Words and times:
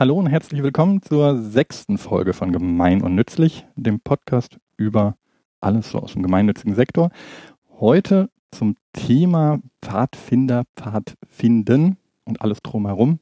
Hallo 0.00 0.14
und 0.14 0.28
herzlich 0.28 0.62
willkommen 0.62 1.02
zur 1.02 1.36
sechsten 1.36 1.98
Folge 1.98 2.32
von 2.32 2.52
Gemein 2.52 3.02
und 3.02 3.14
Nützlich, 3.14 3.66
dem 3.76 4.00
Podcast 4.00 4.56
über 4.78 5.18
alles 5.60 5.90
so 5.90 5.98
aus 5.98 6.14
dem 6.14 6.22
gemeinnützigen 6.22 6.74
Sektor. 6.74 7.10
Heute 7.80 8.30
zum 8.50 8.76
Thema 8.94 9.60
Pfadfinder, 9.82 10.62
Pfadfinden 10.74 11.98
und 12.24 12.40
alles 12.40 12.62
drumherum. 12.62 13.18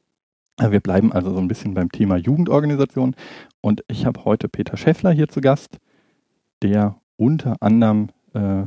Wir 0.57 0.79
bleiben 0.79 1.13
also 1.13 1.35
so 1.35 1.41
ein 1.41 1.49
bisschen 1.49 1.75
beim 1.75 1.91
Thema 1.91 2.17
Jugendorganisation 2.17 3.17
und 3.61 3.83
ich 3.89 4.07
habe 4.07 4.25
heute 4.25 4.49
Peter 4.49 4.77
Schäffler 4.77 5.11
hier 5.11 5.27
zu 5.27 5.41
Gast, 5.41 5.79
der 6.63 7.01
unter 7.17 7.57
anderem 7.59 8.11
äh, 8.35 8.67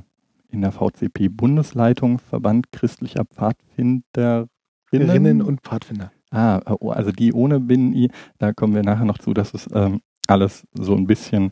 in 0.49 0.59
der 0.59 0.73
VCP 0.73 1.29
Bundesleitung 1.29 2.19
Verband 2.19 2.73
christlicher 2.73 3.23
Pfadfinderinnen 3.23 5.41
und 5.41 5.61
Pfadfinder 5.61 6.11
Ah, 6.31 6.61
oh, 6.79 6.91
also 6.91 7.11
die 7.11 7.33
ohne 7.33 7.59
Binnen-I, 7.59 8.09
da 8.39 8.53
kommen 8.53 8.73
wir 8.73 8.83
nachher 8.83 9.05
noch 9.05 9.17
zu, 9.17 9.33
dass 9.33 9.53
es 9.53 9.67
ähm, 9.73 10.01
alles 10.27 10.65
so 10.73 10.95
ein 10.95 11.05
bisschen 11.05 11.51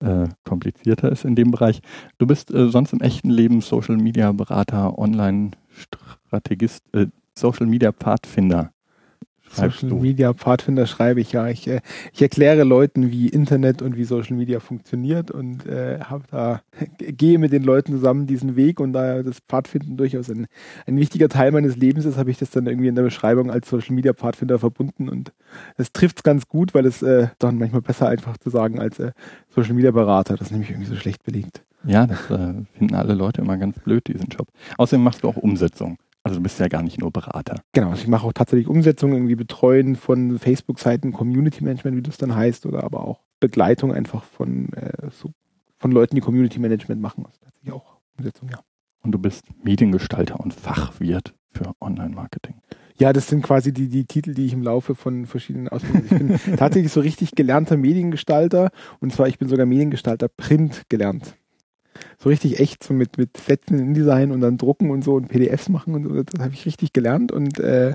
äh, 0.00 0.26
komplizierter 0.44 1.10
ist 1.10 1.24
in 1.24 1.36
dem 1.36 1.52
Bereich. 1.52 1.80
Du 2.18 2.26
bist 2.26 2.52
äh, 2.52 2.68
sonst 2.68 2.92
im 2.92 3.00
echten 3.00 3.30
Leben 3.30 3.60
Social 3.60 3.96
Media 3.96 4.32
Berater, 4.32 4.98
Online-Strategist, 4.98 6.82
äh, 6.92 7.06
Social 7.38 7.66
Media 7.66 7.92
Pfadfinder. 7.92 8.72
Social? 9.56 9.92
Media 9.94 10.32
Pfadfinder 10.34 10.86
schreibe 10.86 11.20
ich 11.20 11.32
ja. 11.32 11.48
Ich, 11.48 11.66
äh, 11.68 11.80
ich 12.12 12.22
erkläre 12.22 12.64
Leuten, 12.64 13.10
wie 13.10 13.28
Internet 13.28 13.82
und 13.82 13.96
wie 13.96 14.04
Social 14.04 14.36
Media 14.36 14.60
funktioniert 14.60 15.30
und 15.30 15.66
äh, 15.66 16.00
habe 16.00 16.24
da 16.30 16.60
gehe 16.98 17.38
mit 17.38 17.52
den 17.52 17.62
Leuten 17.62 17.92
zusammen 17.92 18.26
diesen 18.26 18.56
Weg 18.56 18.80
und 18.80 18.92
da 18.92 19.22
das 19.22 19.38
Pfadfinden 19.40 19.96
durchaus 19.96 20.30
ein, 20.30 20.46
ein 20.86 20.96
wichtiger 20.96 21.28
Teil 21.28 21.52
meines 21.52 21.76
Lebens 21.76 22.04
ist, 22.04 22.16
habe 22.16 22.30
ich 22.30 22.38
das 22.38 22.50
dann 22.50 22.66
irgendwie 22.66 22.88
in 22.88 22.94
der 22.94 23.02
Beschreibung 23.02 23.50
als 23.50 23.68
Social 23.68 23.94
Media 23.94 24.12
Pfadfinder 24.12 24.58
verbunden 24.58 25.08
und 25.08 25.32
es 25.76 25.92
trifft 25.92 26.18
es 26.18 26.22
ganz 26.22 26.48
gut, 26.48 26.74
weil 26.74 26.86
es 26.86 27.02
äh, 27.02 27.28
dann 27.38 27.58
manchmal 27.58 27.82
besser 27.82 28.08
einfach 28.08 28.36
zu 28.38 28.50
sagen 28.50 28.78
als 28.78 28.98
äh, 28.98 29.12
Social 29.48 29.74
Media 29.74 29.90
Berater. 29.90 30.36
Das 30.36 30.48
ist 30.48 30.52
nämlich 30.52 30.70
irgendwie 30.70 30.88
so 30.88 30.96
schlecht 30.96 31.22
belegt. 31.24 31.62
Ja, 31.84 32.06
das 32.06 32.30
äh, 32.30 32.54
finden 32.76 32.94
alle 32.94 33.14
Leute 33.14 33.42
immer 33.42 33.56
ganz 33.56 33.78
blöd, 33.78 34.06
diesen 34.08 34.26
Job. 34.28 34.48
Außerdem 34.76 35.02
machst 35.02 35.22
du 35.22 35.28
auch 35.28 35.36
Umsetzung. 35.36 35.98
Also 36.26 36.38
du 36.38 36.42
bist 36.42 36.58
ja 36.58 36.66
gar 36.66 36.82
nicht 36.82 36.98
nur 36.98 37.12
Berater. 37.12 37.62
Genau, 37.72 37.90
also 37.90 38.02
ich 38.02 38.08
mache 38.08 38.26
auch 38.26 38.32
tatsächlich 38.32 38.66
Umsetzungen, 38.66 39.14
irgendwie 39.14 39.36
Betreuen 39.36 39.94
von 39.94 40.40
Facebook-Seiten, 40.40 41.12
Community 41.12 41.62
Management, 41.62 41.96
wie 41.96 42.02
das 42.02 42.16
dann 42.16 42.34
heißt, 42.34 42.66
oder 42.66 42.82
aber 42.82 43.06
auch 43.06 43.20
Begleitung 43.38 43.92
einfach 43.92 44.24
von, 44.24 44.72
äh, 44.72 45.08
so, 45.12 45.30
von 45.78 45.92
Leuten, 45.92 46.16
die 46.16 46.20
Community 46.20 46.58
Management 46.58 47.00
machen. 47.00 47.24
Also 47.26 47.38
tatsächlich 47.44 47.72
auch 47.72 47.98
Umsetzung, 48.18 48.48
ja. 48.48 48.58
Und 49.04 49.12
du 49.12 49.20
bist 49.20 49.44
Mediengestalter 49.62 50.40
und 50.40 50.52
Fachwirt 50.52 51.32
für 51.52 51.74
Online-Marketing. 51.80 52.56
Ja, 52.98 53.12
das 53.12 53.28
sind 53.28 53.44
quasi 53.44 53.72
die, 53.72 53.88
die 53.88 54.06
Titel, 54.06 54.34
die 54.34 54.46
ich 54.46 54.52
im 54.52 54.64
Laufe 54.64 54.96
von 54.96 55.26
verschiedenen 55.26 55.68
Ausbildungen. 55.68 56.06
Ich 56.34 56.42
bin 56.42 56.56
tatsächlich 56.56 56.90
so 56.90 57.02
richtig 57.02 57.36
gelernter 57.36 57.76
Mediengestalter 57.76 58.72
und 58.98 59.12
zwar 59.12 59.28
ich 59.28 59.38
bin 59.38 59.46
sogar 59.46 59.64
Mediengestalter 59.64 60.26
Print 60.26 60.88
gelernt 60.88 61.36
so 62.18 62.28
richtig 62.28 62.60
echt, 62.60 62.82
so 62.82 62.94
mit, 62.94 63.18
mit 63.18 63.36
Sätzen 63.36 63.78
in 63.78 63.88
InDesign 63.88 64.30
und 64.30 64.40
dann 64.40 64.56
drucken 64.56 64.90
und 64.90 65.02
so 65.02 65.14
und 65.14 65.28
PDFs 65.28 65.68
machen 65.68 65.94
und 65.94 66.04
so. 66.04 66.22
Das 66.22 66.40
habe 66.42 66.54
ich 66.54 66.66
richtig 66.66 66.92
gelernt 66.92 67.32
und 67.32 67.58
äh, 67.58 67.94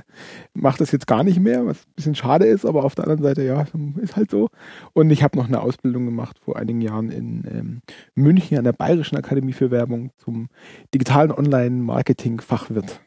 mache 0.53 0.79
das 0.79 0.91
jetzt 0.91 1.07
gar 1.07 1.23
nicht 1.23 1.39
mehr, 1.39 1.65
was 1.65 1.77
ein 1.77 1.93
bisschen 1.95 2.15
schade 2.15 2.45
ist, 2.45 2.65
aber 2.65 2.83
auf 2.83 2.95
der 2.95 3.05
anderen 3.05 3.23
Seite, 3.23 3.43
ja, 3.43 3.65
ist 4.01 4.15
halt 4.15 4.31
so. 4.31 4.49
Und 4.93 5.09
ich 5.11 5.23
habe 5.23 5.37
noch 5.37 5.47
eine 5.47 5.61
Ausbildung 5.61 6.05
gemacht 6.05 6.39
vor 6.39 6.57
einigen 6.57 6.81
Jahren 6.81 7.09
in 7.09 7.43
ähm, 7.51 7.81
München 8.15 8.57
an 8.57 8.63
der 8.63 8.73
Bayerischen 8.73 9.17
Akademie 9.17 9.53
für 9.53 9.71
Werbung 9.71 10.11
zum 10.17 10.47
digitalen 10.93 11.31
Online-Marketing-Fachwirt. 11.31 13.01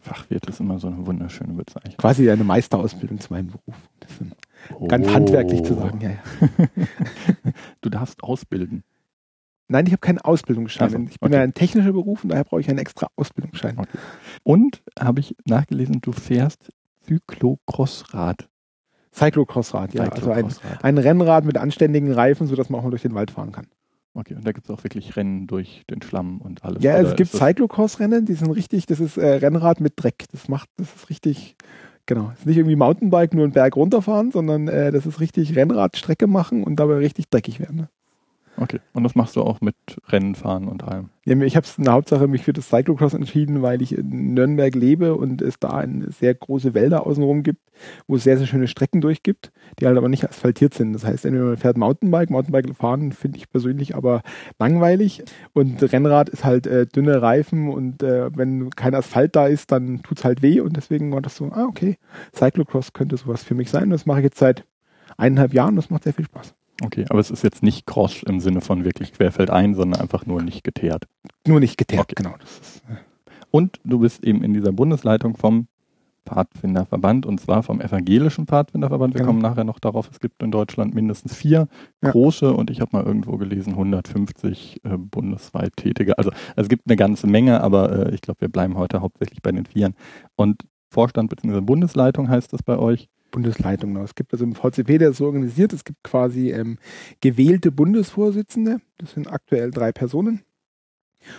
Fachwirt 0.00 0.46
ist 0.46 0.60
immer 0.60 0.78
so 0.78 0.88
eine 0.88 1.06
wunderschöne 1.06 1.52
Bezeichnung. 1.52 1.96
Quasi 1.98 2.30
eine 2.30 2.44
Meisterausbildung 2.44 3.20
zu 3.20 3.32
meinem 3.32 3.48
Beruf. 3.48 3.76
Das 4.00 4.12
ist 4.12 4.32
oh. 4.74 4.88
ganz 4.88 5.08
handwerklich 5.08 5.62
zu 5.62 5.74
sagen, 5.74 6.00
ja, 6.00 6.10
ja. 6.10 6.18
du 7.82 7.90
darfst 7.90 8.22
ausbilden. 8.22 8.82
Nein, 9.70 9.86
ich 9.86 9.92
habe 9.92 10.00
keinen 10.00 10.18
Ausbildungsschein. 10.18 10.84
Also, 10.84 10.98
ich 10.98 11.20
bin 11.20 11.28
okay. 11.28 11.36
ja 11.36 11.42
ein 11.42 11.54
technischer 11.54 11.92
Beruf 11.92 12.24
und 12.24 12.30
daher 12.30 12.42
brauche 12.42 12.60
ich 12.60 12.68
einen 12.68 12.80
extra 12.80 13.06
Ausbildungsschein. 13.14 13.78
Okay. 13.78 13.98
Und 14.42 14.82
habe 14.98 15.20
ich 15.20 15.36
nachgelesen, 15.46 16.00
du 16.00 16.10
fährst 16.10 16.72
Cyclocrossrad. 17.06 18.48
Cyclocrossrad, 19.14 19.94
ja. 19.94 20.04
Cyclo 20.04 20.32
also 20.32 20.60
ein, 20.62 20.78
ein, 20.82 20.98
Rennrad 20.98 21.44
mit 21.44 21.56
anständigen 21.56 22.12
Reifen, 22.12 22.48
sodass 22.48 22.68
man 22.68 22.80
auch 22.80 22.84
mal 22.84 22.90
durch 22.90 23.02
den 23.02 23.14
Wald 23.14 23.30
fahren 23.30 23.52
kann. 23.52 23.68
Okay, 24.12 24.34
und 24.34 24.44
da 24.44 24.50
gibt 24.50 24.68
es 24.68 24.70
auch 24.74 24.82
wirklich 24.82 25.16
Rennen 25.16 25.46
durch 25.46 25.84
den 25.88 26.02
Schlamm 26.02 26.40
und 26.40 26.64
alles. 26.64 26.82
Ja, 26.82 26.98
es 26.98 27.14
gibt 27.14 27.30
Cyclocross-Rennen, 27.30 28.26
die 28.26 28.34
sind 28.34 28.50
richtig, 28.50 28.86
das 28.86 28.98
ist 28.98 29.18
äh, 29.18 29.34
Rennrad 29.34 29.80
mit 29.80 29.92
Dreck. 29.96 30.24
Das 30.32 30.48
macht, 30.48 30.68
das 30.78 30.92
ist 30.96 31.10
richtig, 31.10 31.54
genau. 32.06 32.30
Es 32.32 32.40
ist 32.40 32.46
nicht 32.46 32.56
irgendwie 32.56 32.74
Mountainbike, 32.74 33.34
nur 33.34 33.44
einen 33.44 33.52
Berg 33.52 33.76
runterfahren, 33.76 34.32
sondern 34.32 34.66
äh, 34.66 34.90
das 34.90 35.06
ist 35.06 35.20
richtig 35.20 35.54
Rennradstrecke 35.54 36.26
machen 36.26 36.64
und 36.64 36.80
dabei 36.80 36.96
richtig 36.96 37.30
dreckig 37.30 37.60
werden. 37.60 37.76
Ne? 37.76 37.88
Okay. 38.56 38.80
Und 38.92 39.04
das 39.04 39.14
machst 39.14 39.36
du 39.36 39.42
auch 39.42 39.60
mit 39.60 39.74
Rennen 40.08 40.34
fahren 40.34 40.68
und 40.68 40.84
allem? 40.84 41.08
Ja, 41.24 41.38
ich 41.40 41.56
habe 41.56 41.64
es 41.64 41.78
in 41.78 41.84
der 41.84 41.94
Hauptsache 41.94 42.28
mich 42.28 42.42
für 42.42 42.52
das 42.52 42.68
Cyclocross 42.68 43.14
entschieden, 43.14 43.62
weil 43.62 43.80
ich 43.80 43.96
in 43.96 44.34
Nürnberg 44.34 44.74
lebe 44.74 45.14
und 45.14 45.40
es 45.40 45.58
da 45.58 45.84
sehr 46.08 46.34
große 46.34 46.74
Wälder 46.74 47.06
außenrum 47.06 47.42
gibt, 47.42 47.60
wo 48.06 48.16
es 48.16 48.24
sehr, 48.24 48.36
sehr 48.36 48.46
schöne 48.46 48.68
Strecken 48.68 49.00
durchgibt, 49.00 49.50
die 49.78 49.86
halt 49.86 49.96
aber 49.96 50.08
nicht 50.08 50.28
asphaltiert 50.28 50.74
sind. 50.74 50.92
Das 50.92 51.04
heißt, 51.04 51.24
entweder 51.24 51.46
man 51.46 51.56
fährt 51.56 51.78
Mountainbike, 51.78 52.30
Mountainbike 52.30 52.76
fahren 52.76 53.12
finde 53.12 53.38
ich 53.38 53.48
persönlich 53.48 53.94
aber 53.94 54.22
langweilig 54.58 55.22
und 55.52 55.82
Rennrad 55.92 56.28
ist 56.28 56.44
halt 56.44 56.66
äh, 56.66 56.86
dünne 56.86 57.22
Reifen 57.22 57.68
und 57.68 58.02
äh, 58.02 58.30
wenn 58.36 58.70
kein 58.70 58.94
Asphalt 58.94 59.36
da 59.36 59.46
ist, 59.46 59.72
dann 59.72 60.02
tut 60.02 60.18
es 60.18 60.24
halt 60.24 60.42
weh 60.42 60.60
und 60.60 60.76
deswegen 60.76 61.12
war 61.12 61.22
das 61.22 61.36
so, 61.36 61.46
ah 61.46 61.64
okay, 61.64 61.96
Cyclocross 62.34 62.92
könnte 62.92 63.16
sowas 63.16 63.42
für 63.42 63.54
mich 63.54 63.70
sein. 63.70 63.90
Das 63.90 64.04
mache 64.04 64.20
ich 64.20 64.24
jetzt 64.24 64.38
seit 64.38 64.64
eineinhalb 65.16 65.54
Jahren, 65.54 65.76
das 65.76 65.90
macht 65.90 66.04
sehr 66.04 66.14
viel 66.14 66.24
Spaß. 66.26 66.54
Okay, 66.82 67.04
aber 67.08 67.18
es 67.20 67.30
ist 67.30 67.44
jetzt 67.44 67.62
nicht 67.62 67.86
Cross 67.86 68.22
im 68.22 68.40
Sinne 68.40 68.60
von 68.60 68.84
wirklich 68.84 69.12
querfeldein, 69.12 69.74
sondern 69.74 70.00
einfach 70.00 70.26
nur 70.26 70.42
nicht 70.42 70.64
geteert. 70.64 71.04
Nur 71.46 71.60
nicht 71.60 71.76
geteert, 71.76 72.12
okay. 72.12 72.14
genau. 72.16 72.34
Ist, 72.42 72.82
äh 72.88 72.96
und 73.50 73.80
du 73.84 73.98
bist 73.98 74.24
eben 74.24 74.42
in 74.42 74.54
dieser 74.54 74.72
Bundesleitung 74.72 75.36
vom 75.36 75.66
Pfadfinderverband 76.26 77.26
und 77.26 77.40
zwar 77.40 77.62
vom 77.62 77.80
evangelischen 77.80 78.46
Pfadfinderverband. 78.46 79.14
Wir 79.14 79.20
genau. 79.20 79.30
kommen 79.30 79.42
nachher 79.42 79.64
noch 79.64 79.80
darauf, 79.80 80.08
es 80.10 80.20
gibt 80.20 80.42
in 80.42 80.50
Deutschland 80.50 80.94
mindestens 80.94 81.34
vier 81.34 81.66
ja. 82.02 82.10
große 82.10 82.52
und 82.52 82.70
ich 82.70 82.80
habe 82.80 82.96
mal 82.96 83.04
irgendwo 83.04 83.36
gelesen 83.36 83.72
150 83.72 84.80
äh, 84.84 84.96
bundesweit 84.96 85.76
tätige. 85.76 86.16
Also 86.18 86.30
es 86.56 86.68
gibt 86.68 86.84
eine 86.86 86.96
ganze 86.96 87.26
Menge, 87.26 87.60
aber 87.62 88.06
äh, 88.06 88.14
ich 88.14 88.20
glaube, 88.20 88.42
wir 88.42 88.48
bleiben 88.48 88.76
heute 88.76 89.00
hauptsächlich 89.00 89.42
bei 89.42 89.50
den 89.50 89.66
Vieren. 89.66 89.94
Und 90.36 90.62
Vorstand 90.88 91.30
bzw. 91.30 91.60
Bundesleitung 91.60 92.28
heißt 92.28 92.52
das 92.52 92.62
bei 92.62 92.78
euch? 92.78 93.08
Bundesleitung. 93.30 93.96
Es 93.98 94.14
gibt 94.14 94.32
also 94.32 94.44
im 94.44 94.54
VCP, 94.54 94.98
der 94.98 95.10
ist 95.10 95.18
so 95.18 95.26
organisiert, 95.26 95.72
es 95.72 95.84
gibt 95.84 96.02
quasi 96.02 96.50
ähm, 96.50 96.78
gewählte 97.20 97.72
Bundesvorsitzende, 97.72 98.80
das 98.98 99.12
sind 99.12 99.30
aktuell 99.30 99.70
drei 99.70 99.92
Personen. 99.92 100.42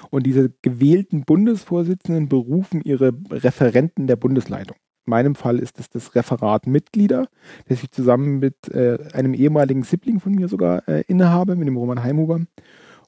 Und 0.10 0.26
diese 0.26 0.52
gewählten 0.62 1.24
Bundesvorsitzenden 1.24 2.30
berufen 2.30 2.82
ihre 2.84 3.14
Referenten 3.32 4.08
der 4.08 4.16
Bundesleitung. 4.16 4.78
In 5.06 5.12
meinem 5.12 5.36
Fall 5.36 5.58
ist 5.58 5.80
es 5.80 5.90
das 5.90 6.14
Referat 6.14 6.68
Mitglieder, 6.68 7.28
das 7.68 7.82
ich 7.82 7.92
zusammen 7.92 8.40
mit 8.40 8.68
äh, 8.70 9.00
einem 9.14 9.34
ehemaligen 9.34 9.84
Sibling 9.84 10.20
von 10.20 10.34
mir 10.34 10.48
sogar 10.48 10.88
äh, 10.88 11.04
innehabe, 11.08 11.56
mit 11.56 11.68
dem 11.68 11.78
Roman 11.78 12.04
Heimhuber. 12.04 12.42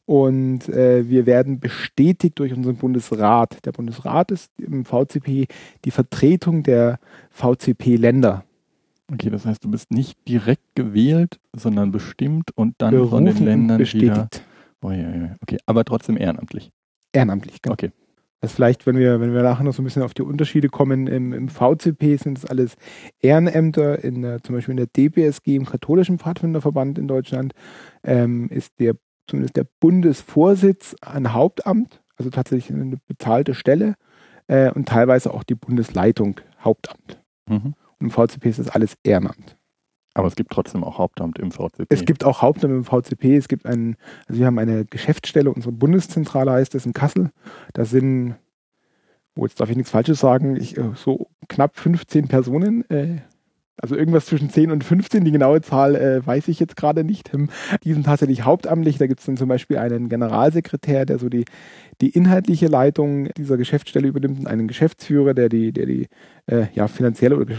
Und 0.05 0.67
äh, 0.69 1.07
wir 1.07 1.25
werden 1.25 1.59
bestätigt 1.59 2.39
durch 2.39 2.53
unseren 2.53 2.75
Bundesrat. 2.75 3.65
Der 3.65 3.71
Bundesrat 3.71 4.31
ist 4.31 4.51
im 4.59 4.85
VCP 4.85 5.47
die 5.85 5.91
Vertretung 5.91 6.63
der 6.63 6.99
VCP-Länder. 7.29 8.43
Okay, 9.11 9.29
das 9.29 9.45
heißt, 9.45 9.63
du 9.63 9.69
bist 9.69 9.91
nicht 9.91 10.17
direkt 10.27 10.75
gewählt, 10.75 11.39
sondern 11.55 11.91
bestimmt 11.91 12.51
und 12.55 12.75
dann 12.77 12.91
Berufen 12.91 13.09
von 13.09 13.25
den 13.25 13.45
Ländern 13.45 13.77
bestätigt. 13.77 14.11
wieder. 14.11 14.29
Oh, 14.81 14.91
ja, 14.91 15.15
ja. 15.15 15.35
Okay, 15.41 15.57
aber 15.65 15.83
trotzdem 15.85 16.17
ehrenamtlich. 16.17 16.71
Ehrenamtlich, 17.11 17.61
genau. 17.61 17.73
Okay. 17.73 17.91
Das 18.41 18.51
vielleicht, 18.53 18.85
wenn 18.85 18.97
wir, 18.97 19.21
wenn 19.21 19.33
wir 19.33 19.41
nachher 19.41 19.63
noch 19.63 19.73
so 19.73 19.81
ein 19.81 19.85
bisschen 19.85 20.01
auf 20.03 20.13
die 20.13 20.21
Unterschiede 20.21 20.67
kommen, 20.67 21.07
im, 21.07 21.31
im 21.31 21.47
VCP 21.47 22.17
sind 22.17 22.37
es 22.37 22.45
alles 22.45 22.75
Ehrenämter, 23.21 24.03
in 24.03 24.21
der, 24.21 24.43
zum 24.43 24.55
Beispiel 24.55 24.73
in 24.73 24.77
der 24.77 24.87
DPSG, 24.87 25.55
im 25.55 25.65
katholischen 25.65 26.19
Pfadfinderverband 26.19 26.97
in 26.97 27.07
Deutschland, 27.07 27.53
ähm, 28.03 28.49
ist 28.49 28.73
der 28.79 28.95
zumindest 29.27 29.55
der 29.55 29.65
Bundesvorsitz 29.79 30.95
ein 31.01 31.33
Hauptamt, 31.33 32.01
also 32.17 32.29
tatsächlich 32.29 32.75
eine 32.75 32.97
bezahlte 33.07 33.53
Stelle 33.53 33.95
äh, 34.47 34.69
und 34.71 34.89
teilweise 34.89 35.33
auch 35.33 35.43
die 35.43 35.55
Bundesleitung 35.55 36.41
Hauptamt. 36.61 37.21
Mhm. 37.49 37.75
Im 38.03 38.11
VCP 38.11 38.49
ist 38.49 38.59
das 38.59 38.67
alles 38.67 38.97
Ehrenamt. 39.03 39.57
Aber 40.13 40.27
es 40.27 40.35
gibt 40.35 40.51
trotzdem 40.51 40.83
auch 40.83 40.97
Hauptamt 40.97 41.39
im 41.39 41.51
VCP. 41.51 41.85
Es 41.89 42.05
gibt 42.05 42.23
auch 42.23 42.41
Hauptamt 42.41 42.73
im 42.73 42.83
VCP. 42.83 43.35
Es 43.35 43.47
gibt 43.47 43.65
einen, 43.65 43.95
also 44.27 44.39
wir 44.39 44.45
haben 44.45 44.59
eine 44.59 44.85
Geschäftsstelle, 44.85 45.49
unsere 45.49 45.71
Bundeszentrale 45.71 46.51
heißt 46.51 46.75
das 46.75 46.85
in 46.85 46.93
Kassel. 46.93 47.31
Da 47.71 47.85
sind, 47.85 48.35
oh, 49.35 49.45
jetzt 49.45 49.59
darf 49.59 49.69
ich 49.69 49.77
nichts 49.77 49.91
Falsches 49.91 50.19
sagen, 50.19 50.57
ich, 50.57 50.77
äh, 50.77 50.91
so 50.95 51.29
knapp 51.47 51.77
15 51.77 52.27
Personen 52.27 52.87
äh, 52.91 53.21
also 53.81 53.95
irgendwas 53.95 54.27
zwischen 54.27 54.49
10 54.49 54.71
und 54.71 54.83
15, 54.83 55.25
die 55.25 55.31
genaue 55.31 55.61
Zahl 55.61 55.95
äh, 55.95 56.25
weiß 56.25 56.47
ich 56.47 56.59
jetzt 56.59 56.75
gerade 56.75 57.03
nicht. 57.03 57.33
Ähm, 57.33 57.49
die 57.83 57.93
sind 57.93 58.05
tatsächlich 58.05 58.43
hauptamtlich. 58.43 58.97
Da 58.97 59.07
gibt 59.07 59.19
es 59.19 59.25
dann 59.25 59.37
zum 59.37 59.49
Beispiel 59.49 59.77
einen 59.77 60.09
Generalsekretär, 60.09 61.05
der 61.05 61.17
so 61.17 61.29
die, 61.29 61.45
die 62.01 62.09
inhaltliche 62.09 62.67
Leitung 62.67 63.29
dieser 63.37 63.57
Geschäftsstelle 63.57 64.07
übernimmt 64.07 64.39
und 64.39 64.47
einen 64.47 64.67
Geschäftsführer, 64.67 65.33
der 65.33 65.49
die, 65.49 65.71
der 65.71 65.87
die 65.87 66.07
äh, 66.45 66.67
ja, 66.73 66.87
finanzielle 66.87 67.37
oder 67.37 67.55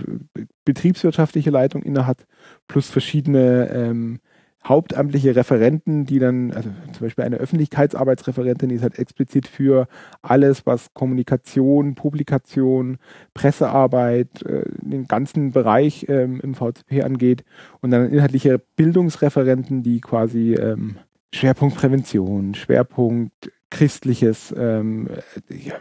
betriebswirtschaftliche 0.64 1.50
Leitung 1.50 1.82
innehat, 1.82 2.26
plus 2.68 2.88
verschiedene 2.88 3.70
ähm, 3.70 4.20
hauptamtliche 4.66 5.36
Referenten, 5.36 6.06
die 6.06 6.18
dann, 6.18 6.52
also 6.52 6.70
zum 6.92 7.06
Beispiel 7.06 7.24
eine 7.24 7.36
Öffentlichkeitsarbeitsreferentin, 7.36 8.70
die 8.70 8.76
ist 8.76 8.82
halt 8.82 8.98
explizit 8.98 9.46
für 9.46 9.88
alles, 10.22 10.66
was 10.66 10.94
Kommunikation, 10.94 11.94
Publikation, 11.94 12.98
Pressearbeit, 13.34 14.42
äh, 14.42 14.64
den 14.80 15.06
ganzen 15.06 15.52
Bereich 15.52 16.06
ähm, 16.08 16.40
im 16.40 16.54
VCP 16.54 17.02
angeht 17.02 17.44
und 17.80 17.90
dann 17.90 18.10
inhaltliche 18.10 18.58
Bildungsreferenten, 18.76 19.82
die 19.82 20.00
quasi 20.00 20.54
ähm, 20.54 20.96
Schwerpunkt 21.32 21.76
Prävention, 21.76 22.54
Schwerpunkt 22.54 23.50
Christliches, 23.70 24.54
ähm, 24.56 25.08
ja, 25.50 25.74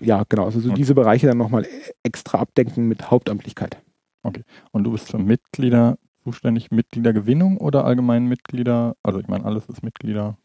ja, 0.00 0.24
genau, 0.28 0.44
also 0.44 0.60
so 0.60 0.68
okay. 0.68 0.76
diese 0.76 0.94
Bereiche 0.94 1.26
dann 1.26 1.38
nochmal 1.38 1.66
extra 2.04 2.38
abdenken 2.38 2.86
mit 2.86 3.10
Hauptamtlichkeit. 3.10 3.76
Okay. 4.22 4.44
Und 4.70 4.84
du 4.84 4.92
bist 4.92 5.10
für 5.10 5.18
Mitglieder 5.18 5.98
zuständig 6.24 6.70
Mitgliedergewinnung 6.70 7.58
oder 7.58 7.84
allgemein 7.84 8.26
Mitglieder? 8.26 8.96
Also 9.02 9.20
ich 9.20 9.28
meine, 9.28 9.44
alles 9.44 9.66
ist 9.68 9.82
Mitglieder. 9.82 10.36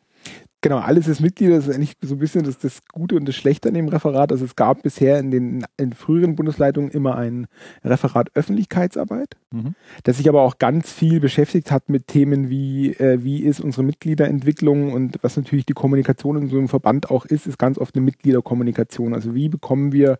Genau, 0.66 0.80
alles 0.80 1.08
ist 1.08 1.22
Mitglieder. 1.22 1.58
Das 1.58 1.68
ist 1.68 1.76
eigentlich 1.76 1.94
so 2.02 2.16
ein 2.16 2.18
bisschen 2.18 2.44
das, 2.44 2.58
das 2.58 2.82
Gute 2.92 3.18
und 3.18 3.28
das 3.28 3.36
Schlechte 3.36 3.68
an 3.68 3.76
dem 3.76 3.88
Referat. 3.88 4.32
Also 4.32 4.46
es 4.46 4.56
gab 4.56 4.82
bisher 4.82 5.20
in 5.20 5.30
den 5.30 5.64
in 5.78 5.94
früheren 5.94 6.36
Bundesleitungen 6.36 6.90
immer 6.90 7.16
ein 7.18 7.46
Referat 7.84 8.32
Öffentlichkeitsarbeit, 8.34 9.38
mhm. 9.52 9.76
das 10.02 10.18
sich 10.18 10.28
aber 10.28 10.42
auch 10.42 10.58
ganz 10.58 10.92
viel 10.92 11.20
beschäftigt 11.20 11.70
hat 11.70 11.90
mit 11.90 12.08
Themen 12.08 12.50
wie, 12.50 12.94
äh, 12.94 13.24
wie 13.24 13.44
ist 13.44 13.60
unsere 13.60 13.84
Mitgliederentwicklung 13.84 14.92
und 14.92 15.20
was 15.22 15.38
natürlich 15.38 15.68
die 15.68 15.74
Kommunikation 15.74 16.36
in 16.36 16.50
so 16.50 16.58
einem 16.58 16.68
Verband 16.68 17.12
auch 17.12 17.26
ist, 17.26 17.46
ist 17.46 17.60
ganz 17.60 17.78
oft 17.78 17.94
eine 17.94 18.04
Mitgliederkommunikation. 18.04 19.14
Also 19.14 19.36
wie 19.36 19.50
bekommen 19.50 19.92
wir 19.92 20.18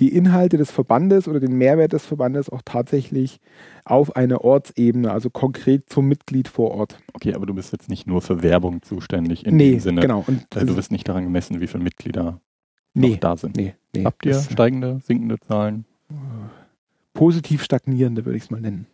die 0.00 0.14
Inhalte 0.14 0.56
des 0.56 0.70
Verbandes 0.70 1.28
oder 1.28 1.40
den 1.40 1.56
Mehrwert 1.56 1.92
des 1.92 2.06
Verbandes 2.06 2.48
auch 2.48 2.62
tatsächlich 2.64 3.40
auf 3.84 4.16
einer 4.16 4.42
Ortsebene, 4.42 5.10
also 5.10 5.30
konkret 5.30 5.90
zum 5.90 6.08
Mitglied 6.08 6.48
vor 6.48 6.72
Ort. 6.72 6.98
Okay, 7.14 7.34
aber 7.34 7.46
du 7.46 7.54
bist 7.54 7.72
jetzt 7.72 7.88
nicht 7.88 8.06
nur 8.06 8.22
für 8.22 8.42
Werbung 8.42 8.82
zuständig 8.82 9.46
in 9.46 9.56
nee, 9.56 9.72
dem 9.72 9.80
Sinne. 9.80 10.00
Genau. 10.00 10.24
Und 10.26 10.54
äh, 10.54 10.64
du 10.64 10.76
wirst 10.76 10.92
nicht 10.92 11.08
daran 11.08 11.24
gemessen, 11.24 11.60
wie 11.60 11.66
viele 11.66 11.82
Mitglieder 11.82 12.40
nee, 12.94 13.18
da 13.20 13.36
sind. 13.36 13.56
Nee, 13.56 13.74
nee, 13.94 14.04
Habt 14.04 14.24
ihr 14.24 14.34
steigende, 14.34 15.00
sinkende 15.04 15.38
Zahlen? 15.40 15.84
Positiv 17.14 17.62
stagnierende, 17.62 18.24
würde 18.24 18.36
ich 18.36 18.44
es 18.44 18.50
mal 18.50 18.60
nennen. 18.60 18.86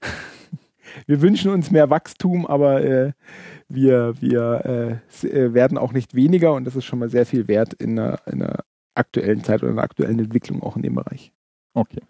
wir 1.06 1.20
wünschen 1.22 1.50
uns 1.50 1.70
mehr 1.70 1.90
Wachstum, 1.90 2.46
aber 2.46 2.84
äh, 2.84 3.12
wir, 3.68 4.14
wir 4.20 5.00
äh, 5.22 5.26
äh, 5.26 5.54
werden 5.54 5.78
auch 5.78 5.92
nicht 5.92 6.14
weniger 6.14 6.52
und 6.54 6.64
das 6.64 6.76
ist 6.76 6.84
schon 6.84 6.98
mal 6.98 7.08
sehr 7.08 7.26
viel 7.26 7.48
wert 7.48 7.74
in 7.74 7.98
einer, 7.98 8.20
in 8.26 8.42
einer 8.42 8.64
aktuellen 8.94 9.42
Zeit 9.44 9.62
oder 9.62 9.72
einer 9.72 9.82
aktuellen 9.82 10.18
Entwicklung 10.18 10.62
auch 10.62 10.76
in 10.76 10.82
dem 10.82 10.94
Bereich. 10.94 11.32
Okay. 11.74 12.00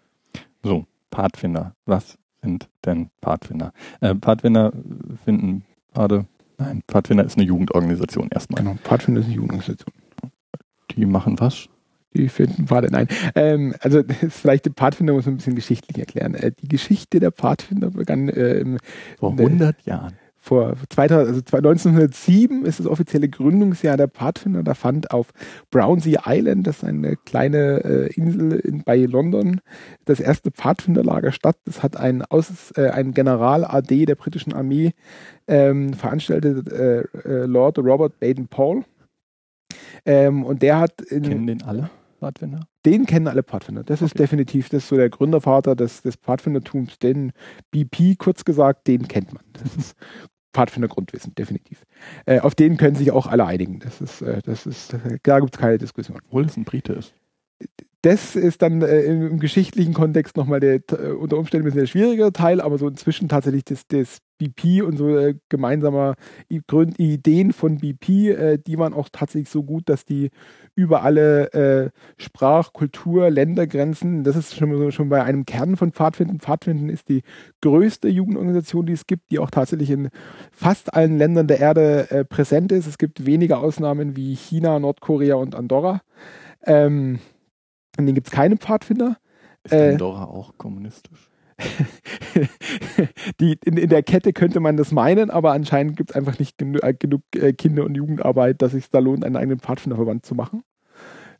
So, 0.63 0.85
Pfadfinder. 1.11 1.75
Was 1.85 2.17
sind 2.41 2.69
denn 2.85 3.09
Pfadfinder? 3.21 3.73
Äh, 4.01 4.15
Pfadfinder 4.15 4.71
finden 5.23 5.63
Pfade, 5.93 6.25
nein, 6.57 6.83
Pfadfinder 6.87 7.23
ist 7.23 7.37
eine 7.37 7.45
Jugendorganisation 7.45 8.29
erstmal. 8.31 8.63
Genau, 8.63 8.75
Pfadfinder 8.83 9.21
ist 9.21 9.27
eine 9.27 9.35
Jugendorganisation. 9.35 9.93
Die 10.91 11.05
machen 11.05 11.39
was? 11.39 11.67
Die 12.13 12.29
finden 12.29 12.67
Pfade, 12.67 12.89
nein. 12.91 13.07
Ähm, 13.35 13.75
also 13.79 14.01
vielleicht 14.29 14.65
den 14.65 14.73
Pfadfinder 14.73 15.13
muss 15.13 15.25
man 15.25 15.35
ein 15.35 15.37
bisschen 15.37 15.55
geschichtlich 15.55 15.97
erklären. 15.97 16.35
Äh, 16.35 16.51
die 16.51 16.67
Geschichte 16.67 17.19
der 17.19 17.31
Pfadfinder 17.31 17.91
begann 17.91 18.29
äh, 18.29 18.77
vor 19.19 19.31
100 19.31 19.81
Jahren 19.85 20.13
vor 20.45 20.75
2000, 20.89 21.27
also 21.27 21.57
1907 21.57 22.65
ist 22.65 22.79
das 22.79 22.85
offizielle 22.85 23.27
Gründungsjahr 23.27 23.97
der 23.97 24.07
Pfadfinder. 24.07 24.61
Da 24.61 24.75
fand 24.75 25.09
auf 25.09 25.31
Brownsea 25.71 26.21
Island, 26.27 26.67
das 26.67 26.77
ist 26.77 26.83
eine 26.83 27.15
kleine 27.15 27.83
äh, 27.83 28.13
Insel 28.13 28.53
in, 28.59 28.83
bei 28.83 28.97
London, 28.97 29.59
das 30.05 30.19
erste 30.19 30.51
Pfadfinderlager 30.51 31.31
statt. 31.31 31.57
Das 31.65 31.81
hat 31.81 31.97
ein, 31.97 32.21
Aus, 32.21 32.71
äh, 32.77 32.89
ein 32.89 33.15
General 33.15 33.65
AD 33.65 34.05
der 34.05 34.13
britischen 34.13 34.53
Armee 34.53 34.93
ähm, 35.47 35.93
veranstaltet, 35.93 36.71
äh, 36.71 36.99
äh 36.99 37.45
Lord 37.45 37.79
Robert 37.79 38.19
Baden-Powell. 38.19 38.83
Ähm, 40.05 40.43
und 40.43 40.61
der 40.61 40.79
hat. 40.79 41.01
In, 41.01 41.23
Kennen 41.23 41.47
den 41.47 41.63
alle? 41.63 41.89
Pfadfinder? 42.19 42.67
Den 42.85 43.05
kennen 43.05 43.27
alle 43.27 43.43
Pfadfinder. 43.43 43.83
Das 43.83 43.99
okay. 43.99 44.05
ist 44.05 44.19
definitiv, 44.19 44.69
das 44.69 44.83
ist 44.83 44.89
so 44.89 44.95
der 44.95 45.09
Gründervater 45.09 45.75
des, 45.75 46.01
des 46.01 46.15
Pfadfindertums. 46.15 46.99
Den 46.99 47.31
BP, 47.71 48.17
kurz 48.17 48.45
gesagt, 48.45 48.87
den 48.87 49.07
kennt 49.07 49.33
man. 49.33 49.43
Das 49.53 49.75
ist 49.75 49.95
Pfadfindergrundwissen, 50.55 51.35
definitiv. 51.35 51.85
Äh, 52.25 52.39
auf 52.39 52.55
den 52.55 52.77
können 52.77 52.95
sich 52.95 53.11
auch 53.11 53.27
alle 53.27 53.45
einigen. 53.45 53.79
Das 53.79 53.99
ist, 53.99 54.21
äh, 54.21 54.41
das 54.43 54.65
ist, 54.65 54.95
da 55.23 55.39
gibt 55.39 55.55
es 55.55 55.59
keine 55.59 55.77
Diskussion. 55.77 56.19
Obwohl 56.25 56.45
es 56.45 56.55
ein 56.55 56.63
Brite 56.63 56.93
ist. 56.93 57.13
Das 58.05 58.35
ist 58.35 58.61
dann 58.61 58.83
äh, 58.83 59.01
im, 59.01 59.31
im, 59.31 59.39
geschichtlichen 59.39 59.95
Kontext 59.95 60.37
nochmal 60.37 60.59
der 60.59 60.75
äh, 60.75 61.13
unter 61.13 61.39
Umständen 61.39 61.63
ein 61.63 61.65
bisschen 61.65 61.79
der 61.79 61.87
schwierigere 61.87 62.31
Teil, 62.31 62.61
aber 62.61 62.77
so 62.77 62.87
inzwischen 62.87 63.29
tatsächlich 63.29 63.65
das, 63.65 63.87
das 63.87 64.19
BP 64.37 64.83
und 64.83 64.95
so 64.95 65.17
äh, 65.17 65.33
gemeinsamer 65.49 66.13
Ideen 66.47 67.51
von 67.51 67.79
BP, 67.79 68.09
äh, 68.29 68.57
die 68.59 68.77
waren 68.77 68.93
auch 68.93 69.09
tatsächlich 69.11 69.49
so 69.49 69.63
gut, 69.63 69.89
dass 69.89 70.05
die 70.05 70.29
über 70.75 71.01
alle 71.01 71.51
äh, 71.53 71.89
Sprach-, 72.17 72.73
Kultur-, 72.73 73.31
Ländergrenzen, 73.31 74.23
das 74.23 74.35
ist 74.35 74.55
schon, 74.55 74.91
schon 74.91 75.09
bei 75.09 75.23
einem 75.23 75.47
Kern 75.47 75.75
von 75.75 75.91
Pfadfinden. 75.91 76.39
Pfadfinden 76.39 76.89
ist 76.89 77.09
die 77.09 77.23
größte 77.61 78.07
Jugendorganisation, 78.07 78.85
die 78.85 78.93
es 78.93 79.07
gibt, 79.07 79.31
die 79.31 79.39
auch 79.39 79.49
tatsächlich 79.49 79.89
in 79.89 80.09
fast 80.51 80.93
allen 80.93 81.17
Ländern 81.17 81.47
der 81.47 81.59
Erde 81.59 82.11
äh, 82.11 82.23
präsent 82.23 82.71
ist. 82.71 82.85
Es 82.85 82.99
gibt 82.99 83.25
wenige 83.25 83.57
Ausnahmen 83.57 84.15
wie 84.15 84.35
China, 84.35 84.77
Nordkorea 84.77 85.37
und 85.37 85.55
Andorra. 85.55 86.01
Ähm, 86.67 87.17
in 87.97 88.05
denen 88.05 88.15
gibt 88.15 88.27
es 88.27 88.33
keine 88.33 88.57
Pfadfinder. 88.57 89.17
Ist 89.63 89.73
Andorra 89.73 90.23
äh, 90.23 90.27
auch 90.27 90.57
kommunistisch? 90.57 91.29
die, 93.39 93.57
in, 93.63 93.77
in, 93.77 93.89
der 93.89 94.03
Kette 94.03 94.33
könnte 94.33 94.59
man 94.59 94.75
das 94.75 94.91
meinen, 94.91 95.29
aber 95.29 95.53
anscheinend 95.53 95.95
gibt 95.95 96.11
es 96.11 96.15
einfach 96.15 96.37
nicht 96.37 96.57
genu 96.57 96.79
äh, 96.79 96.93
genug 96.93 97.21
äh, 97.33 97.53
Kinder- 97.53 97.85
und 97.85 97.95
Jugendarbeit, 97.95 98.61
dass 98.61 98.73
es 98.73 98.83
sich 98.83 98.89
da 98.89 98.99
lohnt, 98.99 99.23
einen 99.23 99.37
eigenen 99.37 99.59
Pfadfinderverband 99.59 100.25
zu 100.25 100.35
machen. 100.35 100.63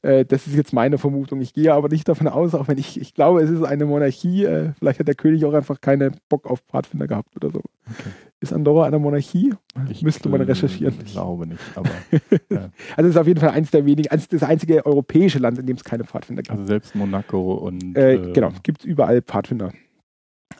Äh, 0.06 0.24
das 0.24 0.46
ist 0.46 0.56
jetzt 0.56 0.72
meine 0.72 1.00
Vermutung. 1.00 1.42
Ich 1.42 1.54
gehe 1.54 1.74
aber 1.74 1.90
nicht 1.90 2.08
davon 2.08 2.28
aus, 2.28 2.54
auch 2.54 2.68
wenn 2.68 2.78
ich, 2.78 3.02
ich 3.02 3.16
glaube, 3.16 3.42
es 3.42 3.50
ist 3.50 3.64
eine 3.64 3.86
Monarchie. 3.86 4.46
Äh, 4.46 4.74
vielleicht 4.78 5.00
hat 5.00 5.08
der 5.08 5.16
König 5.16 5.44
auch 5.46 5.54
einfach 5.54 5.82
keinen 5.82 6.18
Bock 6.30 6.46
auf 6.46 6.60
Pfadfinder 6.60 7.08
gehabt 7.08 7.36
oder 7.36 7.50
so. 7.50 7.60
Okay. 7.60 8.10
Ist 8.40 8.54
Andorra 8.54 8.86
eine 8.86 9.00
Monarchie? 9.00 9.56
Ich 9.90 10.04
Müsste 10.04 10.30
man 10.30 10.42
recherchieren. 10.42 10.94
Ich 11.04 11.12
glaube 11.14 11.48
nicht, 11.48 11.60
aber. 11.74 11.90
ja. 12.52 12.70
Also 12.96 13.10
es 13.10 13.16
ist 13.16 13.18
auf 13.18 13.26
jeden 13.26 13.40
Fall 13.40 13.50
eines 13.50 13.72
der 13.72 13.86
wenigen, 13.88 14.10
eines, 14.10 14.28
das 14.28 14.44
einzige 14.44 14.86
europäische 14.86 15.40
Land, 15.40 15.58
in 15.58 15.66
dem 15.66 15.76
es 15.76 15.84
keine 15.84 16.04
Pfadfinder 16.04 16.44
gibt. 16.44 16.52
Also 16.52 16.66
selbst 16.66 16.94
Monaco 16.94 17.56
und. 17.56 17.98
Äh, 17.98 18.32
genau, 18.32 18.52
gibt 18.62 18.82
es 18.82 18.86
überall 18.86 19.24
Pfadfinder. 19.24 19.72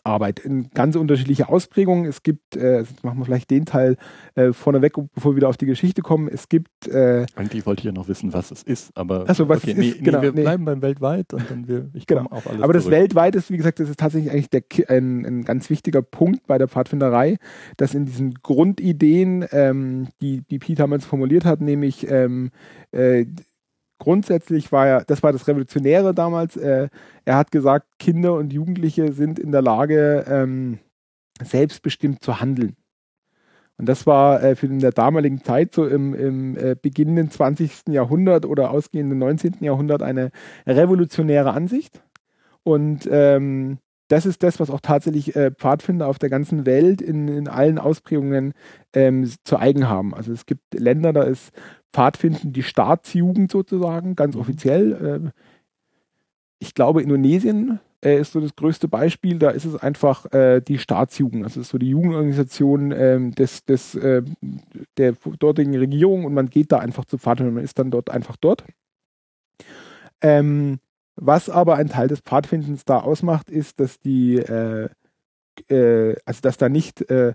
Arbeit 0.04 0.40
in 0.40 0.70
ganz 0.72 0.96
unterschiedliche 0.96 1.50
Ausprägungen. 1.50 2.06
Es 2.06 2.24
gibt, 2.24 2.56
äh, 2.56 2.80
jetzt 2.80 3.04
machen 3.04 3.20
wir 3.20 3.26
vielleicht 3.26 3.50
den 3.50 3.66
Teil 3.66 3.98
äh, 4.36 4.54
vorneweg, 4.54 4.94
bevor 5.14 5.32
wir 5.32 5.38
wieder 5.38 5.50
auf 5.50 5.58
die 5.58 5.66
Geschichte 5.66 6.02
kommen. 6.02 6.28
Es 6.28 6.50
gibt. 6.50 6.88
Äh, 6.88 7.26
Eigentlich 7.36 7.66
wollte 7.66 7.82
ich 7.82 7.86
ja 7.86 7.92
noch 7.92 8.08
wissen, 8.08 8.34
was 8.34 8.52
es 8.52 8.64
ist, 8.64 8.96
aber 8.96 9.30
Achso, 9.30 9.50
was 9.50 9.64
okay, 9.64 9.72
es 9.72 9.78
ist, 9.78 9.96
nee, 9.98 10.02
genau, 10.04 10.22
wir 10.22 10.32
nee. 10.32 10.42
bleiben 10.42 10.66
beim 10.66 10.82
weltweit 10.82 11.34
und 11.34 11.50
dann 11.50 11.68
wir, 11.68 11.90
ich 11.94 12.06
genau. 12.06 12.26
auf 12.30 12.48
alles. 12.48 12.62
Aber 12.62 12.74
das 12.74 12.84
zurück. 12.84 12.98
weltweit 12.98 13.36
ist, 13.36 13.50
wie 13.50 13.58
gesagt, 13.58 13.80
das 13.80 13.90
ist 13.90 14.00
tatsächlich 14.00 14.32
eigentlich 14.32 14.50
der, 14.50 14.64
ein, 14.90 15.26
ein 15.26 15.44
ganz 15.44 15.70
wichtiger 15.70 16.02
Punkt 16.02 16.48
bei 16.48 16.58
der 16.58 16.68
Pfadfinderei, 16.68 17.38
dass 17.78 17.94
in 17.94 18.06
diesen 18.06 18.34
Grundideen, 18.36 19.46
ähm, 19.52 20.08
die, 20.22 20.42
die 20.42 20.60
Pete 20.60 20.76
damals 20.76 21.06
formuliert 21.06 21.46
hat, 21.46 21.62
nämlich 21.62 22.10
ähm, 22.10 22.52
äh, 22.92 23.26
grundsätzlich 24.00 24.72
war 24.72 24.88
er, 24.88 25.04
das 25.06 25.24
war 25.24 25.32
das 25.32 25.48
Revolutionäre 25.48 26.14
damals, 26.14 26.58
äh, 26.58 26.90
er 27.26 27.36
hat 27.38 27.52
gesagt, 27.52 27.88
Kinder 28.00 28.34
und 28.34 28.54
Jugendliche 28.54 29.14
sind 29.14 29.40
in 29.40 29.52
der 29.52 29.62
Lage, 29.62 30.26
ähm, 30.28 30.80
selbstbestimmt 31.42 32.24
zu 32.24 32.40
handeln. 32.40 32.76
Und 33.78 33.90
das 33.90 34.08
war 34.08 34.42
äh, 34.42 34.56
für 34.56 34.68
in 34.68 34.80
der 34.80 34.92
damaligen 34.92 35.44
Zeit, 35.44 35.74
so 35.74 35.86
im, 35.86 36.14
im 36.14 36.58
äh, 36.58 36.76
beginnenden 36.82 37.30
20. 37.30 37.90
Jahrhundert 37.90 38.46
oder 38.46 38.72
ausgehenden 38.72 39.20
19. 39.20 39.58
Jahrhundert, 39.60 40.02
eine 40.02 40.32
revolutionäre 40.66 41.52
Ansicht. 41.52 42.02
Und 42.64 43.08
ähm, 43.12 43.80
das 44.08 44.26
ist 44.26 44.44
das, 44.44 44.60
was 44.60 44.70
auch 44.70 44.82
tatsächlich 44.82 45.36
äh, 45.36 45.52
Pfadfinder 45.52 46.08
auf 46.08 46.20
der 46.20 46.30
ganzen 46.30 46.66
Welt 46.66 47.02
in, 47.02 47.28
in 47.28 47.48
allen 47.48 47.80
Ausprägungen 47.80 48.54
ähm, 48.94 49.30
zu 49.44 49.58
eigen 49.58 49.90
haben. 49.90 50.14
Also 50.14 50.32
es 50.32 50.46
gibt 50.46 50.62
Länder, 50.74 51.12
da 51.14 51.24
ist 51.24 51.52
Pfadfinden 51.94 52.54
die 52.54 52.64
Staatsjugend 52.64 53.52
sozusagen, 53.52 54.16
ganz 54.16 54.36
mhm. 54.36 54.42
offiziell. 54.42 55.32
Äh, 55.34 55.42
ich 56.60 56.76
glaube, 56.76 57.02
Indonesien 57.02 57.80
äh, 58.04 58.20
ist 58.20 58.34
so 58.34 58.40
das 58.40 58.56
größte 58.56 58.88
Beispiel. 58.88 59.40
Da 59.40 59.50
ist 59.50 59.66
es 59.66 59.76
einfach 59.76 60.32
äh, 60.32 60.62
die 60.62 60.78
Staatsjugend. 60.78 61.44
Das 61.44 61.58
ist 61.58 61.70
so 61.70 61.78
die 61.78 61.90
Jugendorganisation 61.90 62.92
ähm, 62.92 63.32
des, 63.32 63.66
des, 63.66 63.96
äh, 63.96 64.22
der 64.98 65.14
dortigen 65.40 65.76
Regierung 65.76 66.26
und 66.26 66.34
man 66.34 66.50
geht 66.50 66.72
da 66.72 66.78
einfach 66.80 67.06
zu 67.06 67.18
Pfadfindern. 67.18 67.56
Man 67.56 67.64
ist 67.64 67.80
dann 67.80 67.92
dort 67.92 68.12
einfach 68.12 68.38
dort. 68.38 68.64
Ähm, 70.22 70.80
was 71.16 71.50
aber 71.50 71.76
ein 71.76 71.90
Teil 71.90 72.08
des 72.08 72.20
Pfadfindens 72.20 72.86
da 72.86 73.00
ausmacht, 73.00 73.50
ist, 73.50 73.80
dass 73.80 74.00
die, 74.00 74.38
äh, 74.38 74.90
äh, 75.70 76.16
also 76.26 76.42
dass 76.42 76.58
da 76.58 76.70
nicht 76.70 77.10
äh, 77.10 77.34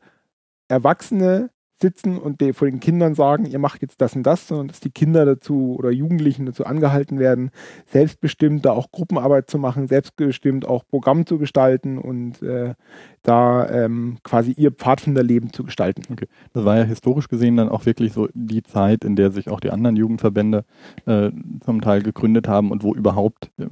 Erwachsene 0.69 1.51
sitzen 1.81 2.19
und 2.19 2.43
vor 2.55 2.69
den 2.69 2.81
Kindern 2.81 3.15
sagen, 3.15 3.47
ihr 3.47 3.59
macht 3.59 3.83
jetzt 3.83 4.01
das 4.01 4.15
und 4.15 4.25
das, 4.25 4.49
sondern 4.49 4.69
dass 4.69 4.81
die 4.81 4.91
Kinder 4.91 5.25
dazu 5.25 5.77
oder 5.79 5.91
Jugendlichen 5.91 6.47
dazu 6.47 6.65
angehalten 6.65 7.19
werden, 7.19 7.51
selbstbestimmt 7.87 8.65
da 8.65 8.73
auch 8.73 8.91
Gruppenarbeit 8.91 9.51
zu 9.51 9.59
machen, 9.59 9.89
selbstbestimmt 9.89 10.67
auch 10.67 10.85
Programm 10.87 11.27
zu 11.27 11.39
gestalten 11.39 11.99
und 11.99 12.43
äh, 12.43 12.75
da 13.23 13.69
ähm, 13.69 14.19
quasi 14.23 14.53
ihr 14.53 14.73
Pfadfinderleben 14.73 15.53
zu 15.53 15.65
gestalten. 15.65 16.03
Okay. 16.11 16.27
Das 16.53 16.65
war 16.65 16.77
ja 16.77 16.85
historisch 16.85 17.29
gesehen 17.29 17.57
dann 17.57 17.69
auch 17.69 17.87
wirklich 17.87 18.13
so 18.13 18.29
die 18.35 18.63
Zeit, 18.63 19.05
in 19.05 19.17
der 19.17 19.31
sich 19.31 19.49
auch 19.51 19.61
die 19.61 19.71
anderen 19.71 19.97
Jugendverbände 19.97 20.65
äh, 21.07 21.31
zum 21.65 21.81
Teil 21.81 22.03
gegründet 22.03 22.49
haben 22.49 22.71
und 22.71 22.83
wo 22.83 22.95
überhaupt 22.95 23.51
äh, 23.59 23.67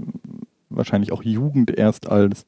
wahrscheinlich 0.71 1.12
auch 1.12 1.23
Jugend 1.23 1.71
erst 1.77 2.11
als 2.11 2.47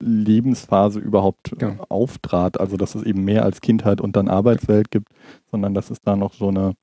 Lebensphase 0.00 1.00
überhaupt 1.00 1.52
ja. 1.60 1.76
auftrat. 1.88 2.60
Also 2.60 2.76
dass 2.76 2.94
es 2.94 3.02
eben 3.02 3.24
mehr 3.24 3.44
als 3.44 3.60
Kindheit 3.60 4.00
und 4.00 4.16
dann 4.16 4.28
Arbeitswelt 4.28 4.90
gibt, 4.90 5.08
sondern 5.50 5.74
dass 5.74 5.90
es 5.90 6.00
da 6.02 6.16
noch 6.16 6.32
so 6.32 6.48
eine 6.48 6.74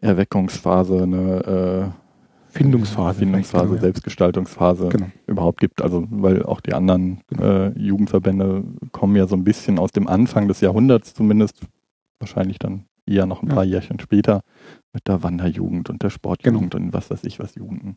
Erweckungsphase, 0.00 1.02
eine 1.02 1.92
äh, 1.92 2.00
Findungsphase, 2.50 3.20
Findungsphase 3.20 3.68
genau, 3.68 3.80
Selbstgestaltungsphase 3.80 4.88
genau. 4.88 5.10
überhaupt 5.26 5.60
gibt. 5.60 5.82
Also 5.82 6.06
weil 6.10 6.42
auch 6.42 6.60
die 6.60 6.74
anderen 6.74 7.20
genau. 7.28 7.42
äh, 7.42 7.78
Jugendverbände 7.78 8.64
kommen 8.92 9.16
ja 9.16 9.26
so 9.26 9.36
ein 9.36 9.44
bisschen 9.44 9.78
aus 9.78 9.92
dem 9.92 10.08
Anfang 10.08 10.48
des 10.48 10.60
Jahrhunderts 10.60 11.14
zumindest, 11.14 11.60
wahrscheinlich 12.18 12.58
dann 12.58 12.86
eher 13.06 13.26
noch 13.26 13.42
ein 13.42 13.48
ja. 13.48 13.54
paar 13.54 13.64
Jährchen 13.64 14.00
später 14.00 14.42
mit 14.92 15.06
der 15.06 15.22
Wanderjugend 15.22 15.90
und 15.90 16.02
der 16.02 16.10
Sportjugend 16.10 16.72
genau. 16.72 16.86
und 16.86 16.92
was 16.92 17.10
weiß 17.10 17.24
ich 17.24 17.38
was 17.38 17.54
Jugenden. 17.54 17.96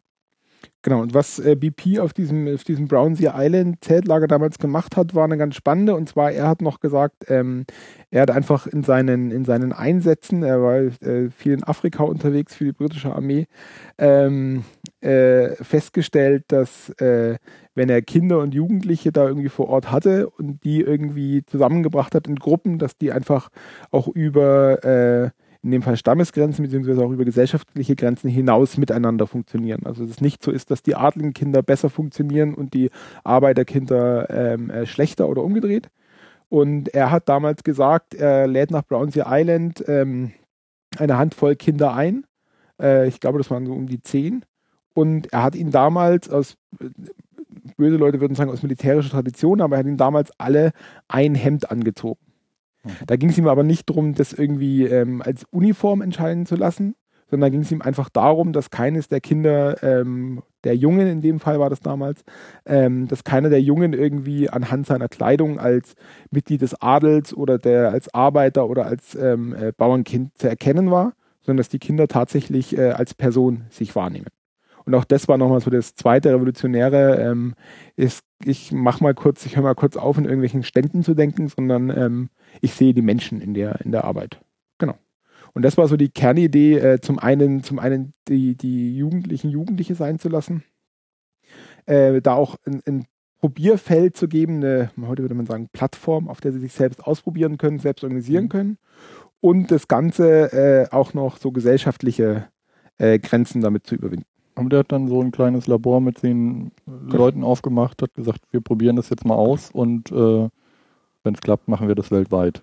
Genau, 0.82 1.02
und 1.02 1.14
was 1.14 1.40
äh, 1.40 1.56
BP 1.56 2.00
auf 2.00 2.12
diesem, 2.14 2.54
auf 2.54 2.64
diesem 2.66 2.88
Brownsea 2.88 3.34
Island 3.38 3.84
Zeltlager 3.84 4.28
damals 4.28 4.60
gemacht 4.60 4.98
hat, 4.98 5.16
war 5.16 5.24
eine 5.24 5.38
ganz 5.38 5.56
spannende. 5.56 5.96
Und 5.96 6.10
zwar, 6.10 6.32
er 6.32 6.48
hat 6.48 6.62
noch 6.62 6.82
gesagt, 6.82 7.26
ähm, 7.30 7.66
er 8.12 8.24
hat 8.24 8.32
einfach 8.32 8.68
in 8.68 8.84
seinen, 8.84 9.32
in 9.32 9.46
seinen 9.46 9.72
Einsätzen, 9.72 10.44
er 10.44 10.62
war 10.62 10.76
äh, 10.76 11.30
viel 11.30 11.54
in 11.54 11.64
Afrika 11.64 12.04
unterwegs 12.04 12.56
für 12.56 12.66
die 12.66 12.74
britische 12.74 13.16
Armee, 13.16 13.48
ähm, 13.98 14.66
äh, 15.00 15.56
festgestellt, 15.64 16.46
dass 16.50 16.90
äh, 17.00 17.38
wenn 17.76 17.90
er 17.90 18.02
Kinder 18.02 18.40
und 18.40 18.54
Jugendliche 18.54 19.12
da 19.12 19.28
irgendwie 19.28 19.50
vor 19.50 19.70
Ort 19.70 19.90
hatte 19.92 20.30
und 20.30 20.64
die 20.64 20.82
irgendwie 20.82 21.46
zusammengebracht 21.46 22.14
hat 22.14 22.28
in 22.28 22.36
Gruppen, 22.36 22.78
dass 22.78 22.98
die 22.98 23.12
einfach 23.12 23.50
auch 23.92 24.08
über 24.10 24.84
äh, 24.84 25.30
in 25.64 25.72
dem 25.72 25.82
Fall 25.82 25.96
Stammesgrenzen 25.96 26.64
beziehungsweise 26.64 27.04
auch 27.04 27.12
über 27.12 27.24
gesellschaftliche 27.24 27.96
Grenzen 27.96 28.30
hinaus 28.30 28.78
miteinander 28.78 29.28
funktionieren. 29.28 29.86
Also 29.86 30.04
dass 30.04 30.12
es 30.12 30.22
nicht 30.22 30.44
so 30.44 30.52
ist, 30.52 30.72
dass 30.72 30.84
die 30.84 30.96
adligen 30.96 31.34
Kinder 31.34 31.64
besser 31.64 31.90
funktionieren 31.90 32.54
und 32.54 32.74
die 32.74 32.90
Arbeiterkinder 33.24 34.30
ähm, 34.30 34.70
äh, 34.70 34.86
schlechter 34.86 35.30
oder 35.30 35.42
umgedreht. 35.42 35.90
Und 36.50 36.94
er 36.94 37.12
hat 37.12 37.30
damals 37.30 37.64
gesagt, 37.64 38.14
er 38.14 38.46
lädt 38.46 38.72
nach 38.72 38.86
Brownsea 38.86 39.26
Island 39.28 39.84
ähm, 39.88 40.34
eine 40.98 41.18
Handvoll 41.18 41.56
Kinder 41.56 41.94
ein. 41.96 42.26
Äh, 42.80 43.08
ich 43.08 43.22
glaube, 43.22 43.38
das 43.38 43.50
waren 43.50 43.66
so 43.66 43.74
um 43.74 43.88
die 43.88 44.02
zehn. 44.02 44.44
Und 44.94 45.32
er 45.32 45.44
hat 45.44 45.56
ihn 45.56 45.72
damals 45.72 46.30
aus, 46.30 46.58
böse 47.78 47.96
Leute 47.96 48.20
würden 48.20 48.36
sagen, 48.36 48.52
aus 48.52 48.62
militärischer 48.62 49.10
Tradition, 49.10 49.62
aber 49.62 49.78
er 49.78 49.80
hat 49.80 49.88
ihn 49.88 49.98
damals 49.98 50.32
alle 50.38 50.74
ein 51.08 51.36
Hemd 51.36 51.72
angezogen. 51.72 52.20
Mhm. 52.84 52.90
Da 53.08 53.16
ging 53.16 53.30
es 53.30 53.38
ihm 53.38 53.48
aber 53.48 53.64
nicht 53.64 53.90
darum, 53.90 54.14
das 54.14 54.34
irgendwie 54.34 54.86
ähm, 54.86 55.22
als 55.22 55.46
Uniform 55.52 56.02
entscheiden 56.02 56.46
zu 56.46 56.56
lassen, 56.56 56.96
sondern 57.30 57.48
da 57.48 57.50
ging 57.50 57.62
es 57.62 57.72
ihm 57.72 57.82
einfach 57.82 58.10
darum, 58.10 58.54
dass 58.54 58.70
keines 58.70 59.08
der 59.08 59.20
Kinder, 59.20 59.82
ähm, 59.82 60.44
der 60.64 60.76
Jungen 60.76 61.08
in 61.08 61.22
dem 61.22 61.40
Fall 61.40 61.60
war 61.60 61.70
das 61.70 61.80
damals, 61.80 62.24
ähm, 62.66 63.08
dass 63.08 63.24
keiner 63.24 63.50
der 63.50 63.62
Jungen 63.62 63.94
irgendwie 63.94 64.50
anhand 64.50 64.86
seiner 64.86 65.08
Kleidung 65.08 65.60
als 65.60 65.96
Mitglied 66.30 66.62
des 66.62 66.80
Adels 66.80 67.34
oder 67.34 67.58
der 67.58 67.90
als 67.90 68.14
Arbeiter 68.14 68.70
oder 68.70 68.86
als 68.86 69.16
ähm, 69.16 69.56
äh, 69.56 69.72
Bauernkind 69.76 70.38
zu 70.38 70.48
erkennen 70.48 70.92
war, 70.92 71.14
sondern 71.42 71.58
dass 71.58 71.70
die 71.70 71.80
Kinder 71.80 72.08
tatsächlich 72.08 72.78
äh, 72.78 72.92
als 72.92 73.16
Person 73.16 73.64
sich 73.70 73.96
wahrnehmen. 73.96 74.28
Und 74.86 74.96
auch 74.96 75.06
das 75.06 75.28
war 75.28 75.38
nochmal 75.38 75.62
so 75.62 75.70
das 75.70 75.96
zweite 75.96 76.34
Revolutionäre. 76.34 77.22
Ähm, 77.22 77.56
ist, 77.96 78.24
ich 78.44 78.72
mach 78.72 79.02
mal 79.02 79.14
kurz, 79.14 79.46
ich 79.46 79.56
höre 79.56 79.64
mal 79.64 79.76
kurz 79.76 79.98
auf, 79.98 80.18
in 80.18 80.26
irgendwelchen 80.26 80.64
Ständen 80.64 81.04
zu 81.04 81.14
denken, 81.14 81.48
sondern 81.48 81.90
ähm, 81.90 82.30
ich 82.62 82.74
sehe 82.74 82.94
die 82.94 83.02
Menschen 83.02 83.42
in 83.42 83.54
der, 83.54 83.82
in 83.82 83.92
der 83.92 84.04
Arbeit. 84.04 84.40
Genau. 84.78 84.96
Und 85.54 85.64
das 85.64 85.78
war 85.78 85.88
so 85.88 85.98
die 85.98 86.10
Kernidee, 86.10 86.78
äh, 86.78 87.00
zum 87.00 87.20
einen, 87.20 87.64
zum 87.64 87.80
einen 87.80 88.14
die, 88.28 88.56
die 88.56 88.96
Jugendlichen 88.98 89.50
Jugendliche 89.50 89.96
sein 89.96 90.20
zu 90.20 90.30
lassen, 90.30 90.64
äh, 91.86 92.22
da 92.22 92.34
auch 92.34 92.56
ein, 92.66 92.82
ein 92.88 93.06
Probierfeld 93.40 94.16
zu 94.16 94.28
geben, 94.28 94.58
eine, 94.58 94.92
heute 95.06 95.22
würde 95.22 95.36
man 95.36 95.46
sagen, 95.46 95.68
Plattform, 95.74 96.30
auf 96.30 96.40
der 96.40 96.54
sie 96.54 96.60
sich 96.60 96.74
selbst 96.74 97.06
ausprobieren 97.06 97.58
können, 97.58 97.80
selbst 97.80 98.04
organisieren 98.04 98.46
mhm. 98.46 98.50
können 98.50 98.78
und 99.42 99.72
das 99.72 99.90
Ganze 99.90 100.54
äh, 100.54 100.88
auch 100.92 101.14
noch 101.14 101.36
so 101.36 101.52
gesellschaftliche 101.52 102.48
äh, 102.98 103.20
Grenzen 103.20 103.60
damit 103.60 103.86
zu 103.86 103.96
überwinden. 103.96 104.33
Aber 104.56 104.70
der 104.70 104.80
hat 104.80 104.92
dann 104.92 105.08
so 105.08 105.22
ein 105.22 105.32
kleines 105.32 105.68
Labor 105.68 106.00
mit 106.00 106.20
zehn 106.20 106.72
genau. 106.86 107.18
Leuten 107.18 107.44
aufgemacht, 107.44 108.02
hat 108.02 108.14
gesagt, 108.16 108.42
wir 108.52 108.62
probieren 108.62 108.96
das 108.96 109.10
jetzt 109.10 109.26
mal 109.26 109.36
aus 109.36 109.72
und 109.72 110.12
äh, 110.12 110.50
wenn 111.24 111.34
es 111.34 111.42
klappt, 111.42 111.68
machen 111.68 111.88
wir 111.88 111.96
das 111.96 112.12
weltweit. 112.12 112.62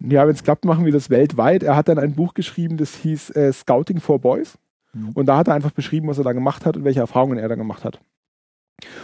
Ja, 0.00 0.26
wenn 0.26 0.34
es 0.34 0.44
klappt, 0.44 0.64
machen 0.64 0.84
wir 0.84 0.92
das 0.92 1.10
weltweit. 1.10 1.62
Er 1.62 1.76
hat 1.76 1.88
dann 1.88 1.98
ein 1.98 2.14
Buch 2.14 2.34
geschrieben, 2.34 2.76
das 2.76 2.94
hieß 2.94 3.30
äh, 3.30 3.52
Scouting 3.52 4.00
for 4.00 4.20
Boys. 4.20 4.56
Mhm. 4.92 5.10
Und 5.10 5.26
da 5.26 5.36
hat 5.36 5.48
er 5.48 5.54
einfach 5.54 5.72
beschrieben, 5.72 6.08
was 6.08 6.18
er 6.18 6.24
da 6.24 6.32
gemacht 6.32 6.64
hat 6.64 6.76
und 6.76 6.84
welche 6.84 7.00
Erfahrungen 7.00 7.38
er 7.38 7.48
da 7.48 7.56
gemacht 7.56 7.84
hat. 7.84 8.00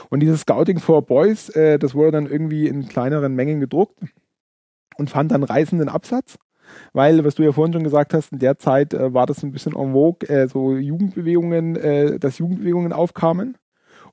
Und 0.08 0.20
dieses 0.20 0.42
Scouting 0.42 0.78
for 0.78 1.02
Boys, 1.02 1.48
äh, 1.50 1.78
das 1.78 1.94
wurde 1.94 2.12
dann 2.12 2.26
irgendwie 2.26 2.68
in 2.68 2.88
kleineren 2.88 3.34
Mengen 3.34 3.60
gedruckt 3.60 3.98
und 4.96 5.10
fand 5.10 5.32
dann 5.32 5.42
reißenden 5.42 5.88
Absatz. 5.88 6.38
Weil, 6.92 7.24
was 7.24 7.34
du 7.34 7.42
ja 7.42 7.52
vorhin 7.52 7.72
schon 7.72 7.84
gesagt 7.84 8.14
hast, 8.14 8.32
in 8.32 8.38
der 8.38 8.58
Zeit 8.58 8.94
äh, 8.94 9.12
war 9.12 9.26
das 9.26 9.42
ein 9.42 9.52
bisschen 9.52 9.74
en 9.74 9.92
vogue, 9.92 10.28
äh, 10.28 10.48
so 10.48 10.76
Jugendbewegungen, 10.76 11.76
äh, 11.76 12.18
dass 12.18 12.38
Jugendbewegungen 12.38 12.92
aufkamen. 12.92 13.56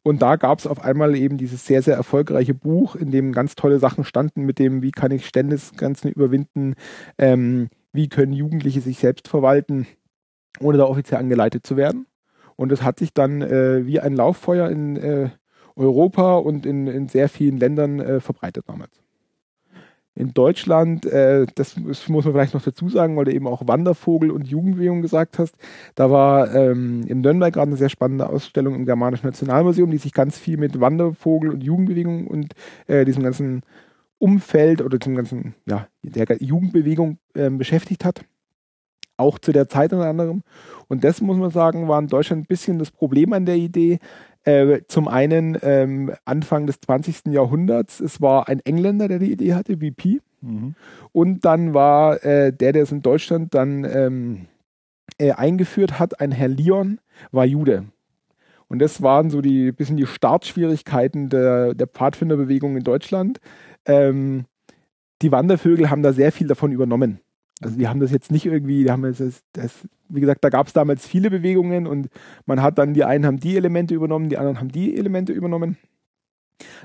Und 0.03 0.21
da 0.21 0.35
gab 0.35 0.59
es 0.59 0.65
auf 0.67 0.83
einmal 0.83 1.15
eben 1.15 1.37
dieses 1.37 1.65
sehr, 1.65 1.83
sehr 1.83 1.95
erfolgreiche 1.95 2.55
Buch, 2.55 2.95
in 2.95 3.11
dem 3.11 3.33
ganz 3.33 3.55
tolle 3.55 3.77
Sachen 3.77 4.03
standen 4.03 4.43
mit 4.43 4.57
dem, 4.57 4.81
wie 4.81 4.91
kann 4.91 5.11
ich 5.11 5.27
Ständesgrenzen 5.27 6.11
überwinden, 6.11 6.73
ähm, 7.19 7.69
wie 7.93 8.09
können 8.09 8.33
Jugendliche 8.33 8.81
sich 8.81 8.97
selbst 8.97 9.27
verwalten, 9.27 9.85
ohne 10.59 10.79
da 10.79 10.85
offiziell 10.85 11.19
angeleitet 11.19 11.67
zu 11.67 11.77
werden. 11.77 12.07
Und 12.55 12.71
das 12.71 12.81
hat 12.81 12.97
sich 12.97 13.13
dann 13.13 13.41
äh, 13.41 13.85
wie 13.85 13.99
ein 13.99 14.15
Lauffeuer 14.15 14.69
in 14.69 14.95
äh, 14.97 15.29
Europa 15.75 16.35
und 16.35 16.65
in, 16.65 16.87
in 16.87 17.07
sehr 17.07 17.29
vielen 17.29 17.57
Ländern 17.57 17.99
äh, 17.99 18.19
verbreitet 18.19 18.65
damals 18.67 19.01
in 20.13 20.33
Deutschland, 20.33 21.05
äh, 21.05 21.45
das, 21.55 21.77
muss 21.77 22.07
man 22.07 22.21
vielleicht 22.21 22.53
noch 22.53 22.61
dazu 22.61 22.89
sagen, 22.89 23.15
weil 23.15 23.25
du 23.25 23.33
eben 23.33 23.47
auch 23.47 23.67
Wandervogel 23.67 24.29
und 24.29 24.47
Jugendbewegung 24.47 25.01
gesagt 25.01 25.39
hast. 25.39 25.55
Da 25.95 26.11
war 26.11 26.53
ähm, 26.53 27.03
in 27.07 27.21
Nürnberg 27.21 27.53
gerade 27.53 27.69
eine 27.69 27.77
sehr 27.77 27.89
spannende 27.89 28.27
Ausstellung 28.27 28.75
im 28.75 28.85
Germanischen 28.85 29.27
Nationalmuseum, 29.27 29.89
die 29.89 29.97
sich 29.97 30.13
ganz 30.13 30.37
viel 30.37 30.57
mit 30.57 30.79
Wandervogel 30.81 31.51
und 31.51 31.63
Jugendbewegung 31.63 32.27
und 32.27 32.53
äh, 32.87 33.05
diesem 33.05 33.23
ganzen 33.23 33.63
Umfeld 34.19 34.81
oder 34.81 34.99
dem 34.99 35.15
ganzen, 35.15 35.55
ja, 35.65 35.87
der 36.03 36.37
Jugendbewegung 36.41 37.17
äh, 37.33 37.49
beschäftigt 37.49 38.03
hat. 38.03 38.21
Auch 39.15 39.39
zu 39.39 39.51
der 39.51 39.67
Zeit 39.67 39.93
unter 39.93 40.07
anderem. 40.07 40.43
Und 40.87 41.03
das 41.03 41.21
muss 41.21 41.37
man 41.37 41.51
sagen, 41.51 41.87
war 41.87 41.99
in 41.99 42.07
Deutschland 42.07 42.43
ein 42.43 42.47
bisschen 42.47 42.79
das 42.79 42.91
Problem 42.91 43.33
an 43.33 43.45
der 43.45 43.55
Idee, 43.55 43.99
äh, 44.43 44.81
zum 44.87 45.07
einen 45.07 45.57
ähm, 45.61 46.13
Anfang 46.25 46.67
des 46.67 46.79
20. 46.81 47.27
Jahrhunderts, 47.27 47.99
es 47.99 48.21
war 48.21 48.47
ein 48.47 48.59
Engländer, 48.61 49.07
der 49.07 49.19
die 49.19 49.31
Idee 49.31 49.53
hatte, 49.53 49.77
BP. 49.77 50.21
Mhm. 50.41 50.75
Und 51.11 51.45
dann 51.45 51.73
war 51.73 52.23
äh, 52.25 52.51
der, 52.51 52.73
der 52.73 52.83
es 52.83 52.91
in 52.91 53.01
Deutschland 53.01 53.53
dann 53.53 53.83
ähm, 53.83 54.47
äh, 55.17 55.31
eingeführt 55.31 55.99
hat, 55.99 56.19
ein 56.19 56.31
Herr 56.31 56.47
Lyon, 56.47 56.99
war 57.31 57.45
Jude. 57.45 57.85
Und 58.67 58.79
das 58.79 59.01
waren 59.01 59.29
so 59.29 59.41
die 59.41 59.71
bisschen 59.71 59.97
die 59.97 60.05
Startschwierigkeiten 60.05 61.29
der, 61.29 61.73
der 61.73 61.87
Pfadfinderbewegung 61.87 62.77
in 62.77 62.83
Deutschland. 62.83 63.39
Ähm, 63.85 64.45
die 65.21 65.31
Wandervögel 65.31 65.89
haben 65.89 66.03
da 66.03 66.13
sehr 66.13 66.31
viel 66.31 66.47
davon 66.47 66.71
übernommen. 66.71 67.19
Also 67.61 67.77
die 67.77 67.87
haben 67.87 67.99
das 67.99 68.11
jetzt 68.11 68.31
nicht 68.31 68.45
irgendwie, 68.45 68.83
die 68.83 68.91
haben 68.91 69.03
das, 69.03 69.43
das 69.53 69.87
wie 70.09 70.19
gesagt, 70.19 70.43
da 70.43 70.49
gab 70.49 70.67
es 70.67 70.73
damals 70.73 71.07
viele 71.07 71.29
Bewegungen 71.29 71.87
und 71.87 72.09
man 72.45 72.61
hat 72.61 72.77
dann, 72.77 72.93
die 72.93 73.03
einen 73.03 73.25
haben 73.25 73.39
die 73.39 73.55
Elemente 73.55 73.93
übernommen, 73.93 74.29
die 74.29 74.37
anderen 74.37 74.59
haben 74.59 74.71
die 74.71 74.97
Elemente 74.97 75.31
übernommen. 75.31 75.77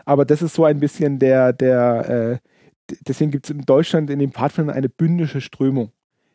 Aber 0.04 0.24
das 0.24 0.42
ist 0.42 0.54
so 0.54 0.64
ein 0.64 0.80
bisschen 0.80 1.18
der, 1.18 1.52
der, 1.52 2.40
äh, 2.90 2.94
deswegen 3.06 3.30
gibt 3.30 3.46
es 3.46 3.50
in 3.50 3.62
Deutschland 3.62 4.10
in 4.10 4.18
den 4.18 4.32
Pfadfindern 4.32 4.76
eine 4.76 4.88
bündische 4.88 5.40
Strömung. 5.40 5.90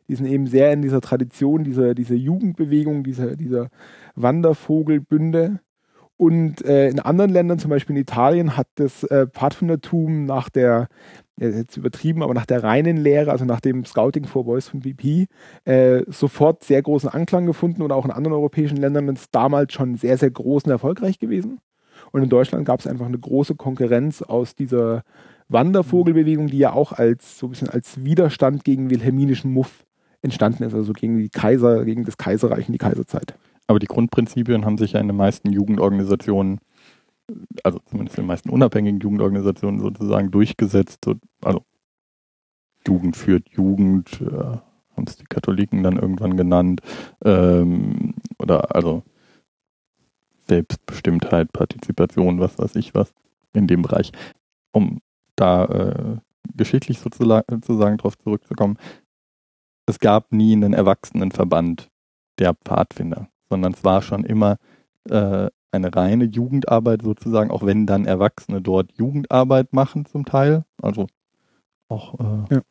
Die 0.07 0.15
sind 0.15 0.25
eben 0.25 0.47
sehr 0.47 0.73
in 0.73 0.81
dieser 0.81 1.01
Tradition, 1.01 1.63
dieser, 1.63 1.95
dieser 1.95 2.15
Jugendbewegung, 2.15 3.03
dieser, 3.03 3.35
dieser 3.35 3.69
Wandervogelbünde. 4.15 5.59
Und 6.17 6.63
äh, 6.65 6.89
in 6.89 6.99
anderen 6.99 7.31
Ländern, 7.31 7.59
zum 7.59 7.69
Beispiel 7.69 7.95
in 7.95 8.01
Italien, 8.01 8.57
hat 8.57 8.67
das 8.75 9.03
äh, 9.05 9.27
Pfadfindertum 9.27 10.25
nach 10.25 10.49
der 10.49 10.87
jetzt 11.49 11.77
übertrieben, 11.77 12.23
aber 12.23 12.33
nach 12.33 12.45
der 12.45 12.63
reinen 12.63 12.97
Lehre, 12.97 13.31
also 13.31 13.45
nach 13.45 13.61
dem 13.61 13.85
Scouting 13.85 14.25
for 14.25 14.45
Boys 14.45 14.67
von 14.67 14.81
BP, 14.81 15.27
äh, 15.65 16.03
sofort 16.07 16.63
sehr 16.63 16.81
großen 16.81 17.09
Anklang 17.09 17.45
gefunden 17.45 17.81
und 17.81 17.91
auch 17.91 18.05
in 18.05 18.11
anderen 18.11 18.33
europäischen 18.33 18.77
Ländern 18.77 19.09
ist 19.09 19.33
damals 19.33 19.73
schon 19.73 19.95
sehr, 19.95 20.17
sehr 20.17 20.31
groß 20.31 20.65
und 20.65 20.71
erfolgreich 20.71 21.19
gewesen. 21.19 21.59
Und 22.11 22.23
in 22.23 22.29
Deutschland 22.29 22.65
gab 22.65 22.79
es 22.79 22.87
einfach 22.87 23.05
eine 23.05 23.19
große 23.19 23.55
Konkurrenz 23.55 24.21
aus 24.21 24.55
dieser 24.55 25.03
Wandervogelbewegung, 25.49 26.47
die 26.47 26.57
ja 26.57 26.73
auch 26.73 26.91
als 26.93 27.37
so 27.37 27.47
ein 27.47 27.49
bisschen 27.51 27.69
als 27.69 28.03
Widerstand 28.03 28.63
gegen 28.63 28.89
wilhelminischen 28.89 29.51
Muff 29.51 29.85
entstanden 30.21 30.63
ist, 30.63 30.73
also 30.73 30.93
gegen 30.93 31.17
die 31.17 31.29
Kaiser, 31.29 31.83
gegen 31.85 32.05
das 32.05 32.17
Kaiserreich 32.17 32.67
und 32.67 32.73
die 32.73 32.77
Kaiserzeit. 32.77 33.35
Aber 33.67 33.79
die 33.79 33.87
Grundprinzipien 33.87 34.65
haben 34.65 34.77
sich 34.77 34.93
ja 34.93 34.99
in 34.99 35.07
den 35.07 35.17
meisten 35.17 35.51
Jugendorganisationen, 35.51 36.59
also 37.63 37.79
zumindest 37.79 38.17
in 38.17 38.23
den 38.23 38.27
meisten 38.27 38.49
unabhängigen 38.49 38.99
Jugendorganisationen 38.99 39.79
sozusagen 39.79 40.31
durchgesetzt. 40.31 41.05
Also 41.41 41.65
Jugend 42.87 43.15
führt 43.15 43.49
Jugend, 43.49 44.21
äh, 44.21 44.57
haben 44.95 45.05
es 45.07 45.17
die 45.17 45.25
Katholiken 45.25 45.83
dann 45.83 45.97
irgendwann 45.97 46.37
genannt. 46.37 46.81
Ähm, 47.23 48.15
oder 48.39 48.75
also 48.75 49.03
Selbstbestimmtheit, 50.47 51.53
Partizipation, 51.53 52.39
was 52.39 52.57
weiß 52.57 52.75
ich 52.75 52.93
was 52.93 53.13
in 53.53 53.67
dem 53.67 53.83
Bereich. 53.83 54.11
Um 54.71 54.99
da 55.35 55.65
äh, 55.65 56.17
geschichtlich 56.55 56.99
sozusagen 56.99 57.97
drauf 57.97 58.17
zurückzukommen, 58.17 58.77
es 59.85 59.99
gab 59.99 60.31
nie 60.31 60.53
einen 60.53 60.73
Erwachsenenverband 60.73 61.89
der 62.39 62.53
Pfadfinder, 62.53 63.29
sondern 63.49 63.73
es 63.73 63.83
war 63.83 64.01
schon 64.01 64.23
immer 64.23 64.57
äh, 65.09 65.49
eine 65.71 65.95
reine 65.95 66.25
Jugendarbeit 66.25 67.01
sozusagen, 67.01 67.51
auch 67.51 67.65
wenn 67.65 67.85
dann 67.85 68.05
Erwachsene 68.05 68.61
dort 68.61 68.91
Jugendarbeit 68.93 69.73
machen 69.73 70.05
zum 70.05 70.25
Teil. 70.25 70.65
Also 70.81 71.07
auch 71.87 72.19
äh, 72.19 72.55
ja. 72.55 72.61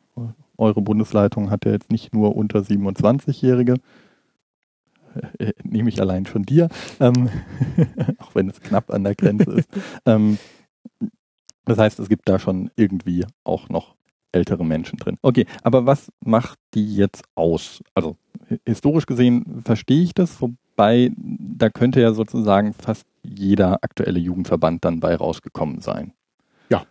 eure 0.58 0.82
Bundesleitung 0.82 1.50
hat 1.50 1.64
ja 1.64 1.72
jetzt 1.72 1.90
nicht 1.90 2.14
nur 2.14 2.36
unter 2.36 2.60
27-Jährige, 2.60 3.76
äh, 5.38 5.52
nehme 5.62 5.88
ich 5.88 6.00
allein 6.00 6.26
von 6.26 6.42
dir, 6.42 6.68
ähm, 7.00 7.28
auch 8.18 8.34
wenn 8.34 8.48
es 8.48 8.60
knapp 8.60 8.90
an 8.90 9.04
der 9.04 9.14
Grenze 9.14 9.50
ist. 9.52 9.68
Ähm, 10.06 10.38
das 11.66 11.78
heißt, 11.78 12.00
es 12.00 12.08
gibt 12.08 12.28
da 12.28 12.38
schon 12.38 12.70
irgendwie 12.74 13.26
auch 13.44 13.68
noch 13.68 13.94
ältere 14.32 14.64
Menschen 14.64 14.98
drin. 14.98 15.18
Okay, 15.22 15.46
aber 15.62 15.86
was 15.86 16.10
macht 16.24 16.58
die 16.74 16.96
jetzt 16.96 17.24
aus? 17.34 17.82
Also 17.94 18.16
historisch 18.66 19.06
gesehen 19.06 19.62
verstehe 19.64 20.02
ich 20.02 20.14
das, 20.14 20.40
wobei 20.80 21.12
da 21.16 21.68
könnte 21.68 22.00
ja 22.00 22.14
sozusagen 22.14 22.72
fast 22.72 23.06
jeder 23.22 23.82
aktuelle 23.82 24.18
Jugendverband 24.18 24.82
dann 24.84 24.98
bei 25.00 25.14
rausgekommen 25.14 25.80
sein. 25.80 26.14
Ja. 26.70 26.86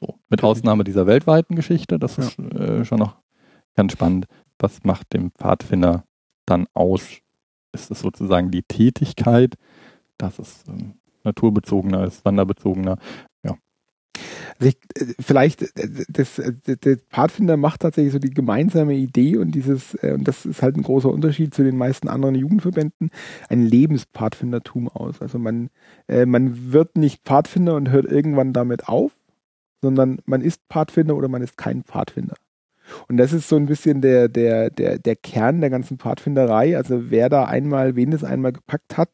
So, 0.00 0.14
mit 0.30 0.42
Ausnahme 0.42 0.84
dieser 0.84 1.06
weltweiten 1.06 1.54
Geschichte, 1.54 1.98
das 1.98 2.16
ist 2.16 2.38
ja. 2.38 2.44
äh, 2.58 2.84
schon 2.86 2.98
noch 2.98 3.16
ganz 3.74 3.92
spannend. 3.92 4.26
Was 4.58 4.84
macht 4.84 5.12
dem 5.12 5.32
Pfadfinder 5.32 6.04
dann 6.46 6.66
aus? 6.72 7.18
Ist 7.72 7.90
es 7.90 8.00
sozusagen 8.00 8.50
die 8.50 8.62
Tätigkeit, 8.62 9.56
dass 10.16 10.38
es 10.38 10.64
ähm, 10.66 10.94
naturbezogener 11.24 12.04
ist, 12.04 12.24
wanderbezogener? 12.24 12.96
Also 14.58 14.68
ich, 14.68 14.76
äh, 14.94 15.14
vielleicht, 15.20 15.62
äh, 15.62 16.04
das, 16.08 16.38
äh, 16.38 16.52
der 16.66 16.98
Pfadfinder 16.98 17.56
macht 17.56 17.80
tatsächlich 17.80 18.12
so 18.12 18.18
die 18.18 18.30
gemeinsame 18.30 18.94
Idee 18.94 19.36
und 19.36 19.52
dieses, 19.54 19.94
und 19.96 20.26
das 20.26 20.46
ist 20.46 20.62
halt 20.62 20.76
ein 20.76 20.82
großer 20.82 21.10
Unterschied 21.10 21.54
zu 21.54 21.62
den 21.62 21.76
meisten 21.76 22.08
anderen 22.08 22.34
Jugendverbänden, 22.34 23.10
ein 23.48 23.62
Lebenspfadfindertum 23.62 24.88
aus. 24.88 25.20
Also 25.20 25.38
man, 25.38 25.70
man 26.08 26.72
wird 26.72 26.96
nicht 26.96 27.22
Pfadfinder 27.24 27.74
und 27.76 27.90
hört 27.90 28.06
irgendwann 28.06 28.52
damit 28.52 28.88
auf, 28.88 29.12
sondern 29.82 30.18
man 30.26 30.40
ist 30.40 30.62
Pfadfinder 30.70 31.16
oder 31.16 31.28
man 31.28 31.42
ist 31.42 31.56
kein 31.56 31.82
Pfadfinder. 31.82 32.34
Und 33.08 33.16
das 33.16 33.32
ist 33.32 33.48
so 33.48 33.56
ein 33.56 33.66
bisschen 33.66 34.00
der, 34.00 34.28
der, 34.28 34.70
der, 34.70 34.98
der 34.98 35.16
Kern 35.16 35.60
der 35.60 35.70
ganzen 35.70 35.98
Pfadfinderei. 35.98 36.76
Also 36.76 37.10
wer 37.10 37.28
da 37.28 37.44
einmal, 37.44 37.96
wen 37.96 38.12
es 38.12 38.24
einmal 38.24 38.52
gepackt 38.52 38.96
hat, 38.96 39.10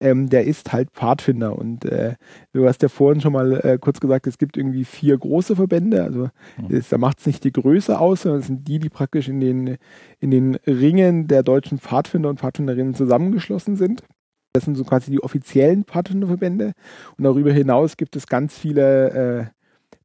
ähm, 0.00 0.28
der 0.28 0.44
ist 0.44 0.72
halt 0.72 0.90
Pfadfinder. 0.90 1.56
Und 1.56 1.84
äh, 1.84 2.14
du 2.52 2.66
hast 2.66 2.82
ja 2.82 2.88
vorhin 2.88 3.20
schon 3.20 3.32
mal 3.32 3.60
äh, 3.64 3.78
kurz 3.78 4.00
gesagt, 4.00 4.26
es 4.26 4.38
gibt 4.38 4.56
irgendwie 4.56 4.84
vier 4.84 5.16
große 5.16 5.56
Verbände. 5.56 6.02
Also 6.02 6.28
mhm. 6.58 6.74
ist, 6.74 6.92
da 6.92 6.98
macht 6.98 7.20
es 7.20 7.26
nicht 7.26 7.44
die 7.44 7.52
Größe 7.52 7.98
aus, 7.98 8.22
sondern 8.22 8.40
es 8.40 8.46
sind 8.46 8.66
die, 8.66 8.78
die 8.78 8.88
praktisch 8.88 9.28
in 9.28 9.40
den, 9.40 9.76
in 10.18 10.30
den 10.30 10.56
Ringen 10.66 11.28
der 11.28 11.42
deutschen 11.42 11.78
Pfadfinder 11.78 12.28
und 12.28 12.40
Pfadfinderinnen 12.40 12.94
zusammengeschlossen 12.94 13.76
sind. 13.76 14.02
Das 14.52 14.64
sind 14.64 14.76
so 14.76 14.84
quasi 14.84 15.10
die 15.10 15.22
offiziellen 15.22 15.84
Pfadfinderverbände. 15.84 16.72
Und 17.16 17.24
darüber 17.24 17.52
hinaus 17.52 17.96
gibt 17.96 18.16
es 18.16 18.26
ganz 18.26 18.58
viele 18.58 19.10
äh, 19.10 19.60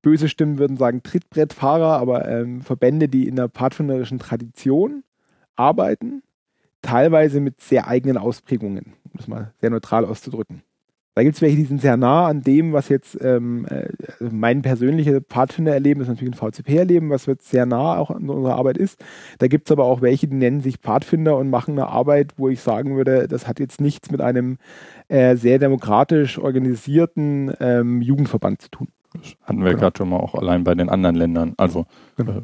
böse 0.06 0.30
Stimmen 0.30 0.60
würden 0.60 0.78
sagen 0.78 1.02
Trittbrettfahrer, 1.02 1.98
aber 1.98 2.28
ähm, 2.28 2.62
Verbände, 2.62 3.10
die 3.10 3.28
in 3.28 3.36
der 3.36 3.50
pfadfinderischen 3.50 4.20
Tradition 4.20 5.04
arbeiten, 5.56 6.22
teilweise 6.84 7.40
mit 7.40 7.60
sehr 7.60 7.88
eigenen 7.88 8.18
Ausprägungen 8.18 8.94
um 9.16 9.18
das 9.18 9.28
mal 9.28 9.54
sehr 9.62 9.70
neutral 9.70 10.06
auszudrücken. 10.06 10.62
Da 11.18 11.24
gibt 11.24 11.36
es 11.36 11.42
welche, 11.42 11.56
die 11.56 11.64
sind 11.64 11.80
sehr 11.80 11.96
nah 11.96 12.28
an 12.28 12.42
dem, 12.42 12.74
was 12.74 12.90
jetzt 12.90 13.18
ähm, 13.22 13.66
äh, 13.70 13.88
mein 14.20 14.62
persönliches 14.62 15.22
Pfadfinder-Erleben 15.30 16.02
ist, 16.02 16.10
natürlich 16.10 16.34
ein 16.34 16.52
VCP-Erleben, 16.52 17.10
was 17.10 17.26
jetzt 17.26 17.50
sehr 17.50 17.66
nah 17.66 17.96
auch 17.98 18.12
an 18.12 18.30
unserer 18.30 18.56
Arbeit 18.56 18.78
ist. 18.78 19.02
Da 19.40 19.48
gibt 19.48 19.70
es 19.70 19.72
aber 19.72 19.86
auch 19.86 20.02
welche, 20.02 20.28
die 20.28 20.36
nennen 20.36 20.60
sich 20.60 20.76
Pfadfinder 20.76 21.38
und 21.38 21.50
machen 21.50 21.80
eine 21.80 21.88
Arbeit, 21.88 22.34
wo 22.36 22.50
ich 22.50 22.60
sagen 22.60 22.98
würde, 22.98 23.30
das 23.30 23.48
hat 23.48 23.62
jetzt 23.62 23.80
nichts 23.80 24.12
mit 24.12 24.20
einem 24.20 24.58
äh, 25.08 25.38
sehr 25.38 25.58
demokratisch 25.58 26.38
organisierten 26.38 27.54
ähm, 27.62 28.02
Jugendverband 28.02 28.62
zu 28.62 28.70
tun. 28.70 28.90
Das 29.14 29.38
hatten 29.44 29.64
wir 29.64 29.70
genau. 29.70 29.84
gerade 29.84 29.98
schon 29.98 30.10
mal 30.10 30.18
auch 30.18 30.36
allein 30.36 30.66
bei 30.66 30.76
den 30.76 30.90
anderen 30.90 31.16
Ländern. 31.16 31.54
Also 31.56 31.86
genau. 32.18 32.42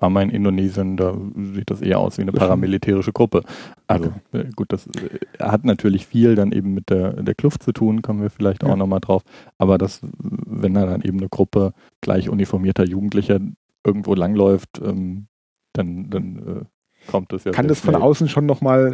Mal 0.00 0.22
in 0.22 0.30
Indonesien, 0.30 0.96
da 0.96 1.16
sieht 1.54 1.70
das 1.70 1.80
eher 1.80 1.98
aus 1.98 2.18
wie 2.18 2.22
eine 2.22 2.32
paramilitärische 2.32 3.12
Gruppe. 3.12 3.42
Also 3.86 4.12
okay. 4.30 4.46
Äh, 4.46 4.50
gut, 4.54 4.72
das 4.72 4.86
äh, 4.88 5.18
hat 5.40 5.64
natürlich 5.64 6.06
viel 6.06 6.34
dann 6.34 6.52
eben 6.52 6.74
mit 6.74 6.90
der, 6.90 7.22
der 7.22 7.34
Kluft 7.34 7.62
zu 7.62 7.72
tun, 7.72 8.02
kommen 8.02 8.20
wir 8.20 8.30
vielleicht 8.30 8.62
ja. 8.62 8.70
auch 8.70 8.76
nochmal 8.76 9.00
drauf. 9.00 9.22
Aber 9.58 9.78
das, 9.78 10.00
wenn 10.20 10.74
da 10.74 10.86
dann 10.86 11.02
eben 11.02 11.18
eine 11.18 11.28
Gruppe 11.28 11.72
gleich 12.00 12.28
uniformierter 12.28 12.84
Jugendlicher 12.84 13.40
irgendwo 13.84 14.14
langläuft, 14.14 14.80
ähm, 14.84 15.28
dann, 15.72 16.10
dann 16.10 16.36
äh, 16.36 17.10
kommt 17.10 17.32
das 17.32 17.44
ja. 17.44 17.52
Kann 17.52 17.68
das 17.68 17.80
von 17.80 17.94
außen 17.94 18.28
schon 18.28 18.46
nochmal 18.46 18.92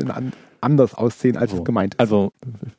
anders 0.61 0.95
aussehen, 0.95 1.37
als 1.37 1.51
so. 1.51 1.59
es 1.59 1.65
gemeint 1.65 1.95
ist. 1.95 2.01
Also 2.01 2.33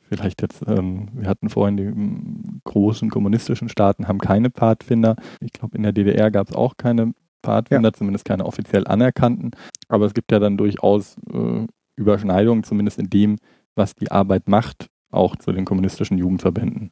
vielleicht 0.08 0.40
jetzt, 0.40 0.62
ähm, 0.66 1.08
wir 1.12 1.28
hatten 1.28 1.50
vorhin 1.50 1.76
die 1.76 2.60
großen 2.64 3.10
kommunistischen 3.10 3.68
Staaten 3.68 4.08
haben 4.08 4.18
keine 4.18 4.50
Pfadfinder. 4.50 5.16
Ich 5.40 5.52
glaube, 5.52 5.76
in 5.76 5.82
der 5.82 5.92
DDR 5.92 6.30
gab 6.30 6.48
es 6.48 6.54
auch 6.54 6.76
keine 6.76 7.12
Pfadfinder, 7.44 7.90
ja. 7.90 7.92
zumindest 7.92 8.24
keine 8.24 8.46
offiziell 8.46 8.86
anerkannten. 8.86 9.52
Aber 9.88 10.06
es 10.06 10.14
gibt 10.14 10.32
ja 10.32 10.38
dann 10.38 10.56
durchaus 10.56 11.16
äh, 11.32 11.66
Überschneidungen, 11.96 12.64
zumindest 12.64 12.98
in 12.98 13.10
dem, 13.10 13.36
was 13.74 13.94
die 13.94 14.10
Arbeit 14.10 14.48
macht, 14.48 14.88
auch 15.10 15.36
zu 15.36 15.52
den 15.52 15.64
kommunistischen 15.64 16.18
Jugendverbänden. 16.18 16.90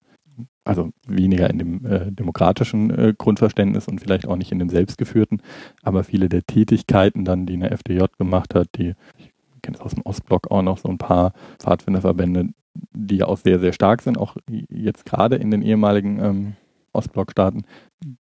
Also 0.65 0.91
weniger 1.07 1.51
in 1.51 1.59
dem 1.59 1.85
äh, 1.85 2.13
demokratischen 2.13 2.91
äh, 2.91 3.15
Grundverständnis 3.17 3.89
und 3.89 4.01
vielleicht 4.01 4.27
auch 4.27 4.37
nicht 4.37 4.53
in 4.53 4.59
dem 4.59 4.69
selbstgeführten, 4.69 5.43
aber 5.83 6.05
viele 6.05 6.29
der 6.29 6.43
Tätigkeiten 6.43 7.25
dann, 7.25 7.47
die 7.47 7.55
eine 7.55 7.71
FDJ 7.71 8.05
gemacht 8.17 8.55
hat, 8.55 8.69
die, 8.77 8.95
ich 9.19 9.31
kenne 9.63 9.77
es 9.77 9.81
aus 9.81 9.95
dem 9.95 10.03
Ostblock 10.05 10.51
auch 10.51 10.63
noch, 10.63 10.79
so 10.79 10.89
ein 10.89 10.99
paar 10.99 11.33
Pfadfinderverbände, 11.59 12.49
die 12.93 13.17
ja 13.17 13.27
auch 13.27 13.39
sehr, 13.39 13.59
sehr 13.59 13.73
stark 13.73 14.03
sind, 14.03 14.17
auch 14.17 14.37
jetzt 14.49 15.05
gerade 15.05 15.37
in 15.37 15.51
den 15.51 15.63
ehemaligen 15.63 16.21
ähm, 16.21 16.53
Ostblockstaaten, 16.93 17.67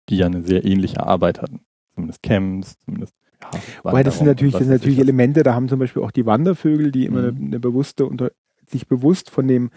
die 0.09 0.17
ja 0.17 0.25
eine 0.25 0.43
sehr 0.43 0.65
ähnliche 0.65 1.05
Arbeit 1.05 1.41
hatten 1.41 1.61
zumindest 2.01 2.23
Camps, 2.23 2.79
zumindest 2.79 3.15
ja, 3.41 3.49
Wobei 3.83 4.03
das 4.03 4.17
sind 4.17 4.27
natürlich, 4.27 4.53
das 4.53 4.63
sind 4.63 4.71
natürlich 4.71 4.99
Elemente, 4.99 5.43
da 5.43 5.55
haben 5.55 5.67
zum 5.67 5.79
Beispiel 5.79 6.03
auch 6.03 6.11
die 6.11 6.25
Wandervögel, 6.25 6.91
die 6.91 7.05
immer 7.05 7.31
mhm. 7.31 7.37
eine, 7.37 7.45
eine, 7.47 7.59
bewusste, 7.59 8.05
unter, 8.05 8.31
sich 8.67 8.87
bewusst 8.87 9.29
von 9.29 9.47
dem, 9.47 9.71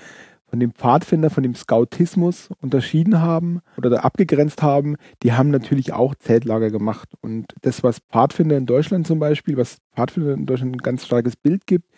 von 0.46 0.60
dem 0.60 0.72
Pfadfinder, 0.72 1.30
von 1.30 1.42
dem 1.42 1.54
Scoutismus 1.54 2.50
unterschieden 2.60 3.20
haben 3.20 3.60
oder 3.76 4.04
abgegrenzt 4.04 4.62
haben, 4.62 4.96
die 5.22 5.32
haben 5.32 5.50
natürlich 5.50 5.92
auch 5.92 6.14
Zeltlager 6.14 6.70
gemacht. 6.70 7.08
Und 7.22 7.54
das, 7.62 7.82
was 7.82 8.00
Pfadfinder 8.00 8.56
in 8.56 8.66
Deutschland 8.66 9.06
zum 9.06 9.18
Beispiel, 9.18 9.56
was 9.56 9.78
Pfadfinder 9.94 10.34
in 10.34 10.46
Deutschland 10.46 10.76
ein 10.76 10.78
ganz 10.78 11.06
starkes 11.06 11.37
Bild 11.37 11.66
gibt, 11.66 11.88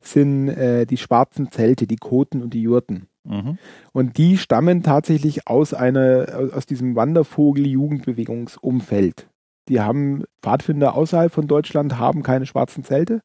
sind 0.00 0.48
äh, 0.48 0.86
die 0.86 0.96
schwarzen 0.96 1.50
Zelte, 1.50 1.86
die 1.86 1.96
Koten 1.96 2.42
und 2.42 2.54
die 2.54 2.62
Jurten. 2.62 3.08
Mhm. 3.24 3.58
Und 3.92 4.16
die 4.16 4.38
stammen 4.38 4.82
tatsächlich 4.82 5.48
aus 5.48 5.74
einer, 5.74 6.50
aus 6.54 6.64
diesem 6.64 6.94
Wandervogel-Jugendbewegungsumfeld. 6.94 9.26
Die 9.68 9.80
haben 9.80 10.24
Pfadfinder 10.42 10.94
außerhalb 10.94 11.32
von 11.32 11.46
Deutschland, 11.46 11.98
haben 11.98 12.22
keine 12.22 12.46
schwarzen 12.46 12.84
Zelte. 12.84 13.22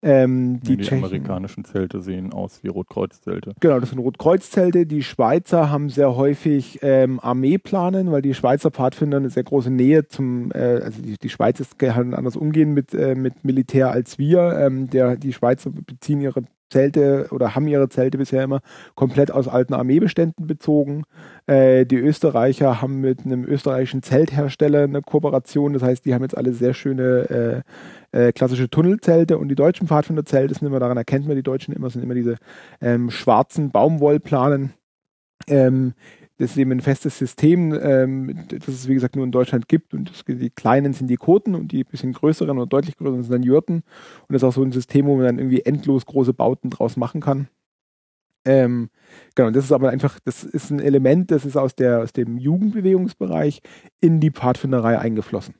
Ähm, 0.00 0.60
die, 0.60 0.76
die 0.76 0.92
amerikanischen 0.92 1.64
Zelte 1.64 2.00
sehen 2.00 2.32
aus 2.32 2.62
wie 2.62 2.68
Rotkreuzzelte. 2.68 3.54
Genau, 3.58 3.80
das 3.80 3.90
sind 3.90 3.98
Rotkreuzzelte. 3.98 4.86
Die 4.86 5.02
Schweizer 5.02 5.70
haben 5.70 5.90
sehr 5.90 6.14
häufig 6.14 6.78
ähm, 6.82 7.18
Armeeplanen, 7.20 8.12
weil 8.12 8.22
die 8.22 8.34
Schweizer 8.34 8.70
Pfadfinder 8.70 9.16
eine 9.16 9.30
sehr 9.30 9.42
große 9.42 9.70
Nähe 9.70 10.06
zum, 10.06 10.52
äh, 10.52 10.82
also 10.84 11.02
die, 11.02 11.16
die 11.18 11.28
Schweiz 11.28 11.58
ist 11.58 11.74
halt 11.82 12.14
anders 12.14 12.36
umgehen 12.36 12.74
mit, 12.74 12.94
äh, 12.94 13.16
mit 13.16 13.44
Militär 13.44 13.90
als 13.90 14.18
wir. 14.18 14.56
Ähm, 14.60 14.88
der, 14.88 15.16
die 15.16 15.32
Schweizer 15.32 15.70
beziehen 15.70 16.20
ihre 16.20 16.44
Zelte 16.70 17.28
oder 17.30 17.54
haben 17.54 17.66
ihre 17.68 17.88
Zelte 17.88 18.18
bisher 18.18 18.44
immer 18.44 18.60
komplett 18.94 19.30
aus 19.30 19.48
alten 19.48 19.74
Armeebeständen 19.74 20.46
bezogen. 20.46 21.04
Äh, 21.46 21.86
die 21.86 21.96
Österreicher 21.96 22.80
haben 22.82 23.00
mit 23.00 23.24
einem 23.24 23.44
österreichischen 23.44 24.02
Zelthersteller 24.02 24.84
eine 24.84 25.02
Kooperation. 25.02 25.72
Das 25.72 25.82
heißt, 25.82 26.04
die 26.04 26.14
haben 26.14 26.22
jetzt 26.22 26.36
alle 26.36 26.52
sehr 26.52 26.74
schöne 26.74 27.64
äh, 28.12 28.28
äh, 28.28 28.32
klassische 28.32 28.70
Tunnelzelte 28.70 29.38
und 29.38 29.48
die 29.48 29.54
deutschen 29.54 29.86
Pfadfinderzelte 29.86 30.54
sind 30.54 30.66
immer, 30.66 30.80
daran 30.80 30.96
erkennt 30.96 31.26
man 31.26 31.36
die 31.36 31.42
Deutschen 31.42 31.74
immer, 31.74 31.90
sind 31.90 32.02
immer 32.02 32.14
diese 32.14 32.36
ähm, 32.80 33.10
schwarzen 33.10 33.70
Baumwollplanen. 33.70 34.72
Ähm, 35.46 35.94
das 36.38 36.52
ist 36.52 36.56
eben 36.56 36.70
ein 36.70 36.80
festes 36.80 37.18
System, 37.18 37.72
ähm, 37.80 38.46
das 38.48 38.68
es 38.68 38.88
wie 38.88 38.94
gesagt 38.94 39.16
nur 39.16 39.24
in 39.24 39.32
Deutschland 39.32 39.68
gibt 39.68 39.92
und 39.92 40.10
das, 40.10 40.24
die 40.26 40.50
kleinen 40.50 40.92
sind 40.92 41.08
die 41.08 41.16
Koten 41.16 41.54
und 41.54 41.72
die 41.72 41.84
bisschen 41.84 42.12
größeren 42.12 42.56
oder 42.56 42.66
deutlich 42.66 42.96
größeren 42.96 43.22
sind 43.22 43.32
dann 43.32 43.42
Jurten 43.42 43.76
und 43.76 44.32
das 44.32 44.42
ist 44.42 44.48
auch 44.48 44.52
so 44.52 44.62
ein 44.62 44.72
System, 44.72 45.06
wo 45.06 45.16
man 45.16 45.24
dann 45.24 45.38
irgendwie 45.38 45.62
endlos 45.62 46.06
große 46.06 46.32
Bauten 46.32 46.70
draus 46.70 46.96
machen 46.96 47.20
kann. 47.20 47.48
Ähm, 48.44 48.88
genau, 49.34 49.50
das 49.50 49.64
ist 49.64 49.72
aber 49.72 49.90
einfach, 49.90 50.18
das 50.24 50.44
ist 50.44 50.70
ein 50.70 50.80
Element, 50.80 51.30
das 51.30 51.44
ist 51.44 51.56
aus, 51.56 51.74
der, 51.74 52.00
aus 52.00 52.12
dem 52.12 52.38
Jugendbewegungsbereich 52.38 53.60
in 54.00 54.20
die 54.20 54.30
Pfadfinderei 54.30 54.98
eingeflossen. 54.98 55.54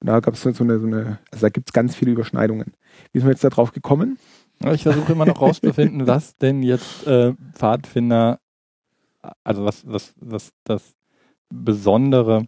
Und 0.00 0.08
da 0.08 0.20
gab 0.20 0.34
es 0.34 0.42
so 0.42 0.48
eine, 0.48 0.80
so 0.80 0.86
eine, 0.86 1.18
also 1.30 1.46
da 1.46 1.50
gibt 1.50 1.68
es 1.68 1.72
ganz 1.72 1.94
viele 1.94 2.10
Überschneidungen. 2.10 2.72
Wie 3.12 3.18
sind 3.18 3.28
wir 3.28 3.32
jetzt 3.32 3.44
da 3.44 3.48
drauf 3.48 3.72
gekommen? 3.72 4.18
Ich 4.72 4.82
versuche 4.82 5.12
immer 5.12 5.26
noch 5.26 5.40
rauszufinden, 5.40 6.06
was 6.06 6.36
denn 6.36 6.62
jetzt 6.62 7.06
äh, 7.06 7.34
Pfadfinder, 7.54 8.40
also 9.44 9.64
was, 9.64 9.86
was, 9.86 10.14
was 10.20 10.52
das 10.64 10.94
Besondere 11.50 12.46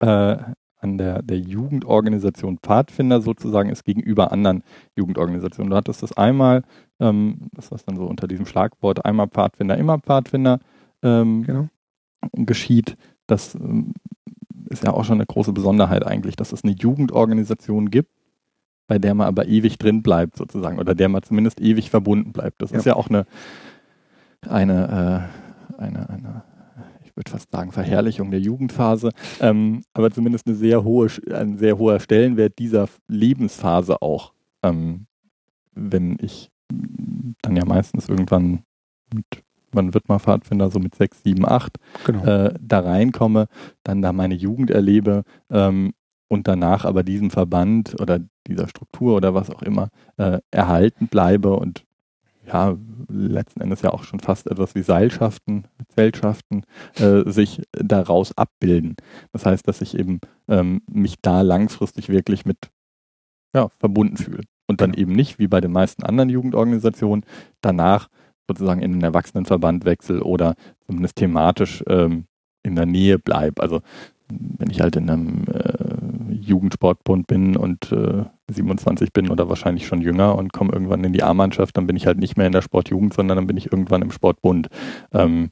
äh, 0.00 0.36
an 0.82 0.98
der, 0.98 1.22
der 1.22 1.38
Jugendorganisation 1.38 2.58
Pfadfinder 2.58 3.20
sozusagen 3.20 3.70
ist 3.70 3.84
gegenüber 3.84 4.32
anderen 4.32 4.64
Jugendorganisationen. 4.96 5.70
Du 5.70 5.76
hattest 5.76 6.02
das 6.02 6.16
einmal, 6.16 6.64
ähm, 6.98 7.48
das 7.52 7.70
was 7.70 7.84
dann 7.84 7.96
so 7.96 8.04
unter 8.04 8.26
diesem 8.26 8.46
Schlagwort 8.46 9.04
einmal 9.04 9.28
Pfadfinder, 9.28 9.78
immer 9.78 9.98
Pfadfinder 10.00 10.58
ähm, 11.02 11.44
genau. 11.44 11.68
geschieht. 12.32 12.96
Das 13.28 13.54
ähm, 13.54 13.94
ist 14.68 14.82
ja 14.82 14.92
auch 14.92 15.04
schon 15.04 15.18
eine 15.18 15.26
große 15.26 15.52
Besonderheit 15.52 16.04
eigentlich, 16.04 16.34
dass 16.34 16.52
es 16.52 16.64
eine 16.64 16.72
Jugendorganisation 16.72 17.90
gibt, 17.90 18.10
bei 18.88 18.98
der 18.98 19.14
man 19.14 19.28
aber 19.28 19.46
ewig 19.46 19.78
drin 19.78 20.02
bleibt 20.02 20.36
sozusagen 20.36 20.80
oder 20.80 20.96
der 20.96 21.08
man 21.08 21.22
zumindest 21.22 21.60
ewig 21.60 21.90
verbunden 21.90 22.32
bleibt. 22.32 22.60
Das 22.60 22.72
ja. 22.72 22.78
ist 22.78 22.86
ja 22.86 22.96
auch 22.96 23.08
eine, 23.08 23.26
eine, 24.48 25.30
äh, 25.30 25.41
eine, 25.82 26.08
eine 26.08 26.44
ich 27.04 27.16
würde 27.16 27.30
fast 27.30 27.50
sagen, 27.52 27.72
Verherrlichung 27.72 28.30
der 28.30 28.40
Jugendphase, 28.40 29.10
ähm, 29.40 29.82
aber 29.92 30.10
zumindest 30.10 30.46
eine 30.46 30.56
sehr 30.56 30.82
hohe, 30.82 31.08
ein 31.30 31.58
sehr 31.58 31.76
hoher 31.76 32.00
Stellenwert 32.00 32.58
dieser 32.58 32.88
Lebensphase 33.06 34.00
auch. 34.00 34.32
Ähm, 34.62 35.06
wenn 35.74 36.16
ich 36.20 36.50
dann 37.42 37.56
ja 37.56 37.64
meistens 37.64 38.08
irgendwann 38.08 38.62
mit, 39.12 39.26
wann 39.72 39.92
wird 39.94 40.08
man 40.08 40.20
Pfadfinder, 40.20 40.70
so 40.70 40.78
mit 40.78 40.94
sechs, 40.94 41.22
sieben, 41.22 41.46
acht, 41.46 41.78
genau. 42.04 42.24
äh, 42.24 42.54
da 42.60 42.80
reinkomme, 42.80 43.46
dann 43.82 44.00
da 44.00 44.12
meine 44.12 44.34
Jugend 44.34 44.70
erlebe 44.70 45.24
ähm, 45.50 45.92
und 46.28 46.48
danach 46.48 46.84
aber 46.84 47.02
diesem 47.02 47.30
Verband 47.30 48.00
oder 48.00 48.20
dieser 48.46 48.68
Struktur 48.68 49.16
oder 49.16 49.34
was 49.34 49.50
auch 49.50 49.62
immer 49.62 49.88
äh, 50.16 50.38
erhalten 50.50 51.08
bleibe 51.08 51.56
und 51.56 51.84
ja, 52.46 52.76
letzten 53.08 53.60
Endes 53.60 53.82
ja 53.82 53.90
auch 53.90 54.04
schon 54.04 54.20
fast 54.20 54.46
etwas 54.50 54.74
wie 54.74 54.82
Seilschaften, 54.82 55.68
Zeltschaften, 55.94 56.64
äh, 56.96 57.30
sich 57.30 57.62
daraus 57.72 58.36
abbilden. 58.36 58.96
Das 59.32 59.46
heißt, 59.46 59.66
dass 59.68 59.80
ich 59.80 59.96
eben 59.98 60.20
ähm, 60.48 60.82
mich 60.90 61.16
da 61.22 61.42
langfristig 61.42 62.08
wirklich 62.08 62.44
mit 62.44 62.58
ja, 63.54 63.68
verbunden 63.78 64.16
fühle. 64.16 64.42
Und 64.66 64.80
dann 64.80 64.92
genau. 64.92 65.02
eben 65.02 65.12
nicht, 65.12 65.38
wie 65.38 65.48
bei 65.48 65.60
den 65.60 65.72
meisten 65.72 66.02
anderen 66.02 66.30
Jugendorganisationen, 66.30 67.24
danach 67.60 68.08
sozusagen 68.48 68.82
in 68.82 68.92
den 68.92 69.02
Erwachsenenverband 69.02 69.84
wechsel 69.84 70.22
oder 70.22 70.54
zumindest 70.86 71.16
thematisch 71.16 71.84
ähm, 71.88 72.24
in 72.62 72.74
der 72.74 72.86
Nähe 72.86 73.18
bleibe. 73.18 73.62
Also 73.62 73.82
wenn 74.28 74.70
ich 74.70 74.80
halt 74.80 74.96
in 74.96 75.10
einem 75.10 75.44
äh, 75.48 75.81
Jugendsportbund 76.44 77.26
bin 77.26 77.56
und 77.56 77.92
äh, 77.92 78.24
27 78.48 79.12
bin 79.12 79.30
oder 79.30 79.48
wahrscheinlich 79.48 79.86
schon 79.86 80.00
jünger 80.00 80.36
und 80.36 80.52
komme 80.52 80.72
irgendwann 80.72 81.04
in 81.04 81.12
die 81.12 81.22
A-Mannschaft, 81.22 81.76
dann 81.76 81.86
bin 81.86 81.96
ich 81.96 82.06
halt 82.06 82.18
nicht 82.18 82.36
mehr 82.36 82.46
in 82.46 82.52
der 82.52 82.62
Sportjugend, 82.62 83.14
sondern 83.14 83.36
dann 83.36 83.46
bin 83.46 83.56
ich 83.56 83.72
irgendwann 83.72 84.02
im 84.02 84.10
Sportbund. 84.10 84.68
Ähm, 85.12 85.50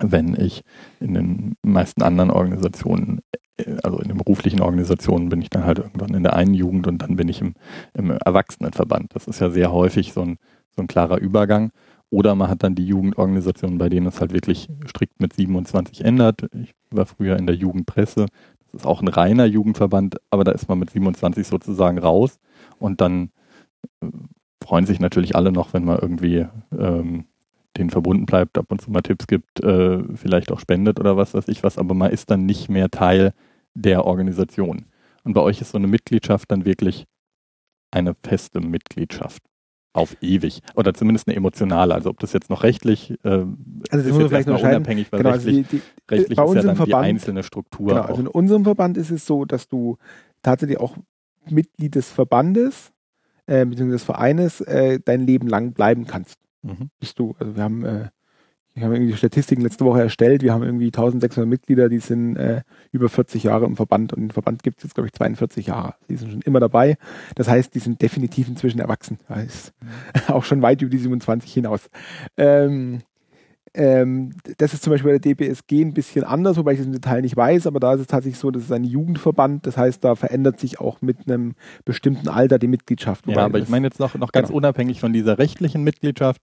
wenn 0.00 0.34
ich 0.34 0.62
in 1.00 1.14
den 1.14 1.54
meisten 1.62 2.02
anderen 2.02 2.30
Organisationen, 2.30 3.20
äh, 3.58 3.76
also 3.82 3.98
in 3.98 4.08
den 4.08 4.18
beruflichen 4.18 4.60
Organisationen, 4.60 5.28
bin 5.28 5.42
ich 5.42 5.50
dann 5.50 5.64
halt 5.64 5.78
irgendwann 5.78 6.14
in 6.14 6.22
der 6.22 6.34
einen 6.34 6.54
Jugend 6.54 6.86
und 6.86 6.98
dann 6.98 7.16
bin 7.16 7.28
ich 7.28 7.40
im, 7.40 7.54
im 7.94 8.10
Erwachsenenverband. 8.10 9.14
Das 9.14 9.28
ist 9.28 9.40
ja 9.40 9.50
sehr 9.50 9.72
häufig 9.72 10.12
so 10.12 10.22
ein, 10.22 10.38
so 10.74 10.82
ein 10.82 10.88
klarer 10.88 11.18
Übergang. 11.18 11.70
Oder 12.10 12.36
man 12.36 12.48
hat 12.48 12.62
dann 12.62 12.76
die 12.76 12.86
Jugendorganisationen, 12.86 13.78
bei 13.78 13.88
denen 13.88 14.06
es 14.06 14.20
halt 14.20 14.32
wirklich 14.32 14.68
strikt 14.86 15.20
mit 15.20 15.32
27 15.32 16.04
ändert. 16.04 16.46
Ich 16.52 16.72
war 16.90 17.06
früher 17.06 17.36
in 17.36 17.46
der 17.46 17.56
Jugendpresse. 17.56 18.26
Ist 18.74 18.86
auch 18.86 19.02
ein 19.02 19.08
reiner 19.08 19.46
Jugendverband, 19.46 20.16
aber 20.30 20.44
da 20.44 20.52
ist 20.52 20.68
man 20.68 20.78
mit 20.78 20.90
27 20.90 21.46
sozusagen 21.46 21.98
raus. 21.98 22.38
Und 22.78 23.00
dann 23.00 23.30
äh, 24.02 24.06
freuen 24.62 24.86
sich 24.86 25.00
natürlich 25.00 25.36
alle 25.36 25.52
noch, 25.52 25.72
wenn 25.74 25.84
man 25.84 25.98
irgendwie 25.98 26.46
ähm, 26.76 27.26
den 27.76 27.90
verbunden 27.90 28.26
bleibt, 28.26 28.56
ab 28.56 28.66
und 28.70 28.80
zu 28.80 28.90
mal 28.90 29.02
Tipps 29.02 29.26
gibt, 29.26 29.60
äh, 29.60 30.02
vielleicht 30.14 30.52
auch 30.52 30.60
spendet 30.60 31.00
oder 31.00 31.16
was 31.16 31.34
weiß 31.34 31.48
ich 31.48 31.62
was, 31.62 31.78
aber 31.78 31.94
man 31.94 32.10
ist 32.12 32.30
dann 32.30 32.46
nicht 32.46 32.68
mehr 32.68 32.90
Teil 32.90 33.32
der 33.74 34.04
Organisation. 34.04 34.86
Und 35.24 35.32
bei 35.32 35.40
euch 35.40 35.60
ist 35.60 35.72
so 35.72 35.78
eine 35.78 35.88
Mitgliedschaft 35.88 36.50
dann 36.52 36.64
wirklich 36.64 37.06
eine 37.90 38.14
feste 38.22 38.60
Mitgliedschaft 38.60 39.42
auf 39.94 40.16
ewig 40.20 40.60
oder 40.74 40.92
zumindest 40.92 41.28
eine 41.28 41.36
emotionale. 41.36 41.94
Also 41.94 42.10
ob 42.10 42.18
das 42.18 42.32
jetzt 42.32 42.50
noch 42.50 42.62
rechtlich 42.64 43.12
äh, 43.22 43.28
also 43.28 43.48
das 43.90 44.04
ist 44.04 44.18
jetzt 44.18 44.28
vielleicht 44.28 44.48
noch 44.48 44.62
unabhängig, 44.62 45.10
weil 45.10 45.18
genau, 45.18 45.30
rechtlich, 45.30 45.56
also 45.56 45.68
die, 45.70 45.76
die, 45.78 46.14
rechtlich 46.14 46.38
ist 46.38 46.54
ja 46.54 46.62
dann 46.62 46.76
Verband, 46.76 46.88
die 46.88 46.94
einzelne 46.94 47.42
Struktur. 47.42 47.88
Genau, 47.88 48.02
also 48.02 48.20
in 48.20 48.26
unserem 48.28 48.64
Verband 48.64 48.98
ist 48.98 49.10
es 49.10 49.24
so, 49.24 49.44
dass 49.44 49.68
du 49.68 49.96
tatsächlich 50.42 50.78
auch 50.78 50.96
Mitglied 51.48 51.94
des 51.94 52.10
Verbandes 52.10 52.92
äh, 53.46 53.64
bzw. 53.64 53.90
des 53.90 54.04
Vereines 54.04 54.60
äh, 54.60 54.98
dein 55.04 55.26
Leben 55.26 55.48
lang 55.48 55.72
bleiben 55.72 56.06
kannst. 56.06 56.38
Mhm. 56.62 56.90
Bist 56.98 57.18
du, 57.18 57.36
also 57.38 57.56
wir 57.56 57.62
haben 57.62 57.84
äh, 57.84 58.08
wir 58.74 58.84
haben 58.84 58.92
irgendwie 58.92 59.16
Statistiken 59.16 59.62
letzte 59.62 59.84
Woche 59.84 60.02
erstellt. 60.02 60.42
Wir 60.42 60.52
haben 60.52 60.64
irgendwie 60.64 60.86
1600 60.86 61.48
Mitglieder, 61.48 61.88
die 61.88 61.98
sind 61.98 62.36
äh, 62.36 62.62
über 62.90 63.08
40 63.08 63.44
Jahre 63.44 63.66
im 63.66 63.76
Verband 63.76 64.12
und 64.12 64.20
den 64.20 64.30
Verband 64.32 64.64
gibt 64.64 64.78
es 64.78 64.84
jetzt, 64.84 64.94
glaube 64.94 65.06
ich, 65.06 65.12
42 65.12 65.68
Jahre. 65.68 65.94
Die 66.08 66.16
sind 66.16 66.32
schon 66.32 66.42
immer 66.42 66.58
dabei. 66.58 66.96
Das 67.36 67.48
heißt, 67.48 67.74
die 67.74 67.78
sind 67.78 68.02
definitiv 68.02 68.48
inzwischen 68.48 68.80
erwachsen. 68.80 69.18
Das 69.28 69.44
ist 69.44 69.72
mhm. 69.80 69.88
auch 70.34 70.44
schon 70.44 70.60
weit 70.62 70.82
über 70.82 70.90
die 70.90 70.98
27 70.98 71.52
hinaus. 71.52 71.88
Ähm, 72.36 73.02
ähm, 73.76 74.32
das 74.58 74.72
ist 74.72 74.82
zum 74.82 74.92
Beispiel 74.92 75.12
bei 75.12 75.18
der 75.18 75.34
DPSG 75.34 75.82
ein 75.82 75.94
bisschen 75.94 76.24
anders, 76.24 76.56
wobei 76.56 76.74
ich 76.74 76.80
es 76.80 76.86
im 76.86 76.92
Detail 76.92 77.22
nicht 77.22 77.36
weiß, 77.36 77.66
aber 77.66 77.80
da 77.80 77.94
ist 77.94 78.00
es 78.00 78.06
tatsächlich 78.06 78.38
so, 78.38 78.52
das 78.52 78.62
ist 78.62 78.72
ein 78.72 78.84
Jugendverband, 78.84 79.66
das 79.66 79.76
heißt, 79.76 80.04
da 80.04 80.14
verändert 80.14 80.60
sich 80.60 80.78
auch 80.80 81.02
mit 81.02 81.28
einem 81.28 81.54
bestimmten 81.84 82.28
Alter 82.28 82.60
die 82.60 82.68
Mitgliedschaft. 82.68 83.26
Ja, 83.26 83.38
aber 83.38 83.58
ich 83.58 83.68
meine 83.68 83.88
jetzt 83.88 83.98
noch, 83.98 84.14
noch 84.14 84.30
ganz 84.30 84.48
genau. 84.48 84.58
unabhängig 84.58 85.00
von 85.00 85.12
dieser 85.12 85.38
rechtlichen 85.38 85.82
Mitgliedschaft, 85.82 86.40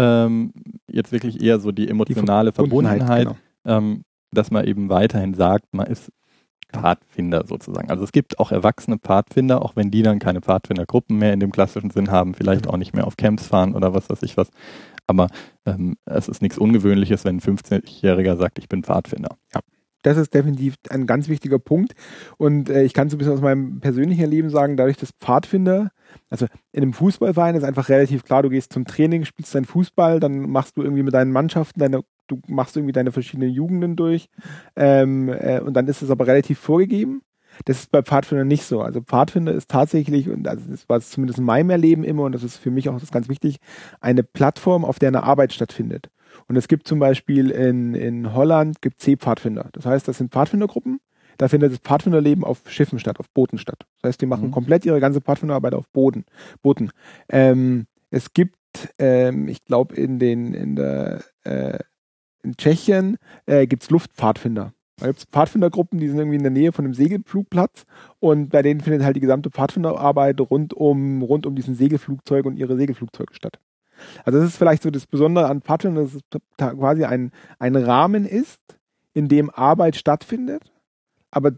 ähm, 0.00 0.52
jetzt 0.90 1.12
wirklich 1.12 1.42
eher 1.42 1.60
so 1.60 1.72
die 1.72 1.88
emotionale 1.88 2.50
die 2.50 2.54
Verbundenheit, 2.54 3.02
Verbundenheit 3.02 3.36
genau. 3.64 3.78
ähm, 3.78 4.02
dass 4.32 4.50
man 4.50 4.64
eben 4.66 4.88
weiterhin 4.88 5.34
sagt, 5.34 5.66
man 5.72 5.86
ist 5.86 6.10
Pfadfinder 6.72 7.44
sozusagen. 7.46 7.90
Also 7.90 8.04
es 8.04 8.12
gibt 8.12 8.38
auch 8.38 8.52
erwachsene 8.52 8.98
Pfadfinder, 8.98 9.62
auch 9.62 9.76
wenn 9.76 9.90
die 9.90 10.02
dann 10.02 10.20
keine 10.20 10.40
Pfadfindergruppen 10.40 11.18
mehr 11.18 11.34
in 11.34 11.40
dem 11.40 11.50
klassischen 11.50 11.90
Sinn 11.90 12.10
haben, 12.10 12.34
vielleicht 12.34 12.68
auch 12.68 12.76
nicht 12.76 12.94
mehr 12.94 13.06
auf 13.06 13.16
Camps 13.16 13.46
fahren 13.46 13.74
oder 13.74 13.92
was 13.92 14.08
weiß 14.08 14.22
ich 14.22 14.36
was. 14.36 14.50
Aber 15.06 15.26
ähm, 15.66 15.96
es 16.06 16.28
ist 16.28 16.40
nichts 16.40 16.56
Ungewöhnliches, 16.56 17.24
wenn 17.24 17.36
ein 17.36 17.40
15-Jähriger 17.40 18.36
sagt, 18.36 18.58
ich 18.58 18.68
bin 18.68 18.84
Pfadfinder. 18.84 19.36
Ja. 19.52 19.60
Das 20.02 20.16
ist 20.16 20.32
definitiv 20.32 20.76
ein 20.88 21.06
ganz 21.06 21.28
wichtiger 21.28 21.58
Punkt. 21.58 21.92
Und 22.38 22.70
äh, 22.70 22.84
ich 22.84 22.94
kann 22.94 23.10
so 23.10 23.16
ein 23.16 23.18
bisschen 23.18 23.34
aus 23.34 23.42
meinem 23.42 23.80
persönlichen 23.80 24.30
Leben 24.30 24.48
sagen, 24.48 24.76
dadurch, 24.76 24.96
dass 24.96 25.10
Pfadfinder 25.20 25.90
also 26.28 26.46
in 26.72 26.82
einem 26.82 26.92
Fußballverein 26.92 27.54
ist 27.54 27.64
einfach 27.64 27.88
relativ 27.88 28.24
klar, 28.24 28.42
du 28.42 28.50
gehst 28.50 28.72
zum 28.72 28.84
Training, 28.84 29.24
spielst 29.24 29.54
deinen 29.54 29.64
Fußball, 29.64 30.20
dann 30.20 30.50
machst 30.50 30.76
du 30.76 30.82
irgendwie 30.82 31.02
mit 31.02 31.14
deinen 31.14 31.32
Mannschaften 31.32 31.80
deine, 31.80 32.02
du 32.28 32.40
machst 32.46 32.76
irgendwie 32.76 32.92
deine 32.92 33.12
verschiedenen 33.12 33.50
Jugenden 33.50 33.96
durch 33.96 34.28
ähm, 34.76 35.28
äh, 35.28 35.60
und 35.60 35.74
dann 35.74 35.88
ist 35.88 36.02
es 36.02 36.10
aber 36.10 36.26
relativ 36.26 36.58
vorgegeben. 36.58 37.22
Das 37.64 37.80
ist 37.80 37.90
bei 37.90 38.02
Pfadfinder 38.02 38.44
nicht 38.44 38.64
so. 38.64 38.80
Also 38.80 39.00
Pfadfinder 39.00 39.52
ist 39.52 39.68
tatsächlich, 39.68 40.28
und 40.28 40.46
also 40.46 40.70
das 40.70 40.88
war 40.88 41.00
zumindest 41.00 41.40
in 41.40 41.44
meinem 41.44 41.70
Erleben 41.70 42.04
immer, 42.04 42.22
und 42.22 42.32
das 42.32 42.44
ist 42.44 42.56
für 42.56 42.70
mich 42.70 42.88
auch 42.88 42.98
das 42.98 43.10
ganz 43.10 43.28
wichtig, 43.28 43.56
eine 44.00 44.22
Plattform, 44.22 44.84
auf 44.84 44.98
der 44.98 45.08
eine 45.08 45.24
Arbeit 45.24 45.52
stattfindet. 45.52 46.10
Und 46.48 46.56
es 46.56 46.68
gibt 46.68 46.86
zum 46.86 46.98
Beispiel 46.98 47.50
in, 47.50 47.94
in 47.94 48.34
Holland 48.34 48.80
gibt 48.80 49.00
C-Pfadfinder. 49.00 49.68
Das 49.72 49.84
heißt, 49.84 50.06
das 50.08 50.18
sind 50.18 50.32
Pfadfindergruppen, 50.32 51.00
da 51.40 51.48
findet 51.48 51.72
das 51.72 51.78
Pfadfinderleben 51.78 52.44
auf 52.44 52.60
Schiffen 52.66 52.98
statt, 52.98 53.18
auf 53.18 53.30
Booten 53.30 53.56
statt. 53.56 53.86
Das 54.02 54.10
heißt, 54.10 54.20
die 54.20 54.26
machen 54.26 54.48
mhm. 54.48 54.50
komplett 54.50 54.84
ihre 54.84 55.00
ganze 55.00 55.22
Pfadfinderarbeit 55.22 55.72
auf 55.72 55.88
Boden, 55.88 56.24
Booten. 56.60 56.90
Ähm, 57.30 57.86
es 58.10 58.34
gibt, 58.34 58.58
ähm, 58.98 59.48
ich 59.48 59.64
glaube, 59.64 59.94
in 59.96 60.18
den, 60.18 60.52
in 60.52 60.76
der, 60.76 61.22
äh, 61.44 61.78
in 62.42 62.58
Tschechien 62.58 63.16
äh, 63.46 63.66
gibt 63.66 63.84
es 63.84 63.90
Luftpfadfinder. 63.90 64.74
Da 64.98 65.06
gibt 65.06 65.20
es 65.20 65.24
Pfadfindergruppen, 65.24 65.98
die 65.98 66.08
sind 66.08 66.18
irgendwie 66.18 66.36
in 66.36 66.42
der 66.42 66.52
Nähe 66.52 66.72
von 66.72 66.84
einem 66.84 66.92
Segelflugplatz 66.92 67.86
und 68.18 68.50
bei 68.50 68.60
denen 68.60 68.82
findet 68.82 69.02
halt 69.02 69.16
die 69.16 69.20
gesamte 69.20 69.48
Pfadfinderarbeit 69.48 70.38
rund 70.42 70.74
um, 70.74 71.22
rund 71.22 71.46
um 71.46 71.54
diesen 71.54 71.74
Segelflugzeug 71.74 72.44
und 72.44 72.58
ihre 72.58 72.76
Segelflugzeuge 72.76 73.32
statt. 73.32 73.58
Also 74.26 74.38
das 74.38 74.48
ist 74.48 74.58
vielleicht 74.58 74.82
so 74.82 74.90
das 74.90 75.06
Besondere 75.06 75.46
an 75.46 75.62
Pfadfindern, 75.62 76.04
dass 76.04 76.14
es 76.14 76.76
quasi 76.78 77.04
ein, 77.04 77.32
ein 77.58 77.76
Rahmen 77.76 78.26
ist, 78.26 78.60
in 79.14 79.28
dem 79.28 79.48
Arbeit 79.48 79.96
stattfindet 79.96 80.70
aber 81.30 81.52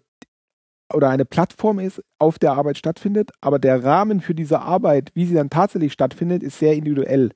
oder 0.95 1.09
eine 1.09 1.25
Plattform 1.25 1.79
ist, 1.79 2.03
auf 2.19 2.39
der 2.39 2.53
Arbeit 2.53 2.79
stattfindet, 2.79 3.31
aber 3.41 3.59
der 3.59 3.83
Rahmen 3.83 4.21
für 4.21 4.35
diese 4.35 4.61
Arbeit, 4.61 5.11
wie 5.15 5.27
sie 5.27 5.35
dann 5.35 5.51
tatsächlich 5.51 5.93
stattfindet, 5.93 6.43
ist 6.43 6.59
sehr 6.59 6.75
individuell. 6.75 7.31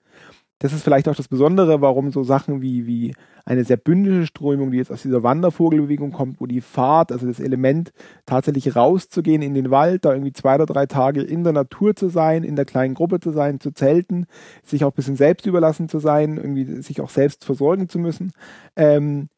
das 0.58 0.72
ist 0.72 0.82
vielleicht 0.82 1.06
auch 1.08 1.14
das 1.16 1.28
Besondere, 1.28 1.82
warum 1.82 2.10
so 2.10 2.24
Sachen 2.24 2.62
wie, 2.62 2.86
wie 2.86 3.14
eine 3.44 3.64
sehr 3.64 3.76
bündische 3.76 4.26
Strömung, 4.26 4.70
die 4.70 4.78
jetzt 4.78 4.90
aus 4.90 5.02
dieser 5.02 5.22
Wandervogelbewegung 5.22 6.12
kommt, 6.12 6.40
wo 6.40 6.46
die 6.46 6.62
Fahrt, 6.62 7.12
also 7.12 7.26
das 7.26 7.40
Element, 7.40 7.92
tatsächlich 8.24 8.74
rauszugehen 8.74 9.42
in 9.42 9.54
den 9.54 9.70
Wald, 9.70 10.06
da 10.06 10.12
irgendwie 10.12 10.32
zwei 10.32 10.54
oder 10.54 10.66
drei 10.66 10.86
Tage 10.86 11.22
in 11.22 11.44
der 11.44 11.52
Natur 11.52 11.94
zu 11.94 12.08
sein, 12.08 12.42
in 12.42 12.56
der 12.56 12.64
kleinen 12.64 12.94
Gruppe 12.94 13.20
zu 13.20 13.32
sein, 13.32 13.60
zu 13.60 13.70
zelten, 13.70 14.26
sich 14.64 14.82
auch 14.84 14.92
ein 14.92 14.96
bisschen 14.96 15.16
selbst 15.16 15.46
überlassen 15.46 15.90
zu 15.90 15.98
sein, 15.98 16.38
irgendwie 16.38 16.82
sich 16.82 17.02
auch 17.02 17.10
selbst 17.10 17.44
versorgen 17.44 17.88
zu 17.90 17.98
müssen, 17.98 18.32
ähm, 18.76 19.28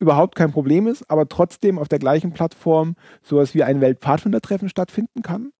überhaupt 0.00 0.34
kein 0.34 0.52
Problem 0.52 0.86
ist, 0.86 1.08
aber 1.10 1.28
trotzdem 1.28 1.78
auf 1.78 1.88
der 1.88 1.98
gleichen 1.98 2.32
Plattform 2.32 2.96
sowas 3.22 3.54
wie 3.54 3.62
ein 3.62 3.80
Weltpfadfindertreffen 3.80 4.68
stattfinden 4.68 5.22
kann 5.22 5.52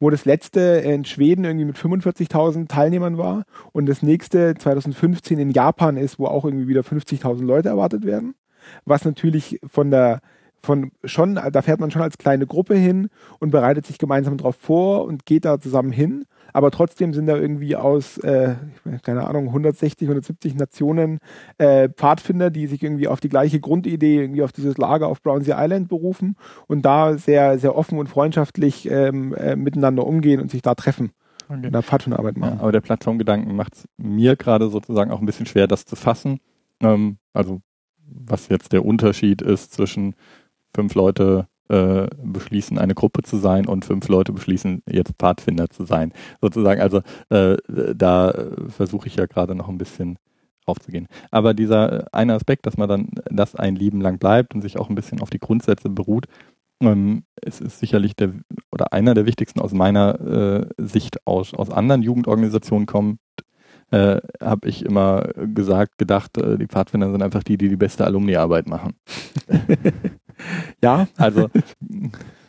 wo 0.00 0.10
das 0.10 0.24
letzte 0.24 0.60
in 0.60 1.04
Schweden 1.04 1.44
irgendwie 1.44 1.64
mit 1.66 1.76
45.000 1.76 2.68
Teilnehmern 2.68 3.18
war 3.18 3.44
und 3.72 3.86
das 3.86 4.02
nächste 4.02 4.54
2015 4.54 5.38
in 5.38 5.50
Japan 5.50 5.96
ist, 5.96 6.18
wo 6.18 6.26
auch 6.26 6.44
irgendwie 6.44 6.68
wieder 6.68 6.82
50.000 6.82 7.44
Leute 7.44 7.68
erwartet 7.68 8.04
werden. 8.04 8.34
Was 8.84 9.04
natürlich 9.04 9.60
von 9.66 9.90
der 9.90 10.20
von 10.62 10.92
schon, 11.04 11.34
da 11.34 11.62
fährt 11.62 11.80
man 11.80 11.90
schon 11.90 12.00
als 12.00 12.16
kleine 12.16 12.46
Gruppe 12.46 12.74
hin 12.74 13.08
und 13.38 13.50
bereitet 13.50 13.86
sich 13.86 13.98
gemeinsam 13.98 14.38
darauf 14.38 14.56
vor 14.56 15.04
und 15.04 15.26
geht 15.26 15.44
da 15.44 15.60
zusammen 15.60 15.92
hin 15.92 16.24
aber 16.52 16.70
trotzdem 16.70 17.14
sind 17.14 17.26
da 17.26 17.36
irgendwie 17.36 17.76
aus, 17.76 18.18
äh, 18.18 18.54
keine 19.02 19.26
Ahnung, 19.26 19.48
160, 19.48 20.06
170 20.06 20.54
Nationen 20.54 21.18
äh, 21.58 21.88
Pfadfinder, 21.88 22.50
die 22.50 22.66
sich 22.66 22.82
irgendwie 22.82 23.08
auf 23.08 23.20
die 23.20 23.28
gleiche 23.28 23.60
Grundidee, 23.60 24.20
irgendwie 24.20 24.42
auf 24.42 24.52
dieses 24.52 24.78
Lager 24.78 25.08
auf 25.08 25.22
Brownsea 25.22 25.62
Island 25.62 25.88
berufen 25.88 26.36
und 26.66 26.82
da 26.82 27.16
sehr, 27.16 27.58
sehr 27.58 27.76
offen 27.76 27.98
und 27.98 28.08
freundschaftlich 28.08 28.90
ähm, 28.90 29.34
äh, 29.34 29.56
miteinander 29.56 30.06
umgehen 30.06 30.40
und 30.40 30.50
sich 30.50 30.62
da 30.62 30.74
treffen. 30.74 31.12
Okay. 31.48 31.70
Da 31.70 31.82
Pfadfinderarbeit 31.82 32.36
machen. 32.36 32.56
Ja, 32.56 32.60
aber 32.60 32.72
der 32.72 32.80
Plattformgedanken 32.80 33.54
macht 33.54 33.74
es 33.74 33.88
mir 33.96 34.36
gerade 34.36 34.68
sozusagen 34.68 35.10
auch 35.10 35.20
ein 35.20 35.26
bisschen 35.26 35.46
schwer, 35.46 35.66
das 35.66 35.84
zu 35.84 35.96
fassen. 35.96 36.40
Ähm, 36.80 37.18
also 37.32 37.60
was 38.06 38.48
jetzt 38.48 38.72
der 38.72 38.84
Unterschied 38.84 39.42
ist 39.42 39.72
zwischen 39.72 40.14
fünf 40.74 40.94
Leute 40.94 41.48
äh, 41.68 42.06
beschließen, 42.22 42.78
eine 42.78 42.94
Gruppe 42.94 43.22
zu 43.22 43.38
sein 43.38 43.66
und 43.66 43.84
fünf 43.84 44.08
Leute 44.08 44.32
beschließen, 44.32 44.82
jetzt 44.88 45.14
Pfadfinder 45.18 45.70
zu 45.70 45.84
sein. 45.84 46.12
Sozusagen, 46.40 46.80
also 46.80 47.00
äh, 47.30 47.56
da 47.94 48.34
versuche 48.68 49.06
ich 49.08 49.16
ja 49.16 49.26
gerade 49.26 49.54
noch 49.54 49.68
ein 49.68 49.78
bisschen 49.78 50.18
aufzugehen. 50.66 51.08
Aber 51.30 51.54
dieser 51.54 52.06
eine 52.12 52.34
Aspekt, 52.34 52.66
dass 52.66 52.76
man 52.76 52.88
dann 52.88 53.08
das 53.30 53.54
ein 53.54 53.76
Leben 53.76 54.00
lang 54.00 54.18
bleibt 54.18 54.54
und 54.54 54.62
sich 54.62 54.78
auch 54.78 54.88
ein 54.88 54.94
bisschen 54.94 55.20
auf 55.20 55.30
die 55.30 55.38
Grundsätze 55.38 55.90
beruht, 55.90 56.26
ähm, 56.80 57.24
es 57.36 57.60
ist 57.60 57.78
sicherlich 57.78 58.16
der 58.16 58.32
oder 58.72 58.92
einer 58.92 59.14
der 59.14 59.26
wichtigsten 59.26 59.60
aus 59.60 59.72
meiner 59.72 60.20
äh, 60.20 60.66
Sicht 60.78 61.26
aus, 61.26 61.54
aus 61.54 61.70
anderen 61.70 62.02
Jugendorganisationen 62.02 62.86
kommt, 62.86 63.20
äh, 63.90 64.20
habe 64.40 64.68
ich 64.68 64.84
immer 64.84 65.28
gesagt, 65.36 65.98
gedacht, 65.98 66.36
äh, 66.38 66.58
die 66.58 66.66
Pfadfinder 66.66 67.10
sind 67.10 67.22
einfach 67.22 67.42
die, 67.42 67.58
die 67.58 67.68
die 67.68 67.76
beste 67.76 68.04
Alumni-Arbeit 68.04 68.68
machen. 68.68 68.94
ja. 70.82 71.08
Also 71.16 71.50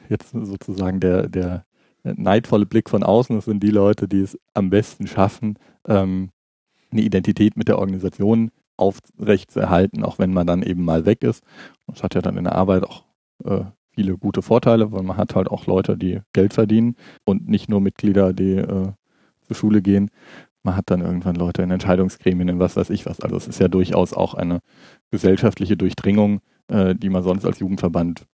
jetzt 0.09 0.31
sozusagen 0.31 0.99
der, 0.99 1.27
der 1.27 1.65
neidvolle 2.03 2.65
Blick 2.65 2.89
von 2.89 3.03
außen, 3.03 3.35
das 3.35 3.45
sind 3.45 3.61
die 3.63 3.71
Leute, 3.71 4.07
die 4.07 4.21
es 4.21 4.37
am 4.53 4.69
besten 4.69 5.07
schaffen, 5.07 5.57
ähm, 5.87 6.29
eine 6.91 7.01
Identität 7.01 7.57
mit 7.57 7.67
der 7.67 7.79
Organisation 7.79 8.51
aufrecht 8.77 9.51
zu 9.51 9.59
erhalten, 9.59 10.03
auch 10.03 10.19
wenn 10.19 10.33
man 10.33 10.47
dann 10.47 10.61
eben 10.61 10.83
mal 10.83 11.05
weg 11.05 11.23
ist. 11.23 11.43
Das 11.87 12.03
hat 12.03 12.15
ja 12.15 12.21
dann 12.21 12.37
in 12.37 12.43
der 12.43 12.55
Arbeit 12.55 12.83
auch 12.83 13.05
äh, 13.43 13.63
viele 13.93 14.17
gute 14.17 14.41
Vorteile, 14.41 14.91
weil 14.91 15.03
man 15.03 15.17
hat 15.17 15.35
halt 15.35 15.47
auch 15.47 15.65
Leute, 15.65 15.97
die 15.97 16.21
Geld 16.33 16.53
verdienen 16.53 16.95
und 17.23 17.47
nicht 17.47 17.69
nur 17.69 17.81
Mitglieder, 17.81 18.33
die 18.33 18.57
äh, 18.57 18.91
zur 19.41 19.55
Schule 19.55 19.81
gehen. 19.81 20.11
Man 20.63 20.75
hat 20.75 20.89
dann 20.89 21.01
irgendwann 21.01 21.35
Leute 21.35 21.61
in 21.61 21.71
Entscheidungsgremien, 21.71 22.49
in 22.49 22.59
was 22.59 22.75
weiß 22.75 22.89
ich 22.89 23.05
was. 23.05 23.21
Also 23.21 23.37
es 23.37 23.47
ist 23.47 23.59
ja 23.59 23.67
durchaus 23.67 24.13
auch 24.13 24.33
eine 24.33 24.59
gesellschaftliche 25.11 25.77
Durchdringung, 25.77 26.41
äh, 26.67 26.95
die 26.95 27.09
man 27.09 27.23
sonst 27.23 27.45
als 27.45 27.59
Jugendverband 27.59 28.25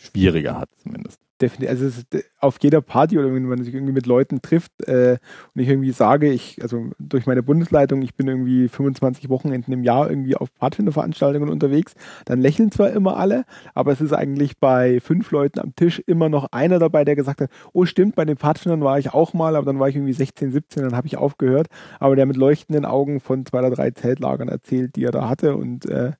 schwieriger 0.00 0.58
hat 0.58 0.70
zumindest. 0.82 1.20
Definitiv, 1.40 1.70
also 1.70 1.86
ist 1.86 2.06
auf 2.38 2.58
jeder 2.60 2.82
Party 2.82 3.18
oder 3.18 3.32
wenn 3.32 3.46
man 3.46 3.64
sich 3.64 3.72
irgendwie 3.72 3.94
mit 3.94 4.04
Leuten 4.04 4.42
trifft 4.42 4.72
äh, 4.86 5.16
und 5.54 5.62
ich 5.62 5.68
irgendwie 5.68 5.90
sage, 5.90 6.30
ich, 6.30 6.60
also 6.60 6.90
durch 6.98 7.24
meine 7.26 7.42
Bundesleitung, 7.42 8.02
ich 8.02 8.14
bin 8.14 8.28
irgendwie 8.28 8.68
25 8.68 9.30
Wochenenden 9.30 9.72
im 9.72 9.82
Jahr 9.82 10.10
irgendwie 10.10 10.36
auf 10.36 10.50
Pfadfinderveranstaltungen 10.50 11.48
unterwegs, 11.48 11.94
dann 12.26 12.42
lächeln 12.42 12.70
zwar 12.70 12.90
immer 12.90 13.16
alle, 13.16 13.44
aber 13.72 13.90
es 13.92 14.02
ist 14.02 14.12
eigentlich 14.12 14.58
bei 14.58 15.00
fünf 15.00 15.30
Leuten 15.30 15.60
am 15.60 15.74
Tisch 15.74 16.02
immer 16.06 16.28
noch 16.28 16.48
einer 16.52 16.78
dabei, 16.78 17.06
der 17.06 17.16
gesagt 17.16 17.40
hat, 17.40 17.50
oh 17.72 17.86
stimmt, 17.86 18.16
bei 18.16 18.26
den 18.26 18.36
Pfadfindern 18.36 18.82
war 18.82 18.98
ich 18.98 19.14
auch 19.14 19.32
mal, 19.32 19.56
aber 19.56 19.64
dann 19.64 19.78
war 19.78 19.88
ich 19.88 19.96
irgendwie 19.96 20.12
16, 20.12 20.52
17, 20.52 20.82
dann 20.82 20.96
habe 20.96 21.06
ich 21.06 21.16
aufgehört, 21.16 21.68
aber 22.00 22.16
der 22.16 22.26
mit 22.26 22.36
leuchtenden 22.36 22.84
Augen 22.84 23.18
von 23.20 23.46
zwei 23.46 23.60
oder 23.60 23.70
drei 23.70 23.92
Zeltlagern 23.92 24.48
erzählt, 24.48 24.94
die 24.94 25.04
er 25.04 25.12
da 25.12 25.26
hatte 25.26 25.56
und 25.56 25.86
äh, 25.86 26.12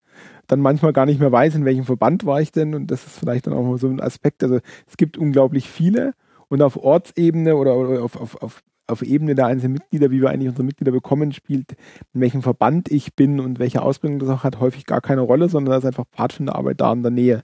dann 0.50 0.60
manchmal 0.60 0.92
gar 0.92 1.06
nicht 1.06 1.20
mehr 1.20 1.32
weiß, 1.32 1.54
in 1.54 1.64
welchem 1.64 1.84
Verband 1.84 2.26
war 2.26 2.40
ich 2.40 2.52
denn. 2.52 2.74
Und 2.74 2.90
das 2.90 3.06
ist 3.06 3.18
vielleicht 3.18 3.46
dann 3.46 3.54
auch 3.54 3.62
mal 3.62 3.78
so 3.78 3.88
ein 3.88 4.00
Aspekt. 4.00 4.42
Also 4.42 4.58
es 4.86 4.96
gibt 4.96 5.16
unglaublich 5.16 5.68
viele 5.68 6.14
und 6.48 6.62
auf 6.62 6.76
Ortsebene 6.76 7.56
oder, 7.56 7.72
auf, 7.72 8.16
auf, 8.16 8.42
auf, 8.42 8.62
auf 8.86 9.02
Ebene 9.02 9.34
der 9.34 9.46
einzelnen 9.46 9.74
Mitglieder, 9.74 10.10
wie 10.10 10.20
wir 10.20 10.30
eigentlich 10.30 10.48
unsere 10.48 10.64
Mitglieder 10.64 10.92
bekommen, 10.92 11.32
spielt, 11.32 11.72
in 12.12 12.20
welchem 12.20 12.42
Verband 12.42 12.90
ich 12.90 13.14
bin 13.14 13.38
und 13.40 13.58
welche 13.58 13.82
Ausbildung 13.82 14.18
das 14.18 14.28
auch 14.28 14.44
hat, 14.44 14.60
häufig 14.60 14.86
gar 14.86 15.00
keine 15.00 15.20
Rolle, 15.20 15.48
sondern 15.48 15.72
da 15.72 15.78
ist 15.78 15.86
einfach 15.86 16.06
Pfadfinderarbeit 16.12 16.80
da 16.80 16.92
in 16.92 17.02
der 17.02 17.12
Nähe. 17.12 17.42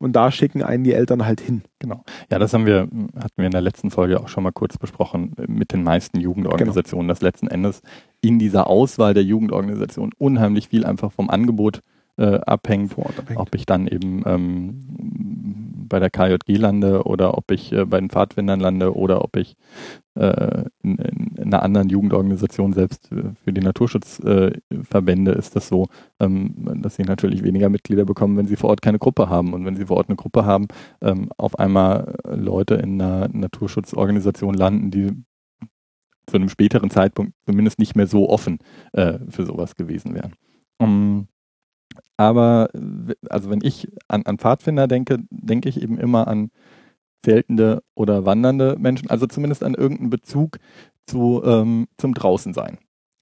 Und 0.00 0.14
da 0.14 0.30
schicken 0.30 0.62
einen 0.62 0.84
die 0.84 0.92
Eltern 0.92 1.26
halt 1.26 1.40
hin. 1.40 1.62
Genau. 1.80 2.04
Ja, 2.30 2.38
das 2.38 2.54
haben 2.54 2.66
wir, 2.66 2.82
hatten 2.82 3.36
wir 3.36 3.46
in 3.46 3.50
der 3.50 3.60
letzten 3.60 3.90
Folge 3.90 4.20
auch 4.20 4.28
schon 4.28 4.44
mal 4.44 4.52
kurz 4.52 4.78
besprochen, 4.78 5.32
mit 5.48 5.72
den 5.72 5.82
meisten 5.82 6.20
Jugendorganisationen, 6.20 7.08
genau. 7.08 7.14
dass 7.14 7.22
letzten 7.22 7.48
Endes 7.48 7.82
in 8.20 8.38
dieser 8.38 8.68
Auswahl 8.68 9.12
der 9.12 9.24
Jugendorganisation 9.24 10.12
unheimlich 10.16 10.68
viel 10.68 10.84
einfach 10.84 11.10
vom 11.10 11.30
Angebot 11.30 11.80
äh, 12.18 12.40
abhängt, 12.46 12.98
abhängt, 12.98 13.38
ob 13.38 13.54
ich 13.54 13.66
dann 13.66 13.86
eben 13.86 14.22
ähm, 14.26 15.86
bei 15.88 15.98
der 15.98 16.10
KJG 16.10 16.56
lande 16.56 17.04
oder 17.04 17.36
ob 17.38 17.50
ich 17.50 17.72
äh, 17.72 17.84
bei 17.84 17.98
den 17.98 18.10
Pfadfindern 18.10 18.60
lande 18.60 18.94
oder 18.94 19.22
ob 19.24 19.36
ich 19.36 19.56
äh, 20.14 20.64
in, 20.82 20.96
in, 20.96 21.42
einer 21.44 21.62
anderen 21.62 21.88
Jugendorganisation 21.88 22.72
selbst 22.72 23.10
äh, 23.12 23.30
für 23.44 23.52
die 23.52 23.60
Naturschutzverbände 23.60 25.32
ist 25.32 25.56
das 25.56 25.68
so, 25.68 25.86
ähm, 26.20 26.82
dass 26.82 26.96
sie 26.96 27.04
natürlich 27.04 27.42
weniger 27.42 27.68
Mitglieder 27.68 28.04
bekommen, 28.04 28.36
wenn 28.36 28.46
sie 28.46 28.56
vor 28.56 28.70
Ort 28.70 28.82
keine 28.82 28.98
Gruppe 28.98 29.28
haben. 29.28 29.54
Und 29.54 29.64
wenn 29.64 29.76
sie 29.76 29.86
vor 29.86 29.96
Ort 29.96 30.08
eine 30.08 30.16
Gruppe 30.16 30.44
haben, 30.44 30.66
ähm, 31.00 31.30
auf 31.36 31.58
einmal 31.58 32.16
Leute 32.24 32.74
in 32.74 33.00
einer 33.00 33.28
Naturschutzorganisation 33.28 34.54
landen, 34.54 34.90
die 34.90 35.12
zu 36.26 36.36
einem 36.36 36.48
späteren 36.48 36.90
Zeitpunkt 36.90 37.32
zumindest 37.46 37.78
nicht 37.78 37.96
mehr 37.96 38.06
so 38.06 38.28
offen 38.28 38.58
äh, 38.92 39.18
für 39.28 39.46
sowas 39.46 39.76
gewesen 39.76 40.14
wären. 40.14 40.34
Um, 40.78 41.28
aber 42.18 42.68
also 43.30 43.48
wenn 43.48 43.60
ich 43.62 43.88
an, 44.08 44.24
an 44.26 44.38
Pfadfinder 44.38 44.86
denke, 44.86 45.18
denke 45.30 45.68
ich 45.70 45.80
eben 45.80 45.98
immer 45.98 46.28
an 46.28 46.50
zeltende 47.24 47.82
oder 47.94 48.26
wandernde 48.26 48.76
Menschen, 48.78 49.08
also 49.08 49.26
zumindest 49.26 49.64
an 49.64 49.74
irgendeinen 49.74 50.10
Bezug 50.10 50.58
zu, 51.06 51.42
ähm, 51.44 51.86
zum 51.96 52.14
Draußensein. 52.14 52.78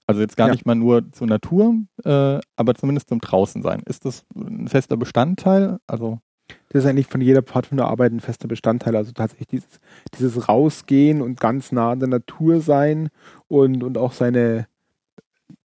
Also 0.08 0.20
jetzt 0.20 0.36
gar 0.36 0.48
ja. 0.48 0.52
nicht 0.52 0.66
mal 0.66 0.74
nur 0.74 1.12
zur 1.12 1.26
Natur, 1.26 1.74
äh, 2.04 2.38
aber 2.56 2.74
zumindest 2.74 3.08
zum 3.08 3.20
Draußensein. 3.20 3.82
Ist 3.86 4.04
das 4.04 4.24
ein 4.34 4.68
fester 4.68 4.96
Bestandteil? 4.96 5.78
Also 5.86 6.20
das 6.68 6.84
ist 6.84 6.90
eigentlich 6.90 7.08
von 7.08 7.20
jeder 7.20 7.42
Pfadfinderarbeit 7.42 8.12
ein 8.12 8.20
fester 8.20 8.48
Bestandteil. 8.48 8.96
Also 8.96 9.12
tatsächlich 9.12 9.48
dieses, 9.48 9.80
dieses 10.18 10.48
Rausgehen 10.48 11.22
und 11.22 11.40
ganz 11.40 11.72
nah 11.72 11.90
an 11.90 12.00
der 12.00 12.08
Natur 12.08 12.60
sein 12.60 13.08
und, 13.48 13.82
und 13.82 13.98
auch 13.98 14.12
seine, 14.12 14.68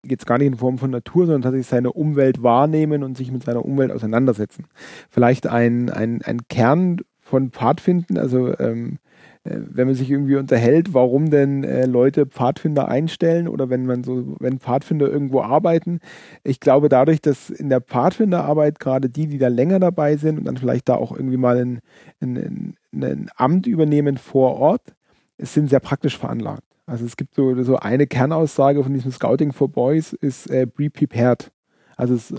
jetzt 0.05 0.27
gar 0.27 0.39
nicht 0.39 0.49
in 0.49 0.57
Form 0.57 0.79
von 0.79 0.91
Natur, 0.91 1.27
sondern 1.27 1.43
tatsächlich 1.43 1.67
seine 1.67 1.93
Umwelt 1.93 2.43
wahrnehmen 2.43 3.03
und 3.03 3.17
sich 3.17 3.31
mit 3.31 3.45
seiner 3.45 3.65
Umwelt 3.65 3.93
auseinandersetzen. 3.93 4.67
Vielleicht 5.11 5.47
ein, 5.47 5.91
ein, 5.91 6.23
ein 6.23 6.49
Kern 6.49 6.99
von 7.21 7.51
Pfadfinden, 7.51 8.19
also 8.19 8.59
ähm, 8.59 8.99
äh, 9.45 9.57
wenn 9.59 9.87
man 9.87 9.95
sich 9.95 10.11
irgendwie 10.11 10.37
unterhält, 10.37 10.93
warum 10.93 11.31
denn 11.31 11.65
äh, 11.65 11.87
Leute 11.87 12.27
Pfadfinder 12.27 12.89
einstellen 12.89 13.49
oder 13.49 13.71
wenn 13.71 13.87
man 13.87 14.05
so, 14.05 14.37
wenn 14.39 14.59
Pfadfinder 14.59 15.09
irgendwo 15.09 15.43
arbeiten. 15.43 16.01
Ich 16.45 16.61
glaube 16.61 16.89
dadurch, 16.89 17.21
dass 17.21 17.51
in 17.51 17.71
der 17.71 17.81
Pfadfinderarbeit 17.81 18.81
gerade 18.81 19.09
die, 19.09 19.27
die 19.27 19.39
da 19.39 19.49
länger 19.49 19.81
dabei 19.81 20.17
sind 20.17 20.39
und 20.39 20.45
dann 20.45 20.57
vielleicht 20.57 20.89
da 20.89 20.97
auch 20.97 21.13
irgendwie 21.13 21.37
mal 21.37 21.59
ein, 21.59 21.81
ein, 22.21 22.75
ein 22.93 23.31
Amt 23.37 23.67
übernehmen 23.67 24.19
vor 24.19 24.57
Ort, 24.57 24.95
es 25.39 25.55
sind 25.55 25.71
sehr 25.71 25.81
praktisch 25.81 26.19
veranlagt. 26.19 26.70
Also 26.90 27.05
es 27.05 27.16
gibt 27.16 27.37
so, 27.37 27.62
so 27.62 27.76
eine 27.76 28.09
Kernaussage 28.09 28.83
von 28.83 28.92
diesem 28.92 29.12
Scouting 29.12 29.53
for 29.53 29.68
Boys 29.68 30.12
ist 30.12 30.50
äh, 30.50 30.66
Be 30.66 30.90
Prepared. 30.90 31.53
Also 31.96 32.14
es, 32.14 32.35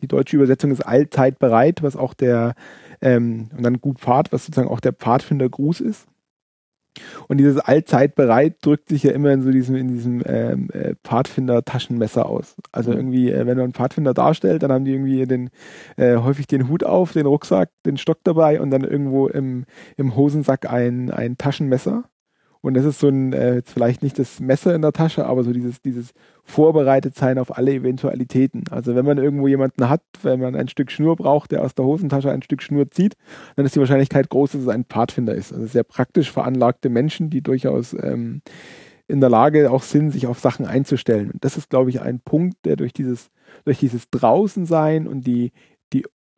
die 0.00 0.08
deutsche 0.08 0.36
Übersetzung 0.36 0.70
ist 0.70 0.80
allzeit 0.80 1.38
bereit, 1.38 1.82
was 1.82 1.96
auch 1.96 2.14
der 2.14 2.54
ähm, 3.02 3.50
und 3.54 3.62
dann 3.62 3.78
gut 3.78 4.00
Pfad, 4.00 4.32
was 4.32 4.46
sozusagen 4.46 4.70
auch 4.70 4.80
der 4.80 4.94
Pfadfindergruß 4.94 5.82
ist. 5.82 6.06
Und 7.28 7.36
dieses 7.36 7.58
allzeit 7.58 8.14
bereit 8.14 8.56
drückt 8.62 8.88
sich 8.88 9.02
ja 9.02 9.12
immer 9.12 9.32
in 9.32 9.42
so 9.42 9.50
diesem, 9.50 9.76
in 9.76 9.88
diesem 9.88 10.22
ähm, 10.24 10.70
äh, 10.72 10.94
Pfadfinder-Taschenmesser 11.04 12.24
aus. 12.24 12.56
Also 12.72 12.92
mhm. 12.92 12.96
irgendwie, 12.96 13.30
äh, 13.30 13.40
wenn 13.40 13.58
man 13.58 13.64
einen 13.64 13.74
Pfadfinder 13.74 14.14
darstellt, 14.14 14.62
dann 14.62 14.72
haben 14.72 14.86
die 14.86 14.92
irgendwie 14.92 15.26
den, 15.26 15.50
äh, 15.98 16.16
häufig 16.16 16.46
den 16.46 16.70
Hut 16.70 16.84
auf, 16.84 17.12
den 17.12 17.26
Rucksack, 17.26 17.68
den 17.84 17.98
Stock 17.98 18.20
dabei 18.24 18.62
und 18.62 18.70
dann 18.70 18.82
irgendwo 18.82 19.28
im, 19.28 19.66
im 19.98 20.16
Hosensack 20.16 20.70
ein, 20.70 21.10
ein 21.10 21.36
Taschenmesser 21.36 22.04
Und 22.62 22.74
das 22.74 22.84
ist 22.84 23.00
so 23.00 23.08
ein, 23.08 23.32
äh, 23.32 23.54
jetzt 23.54 23.72
vielleicht 23.72 24.02
nicht 24.02 24.18
das 24.18 24.38
Messer 24.38 24.74
in 24.74 24.82
der 24.82 24.92
Tasche, 24.92 25.26
aber 25.26 25.44
so 25.44 25.52
dieses, 25.52 25.80
dieses 25.80 26.12
vorbereitet 26.44 27.14
sein 27.14 27.38
auf 27.38 27.56
alle 27.56 27.72
Eventualitäten. 27.72 28.64
Also 28.70 28.94
wenn 28.94 29.06
man 29.06 29.18
irgendwo 29.18 29.48
jemanden 29.48 29.88
hat, 29.88 30.02
wenn 30.22 30.40
man 30.40 30.54
ein 30.54 30.68
Stück 30.68 30.90
Schnur 30.90 31.16
braucht, 31.16 31.52
der 31.52 31.62
aus 31.62 31.74
der 31.74 31.86
Hosentasche 31.86 32.30
ein 32.30 32.42
Stück 32.42 32.62
Schnur 32.62 32.90
zieht, 32.90 33.14
dann 33.56 33.64
ist 33.64 33.74
die 33.76 33.80
Wahrscheinlichkeit 33.80 34.28
groß, 34.28 34.52
dass 34.52 34.62
es 34.62 34.68
ein 34.68 34.84
Pfadfinder 34.84 35.34
ist. 35.34 35.52
Also 35.52 35.66
sehr 35.66 35.84
praktisch 35.84 36.30
veranlagte 36.30 36.90
Menschen, 36.90 37.30
die 37.30 37.40
durchaus 37.40 37.94
ähm, 37.94 38.42
in 39.10 39.20
der 39.20 39.30
Lage 39.30 39.70
auch 39.70 39.82
sind, 39.82 40.10
sich 40.10 40.26
auf 40.26 40.38
Sachen 40.38 40.66
einzustellen. 40.66 41.30
Und 41.30 41.44
das 41.44 41.56
ist, 41.56 41.70
glaube 41.70 41.90
ich, 41.90 42.00
ein 42.00 42.20
Punkt, 42.20 42.56
der 42.64 42.76
durch 42.76 42.92
dieses, 42.92 43.30
durch 43.64 43.78
dieses 43.78 44.10
Draußensein 44.10 45.08
und 45.08 45.26
die, 45.26 45.52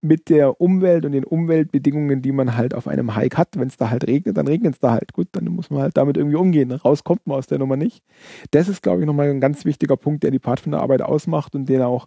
mit 0.02 0.28
der 0.28 0.60
Umwelt 0.60 1.04
und 1.06 1.12
den 1.12 1.24
Umweltbedingungen, 1.24 2.22
die 2.22 2.32
man 2.32 2.56
halt 2.56 2.74
auf 2.74 2.88
einem 2.88 3.16
Hike 3.16 3.38
hat. 3.38 3.50
Wenn 3.56 3.68
es 3.68 3.76
da 3.76 3.88
halt 3.88 4.06
regnet, 4.06 4.36
dann 4.36 4.48
regnet 4.48 4.74
es 4.74 4.80
da 4.80 4.90
halt. 4.90 5.12
Gut, 5.12 5.28
dann 5.32 5.44
muss 5.44 5.70
man 5.70 5.82
halt 5.82 5.96
damit 5.96 6.16
irgendwie 6.16 6.36
umgehen. 6.36 6.72
Raus 6.72 7.04
kommt 7.04 7.26
man 7.26 7.38
aus 7.38 7.46
der 7.46 7.58
Nummer 7.58 7.76
nicht. 7.76 8.02
Das 8.50 8.68
ist, 8.68 8.82
glaube 8.82 9.00
ich, 9.00 9.06
nochmal 9.06 9.30
ein 9.30 9.40
ganz 9.40 9.64
wichtiger 9.64 9.96
Punkt, 9.96 10.24
der 10.24 10.32
die 10.32 10.40
Pfadfinderarbeit 10.40 11.02
ausmacht 11.02 11.54
und 11.54 11.68
den 11.68 11.82
auch 11.82 12.06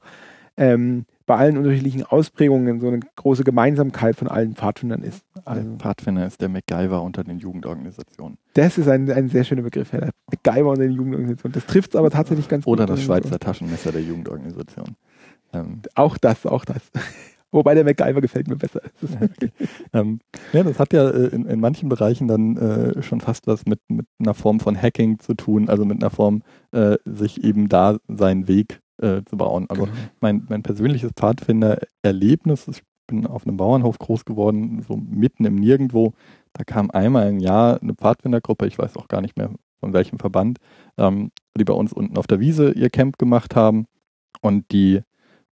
ähm, 0.58 1.06
bei 1.26 1.36
allen 1.36 1.58
unterschiedlichen 1.58 2.04
Ausprägungen 2.04 2.80
so 2.80 2.88
eine 2.88 3.00
große 3.16 3.44
Gemeinsamkeit 3.44 4.16
von 4.16 4.28
allen 4.28 4.56
Pfadfindern 4.56 5.02
ist. 5.02 5.24
Also, 5.44 5.64
der 5.64 5.80
Pfadfinder 5.80 6.28
ist 6.28 6.40
der 6.40 6.50
MacGyver 6.50 7.02
unter 7.02 7.24
den 7.24 7.40
Jugendorganisationen. 7.40 8.38
Das 8.54 8.78
ist 8.78 8.88
ein, 8.88 9.10
ein 9.10 9.30
sehr 9.30 9.44
schöner 9.44 9.64
Begriff, 9.64 9.92
ja, 9.92 10.02
der 10.02 10.12
MacGyver 10.32 10.70
unter 10.70 10.84
den 10.84 10.92
Jugendorganisationen. 10.92 11.54
Das 11.54 11.66
trifft 11.66 11.92
es 11.92 11.96
aber 11.96 12.12
tatsächlich 12.12 12.48
ganz 12.48 12.68
Oder 12.68 12.84
gut. 12.84 12.92
Oder 12.92 12.96
das 12.96 13.04
Schweizer 13.04 13.40
Taschenmesser 13.40 13.92
der 13.92 14.02
Jugendorganisation. 14.02 14.96
Ähm. 15.54 15.82
Auch 15.96 16.18
das, 16.18 16.46
auch 16.46 16.66
das. 16.66 16.92
Wobei 17.52 17.74
der 17.74 17.84
MacGyver 17.86 18.22
gefällt 18.22 18.48
mir 18.48 18.58
besser. 18.58 18.82
ähm, 19.94 20.20
ja, 20.52 20.64
das 20.64 20.80
hat 20.80 20.94
ja 20.94 21.10
äh, 21.10 21.28
in, 21.28 21.46
in 21.46 21.60
manchen 21.60 21.90
Bereichen 21.90 22.28
dann 22.28 22.58
äh, 22.58 23.02
schon 23.02 23.22
fast 23.22 23.48
was 23.48 23.66
mit, 23.66 23.80
mit 23.88 24.08
einer 24.20 24.34
Form 24.34 24.60
von 24.60 24.80
Hacking 24.80 25.20
zu 25.20 25.36
tun, 25.36 25.70
also 25.70 25.86
mit 25.86 26.02
einer 26.02 26.10
Form, 26.10 26.42
äh, 26.72 26.98
sich 27.06 27.44
eben 27.44 27.70
da 27.70 27.98
seinen 28.08 28.48
Weg 28.48 28.82
äh, 29.02 29.22
zu 29.26 29.38
bauen. 29.38 29.66
Also 29.70 29.86
genau. 29.86 29.98
mein, 30.20 30.46
mein 30.50 30.64
persönliches 30.64 31.12
Pfadfinder-Erlebnis, 31.16 32.68
ich 32.68 32.84
bin 33.08 33.26
auf 33.26 33.46
einem 33.46 33.58
Bauernhof 33.58 34.00
groß 34.00 34.26
geworden, 34.26 34.84
so 34.88 34.98
mitten 34.98 35.46
im 35.46 35.56
Nirgendwo. 35.56 36.14
Da 36.54 36.64
kam 36.64 36.90
einmal 36.92 37.30
im 37.30 37.40
Jahr 37.40 37.82
eine 37.82 37.94
Pfadfindergruppe, 37.94 38.68
ich 38.68 38.78
weiß 38.78 38.98
auch 38.98 39.08
gar 39.08 39.22
nicht 39.22 39.38
mehr 39.38 39.52
von 39.80 39.94
welchem 39.94 40.20
Verband, 40.20 40.58
ähm, 40.98 41.32
die 41.58 41.64
bei 41.64 41.74
uns 41.74 41.94
unten 41.94 42.18
auf 42.18 42.28
der 42.28 42.40
Wiese 42.40 42.72
ihr 42.72 42.90
Camp 42.90 43.18
gemacht 43.18 43.56
haben 43.56 43.86
und 44.42 44.72
die 44.72 45.02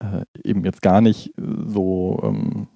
äh, 0.01 0.25
eben 0.43 0.65
jetzt 0.65 0.81
gar 0.81 1.01
nicht 1.01 1.33
so, 1.37 2.19
ähm, 2.23 2.67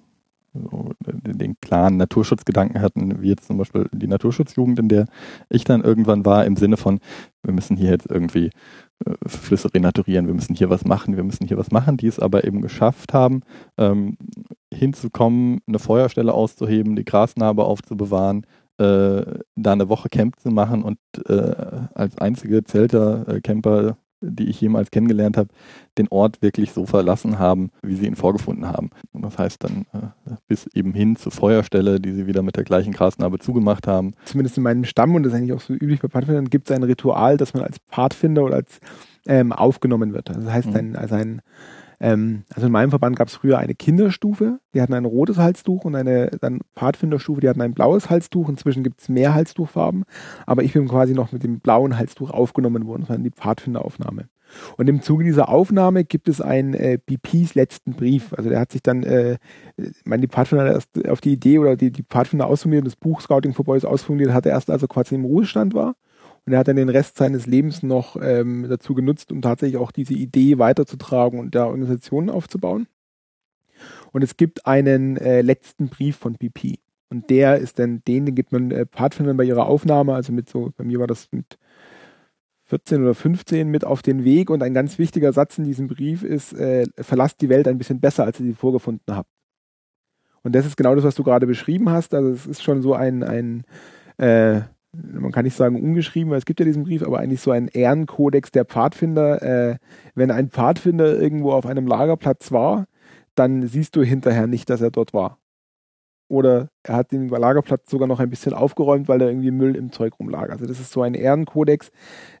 so, 0.54 0.92
den 1.04 1.56
klaren 1.60 1.96
Naturschutzgedanken 1.96 2.80
hatten, 2.80 3.20
wie 3.20 3.28
jetzt 3.28 3.46
zum 3.46 3.58
Beispiel 3.58 3.88
die 3.92 4.06
Naturschutzjugend, 4.06 4.78
in 4.78 4.88
der 4.88 5.06
ich 5.50 5.64
dann 5.64 5.82
irgendwann 5.82 6.24
war, 6.24 6.44
im 6.46 6.56
Sinne 6.56 6.76
von, 6.76 7.00
wir 7.42 7.52
müssen 7.52 7.76
hier 7.76 7.90
jetzt 7.90 8.10
irgendwie 8.10 8.50
äh, 9.04 9.14
Flüsse 9.26 9.72
renaturieren, 9.74 10.26
wir 10.26 10.34
müssen 10.34 10.54
hier 10.54 10.70
was 10.70 10.84
machen, 10.84 11.16
wir 11.16 11.24
müssen 11.24 11.46
hier 11.46 11.58
was 11.58 11.70
machen, 11.70 11.96
die 11.96 12.06
es 12.06 12.18
aber 12.18 12.44
eben 12.44 12.62
geschafft 12.62 13.12
haben, 13.12 13.42
ähm, 13.76 14.16
hinzukommen, 14.72 15.60
eine 15.66 15.78
Feuerstelle 15.78 16.32
auszuheben, 16.32 16.96
die 16.96 17.04
Grasnarbe 17.04 17.64
aufzubewahren, 17.64 18.46
äh, 18.78 19.40
da 19.56 19.72
eine 19.72 19.88
Woche 19.88 20.08
Camp 20.08 20.38
zu 20.38 20.50
machen 20.50 20.82
und 20.82 20.98
äh, 21.28 21.86
als 21.94 22.18
einzige 22.18 22.64
Zelter, 22.64 23.26
äh, 23.28 23.40
Camper 23.40 23.96
die 24.30 24.48
ich 24.48 24.60
jemals 24.60 24.90
kennengelernt 24.90 25.36
habe, 25.36 25.48
den 25.98 26.08
Ort 26.08 26.42
wirklich 26.42 26.72
so 26.72 26.86
verlassen 26.86 27.38
haben, 27.38 27.70
wie 27.82 27.94
sie 27.94 28.06
ihn 28.06 28.16
vorgefunden 28.16 28.66
haben. 28.66 28.90
Und 29.12 29.22
das 29.22 29.38
heißt 29.38 29.62
dann 29.64 29.86
äh, 29.92 30.34
bis 30.48 30.66
eben 30.74 30.92
hin 30.92 31.16
zur 31.16 31.32
Feuerstelle, 31.32 32.00
die 32.00 32.12
sie 32.12 32.26
wieder 32.26 32.42
mit 32.42 32.56
der 32.56 32.64
gleichen 32.64 32.92
Grasnarbe 32.92 33.38
zugemacht 33.38 33.86
haben. 33.86 34.14
Zumindest 34.24 34.56
in 34.56 34.62
meinem 34.62 34.84
Stamm, 34.84 35.14
und 35.14 35.22
das 35.22 35.32
ist 35.32 35.38
eigentlich 35.38 35.52
auch 35.52 35.60
so 35.60 35.72
üblich 35.72 36.00
bei 36.00 36.08
Pfadfindern, 36.08 36.50
gibt 36.50 36.70
es 36.70 36.76
ein 36.76 36.82
Ritual, 36.82 37.36
dass 37.36 37.54
man 37.54 37.62
als 37.62 37.78
Pfadfinder 37.90 38.44
oder 38.44 38.56
als 38.56 38.80
ähm, 39.26 39.52
aufgenommen 39.52 40.12
wird. 40.12 40.28
Das 40.28 40.44
heißt, 40.44 40.68
mhm. 40.68 40.76
ein, 40.76 40.96
also 40.96 41.14
ein 41.14 41.42
ähm, 42.00 42.44
also 42.54 42.66
in 42.66 42.72
meinem 42.72 42.90
Verband 42.90 43.16
gab 43.16 43.28
es 43.28 43.34
früher 43.34 43.58
eine 43.58 43.74
Kinderstufe, 43.74 44.58
die 44.74 44.82
hatten 44.82 44.94
ein 44.94 45.04
rotes 45.04 45.38
Halstuch 45.38 45.84
und 45.84 45.94
eine 45.94 46.30
dann 46.40 46.60
Pfadfinderstufe, 46.74 47.40
die 47.40 47.48
hatten 47.48 47.62
ein 47.62 47.74
blaues 47.74 48.10
Halstuch. 48.10 48.48
Inzwischen 48.48 48.82
gibt 48.82 49.00
es 49.00 49.08
mehr 49.08 49.34
Halstuchfarben, 49.34 50.04
aber 50.46 50.62
ich 50.62 50.72
bin 50.72 50.88
quasi 50.88 51.14
noch 51.14 51.32
mit 51.32 51.42
dem 51.42 51.60
blauen 51.60 51.96
Halstuch 51.96 52.30
aufgenommen 52.30 52.86
worden. 52.86 53.02
Das 53.02 53.10
war 53.10 53.18
die 53.18 53.30
Pfadfinderaufnahme. 53.30 54.28
Und 54.76 54.88
im 54.88 55.02
Zuge 55.02 55.24
dieser 55.24 55.48
Aufnahme 55.48 56.04
gibt 56.04 56.28
es 56.28 56.40
einen 56.40 56.74
äh, 56.74 56.98
BPs 57.04 57.54
letzten 57.54 57.94
Brief. 57.94 58.32
Also 58.34 58.48
der 58.48 58.60
hat 58.60 58.72
sich 58.72 58.82
dann, 58.82 59.02
äh, 59.02 59.38
meine, 60.04 60.22
die 60.22 60.28
Pfadfinder 60.28 60.66
erst 60.66 61.08
auf 61.08 61.20
die 61.20 61.32
Idee 61.32 61.58
oder 61.58 61.76
die, 61.76 61.90
die 61.90 62.04
Pfadfinder 62.04 62.46
ausformuliert, 62.46 62.86
das 62.86 62.96
Buch 62.96 63.20
Scouting 63.20 63.54
for 63.54 63.64
Boys 63.64 63.84
ausformuliert, 63.84 64.32
hat 64.32 64.46
er 64.46 64.52
erst 64.52 64.70
als 64.70 64.82
er 64.82 64.88
quasi 64.88 65.14
im 65.14 65.24
Ruhestand 65.24 65.74
war. 65.74 65.96
Und 66.46 66.52
er 66.52 66.60
hat 66.60 66.68
dann 66.68 66.76
den 66.76 66.88
Rest 66.88 67.16
seines 67.18 67.46
Lebens 67.46 67.82
noch 67.82 68.16
ähm, 68.22 68.66
dazu 68.68 68.94
genutzt, 68.94 69.32
um 69.32 69.42
tatsächlich 69.42 69.78
auch 69.78 69.90
diese 69.90 70.14
Idee 70.14 70.58
weiterzutragen 70.58 71.40
und 71.40 71.56
da 71.56 71.66
Organisationen 71.66 72.30
aufzubauen. 72.30 72.86
Und 74.12 74.22
es 74.22 74.36
gibt 74.36 74.64
einen 74.64 75.16
äh, 75.16 75.42
letzten 75.42 75.88
Brief 75.88 76.16
von 76.16 76.34
BP. 76.34 76.78
Und 77.08 77.30
der 77.30 77.58
ist 77.58 77.80
dann 77.80 78.02
den, 78.06 78.26
den 78.26 78.34
gibt 78.34 78.52
man 78.52 78.70
äh, 78.70 78.86
Pfadfindern 78.86 79.36
bei 79.36 79.44
ihrer 79.44 79.66
Aufnahme, 79.66 80.14
also 80.14 80.32
mit 80.32 80.48
so, 80.48 80.72
bei 80.76 80.84
mir 80.84 81.00
war 81.00 81.08
das 81.08 81.28
mit 81.32 81.58
14 82.64 83.02
oder 83.02 83.14
15 83.14 83.68
mit 83.68 83.84
auf 83.84 84.02
den 84.02 84.24
Weg. 84.24 84.48
Und 84.48 84.62
ein 84.62 84.74
ganz 84.74 84.98
wichtiger 84.98 85.32
Satz 85.32 85.58
in 85.58 85.64
diesem 85.64 85.88
Brief 85.88 86.22
ist, 86.22 86.52
äh, 86.52 86.86
verlasst 86.98 87.40
die 87.40 87.48
Welt 87.48 87.66
ein 87.66 87.78
bisschen 87.78 88.00
besser, 88.00 88.24
als 88.24 88.38
ihr 88.38 88.46
sie 88.46 88.54
vorgefunden 88.54 89.16
habt. 89.16 89.30
Und 90.42 90.54
das 90.54 90.64
ist 90.64 90.76
genau 90.76 90.94
das, 90.94 91.02
was 91.02 91.16
du 91.16 91.24
gerade 91.24 91.46
beschrieben 91.48 91.90
hast. 91.90 92.14
Also 92.14 92.30
es 92.30 92.46
ist 92.46 92.62
schon 92.62 92.82
so 92.82 92.94
ein, 92.94 93.24
ein 93.24 93.64
äh, 94.18 94.62
man 95.12 95.32
kann 95.32 95.44
nicht 95.44 95.56
sagen 95.56 95.82
ungeschrieben, 95.82 96.30
weil 96.30 96.38
es 96.38 96.44
gibt 96.44 96.60
ja 96.60 96.66
diesen 96.66 96.84
Brief, 96.84 97.02
aber 97.02 97.18
eigentlich 97.18 97.40
so 97.40 97.50
ein 97.50 97.68
Ehrenkodex 97.68 98.50
der 98.50 98.64
Pfadfinder. 98.64 99.42
Äh, 99.42 99.76
wenn 100.14 100.30
ein 100.30 100.50
Pfadfinder 100.50 101.20
irgendwo 101.20 101.52
auf 101.52 101.66
einem 101.66 101.86
Lagerplatz 101.86 102.52
war, 102.52 102.86
dann 103.34 103.66
siehst 103.66 103.96
du 103.96 104.02
hinterher 104.02 104.46
nicht, 104.46 104.70
dass 104.70 104.80
er 104.80 104.90
dort 104.90 105.14
war. 105.14 105.38
Oder 106.28 106.70
er 106.82 106.96
hat 106.96 107.12
den 107.12 107.28
Lagerplatz 107.28 107.88
sogar 107.88 108.08
noch 108.08 108.18
ein 108.18 108.30
bisschen 108.30 108.52
aufgeräumt, 108.52 109.08
weil 109.08 109.18
da 109.18 109.26
irgendwie 109.26 109.52
Müll 109.52 109.76
im 109.76 109.92
Zeug 109.92 110.18
rumlag. 110.18 110.50
Also 110.50 110.66
das 110.66 110.80
ist 110.80 110.90
so 110.90 111.02
ein 111.02 111.14
Ehrenkodex, 111.14 111.92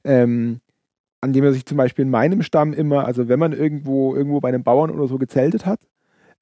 ähm, 0.02 0.58
an 1.20 1.32
dem 1.32 1.44
er 1.44 1.52
sich 1.52 1.66
zum 1.66 1.76
Beispiel 1.76 2.04
in 2.04 2.10
meinem 2.10 2.42
Stamm 2.42 2.72
immer, 2.72 3.06
also 3.06 3.28
wenn 3.28 3.38
man 3.38 3.52
irgendwo, 3.52 4.14
irgendwo 4.14 4.40
bei 4.40 4.48
einem 4.48 4.64
Bauern 4.64 4.90
oder 4.90 5.06
so 5.06 5.18
gezeltet 5.18 5.66
hat, 5.66 5.80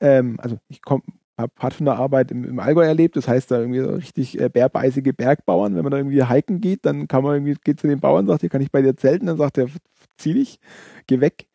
ähm, 0.00 0.38
also 0.40 0.56
ich 0.68 0.82
komme 0.82 1.02
habe 1.38 1.52
Pfadfinderarbeit 1.56 2.30
im, 2.30 2.44
im 2.44 2.58
Allgäu 2.58 2.84
erlebt. 2.84 3.16
Das 3.16 3.28
heißt, 3.28 3.50
da 3.50 3.58
irgendwie 3.58 3.80
so 3.80 3.90
richtig 3.90 4.40
äh, 4.40 4.48
bärbeißige 4.48 5.12
Bergbauern. 5.16 5.74
Wenn 5.74 5.82
man 5.82 5.90
da 5.90 5.98
irgendwie 5.98 6.24
hiken 6.24 6.60
geht, 6.60 6.86
dann 6.86 7.08
kann 7.08 7.22
man 7.22 7.34
irgendwie, 7.34 7.56
geht 7.62 7.80
zu 7.80 7.88
den 7.88 8.00
Bauern, 8.00 8.26
sagt, 8.26 8.42
hier 8.42 8.50
kann 8.50 8.62
ich 8.62 8.70
bei 8.70 8.82
dir 8.82 8.96
zelten. 8.96 9.26
Dann 9.26 9.36
sagt 9.36 9.58
er, 9.58 9.68
zieh 10.16 10.34
dich, 10.34 10.58
geh 11.06 11.20
weg. 11.20 11.46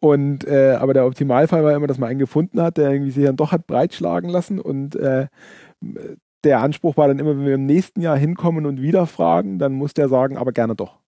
Und 0.00 0.44
äh, 0.46 0.76
aber 0.78 0.94
der 0.94 1.06
Optimalfall 1.06 1.62
war 1.62 1.74
immer, 1.74 1.86
dass 1.86 1.98
man 1.98 2.10
einen 2.10 2.18
gefunden 2.18 2.60
hat, 2.60 2.76
der 2.76 2.90
irgendwie 2.90 3.12
sich 3.12 3.24
dann 3.24 3.36
doch 3.36 3.52
hat 3.52 3.66
breitschlagen 3.66 4.28
lassen. 4.28 4.58
Und 4.58 4.96
äh, 4.96 5.28
der 6.44 6.60
Anspruch 6.60 6.96
war 6.96 7.08
dann 7.08 7.18
immer, 7.18 7.36
wenn 7.38 7.46
wir 7.46 7.54
im 7.54 7.66
nächsten 7.66 8.00
Jahr 8.00 8.16
hinkommen 8.16 8.66
und 8.66 8.82
wieder 8.82 9.06
fragen, 9.06 9.58
dann 9.58 9.72
muss 9.72 9.94
der 9.94 10.08
sagen, 10.08 10.36
aber 10.36 10.52
gerne 10.52 10.74
doch. 10.74 10.98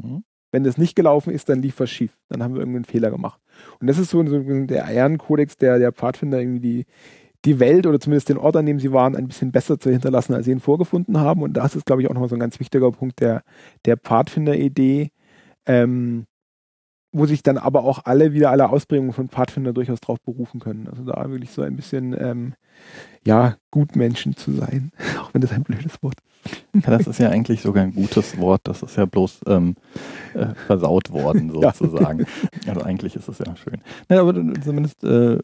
Mhm. 0.00 0.24
Wenn 0.52 0.62
das 0.62 0.78
nicht 0.78 0.94
gelaufen 0.94 1.32
ist, 1.32 1.48
dann 1.48 1.62
lief 1.62 1.80
was 1.80 1.90
schief. 1.90 2.16
Dann 2.28 2.42
haben 2.42 2.54
wir 2.54 2.60
irgendeinen 2.60 2.84
Fehler 2.84 3.10
gemacht. 3.10 3.40
Und 3.80 3.88
das 3.88 3.98
ist 3.98 4.10
so, 4.10 4.24
so 4.24 4.38
der 4.38 4.86
Ehrenkodex 4.86 5.56
der, 5.56 5.78
der 5.78 5.90
Pfadfinder, 5.90 6.38
irgendwie 6.38 6.60
die, 6.60 6.86
die 7.44 7.60
Welt 7.60 7.86
oder 7.86 8.00
zumindest 8.00 8.28
den 8.28 8.38
Ort, 8.38 8.56
an 8.56 8.66
dem 8.66 8.80
sie 8.80 8.92
waren, 8.92 9.16
ein 9.16 9.28
bisschen 9.28 9.52
besser 9.52 9.78
zu 9.78 9.90
hinterlassen, 9.90 10.34
als 10.34 10.46
sie 10.46 10.52
ihn 10.52 10.60
vorgefunden 10.60 11.18
haben. 11.18 11.42
Und 11.42 11.54
das 11.54 11.76
ist, 11.76 11.86
glaube 11.86 12.02
ich, 12.02 12.08
auch 12.08 12.14
nochmal 12.14 12.28
so 12.28 12.36
ein 12.36 12.40
ganz 12.40 12.58
wichtiger 12.60 12.90
Punkt 12.90 13.20
der, 13.20 13.42
der 13.84 13.96
Pfadfinder-Idee, 13.96 15.10
ähm, 15.66 16.24
wo 17.12 17.26
sich 17.26 17.42
dann 17.42 17.58
aber 17.58 17.84
auch 17.84 18.00
alle 18.04 18.32
wieder 18.32 18.50
alle 18.50 18.68
Ausprägungen 18.68 19.12
von 19.12 19.28
Pfadfinder 19.28 19.72
durchaus 19.72 20.00
drauf 20.00 20.20
berufen 20.20 20.60
können. 20.60 20.88
Also 20.88 21.04
da 21.04 21.30
wirklich 21.30 21.50
so 21.50 21.62
ein 21.62 21.76
bisschen, 21.76 22.16
ähm, 22.18 22.54
ja, 23.26 23.56
Gutmenschen 23.70 24.36
zu 24.36 24.52
sein, 24.52 24.90
auch 25.20 25.32
wenn 25.32 25.40
das 25.40 25.52
ein 25.52 25.62
blödes 25.62 26.02
Wort 26.02 26.16
ist. 26.44 26.64
Ja, 26.74 26.98
das 26.98 27.06
ist 27.06 27.18
ja 27.18 27.30
eigentlich 27.30 27.62
sogar 27.62 27.84
ein 27.84 27.94
gutes 27.94 28.36
Wort. 28.38 28.62
Das 28.64 28.82
ist 28.82 28.96
ja 28.96 29.06
bloß 29.06 29.40
ähm, 29.46 29.76
äh, 30.34 30.54
versaut 30.66 31.10
worden, 31.10 31.50
sozusagen. 31.52 32.26
Ja. 32.64 32.72
Also 32.72 32.82
eigentlich 32.82 33.16
ist 33.16 33.28
es 33.28 33.38
ja 33.38 33.56
schön. 33.56 33.80
Ja, 34.10 34.20
aber 34.20 34.34
zumindest 34.62 35.02
äh, 35.04 35.38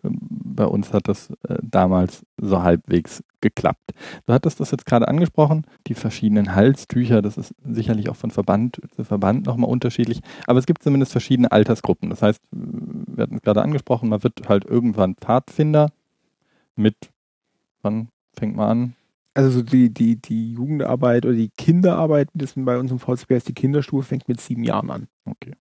bei 0.55 0.65
uns 0.65 0.93
hat 0.93 1.09
das 1.09 1.31
äh, 1.49 1.57
damals 1.63 2.25
so 2.37 2.63
halbwegs 2.63 3.23
geklappt. 3.41 3.93
Du 4.27 4.33
hattest 4.33 4.61
das 4.61 4.71
jetzt 4.71 4.87
gerade 4.87 5.09
angesprochen, 5.09 5.67
die 5.87 5.95
verschiedenen 5.95 6.55
Halstücher, 6.55 7.23
das 7.23 7.39
ist 7.39 7.55
sicherlich 7.65 8.09
auch 8.11 8.17
von 8.17 8.31
Verband 8.31 8.81
zu 8.95 9.05
Verband 9.05 9.47
nochmal 9.47 9.71
unterschiedlich, 9.71 10.21
aber 10.47 10.59
es 10.59 10.67
gibt 10.67 10.83
zumindest 10.83 11.13
verschiedene 11.13 11.51
Altersgruppen. 11.51 12.11
Das 12.11 12.23
heißt, 12.23 12.43
wir 12.51 13.23
hatten 13.23 13.37
es 13.37 13.43
gerade 13.43 13.63
angesprochen, 13.63 14.09
man 14.09 14.23
wird 14.23 14.49
halt 14.49 14.65
irgendwann 14.65 15.15
Pfadfinder 15.15 15.91
mit, 16.77 16.97
wann 17.83 18.09
fängt 18.35 18.57
man 18.57 18.69
an? 18.69 18.95
also 19.35 19.51
so 19.51 19.63
die, 19.63 19.91
die, 19.91 20.17
die 20.17 20.53
Jugendarbeit 20.53 21.25
oder 21.25 21.35
die 21.35 21.51
Kinderarbeit, 21.57 22.29
das 22.35 22.55
bei 22.57 22.79
uns 22.79 22.91
im 22.91 22.99
VCP 22.99 23.35
heißt, 23.35 23.49
die 23.49 23.55
Kinderstufe 23.55 24.09
fängt 24.09 24.29
mit 24.29 24.41
sieben 24.41 24.65
Jahren 24.65 24.91
an. 24.91 25.09
Okay. 25.25 25.55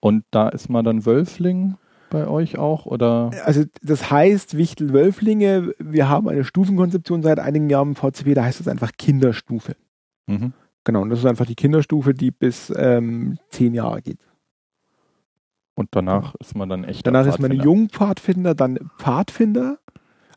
Und 0.00 0.24
da 0.30 0.48
ist 0.48 0.68
man 0.68 0.84
dann 0.84 1.06
Wölfling 1.06 1.76
bei 2.12 2.28
euch 2.28 2.58
auch, 2.58 2.86
oder? 2.86 3.30
Also 3.44 3.64
das 3.82 4.10
heißt 4.10 4.56
Wichtel-Wölflinge, 4.56 5.74
wir 5.78 6.08
haben 6.08 6.28
eine 6.28 6.44
Stufenkonzeption 6.44 7.22
seit 7.22 7.40
einigen 7.40 7.68
Jahren 7.70 7.88
im 7.88 7.96
VCP, 7.96 8.34
da 8.34 8.44
heißt 8.44 8.60
es 8.60 8.68
einfach 8.68 8.92
Kinderstufe. 8.96 9.74
Mhm. 10.26 10.52
Genau, 10.84 11.02
und 11.02 11.10
das 11.10 11.20
ist 11.20 11.26
einfach 11.26 11.46
die 11.46 11.54
Kinderstufe, 11.54 12.12
die 12.12 12.30
bis 12.30 12.72
ähm, 12.76 13.38
zehn 13.48 13.74
Jahre 13.74 14.02
geht. 14.02 14.18
Und 15.74 15.88
danach 15.92 16.34
ist 16.36 16.54
man 16.54 16.68
dann 16.68 16.84
echt. 16.84 17.06
Danach 17.06 17.26
ist 17.26 17.38
man 17.38 17.52
Jungpfadfinder, 17.52 18.54
dann 18.54 18.78
Pfadfinder. 18.98 19.78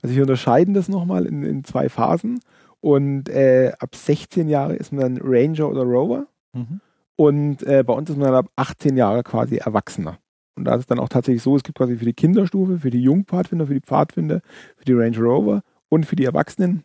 Also 0.02 0.16
wir 0.16 0.22
unterscheiden 0.22 0.74
das 0.74 0.88
nochmal 0.88 1.26
in, 1.26 1.44
in 1.44 1.64
zwei 1.64 1.90
Phasen. 1.90 2.40
Und 2.80 3.28
äh, 3.30 3.74
ab 3.80 3.96
16 3.96 4.48
Jahre 4.48 4.76
ist 4.76 4.94
man 4.94 5.02
dann 5.02 5.20
Ranger 5.22 5.70
oder 5.70 5.82
Rover. 5.82 6.28
Mhm. 6.54 6.80
Und 7.18 7.64
äh, 7.64 7.84
bei 7.84 7.94
uns 7.94 8.10
ist 8.10 8.18
man 8.18 8.28
dann 8.28 8.46
ab 8.46 8.52
18 8.56 8.96
Jahre 8.96 9.24
quasi 9.24 9.58
Erwachsener. 9.58 10.20
Und 10.56 10.66
da 10.66 10.76
ist 10.76 10.82
es 10.82 10.88
dann 10.88 11.00
auch 11.00 11.10
tatsächlich 11.10 11.44
so, 11.44 11.56
es 11.56 11.64
gibt 11.64 11.78
quasi 11.78 11.98
für 11.98 12.06
die 12.06 12.14
Kinderstufe, 12.14 12.80
für 12.80 12.90
die 12.90 13.02
Jungpfadfinder, 13.02 13.68
für 13.68 13.74
die 13.74 13.82
Pfadfinder, 13.82 14.42
für 14.78 14.86
die 14.86 14.94
Ranger 14.94 15.20
Rover 15.20 15.62
und 15.90 16.06
für 16.06 16.16
die 16.16 16.26
Erwachsenen 16.26 16.84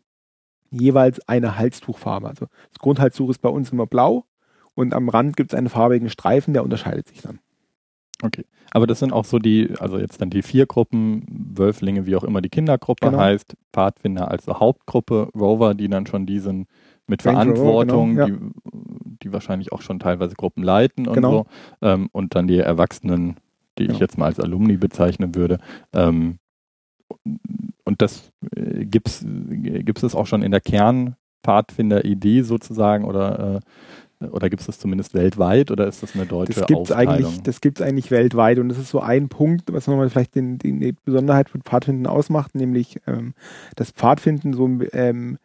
jeweils 0.70 1.26
eine 1.28 1.56
Halstuchfarbe. 1.56 2.28
Also 2.28 2.46
das 2.70 2.78
Grundhalstuch 2.78 3.30
ist 3.30 3.38
bei 3.38 3.48
uns 3.48 3.70
immer 3.70 3.86
blau 3.86 4.24
und 4.74 4.94
am 4.94 5.08
Rand 5.08 5.36
gibt 5.36 5.52
es 5.52 5.58
einen 5.58 5.68
farbigen 5.68 6.10
Streifen, 6.10 6.54
der 6.54 6.64
unterscheidet 6.64 7.08
sich 7.08 7.22
dann. 7.22 7.38
Okay. 8.22 8.44
Aber 8.72 8.86
das 8.86 8.98
sind 9.00 9.12
auch 9.12 9.24
so 9.24 9.38
die, 9.38 9.70
also 9.78 9.98
jetzt 9.98 10.20
dann 10.20 10.30
die 10.30 10.42
vier 10.42 10.66
Gruppen, 10.66 11.24
Wölflinge, 11.28 12.06
wie 12.06 12.16
auch 12.16 12.24
immer 12.24 12.40
die 12.40 12.50
Kindergruppe 12.50 13.08
genau. 13.08 13.18
heißt, 13.18 13.56
Pfadfinder 13.72 14.30
als 14.30 14.46
Hauptgruppe, 14.46 15.28
Rover, 15.34 15.74
die 15.74 15.88
dann 15.88 16.06
schon 16.06 16.26
die 16.26 16.38
sind 16.38 16.68
mit 17.06 17.24
Range 17.26 17.36
Verantwortung, 17.36 18.18
Rover, 18.18 18.26
genau, 18.26 18.38
ja. 18.38 18.50
die, 18.64 19.18
die 19.22 19.32
wahrscheinlich 19.32 19.72
auch 19.72 19.82
schon 19.82 19.98
teilweise 19.98 20.36
Gruppen 20.36 20.62
leiten 20.62 21.08
und 21.08 21.14
genau. 21.14 21.30
so. 21.32 21.46
Ähm, 21.82 22.08
und 22.12 22.34
dann 22.34 22.46
die 22.46 22.58
Erwachsenen, 22.58 23.36
die 23.80 23.86
genau. 23.86 23.96
ich 23.96 24.00
jetzt 24.00 24.18
mal 24.18 24.26
als 24.26 24.40
Alumni 24.40 24.76
bezeichnen 24.76 25.34
würde. 25.34 25.58
Ähm, 25.92 26.38
und 27.84 28.02
das 28.02 28.30
äh, 28.54 28.84
gibt 28.84 29.08
es 29.08 30.14
auch 30.14 30.26
schon 30.26 30.42
in 30.42 30.52
der 30.52 30.60
Kernpfadfinder-Idee 30.60 32.42
sozusagen 32.42 33.04
oder 33.04 33.56
äh, 33.56 33.60
oder 34.26 34.50
gibt 34.50 34.60
es 34.60 34.66
das 34.66 34.78
zumindest 34.78 35.14
weltweit 35.14 35.70
oder 35.70 35.86
ist 35.86 36.02
das 36.02 36.14
eine 36.14 36.26
deutsche 36.26 36.52
das 36.52 36.66
gibt's 36.66 36.92
Aufteilung? 36.92 37.14
Eigentlich, 37.14 37.42
das 37.42 37.62
gibt 37.62 37.80
es 37.80 37.86
eigentlich 37.86 38.10
weltweit 38.10 38.58
und 38.58 38.68
das 38.68 38.76
ist 38.76 38.90
so 38.90 39.00
ein 39.00 39.30
Punkt, 39.30 39.72
was 39.72 39.86
nochmal 39.86 40.10
vielleicht 40.10 40.34
den, 40.34 40.58
den, 40.58 40.78
die 40.78 40.92
Besonderheit 40.92 41.48
von 41.48 41.62
Pfadfinden 41.62 42.06
ausmacht, 42.06 42.54
nämlich 42.54 43.00
ähm, 43.06 43.32
das 43.76 43.92
Pfadfinden 43.92 44.52
so 44.52 44.68
ähm, 44.92 45.38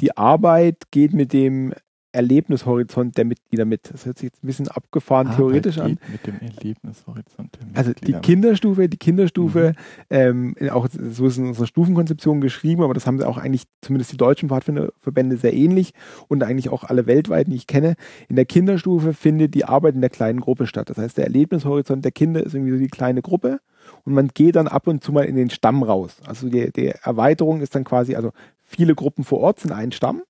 die 0.00 0.16
Arbeit 0.16 0.90
geht 0.90 1.14
mit 1.14 1.32
dem 1.32 1.72
Erlebnishorizont 2.12 3.16
der 3.18 3.24
Mitglieder 3.24 3.64
mit. 3.64 3.92
Das 3.92 4.06
hört 4.06 4.18
sich 4.18 4.30
jetzt 4.30 4.42
ein 4.42 4.46
bisschen 4.46 4.68
abgefahren 4.68 5.28
ah, 5.28 5.36
theoretisch 5.36 5.78
an. 5.78 5.98
Mit 6.10 6.26
dem 6.26 6.40
Erlebnishorizont 6.40 7.54
der 7.54 7.66
Mitglieder. 7.66 7.78
Also 7.78 7.92
die 7.92 8.12
Kinderstufe, 8.14 8.88
die 8.88 8.96
Kinderstufe, 8.96 9.74
mhm. 10.10 10.54
ähm, 10.58 10.70
auch 10.70 10.88
so 10.90 11.26
ist 11.26 11.38
in 11.38 11.46
unserer 11.46 11.66
Stufenkonzeption 11.66 12.40
geschrieben, 12.40 12.82
aber 12.82 12.94
das 12.94 13.06
haben 13.06 13.18
sie 13.18 13.26
auch 13.26 13.36
eigentlich 13.36 13.64
zumindest 13.82 14.12
die 14.12 14.16
deutschen 14.16 14.48
Pfadfinderverbände 14.48 15.36
sehr 15.36 15.52
ähnlich 15.52 15.92
und 16.28 16.42
eigentlich 16.42 16.70
auch 16.70 16.84
alle 16.84 17.06
weltweiten, 17.06 17.50
die 17.50 17.56
ich 17.56 17.66
kenne. 17.66 17.94
In 18.28 18.36
der 18.36 18.46
Kinderstufe 18.46 19.12
findet 19.12 19.54
die 19.54 19.66
Arbeit 19.66 19.94
in 19.94 20.00
der 20.00 20.10
kleinen 20.10 20.40
Gruppe 20.40 20.66
statt. 20.66 20.88
Das 20.88 20.96
heißt, 20.96 21.18
der 21.18 21.24
Erlebnishorizont 21.24 22.04
der 22.04 22.12
Kinder 22.12 22.42
ist 22.42 22.54
irgendwie 22.54 22.72
so 22.72 22.78
die 22.78 22.88
kleine 22.88 23.20
Gruppe 23.20 23.60
und 24.04 24.14
man 24.14 24.28
geht 24.28 24.56
dann 24.56 24.68
ab 24.68 24.86
und 24.86 25.04
zu 25.04 25.12
mal 25.12 25.24
in 25.24 25.36
den 25.36 25.50
Stamm 25.50 25.82
raus. 25.82 26.16
Also 26.26 26.48
die, 26.48 26.72
die 26.72 26.88
Erweiterung 26.88 27.60
ist 27.60 27.74
dann 27.74 27.84
quasi, 27.84 28.14
also 28.14 28.32
viele 28.62 28.94
Gruppen 28.94 29.24
vor 29.24 29.40
Ort 29.40 29.60
sind 29.60 29.72
ein 29.72 29.92
Stamm 29.92 30.22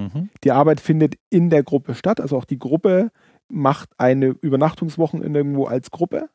Mhm. 0.00 0.30
Die 0.44 0.52
Arbeit 0.52 0.80
findet 0.80 1.16
in 1.30 1.50
der 1.50 1.62
Gruppe 1.62 1.94
statt. 1.94 2.20
Also 2.20 2.36
auch 2.36 2.44
die 2.44 2.58
Gruppe 2.58 3.10
macht 3.48 3.90
eine 3.98 4.26
Übernachtungswochenende 4.26 5.40
irgendwo 5.40 5.66
als 5.66 5.90
Gruppe, 5.90 6.28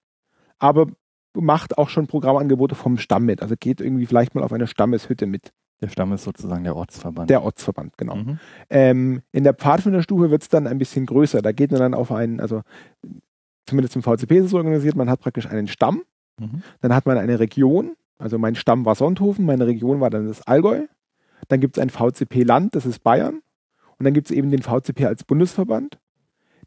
aber 0.59 0.87
macht 1.33 1.77
auch 1.77 1.89
schon 1.89 2.07
Programmangebote 2.07 2.75
vom 2.75 2.97
Stamm 2.97 3.25
mit. 3.25 3.41
Also 3.41 3.55
geht 3.59 3.81
irgendwie 3.81 4.05
vielleicht 4.05 4.35
mal 4.35 4.43
auf 4.43 4.53
eine 4.53 4.67
Stammeshütte 4.67 5.25
mit. 5.25 5.51
Der 5.81 5.89
Stamm 5.89 6.13
ist 6.13 6.23
sozusagen 6.23 6.63
der 6.63 6.75
Ortsverband. 6.75 7.29
Der 7.29 7.43
Ortsverband, 7.43 7.97
genau. 7.97 8.15
Mhm. 8.15 8.39
Ähm, 8.69 9.21
in 9.31 9.43
der 9.43 9.53
Pfadfinderstufe 9.53 10.31
wird 10.31 10.43
es 10.43 10.49
dann 10.49 10.67
ein 10.67 10.77
bisschen 10.77 11.05
größer. 11.05 11.41
Da 11.41 11.51
geht 11.51 11.71
man 11.71 11.81
dann 11.81 11.93
auf 11.93 12.11
einen, 12.11 12.39
also 12.39 12.61
zumindest 13.65 13.95
im 13.95 14.03
VCP 14.03 14.37
ist 14.37 14.45
es 14.45 14.53
organisiert, 14.53 14.95
man 14.95 15.09
hat 15.09 15.19
praktisch 15.19 15.47
einen 15.47 15.67
Stamm, 15.67 16.03
mhm. 16.39 16.63
dann 16.81 16.93
hat 16.93 17.05
man 17.05 17.17
eine 17.17 17.39
Region, 17.39 17.95
also 18.17 18.37
mein 18.37 18.55
Stamm 18.55 18.85
war 18.85 18.95
Sonthofen, 18.95 19.45
meine 19.45 19.67
Region 19.67 19.99
war 19.99 20.09
dann 20.09 20.27
das 20.27 20.41
Allgäu, 20.43 20.85
dann 21.47 21.59
gibt 21.59 21.77
es 21.77 21.81
ein 21.81 21.89
VCP-Land, 21.89 22.75
das 22.75 22.85
ist 22.85 23.03
Bayern, 23.03 23.41
und 23.97 24.05
dann 24.05 24.13
gibt 24.13 24.29
es 24.29 24.35
eben 24.35 24.51
den 24.51 24.61
VCP 24.61 25.05
als 25.05 25.23
Bundesverband, 25.23 25.99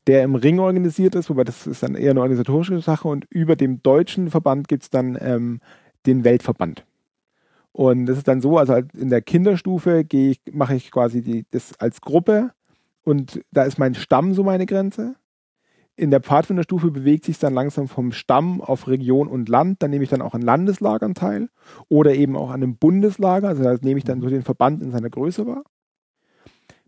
der 0.06 0.22
im 0.22 0.34
Ring 0.34 0.58
organisiert 0.58 1.14
ist, 1.14 1.28
wobei 1.28 1.44
das 1.44 1.66
ist 1.66 1.82
dann 1.82 1.94
eher 1.94 2.12
eine 2.12 2.22
organisatorische 2.22 2.80
Sache. 2.80 3.08
Und 3.08 3.26
über 3.30 3.56
dem 3.56 3.82
deutschen 3.82 4.30
Verband 4.30 4.68
gibt 4.68 4.84
es 4.84 4.90
dann 4.90 5.18
ähm, 5.20 5.60
den 6.06 6.24
Weltverband. 6.24 6.84
Und 7.72 8.06
das 8.06 8.16
ist 8.18 8.28
dann 8.28 8.40
so, 8.40 8.56
also 8.56 8.74
in 8.74 9.10
der 9.10 9.22
Kinderstufe 9.22 10.04
ich, 10.10 10.40
mache 10.50 10.74
ich 10.74 10.90
quasi 10.90 11.22
die, 11.22 11.44
das 11.50 11.78
als 11.78 12.00
Gruppe 12.00 12.52
und 13.04 13.40
da 13.52 13.64
ist 13.64 13.78
mein 13.78 13.94
Stamm 13.94 14.34
so 14.34 14.42
meine 14.42 14.66
Grenze. 14.66 15.14
In 15.94 16.10
der 16.10 16.20
Pfadfinderstufe 16.20 16.90
bewegt 16.90 17.24
sich 17.24 17.38
dann 17.38 17.54
langsam 17.54 17.88
vom 17.88 18.12
Stamm 18.12 18.60
auf 18.60 18.86
Region 18.86 19.28
und 19.28 19.48
Land. 19.48 19.82
Dann 19.82 19.90
nehme 19.90 20.04
ich 20.04 20.10
dann 20.10 20.22
auch 20.22 20.34
an 20.34 20.42
Landeslagern 20.42 21.14
teil 21.14 21.48
oder 21.88 22.14
eben 22.14 22.36
auch 22.36 22.50
an 22.50 22.62
einem 22.62 22.76
Bundeslager. 22.76 23.48
Also 23.48 23.64
da 23.64 23.76
nehme 23.82 23.98
ich 23.98 24.04
dann 24.04 24.20
so 24.20 24.28
den 24.28 24.42
Verband 24.42 24.82
in 24.82 24.90
seiner 24.90 25.10
Größe 25.10 25.46
wahr 25.46 25.64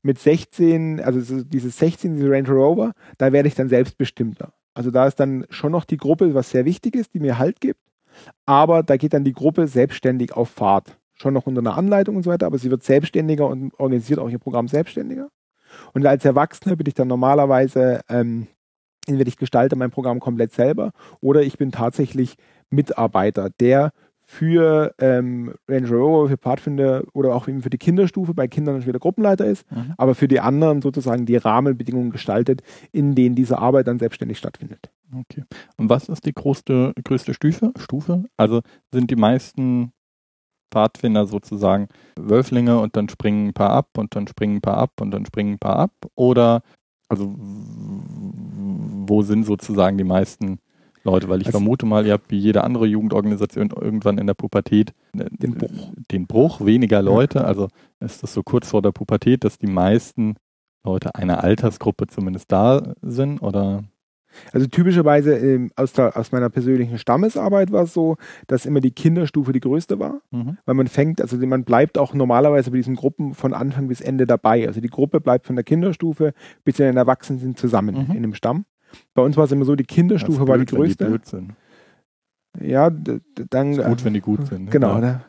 mit 0.03 0.19
16, 0.19 1.01
also 1.01 1.43
dieses 1.43 1.79
16, 1.79 2.17
diese 2.17 2.31
Range 2.31 2.49
Rover, 2.49 2.93
da 3.19 3.33
werde 3.33 3.49
ich 3.49 3.55
dann 3.55 3.69
selbstbestimmter. 3.69 4.53
Also 4.75 4.91
da 4.91 5.07
ist 5.07 5.21
dann 5.21 5.47
schon 5.51 5.73
noch 5.73 5.85
die 5.85 5.97
Gruppe, 5.97 6.35
was 6.35 6.51
sehr 6.51 6.65
wichtig 6.65 6.95
ist, 6.95 7.15
die 7.15 7.21
mir 7.21 7.39
Halt 7.39 7.61
gibt. 7.61 7.81
Aber 8.47 8.83
da 8.83 8.97
geht 8.97 9.13
dann 9.13 9.25
die 9.25 9.33
Gruppe 9.33 9.67
selbstständig 9.67 10.33
auf 10.33 10.51
Fahrt. 10.51 10.97
Schon 11.15 11.35
noch 11.35 11.47
unter 11.47 11.61
einer 11.61 11.77
Anleitung 11.77 12.17
und 12.17 12.23
so 12.23 12.31
weiter, 12.31 12.47
aber 12.47 12.59
sie 12.59 12.71
wird 12.71 12.83
selbstständiger 12.83 13.47
und 13.47 13.79
organisiert 13.79 14.19
auch 14.19 14.31
ihr 14.31 14.39
Programm 14.39 14.69
selbstständiger. 14.69 15.29
Und 15.93 16.07
als 16.07 16.25
Erwachsener 16.25 16.77
bin 16.77 16.87
ich 16.87 16.95
dann 16.95 17.09
normalerweise, 17.09 18.01
ähm, 18.09 18.47
entweder 19.07 19.29
ich 19.29 19.37
gestalte 19.37 19.77
mein 19.77 19.91
Programm 19.91 20.21
komplett 20.21 20.53
selber 20.53 20.93
oder 21.21 21.43
ich 21.43 21.59
bin 21.59 21.73
tatsächlich 21.73 22.37
Mitarbeiter, 22.71 23.51
der 23.61 23.93
für 24.31 24.95
ähm, 25.01 25.55
Range 25.69 25.89
Rover, 25.89 26.29
für 26.29 26.37
Pfadfinder 26.37 27.03
oder 27.15 27.35
auch 27.35 27.49
eben 27.49 27.63
für 27.63 27.69
die 27.69 27.79
Kinderstufe 27.79 28.33
bei 28.33 28.47
Kindern 28.47 28.81
schon 28.81 28.87
wieder 28.87 29.01
Gruppenleiter 29.01 29.45
ist, 29.45 29.69
mhm. 29.73 29.95
aber 29.99 30.15
für 30.15 30.29
die 30.29 30.39
anderen 30.39 30.83
sozusagen 30.83 31.27
die 31.27 31.37
Rahmenbedingungen 31.37 32.13
gestaltet, 32.13 32.63
in 32.93 33.17
denen 33.17 33.35
diese 33.35 33.59
Arbeit 33.59 33.89
dann 33.89 33.99
selbstständig 33.99 34.39
stattfindet. 34.39 34.93
Okay. 35.13 35.43
Und 35.79 35.91
was 35.91 36.09
ist 36.09 36.27
die 36.27 36.33
größte, 36.33 36.93
größte 37.03 37.35
Stufe? 37.35 37.73
Stufe? 37.77 38.27
Also 38.37 38.61
sind 38.93 39.11
die 39.11 39.17
meisten 39.17 39.91
Pfadfinder 40.71 41.27
sozusagen 41.27 41.89
Wölflinge 42.17 42.79
und 42.79 42.95
dann 42.95 43.09
springen 43.09 43.49
ein 43.49 43.53
paar 43.53 43.71
ab 43.71 43.89
und 43.99 44.15
dann 44.15 44.29
springen 44.29 44.59
ein 44.59 44.61
paar 44.61 44.77
ab 44.77 44.93
und 45.01 45.11
dann 45.11 45.27
springen 45.27 45.55
ein 45.55 45.59
paar 45.59 45.77
ab? 45.77 45.93
Oder 46.15 46.63
also 47.09 47.35
wo 47.37 49.23
sind 49.23 49.45
sozusagen 49.45 49.99
die 49.99 50.05
meisten 50.05 50.61
Leute, 51.03 51.29
weil 51.29 51.41
ich 51.41 51.47
also, 51.47 51.59
vermute 51.59 51.87
mal, 51.87 52.07
ihr 52.07 52.13
habt 52.13 52.31
wie 52.31 52.39
jede 52.39 52.65
andere 52.65 52.87
Jugendorganisation 52.87 53.71
irgendwann 53.71 54.19
in 54.19 54.27
der 54.27 54.35
Pubertät 54.35 54.93
äh, 55.17 55.25
den 55.31 55.57
Bruch, 55.57 55.93
den 56.11 56.27
Bruch 56.27 56.65
weniger 56.65 57.03
Leute. 57.03 57.45
Also 57.45 57.69
ist 58.01 58.23
das 58.23 58.35
so 58.35 58.43
kurz 58.43 58.69
vor 58.69 58.83
der 58.83 58.93
Pubertät, 58.93 59.45
dass 59.45 59.59
die 59.59 59.67
meisten 59.67 60.37
Leute 60.85 61.15
einer 61.15 61.43
Altersgruppe 61.43 62.07
zumindest 62.07 62.51
da 62.53 62.95
sind 63.03 63.41
oder? 63.43 63.85
Also 64.53 64.67
typischerweise 64.69 65.37
ähm, 65.37 65.73
aus, 65.75 65.93
der, 65.93 66.17
aus 66.17 66.33
meiner 66.33 66.51
persönlichen 66.51 66.99
Stammesarbeit 66.99 67.73
war 67.73 67.85
es 67.85 67.93
so, 67.93 68.17
dass 68.47 68.65
immer 68.65 68.81
die 68.81 68.93
Kinderstufe 68.93 69.53
die 69.53 69.61
größte 69.61 69.99
war, 69.99 70.21
mhm. 70.31 70.59
weil 70.65 70.75
man 70.75 70.87
fängt, 70.87 71.21
also 71.21 71.37
man 71.37 71.65
bleibt 71.65 71.99
auch 71.99 72.15
normalerweise 72.15 72.71
bei 72.71 72.77
diesen 72.77 72.95
Gruppen 72.95 73.35
von 73.35 73.53
Anfang 73.55 73.89
bis 73.89 74.01
Ende 74.01 74.27
dabei. 74.27 74.67
Also 74.67 74.81
die 74.81 74.89
Gruppe 74.89 75.21
bleibt 75.21 75.47
von 75.47 75.57
der 75.57 75.65
Kinderstufe 75.65 76.33
bis 76.65 76.77
sie 76.77 76.85
dann 76.85 76.97
erwachsen 76.97 77.39
sind 77.39 77.59
zusammen 77.59 77.97
mhm. 77.97 78.11
in 78.13 78.19
einem 78.19 78.35
Stamm. 78.35 78.65
Bei 79.15 79.23
uns 79.23 79.37
war 79.37 79.45
es 79.45 79.53
immer 79.53 79.65
so, 79.65 79.77
die 79.77 79.85
Kinderstufe 79.85 80.47
war 80.47 80.59
die 80.59 80.67
größte. 80.67 81.05
Wenn 81.05 81.13
die 81.13 81.19
blöd 81.19 81.27
sind. 81.27 81.53
Ja, 82.61 82.91
dann. 82.91 83.73
Ist 83.73 83.85
gut, 83.85 84.05
wenn 84.05 84.15
die 84.15 84.21
gut 84.21 84.47
sind. 84.47 84.65
Ne? 84.65 84.71
Genau. 84.71 84.95
Ja. 84.95 85.01
Ne? 85.01 85.21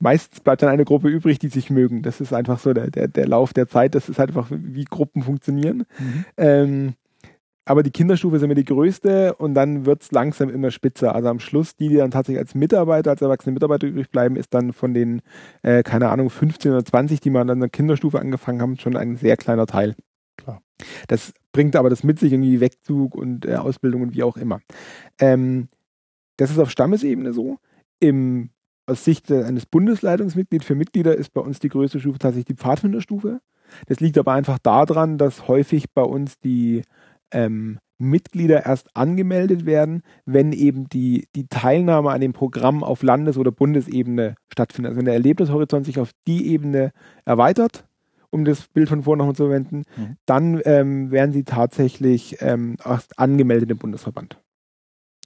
Meistens 0.00 0.40
bleibt 0.40 0.62
dann 0.62 0.70
eine 0.70 0.84
Gruppe 0.84 1.08
übrig, 1.08 1.38
die 1.38 1.48
sich 1.48 1.70
mögen. 1.70 2.02
Das 2.02 2.20
ist 2.20 2.32
einfach 2.32 2.58
so 2.58 2.72
der, 2.72 2.90
der, 2.90 3.08
der 3.08 3.28
Lauf 3.28 3.52
der 3.52 3.68
Zeit. 3.68 3.94
Das 3.94 4.08
ist 4.08 4.18
halt 4.18 4.30
einfach, 4.30 4.48
wie 4.50 4.84
Gruppen 4.84 5.22
funktionieren. 5.22 5.84
Mhm. 5.98 6.24
Ähm, 6.36 6.94
aber 7.66 7.82
die 7.82 7.90
Kinderstufe 7.90 8.36
ist 8.36 8.42
immer 8.42 8.54
die 8.54 8.64
größte 8.64 9.34
und 9.36 9.54
dann 9.54 9.86
wird 9.86 10.02
es 10.02 10.12
langsam 10.12 10.50
immer 10.50 10.70
spitzer. 10.70 11.14
Also 11.14 11.28
am 11.28 11.40
Schluss, 11.40 11.76
die, 11.76 11.88
die 11.88 11.96
dann 11.96 12.10
tatsächlich 12.10 12.40
als 12.40 12.54
Mitarbeiter, 12.54 13.10
als 13.10 13.22
erwachsene 13.22 13.54
Mitarbeiter 13.54 13.86
übrig 13.86 14.10
bleiben, 14.10 14.36
ist 14.36 14.52
dann 14.52 14.74
von 14.74 14.92
den, 14.92 15.22
äh, 15.62 15.82
keine 15.82 16.10
Ahnung, 16.10 16.28
15 16.28 16.72
oder 16.72 16.84
20, 16.84 17.20
die 17.20 17.30
man 17.30 17.48
an 17.48 17.60
der 17.60 17.70
Kinderstufe 17.70 18.20
angefangen 18.20 18.60
haben, 18.60 18.78
schon 18.78 18.96
ein 18.96 19.16
sehr 19.16 19.38
kleiner 19.38 19.66
Teil. 19.66 19.94
Klar. 20.36 20.62
Das 21.08 21.32
bringt 21.52 21.76
aber 21.76 21.90
das 21.90 22.04
mit 22.04 22.18
sich 22.18 22.32
irgendwie 22.32 22.60
Wegzug 22.60 23.14
und 23.14 23.46
äh, 23.46 23.56
Ausbildung 23.56 24.02
und 24.02 24.14
wie 24.14 24.22
auch 24.22 24.36
immer. 24.36 24.60
Ähm, 25.18 25.68
das 26.36 26.50
ist 26.50 26.58
auf 26.58 26.70
Stammesebene 26.70 27.32
so. 27.32 27.58
Im, 28.00 28.50
aus 28.86 29.04
Sicht 29.04 29.30
eines 29.30 29.66
Bundesleitungsmitglieds 29.66 30.64
für 30.64 30.74
Mitglieder 30.74 31.16
ist 31.16 31.32
bei 31.32 31.40
uns 31.40 31.60
die 31.60 31.68
größte 31.68 32.00
Stufe 32.00 32.18
tatsächlich 32.18 32.56
die 32.56 32.62
Pfadfinderstufe. 32.62 33.40
Das 33.86 34.00
liegt 34.00 34.18
aber 34.18 34.32
einfach 34.32 34.58
daran, 34.58 35.16
dass 35.16 35.48
häufig 35.48 35.92
bei 35.92 36.02
uns 36.02 36.38
die 36.40 36.82
ähm, 37.30 37.78
Mitglieder 37.98 38.66
erst 38.66 38.88
angemeldet 38.94 39.66
werden, 39.66 40.02
wenn 40.26 40.52
eben 40.52 40.88
die, 40.88 41.28
die 41.36 41.46
Teilnahme 41.46 42.10
an 42.10 42.20
dem 42.20 42.32
Programm 42.32 42.82
auf 42.82 43.02
Landes- 43.02 43.38
oder 43.38 43.52
Bundesebene 43.52 44.34
stattfindet. 44.52 44.90
Also 44.90 44.98
wenn 44.98 45.04
der 45.04 45.14
Erlebnishorizont 45.14 45.86
sich 45.86 45.98
auf 45.98 46.10
die 46.26 46.48
Ebene 46.48 46.92
erweitert, 47.24 47.86
um 48.34 48.44
das 48.44 48.66
Bild 48.68 48.88
von 48.88 49.04
vorhin 49.04 49.18
nochmal 49.18 49.36
zu 49.36 49.44
verwenden, 49.44 49.84
Mhm. 49.96 50.16
dann 50.26 50.60
ähm, 50.64 51.10
wären 51.10 51.32
sie 51.32 51.44
tatsächlich 51.44 52.36
ähm, 52.40 52.76
angemeldet 53.16 53.70
im 53.70 53.78
Bundesverband. 53.78 54.38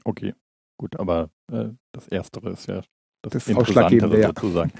Okay, 0.05 0.35
gut, 0.77 1.01
aber 1.01 1.31
äh, 1.51 1.71
das 1.93 2.07
Erstere 2.09 2.51
ist 2.51 2.67
ja 2.69 2.83
das, 3.23 3.33
Das 3.33 3.49
Interessantere 3.49 4.21
ja. 4.21 4.29
sozusagen. 4.29 4.73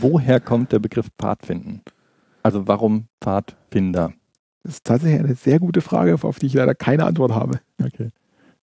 Woher 0.00 0.40
kommt 0.40 0.72
der 0.72 0.78
Begriff 0.78 1.08
Pfadfinden? 1.18 1.82
Also 2.42 2.66
warum 2.68 3.08
Pfadfinder? 3.20 4.12
Das 4.62 4.74
ist 4.74 4.84
tatsächlich 4.84 5.20
eine 5.20 5.34
sehr 5.34 5.58
gute 5.58 5.80
Frage, 5.80 6.14
auf 6.14 6.38
die 6.38 6.46
ich 6.46 6.54
leider 6.54 6.74
keine 6.74 7.04
Antwort 7.04 7.32
habe. 7.32 7.60
Okay. 7.84 8.10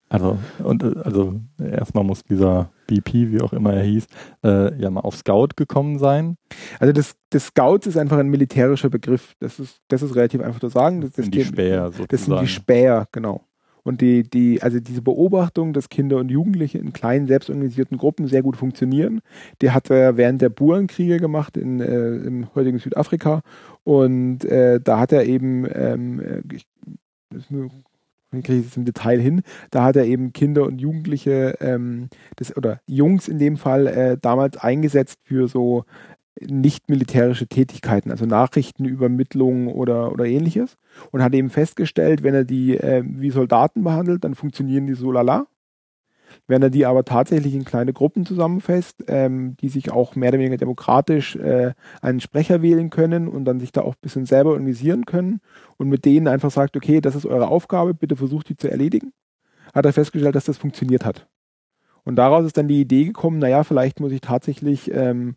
Also, 0.08 0.38
und, 0.62 0.82
äh, 0.82 0.94
also 1.04 1.40
erstmal 1.58 2.04
muss 2.04 2.24
dieser 2.24 2.70
BP, 2.86 3.32
wie 3.32 3.40
auch 3.40 3.52
immer 3.52 3.72
er 3.74 3.82
hieß, 3.82 4.06
äh, 4.44 4.80
ja 4.80 4.90
mal 4.90 5.00
auf 5.00 5.16
Scout 5.16 5.50
gekommen 5.56 5.98
sein. 5.98 6.36
Also 6.78 6.92
das, 6.92 7.14
das 7.30 7.46
Scouts 7.46 7.86
ist 7.86 7.96
einfach 7.96 8.18
ein 8.18 8.28
militärischer 8.28 8.90
Begriff. 8.90 9.34
Das 9.40 9.58
ist, 9.58 9.80
das 9.88 10.02
ist 10.02 10.14
relativ 10.16 10.40
einfach 10.40 10.60
zu 10.60 10.68
sagen. 10.68 11.00
Das, 11.00 11.12
das 11.12 11.24
sind 11.26 11.34
die 11.34 11.44
Späher 11.44 11.86
sozusagen. 11.86 12.08
Das 12.10 12.24
sind 12.24 12.40
die 12.40 12.48
Späher, 12.48 13.06
genau. 13.12 13.44
Und 13.84 14.00
die, 14.00 14.22
die, 14.22 14.62
also 14.62 14.80
diese 14.80 15.02
Beobachtung, 15.02 15.74
dass 15.74 15.90
Kinder 15.90 16.16
und 16.16 16.30
Jugendliche 16.30 16.78
in 16.78 16.94
kleinen, 16.94 17.26
selbstorganisierten 17.26 17.98
Gruppen 17.98 18.26
sehr 18.26 18.42
gut 18.42 18.56
funktionieren, 18.56 19.20
die 19.60 19.72
hat 19.72 19.90
er 19.90 20.16
während 20.16 20.40
der 20.40 20.48
Burenkriege 20.48 21.18
gemacht 21.18 21.58
in, 21.58 21.80
äh, 21.80 22.16
im 22.16 22.48
heutigen 22.54 22.78
Südafrika. 22.78 23.42
Und 23.84 24.44
äh, 24.46 24.80
da 24.80 24.98
hat 24.98 25.12
er 25.12 25.26
eben, 25.26 25.66
ähm, 25.70 26.18
äh, 26.18 26.40
ich, 26.54 26.66
das 27.28 27.50
nur- 27.50 27.66
wie 27.66 27.93
kriege 28.42 28.60
ich 28.60 28.66
das 28.66 28.76
im 28.76 28.84
Detail 28.84 29.20
hin, 29.20 29.42
da 29.70 29.84
hat 29.84 29.96
er 29.96 30.04
eben 30.04 30.32
Kinder 30.32 30.64
und 30.64 30.80
Jugendliche, 30.80 31.56
ähm, 31.60 32.08
das, 32.36 32.56
oder 32.56 32.80
Jungs 32.86 33.28
in 33.28 33.38
dem 33.38 33.56
Fall, 33.56 33.86
äh, 33.86 34.18
damals 34.20 34.56
eingesetzt 34.56 35.18
für 35.24 35.48
so 35.48 35.84
nicht 36.40 36.88
militärische 36.88 37.46
Tätigkeiten, 37.46 38.10
also 38.10 38.26
Nachrichtenübermittlung 38.26 39.68
oder, 39.68 40.12
oder 40.12 40.24
ähnliches 40.24 40.76
und 41.12 41.22
hat 41.22 41.34
eben 41.34 41.50
festgestellt, 41.50 42.22
wenn 42.22 42.34
er 42.34 42.44
die 42.44 42.76
äh, 42.76 43.04
wie 43.06 43.30
Soldaten 43.30 43.84
behandelt, 43.84 44.24
dann 44.24 44.34
funktionieren 44.34 44.86
die 44.86 44.94
so 44.94 45.12
lala. 45.12 45.46
Wenn 46.46 46.62
er 46.62 46.70
die 46.70 46.86
aber 46.86 47.04
tatsächlich 47.04 47.54
in 47.54 47.64
kleine 47.64 47.92
Gruppen 47.92 48.26
zusammenfasst, 48.26 49.04
ähm, 49.08 49.56
die 49.60 49.68
sich 49.68 49.90
auch 49.90 50.16
mehr 50.16 50.30
oder 50.30 50.38
weniger 50.38 50.56
demokratisch 50.56 51.36
äh, 51.36 51.72
einen 52.02 52.20
Sprecher 52.20 52.62
wählen 52.62 52.90
können 52.90 53.28
und 53.28 53.44
dann 53.44 53.60
sich 53.60 53.72
da 53.72 53.82
auch 53.82 53.94
ein 53.94 54.02
bisschen 54.02 54.26
selber 54.26 54.50
organisieren 54.50 55.04
können 55.04 55.40
und 55.76 55.88
mit 55.88 56.04
denen 56.04 56.28
einfach 56.28 56.50
sagt, 56.50 56.76
okay, 56.76 57.00
das 57.00 57.14
ist 57.14 57.26
eure 57.26 57.48
Aufgabe, 57.48 57.94
bitte 57.94 58.16
versucht 58.16 58.48
die 58.48 58.56
zu 58.56 58.70
erledigen, 58.70 59.12
hat 59.72 59.84
er 59.84 59.92
festgestellt, 59.92 60.34
dass 60.34 60.44
das 60.44 60.58
funktioniert 60.58 61.04
hat. 61.04 61.26
Und 62.04 62.16
daraus 62.16 62.44
ist 62.44 62.56
dann 62.56 62.68
die 62.68 62.80
Idee 62.80 63.06
gekommen, 63.06 63.38
naja, 63.38 63.64
vielleicht 63.64 64.00
muss 64.00 64.12
ich 64.12 64.20
tatsächlich 64.20 64.90
ähm, 64.92 65.36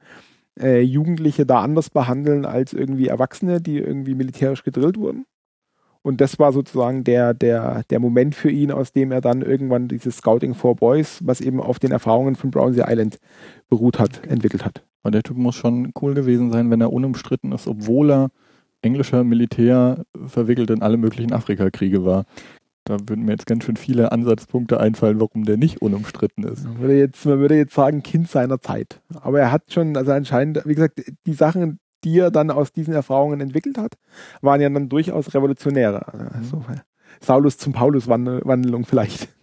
äh, 0.60 0.82
Jugendliche 0.82 1.46
da 1.46 1.62
anders 1.62 1.90
behandeln 1.90 2.46
als 2.46 2.74
irgendwie 2.74 3.08
Erwachsene, 3.08 3.62
die 3.62 3.78
irgendwie 3.78 4.16
militärisch 4.16 4.64
gedrillt 4.64 4.98
wurden. 4.98 5.26
Und 6.08 6.22
das 6.22 6.40
war 6.40 6.54
sozusagen 6.54 7.04
der, 7.04 7.34
der, 7.34 7.84
der 7.90 8.00
Moment 8.00 8.34
für 8.34 8.50
ihn, 8.50 8.72
aus 8.72 8.94
dem 8.94 9.12
er 9.12 9.20
dann 9.20 9.42
irgendwann 9.42 9.90
dieses 9.90 10.16
Scouting 10.16 10.54
for 10.54 10.74
Boys, 10.74 11.20
was 11.26 11.42
eben 11.42 11.60
auf 11.60 11.80
den 11.80 11.92
Erfahrungen 11.92 12.38
von 12.38 12.50
Brownsea 12.50 12.90
Island 12.90 13.20
beruht 13.68 14.00
hat, 14.00 14.26
entwickelt 14.26 14.64
hat. 14.64 14.86
Und 15.04 15.16
der 15.16 15.24
Typ 15.24 15.36
muss 15.36 15.56
schon 15.56 15.92
cool 16.02 16.14
gewesen 16.14 16.50
sein, 16.50 16.72
wenn 16.72 16.80
er 16.80 16.94
unumstritten 16.94 17.52
ist, 17.52 17.68
obwohl 17.68 18.10
er 18.10 18.32
englischer 18.82 19.26
Militär 19.26 20.06
verwickelt 20.28 20.70
in 20.70 20.82
alle 20.82 20.96
möglichen 20.96 21.34
Afrikakriege 21.34 22.06
war. 22.06 22.24
Da 22.86 22.96
würden 23.06 23.26
mir 23.26 23.32
jetzt 23.32 23.46
ganz 23.46 23.66
schön 23.66 23.76
viele 23.76 24.14
Ansatzpunkte 24.14 24.80
einfallen, 24.80 25.20
warum 25.20 25.44
der 25.44 25.58
nicht 25.58 25.82
unumstritten 25.82 26.46
ist. 26.46 26.64
Man 26.64 26.80
würde 26.80 27.00
jetzt, 27.00 27.26
man 27.26 27.40
würde 27.40 27.58
jetzt 27.58 27.74
sagen, 27.74 28.02
Kind 28.02 28.30
seiner 28.30 28.62
Zeit. 28.62 29.02
Aber 29.14 29.42
er 29.42 29.52
hat 29.52 29.74
schon, 29.74 29.98
also 29.98 30.14
anscheinend, 30.14 30.62
wie 30.64 30.76
gesagt, 30.76 31.04
die 31.26 31.34
Sachen, 31.34 31.80
die 32.04 32.20
er 32.20 32.32
dann 32.32 32.52
aus 32.52 32.72
diesen 32.72 32.94
Erfahrungen 32.94 33.42
entwickelt 33.42 33.78
hat, 33.78 33.94
waren 34.42 34.62
ja 34.62 34.70
dann 34.70 34.90
durchaus 34.90 35.34
revolutionäre. 35.34 36.08
Also, 36.34 36.64
Saulus 37.22 37.58
zum 37.58 37.74
Paulus-Wandlung 37.74 38.86
vielleicht. 38.86 39.30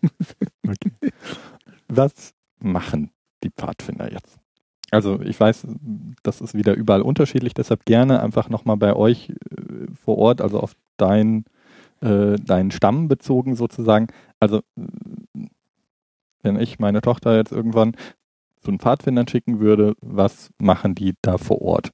Okay. 0.67 1.13
Was 1.89 2.33
machen 2.59 3.11
die 3.43 3.51
Pfadfinder 3.51 4.11
jetzt? 4.11 4.39
Also 4.91 5.21
ich 5.21 5.39
weiß, 5.39 5.67
das 6.23 6.41
ist 6.41 6.55
wieder 6.55 6.75
überall 6.75 7.03
unterschiedlich, 7.03 7.53
deshalb 7.53 7.85
gerne 7.85 8.23
einfach 8.23 8.49
nochmal 8.49 8.79
bei 8.79 8.95
euch 8.95 9.29
äh, 9.31 9.87
vor 10.03 10.17
Ort, 10.19 10.41
also 10.41 10.61
auf 10.61 10.75
dein, 10.97 11.45
äh, 12.01 12.37
deinen 12.37 12.71
Stamm 12.71 13.09
bezogen 13.09 13.57
sozusagen. 13.57 14.07
Also 14.41 14.63
wenn 16.43 16.59
ich 16.59 16.79
meine 16.79 17.01
Tochter 17.01 17.37
jetzt 17.37 17.53
irgendwann 17.53 17.97
zu 18.61 18.71
den 18.71 18.79
Pfadfindern 18.79 19.29
schicken 19.29 19.61
würde, 19.61 19.95
was 20.01 20.51
machen 20.59 20.95
die 20.95 21.15
da 21.23 21.39
vor 21.39 21.61
Ort? 21.61 21.91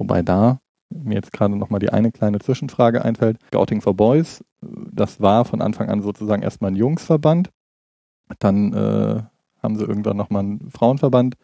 Wobei 0.00 0.22
da 0.22 0.60
mir 0.88 1.14
jetzt 1.14 1.32
gerade 1.32 1.54
nochmal 1.56 1.78
die 1.78 1.90
eine 1.90 2.10
kleine 2.10 2.38
Zwischenfrage 2.40 3.04
einfällt. 3.04 3.38
Scouting 3.48 3.80
for 3.82 3.94
Boys, 3.94 4.40
äh, 4.62 4.66
das 4.92 5.20
war 5.20 5.44
von 5.44 5.60
Anfang 5.60 5.88
an 5.90 6.00
sozusagen 6.02 6.42
erstmal 6.42 6.70
ein 6.70 6.76
Jungsverband. 6.76 7.50
Dann 8.38 8.72
äh, 8.72 9.22
haben 9.62 9.76
sie 9.76 9.84
irgendwann 9.84 10.16
nochmal 10.16 10.42
einen 10.42 10.70
Frauenverband 10.70 11.36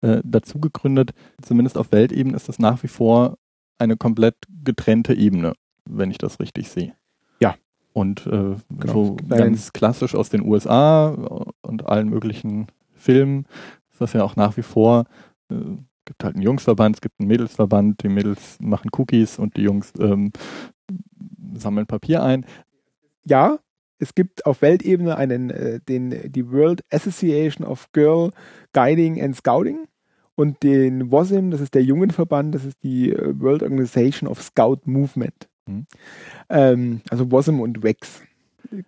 äh, 0.00 0.20
dazu 0.24 0.58
gegründet. 0.58 1.12
Zumindest 1.42 1.76
auf 1.76 1.92
Weltebene 1.92 2.34
ist 2.34 2.48
das 2.48 2.58
nach 2.58 2.82
wie 2.82 2.88
vor 2.88 3.36
eine 3.78 3.96
komplett 3.96 4.36
getrennte 4.64 5.14
Ebene, 5.14 5.52
wenn 5.84 6.10
ich 6.10 6.18
das 6.18 6.40
richtig 6.40 6.70
sehe. 6.70 6.94
Ja. 7.40 7.56
Und 7.92 8.26
äh, 8.26 8.56
Genau. 8.70 8.92
so 8.92 9.16
ganz 9.28 9.72
klassisch 9.74 10.14
aus 10.14 10.30
den 10.30 10.42
USA 10.42 11.08
und 11.60 11.86
allen 11.86 12.08
möglichen 12.08 12.68
Filmen 12.94 13.44
ist 13.92 14.00
das 14.00 14.14
ja 14.14 14.24
auch 14.24 14.34
nach 14.34 14.56
wie 14.56 14.62
vor. 14.62 15.04
Gibt 16.08 16.24
halt 16.24 16.36
einen 16.36 16.42
Jungsverband, 16.42 16.96
es 16.96 17.00
gibt 17.02 17.20
einen 17.20 17.28
Mädelsverband, 17.28 18.02
die 18.02 18.08
Mädels 18.08 18.56
machen 18.60 18.88
Cookies 18.96 19.38
und 19.38 19.58
die 19.58 19.62
Jungs 19.62 19.92
ähm, 20.00 20.32
sammeln 21.52 21.86
Papier 21.86 22.22
ein. 22.22 22.46
ja, 23.24 23.58
es 23.98 24.14
gibt 24.14 24.46
auf 24.46 24.62
Weltebene 24.62 25.18
einen, 25.18 25.50
äh, 25.50 25.80
den, 25.86 26.32
die 26.32 26.50
World 26.50 26.82
Association 26.90 27.66
of 27.66 27.92
Girl 27.92 28.30
Guiding 28.72 29.20
and 29.20 29.36
Scouting 29.36 29.86
und 30.34 30.62
den 30.62 31.10
WOSIM, 31.10 31.50
das 31.50 31.60
ist 31.60 31.74
der 31.74 31.82
Jungenverband, 31.82 32.54
das 32.54 32.64
ist 32.64 32.82
die 32.82 33.12
äh, 33.12 33.38
World 33.38 33.62
Organization 33.62 34.30
of 34.30 34.40
Scout 34.40 34.80
Movement. 34.86 35.48
Mhm. 35.66 35.86
Ähm, 36.48 37.00
also 37.10 37.30
WOSIM 37.30 37.60
und 37.60 37.82
WEX. 37.82 38.22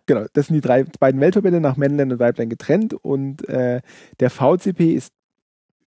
Genau, 0.07 0.25
das 0.33 0.47
sind 0.47 0.55
die 0.55 0.61
drei 0.63 0.85
beiden 0.85 1.21
Weltverbände 1.21 1.61
nach 1.61 1.77
Männlein 1.77 2.13
und 2.13 2.19
Weiblein 2.19 2.49
getrennt 2.49 2.95
und 2.95 3.47
äh, 3.49 3.83
der 4.21 4.31
VCP 4.31 4.95
ist 4.95 5.13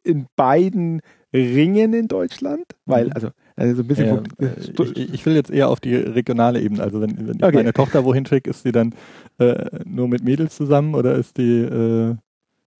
in 0.06 0.28
beiden 0.36 1.02
Ringen 1.34 1.94
in 1.94 2.08
Deutschland, 2.08 2.64
weil, 2.86 3.08
Mhm. 3.08 3.12
also, 3.14 3.30
also 3.56 3.76
so 3.76 3.82
ein 3.82 3.88
bisschen 3.88 4.06
Ja, 4.08 4.16
vom- 4.16 4.24
äh, 4.40 4.84
ich, 4.96 5.14
ich 5.14 5.26
will 5.26 5.36
jetzt 5.36 5.52
eher 5.52 5.70
auf 5.70 5.80
die 5.80 5.96
regionale 5.96 6.62
Ebene. 6.62 6.82
Also 6.84 7.02
wenn, 7.02 7.28
wenn 7.28 7.38
ich 7.38 7.44
Okay. 7.44 7.56
meine 7.58 7.74
Tochter 7.74 8.06
wohin 8.06 8.26
schicke, 8.26 8.50
ist 8.50 8.64
sie 8.64 8.72
dann 8.72 8.94
äh, 9.40 9.66
nur 9.86 10.08
mit 10.08 10.24
Mädels 10.24 10.56
zusammen 10.56 10.96
oder 10.96 11.16
ist 11.16 11.38
die 11.38 11.60
äh, 11.62 12.16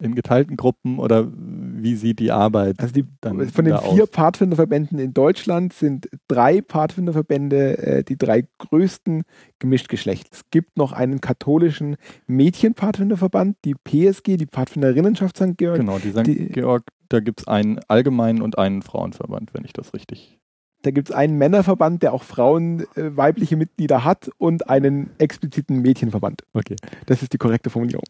in 0.02 0.14
geteilten 0.14 0.58
Gruppen 0.58 1.00
oder 1.00 1.26
wie 1.34 1.96
sieht 1.96 2.20
die 2.20 2.30
Arbeit? 2.32 2.80
Also 2.82 2.94
die, 2.94 3.06
dann 3.22 3.48
von 3.50 3.64
den 3.64 3.78
vier 3.78 4.04
aus? 4.04 4.10
Pfadfinderverbänden 4.10 5.00
in 5.00 5.14
Deutschland 5.14 5.72
sind 5.72 6.10
drei 6.28 6.62
Pfadfinderverbände 6.62 7.78
äh, 7.78 8.04
die 8.04 8.18
drei 8.18 8.46
größten 8.58 9.24
gemischt 9.60 9.88
Geschlecht. 9.88 10.28
Es 10.34 10.42
gibt 10.52 10.78
noch 10.78 10.92
einen 10.92 11.22
katholischen 11.22 11.96
Mädchenpfadfinderverband, 12.28 13.58
die 13.64 13.74
PSG, 13.76 14.36
die 14.38 14.48
Pfadfinderinnenschaft 14.48 15.38
St. 15.38 15.58
Georg. 15.58 15.78
Genau, 15.80 15.98
die 16.00 16.12
St. 16.12 16.54
Georg, 16.54 16.84
da 17.10 17.20
gibt 17.20 17.42
es 17.42 17.48
einen 17.48 17.80
allgemeinen 17.88 18.42
und 18.42 18.58
einen 18.58 18.82
Frauenverband, 18.82 19.54
wenn 19.54 19.66
ich 19.66 19.74
das 19.74 19.94
richtig. 19.94 20.40
Da 20.82 20.92
gibt 20.92 21.10
es 21.10 21.16
einen 21.16 21.38
Männerverband, 21.38 22.04
der 22.04 22.14
auch 22.14 22.24
Frauen, 22.24 22.82
äh, 22.96 23.16
weibliche 23.18 23.56
Mitglieder 23.56 24.04
hat 24.04 24.30
und 24.38 24.70
einen 24.70 25.10
expliziten 25.18 25.82
Mädchenverband. 25.82 26.44
Okay. 26.54 26.76
Das 27.08 27.24
ist 27.24 27.34
die 27.34 27.38
korrekte 27.38 27.70
Formulierung. 27.70 28.06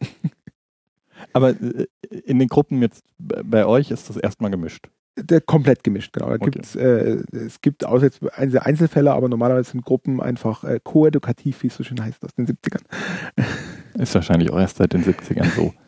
Aber 1.34 1.52
äh, 1.52 1.88
in 2.26 2.40
den 2.40 2.50
Gruppen 2.50 2.82
jetzt 2.82 3.04
bei 3.18 3.66
euch 3.66 3.92
ist 3.92 4.10
das 4.10 4.18
erstmal 4.18 4.52
gemischt. 4.52 4.90
Der 5.18 5.40
komplett 5.40 5.86
gemischt, 5.86 6.12
genau. 6.12 6.28
Da 6.28 6.36
Okay. 6.36 6.52
gibt's, 6.52 6.76
äh, 6.76 7.24
es 7.32 7.62
gibt 7.62 7.86
außer 7.86 8.04
jetzt 8.06 8.22
Einzelfälle, 8.38 9.14
aber 9.14 9.30
normalerweise 9.30 9.72
sind 9.72 9.86
Gruppen 9.86 10.20
einfach 10.20 10.66
äh, 10.66 10.82
koedukativ, 10.84 11.64
wie 11.64 11.68
es 11.68 11.76
so 11.76 11.84
schön 11.86 12.04
heißt, 12.04 12.26
aus 12.26 12.36
den 12.36 12.46
70ern. 12.46 12.84
Ist 13.94 14.14
wahrscheinlich 14.14 14.50
auch 14.52 14.60
erst 14.60 14.78
seit 14.78 14.92
den 14.92 15.04
70ern 15.06 15.50
so. 15.56 15.74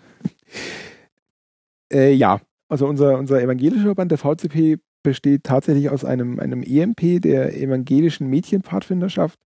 Äh, 1.89 2.11
ja, 2.11 2.41
also 2.67 2.87
unser, 2.87 3.17
unser 3.17 3.41
evangelischer 3.41 3.85
Verband, 3.85 4.11
der 4.11 4.17
VCP, 4.17 4.77
besteht 5.03 5.43
tatsächlich 5.43 5.89
aus 5.89 6.03
einem, 6.03 6.39
einem 6.39 6.63
EMP, 6.63 7.21
der 7.21 7.55
evangelischen 7.55 8.27
Mädchenpfadfinderschaft. 8.27 9.39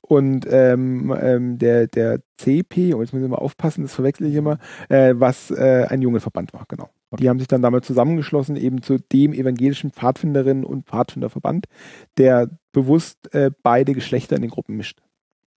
Und 0.00 0.46
ähm, 0.50 1.14
ähm, 1.20 1.58
der, 1.58 1.86
der 1.86 2.20
CP, 2.38 2.94
und 2.94 3.00
jetzt 3.02 3.12
müssen 3.12 3.24
wir 3.24 3.28
mal 3.28 3.36
aufpassen, 3.36 3.82
das 3.82 3.94
verwechsel 3.94 4.26
ich 4.26 4.34
immer, 4.34 4.58
äh, 4.88 5.14
was 5.16 5.50
äh, 5.50 5.86
ein 5.88 6.00
junger 6.00 6.20
Verband 6.20 6.52
war, 6.54 6.64
genau. 6.68 6.88
Okay. 7.10 7.22
Die 7.22 7.28
haben 7.28 7.38
sich 7.38 7.48
dann 7.48 7.62
damals 7.62 7.86
zusammengeschlossen, 7.86 8.56
eben 8.56 8.82
zu 8.82 8.98
dem 8.98 9.32
evangelischen 9.32 9.90
Pfadfinderinnen- 9.90 10.64
und 10.64 10.86
Pfadfinderverband, 10.86 11.66
der 12.16 12.50
bewusst 12.72 13.32
äh, 13.34 13.50
beide 13.62 13.94
Geschlechter 13.94 14.36
in 14.36 14.42
den 14.42 14.50
Gruppen 14.50 14.76
mischt. 14.76 15.00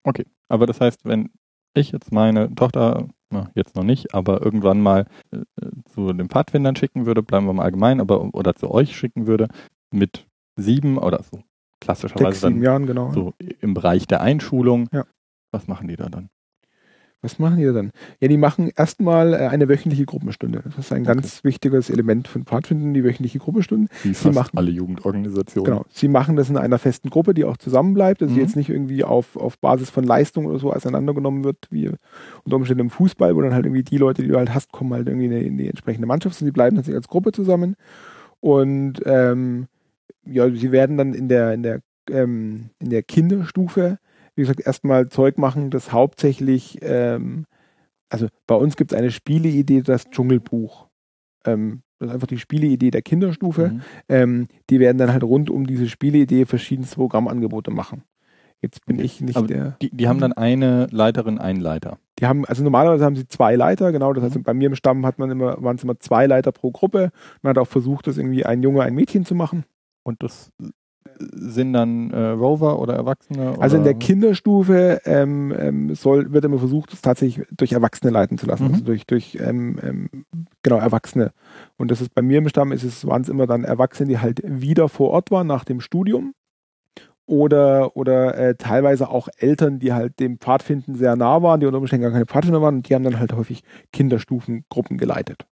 Okay, 0.04 0.24
aber 0.48 0.66
das 0.66 0.80
heißt, 0.80 1.04
wenn 1.04 1.30
ich 1.74 1.92
jetzt 1.92 2.12
meine 2.12 2.54
Tochter, 2.54 3.08
na, 3.32 3.50
jetzt 3.54 3.74
noch 3.74 3.84
nicht, 3.84 4.14
aber 4.14 4.42
irgendwann 4.42 4.80
mal 4.80 5.06
äh, 5.30 5.40
zu 5.86 6.12
den 6.12 6.28
Pfadfindern 6.28 6.76
schicken 6.76 7.06
würde, 7.06 7.22
bleiben 7.22 7.46
wir 7.46 7.52
mal 7.52 7.64
allgemein, 7.64 8.00
aber 8.00 8.34
oder 8.34 8.54
zu 8.54 8.70
euch 8.70 8.96
schicken 8.96 9.26
würde, 9.26 9.48
mit 9.92 10.26
sieben 10.56 10.98
oder 10.98 11.22
so 11.22 11.42
klassischerweise 11.82 12.26
Sechs, 12.26 12.40
sieben 12.40 12.54
dann 12.54 12.62
Jahren, 12.62 12.86
genau. 12.86 13.12
so 13.12 13.34
im 13.60 13.74
Bereich 13.74 14.06
der 14.06 14.20
Einschulung. 14.20 14.88
Ja. 14.92 15.04
Was 15.50 15.66
machen 15.68 15.88
die 15.88 15.96
da 15.96 16.08
dann? 16.08 16.30
Was 17.24 17.38
machen 17.38 17.58
die 17.58 17.64
dann? 17.72 17.92
Ja, 18.20 18.26
die 18.26 18.36
machen 18.36 18.72
erstmal 18.76 19.32
äh, 19.32 19.36
eine 19.46 19.68
wöchentliche 19.68 20.04
Gruppenstunde. 20.06 20.60
Das 20.64 20.76
ist 20.76 20.92
ein 20.92 21.02
Okay. 21.02 21.12
ganz 21.14 21.44
wichtiges 21.44 21.88
Element 21.88 22.26
von 22.26 22.44
Pfadfinden, 22.44 22.92
die 22.94 23.04
wöchentliche 23.04 23.38
Gruppenstunde. 23.38 23.88
Wie 24.02 24.12
fast 24.12 24.34
machen- 24.34 24.58
alle 24.58 24.72
Jugendorganisationen. 24.72 25.64
Genau. 25.72 25.84
Sie 25.88 26.08
machen 26.08 26.34
das 26.34 26.50
in 26.50 26.56
einer 26.56 26.80
festen 26.80 27.10
Gruppe, 27.10 27.32
die 27.32 27.44
auch 27.44 27.56
zusammenbleibt, 27.56 28.22
also 28.22 28.34
die 28.34 28.40
Mhm. 28.40 28.46
jetzt 28.46 28.56
nicht 28.56 28.70
irgendwie 28.70 29.04
auf, 29.04 29.36
auf 29.36 29.56
Basis 29.58 29.88
von 29.88 30.02
Leistung 30.02 30.46
oder 30.46 30.58
so 30.58 30.72
auseinandergenommen 30.72 31.44
wird, 31.44 31.68
wie 31.70 31.90
unter 32.42 32.56
Umständen 32.56 32.80
im 32.80 32.90
Fußball, 32.90 33.36
wo 33.36 33.40
dann 33.40 33.54
halt 33.54 33.66
irgendwie 33.66 33.84
die 33.84 33.98
Leute, 33.98 34.22
die 34.22 34.28
du 34.28 34.36
halt 34.36 34.52
hast, 34.52 34.72
kommen 34.72 34.92
halt 34.92 35.06
irgendwie 35.06 35.26
in 35.26 35.30
die, 35.30 35.46
in 35.46 35.58
die 35.58 35.68
entsprechende 35.68 36.08
Mannschaft 36.08 36.40
und 36.40 36.44
sie 36.46 36.50
bleiben 36.52 36.74
tatsächlich 36.74 36.96
als 36.98 37.08
Gruppe 37.08 37.30
zusammen. 37.30 37.76
Und 38.40 39.00
ähm, 39.06 39.68
ja, 40.24 40.50
sie 40.50 40.72
werden 40.72 40.96
dann 40.98 41.14
in 41.14 41.28
der, 41.28 41.52
in 41.54 41.62
der, 41.62 41.80
ähm, 42.10 42.70
in 42.80 42.90
der 42.90 43.04
Kinderstufe, 43.04 43.98
wie 44.34 44.42
gesagt, 44.42 44.60
erstmal 44.66 45.08
Zeug 45.08 45.38
machen, 45.38 45.70
das 45.70 45.92
hauptsächlich, 45.92 46.78
ähm, 46.82 47.44
also 48.08 48.28
bei 48.46 48.54
uns 48.54 48.76
gibt 48.76 48.92
es 48.92 48.98
eine 48.98 49.10
Spieleidee, 49.10 49.82
das 49.82 50.04
Dschungelbuch. 50.10 50.88
Ähm, 51.44 51.82
das 51.98 52.08
ist 52.08 52.14
einfach 52.14 52.26
die 52.26 52.38
Spieleidee 52.38 52.90
der 52.90 53.02
Kinderstufe. 53.02 53.68
Mhm. 53.68 53.82
Ähm, 54.08 54.46
die 54.70 54.80
werden 54.80 54.98
dann 54.98 55.12
halt 55.12 55.22
rund 55.22 55.50
um 55.50 55.66
diese 55.66 55.88
Spieleidee 55.88 56.46
verschiedenste 56.46 56.96
Programmangebote 56.96 57.70
machen. 57.70 58.02
Jetzt 58.60 58.84
bin 58.86 58.96
Okay. 58.96 59.04
ich 59.06 59.20
nicht 59.20 59.36
Aber 59.36 59.46
der. 59.48 59.76
Die, 59.82 59.90
die 59.90 60.06
haben 60.08 60.20
dann 60.20 60.32
eine 60.32 60.86
Leiterin, 60.92 61.38
einen 61.38 61.60
Leiter. 61.60 61.98
Die 62.20 62.26
haben, 62.26 62.44
also 62.44 62.62
normalerweise 62.62 63.04
haben 63.04 63.16
sie 63.16 63.26
zwei 63.26 63.56
Leiter, 63.56 63.90
genau. 63.90 64.12
Das 64.12 64.22
heißt, 64.24 64.36
Mhm. 64.36 64.42
bei 64.44 64.54
mir 64.54 64.68
im 64.68 64.76
Stamm 64.76 65.04
hat 65.04 65.18
man 65.18 65.30
immer, 65.30 65.60
waren 65.62 65.76
es 65.76 65.82
immer 65.82 65.98
zwei 65.98 66.26
Leiter 66.26 66.52
pro 66.52 66.70
Gruppe. 66.70 67.10
Man 67.42 67.50
hat 67.50 67.58
auch 67.58 67.66
versucht, 67.66 68.06
das 68.06 68.18
irgendwie 68.18 68.44
ein 68.46 68.62
Junge, 68.62 68.82
ein 68.82 68.94
Mädchen 68.94 69.24
zu 69.24 69.34
machen. 69.34 69.64
Und 70.04 70.22
das 70.22 70.52
sind 71.32 71.72
dann 71.72 72.10
äh, 72.10 72.28
Rover 72.30 72.78
oder 72.78 72.94
Erwachsene? 72.94 73.56
Also 73.58 73.76
in 73.76 73.82
oder? 73.82 73.92
der 73.92 73.98
Kinderstufe 73.98 75.00
ähm, 75.04 75.54
ähm, 75.58 75.94
soll, 75.94 76.32
wird 76.32 76.44
immer 76.44 76.58
versucht, 76.58 76.92
das 76.92 77.02
tatsächlich 77.02 77.46
durch 77.50 77.72
Erwachsene 77.72 78.10
leiten 78.10 78.38
zu 78.38 78.46
lassen. 78.46 78.66
Mhm. 78.66 78.72
Also 78.72 78.84
durch, 78.84 79.06
durch 79.06 79.38
ähm, 79.40 79.78
ähm, 79.82 80.08
genau, 80.62 80.78
Erwachsene. 80.78 81.32
Und 81.76 81.90
das 81.90 82.00
ist 82.00 82.14
bei 82.14 82.22
mir 82.22 82.38
im 82.38 82.48
Stamm 82.48 82.72
ist 82.72 82.84
es, 82.84 83.06
waren 83.06 83.22
es 83.22 83.28
immer 83.28 83.46
dann 83.46 83.64
Erwachsene, 83.64 84.08
die 84.08 84.18
halt 84.18 84.40
wieder 84.44 84.88
vor 84.88 85.10
Ort 85.10 85.30
waren 85.30 85.46
nach 85.46 85.64
dem 85.64 85.80
Studium. 85.80 86.34
Oder, 87.24 87.96
oder 87.96 88.36
äh, 88.36 88.54
teilweise 88.56 89.08
auch 89.08 89.28
Eltern, 89.38 89.78
die 89.78 89.92
halt 89.92 90.18
dem 90.18 90.38
Pfadfinden 90.38 90.96
sehr 90.96 91.14
nah 91.16 91.40
waren, 91.40 91.60
die 91.60 91.66
unter 91.66 91.78
Umständen 91.78 92.02
gar 92.02 92.12
keine 92.12 92.26
Pfadfinder 92.26 92.60
waren 92.60 92.76
und 92.76 92.88
die 92.88 92.94
haben 92.94 93.04
dann 93.04 93.20
halt 93.20 93.32
häufig 93.32 93.62
Kinderstufengruppen 93.92 94.98
geleitet. 94.98 95.46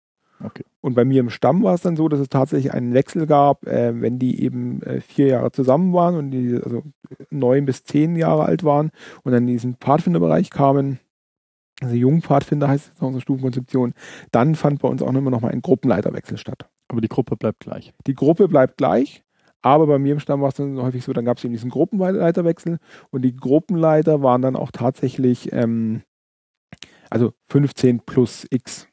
Okay. 0.43 0.64
Und 0.80 0.95
bei 0.95 1.05
mir 1.05 1.20
im 1.20 1.30
Stamm 1.30 1.62
war 1.62 1.74
es 1.74 1.80
dann 1.80 1.97
so, 1.97 2.09
dass 2.09 2.20
es 2.20 2.28
tatsächlich 2.28 2.72
einen 2.72 2.95
Wechsel 2.95 3.26
gab, 3.26 3.66
äh, 3.66 4.01
wenn 4.01 4.18
die 4.18 4.43
eben 4.43 4.82
äh, 4.82 5.01
vier 5.01 5.28
Jahre 5.28 5.51
zusammen 5.51 5.93
waren 5.93 6.16
und 6.16 6.30
die 6.30 6.61
also 6.62 6.82
neun 7.30 7.64
bis 7.64 7.84
zehn 7.84 8.16
Jahre 8.16 8.45
alt 8.45 8.62
waren 8.64 8.91
und 9.22 9.32
dann 9.32 9.45
in 9.45 9.55
diesen 9.55 9.76
Pfadfinderbereich 9.76 10.51
kamen, 10.51 11.01
also 11.80 11.95
Jungpfadfinder 11.95 12.68
heißt 12.68 12.93
es 12.95 13.01
in 13.01 13.07
unserer 13.07 13.22
Stufenkonzeption, 13.22 13.95
dann 14.30 14.55
fand 14.55 14.80
bei 14.80 14.89
uns 14.89 15.03
auch 15.03 15.09
immer 15.09 15.30
noch 15.30 15.41
mal 15.41 15.53
ein 15.53 15.62
Gruppenleiterwechsel 15.62 16.39
statt. 16.39 16.68
Aber 16.89 17.01
die 17.01 17.09
Gruppe 17.09 17.37
bleibt 17.37 17.61
gleich. 17.61 17.93
Die 18.07 18.14
Gruppe 18.14 18.49
bleibt 18.49 18.78
gleich, 18.78 19.24
aber 19.62 19.87
bei 19.87 19.99
mir 19.99 20.12
im 20.12 20.20
Stamm 20.20 20.41
war 20.41 20.51
es 20.51 20.55
dann 20.55 20.80
häufig 20.80 21.05
so, 21.05 21.12
dann 21.12 21.24
gab 21.24 21.39
es 21.39 21.45
eben 21.45 21.53
diesen 21.53 21.70
Gruppenleiterwechsel 21.70 22.78
und 23.11 23.22
die 23.22 23.34
Gruppenleiter 23.34 24.22
waren 24.22 24.43
dann 24.43 24.57
auch 24.57 24.70
tatsächlich 24.70 25.53
ähm, 25.53 26.03
also 27.11 27.32
15 27.49 28.01
plus 28.01 28.47
X. 28.51 28.89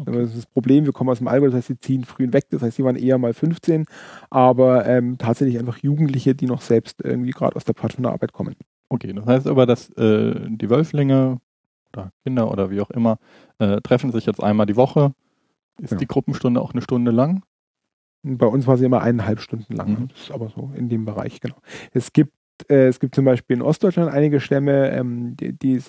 Okay. 0.00 0.12
Das 0.12 0.30
ist 0.30 0.36
das 0.38 0.46
Problem, 0.46 0.86
wir 0.86 0.92
kommen 0.92 1.10
aus 1.10 1.18
dem 1.18 1.28
Allgäu, 1.28 1.46
das 1.46 1.56
heißt, 1.56 1.68
sie 1.68 1.78
ziehen 1.78 2.04
früh 2.04 2.32
weg, 2.32 2.46
das 2.50 2.62
heißt, 2.62 2.76
sie 2.76 2.84
waren 2.84 2.96
eher 2.96 3.18
mal 3.18 3.34
15, 3.34 3.84
aber 4.30 4.86
ähm, 4.86 5.18
tatsächlich 5.18 5.58
einfach 5.58 5.78
Jugendliche, 5.78 6.34
die 6.34 6.46
noch 6.46 6.62
selbst 6.62 7.02
irgendwie 7.04 7.30
gerade 7.32 7.56
aus 7.56 7.64
der 7.64 7.74
Pfadfinderarbeit 7.74 8.32
kommen. 8.32 8.56
Okay, 8.88 9.12
das 9.12 9.26
heißt 9.26 9.46
aber, 9.46 9.66
dass 9.66 9.90
äh, 9.90 10.34
die 10.48 10.70
Wölflinge 10.70 11.40
oder 11.92 12.10
Kinder 12.24 12.50
oder 12.50 12.70
wie 12.70 12.80
auch 12.80 12.90
immer 12.90 13.18
äh, 13.58 13.80
treffen 13.82 14.12
sich 14.12 14.24
jetzt 14.24 14.42
einmal 14.42 14.66
die 14.66 14.76
Woche. 14.76 15.12
Ist 15.80 15.90
Genau. 15.90 16.00
die 16.00 16.06
Gruppenstunde 16.06 16.60
auch 16.60 16.72
eine 16.72 16.82
Stunde 16.82 17.10
lang? 17.10 17.42
Bei 18.22 18.46
uns 18.46 18.66
war 18.66 18.76
sie 18.76 18.84
immer 18.84 19.02
eineinhalb 19.02 19.40
Stunden 19.40 19.74
lang. 19.74 19.88
Mhm. 19.90 20.08
Das 20.08 20.20
ist 20.22 20.30
aber 20.30 20.48
so 20.48 20.70
in 20.74 20.88
dem 20.88 21.04
Bereich, 21.04 21.40
genau. 21.40 21.56
Es 21.92 22.12
gibt, 22.12 22.32
äh, 22.70 22.86
es 22.88 23.00
gibt 23.00 23.14
zum 23.14 23.24
Beispiel 23.24 23.56
in 23.56 23.62
Ostdeutschland 23.62 24.12
einige 24.12 24.40
Stämme, 24.40 24.90
ähm, 24.90 25.36
die, 25.36 25.52
die 25.52 25.80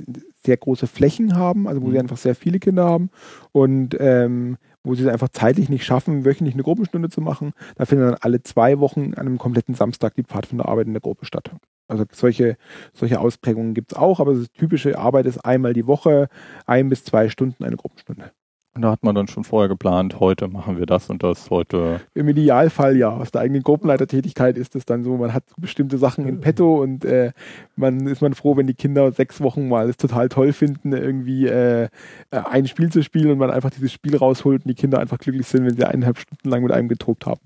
sehr 0.46 0.58
große 0.58 0.88
Flächen 0.88 1.36
haben, 1.36 1.68
also 1.68 1.82
wo 1.82 1.88
Mhm. 1.88 1.92
sie 1.92 2.00
einfach 2.00 2.18
sehr 2.18 2.36
viele 2.36 2.60
Kinder 2.60 2.86
haben 2.86 3.10
und 3.52 3.96
ähm, 4.00 4.58
wo 4.84 4.96
sie 4.96 5.04
es 5.04 5.10
einfach 5.10 5.30
zeitlich 5.30 5.70
nicht 5.70 5.86
schaffen, 5.86 6.26
wöchentlich 6.26 6.56
eine 6.56 6.64
Gruppenstunde 6.64 7.10
zu 7.10 7.22
machen. 7.22 7.54
Da 7.76 7.86
findet 7.86 8.10
dann 8.10 8.18
alle 8.22 8.44
zwei 8.44 8.80
Wochen 8.80 9.14
an 9.14 9.28
einem 9.28 9.38
kompletten 9.38 9.76
Samstag 9.76 10.16
die 10.16 10.24
Pfadfinderarbeit 10.24 10.88
in 10.88 10.94
der 10.94 11.02
Gruppe 11.02 11.26
statt. 11.26 11.52
Also 11.88 12.06
solche, 12.12 12.58
solche 12.94 13.20
Ausprägungen 13.20 13.74
gibt 13.74 13.94
es 13.94 13.98
auch, 13.98 14.20
aber 14.20 14.34
das 14.34 14.52
typische 14.52 14.98
Arbeit 14.98 15.26
ist 15.26 15.40
einmal 15.46 15.74
die 15.74 15.88
Woche, 15.88 16.28
ein 16.66 16.90
bis 16.90 17.04
zwei 17.04 17.30
Stunden 17.30 17.64
eine 17.64 17.78
Gruppenstunde. 17.78 18.32
Und 18.76 18.82
da 18.82 18.90
hat 18.90 19.04
man 19.04 19.14
dann 19.14 19.28
schon 19.28 19.44
vorher 19.44 19.70
geplant, 19.70 20.20
heute 20.20 20.48
machen 20.48 20.80
wir 20.80 20.88
das 20.88 21.10
und 21.12 21.22
das, 21.22 21.52
heute. 21.52 22.02
Im 22.16 22.28
Idealfall 22.28 22.98
ja. 22.98 23.10
Aus 23.10 23.30
der 23.30 23.42
eigenen 23.42 23.62
Gruppenleitertätigkeit 23.62 24.58
ist 24.58 24.76
es 24.76 24.86
dann 24.86 25.04
so, 25.04 25.16
man 25.16 25.32
hat 25.32 25.44
bestimmte 25.58 26.00
Sachen 26.00 26.28
in 26.28 26.42
petto 26.42 26.82
und 26.82 27.06
äh, 27.06 27.34
man 27.76 28.08
ist 28.08 28.22
man 28.22 28.34
froh, 28.34 28.58
wenn 28.58 28.66
die 28.66 28.74
Kinder 28.74 29.12
sechs 29.12 29.42
Wochen 29.42 29.68
mal 29.68 29.90
es 29.90 29.98
total 29.98 30.28
toll 30.28 30.54
finden, 30.54 30.92
irgendwie 30.92 31.46
äh, 31.46 31.90
ein 32.32 32.66
Spiel 32.66 32.92
zu 32.92 33.04
spielen 33.04 33.30
und 33.30 33.38
man 33.38 33.52
einfach 33.52 33.70
dieses 33.70 33.94
Spiel 33.94 34.18
rausholt 34.18 34.64
und 34.64 34.70
die 34.70 34.76
Kinder 34.76 35.00
einfach 35.00 35.20
glücklich 35.20 35.46
sind, 35.48 35.66
wenn 35.66 35.76
sie 35.76 35.86
eineinhalb 35.86 36.18
Stunden 36.18 36.50
lang 36.50 36.64
mit 36.64 36.72
einem 36.72 36.88
getobt 36.88 37.28
haben. 37.28 37.42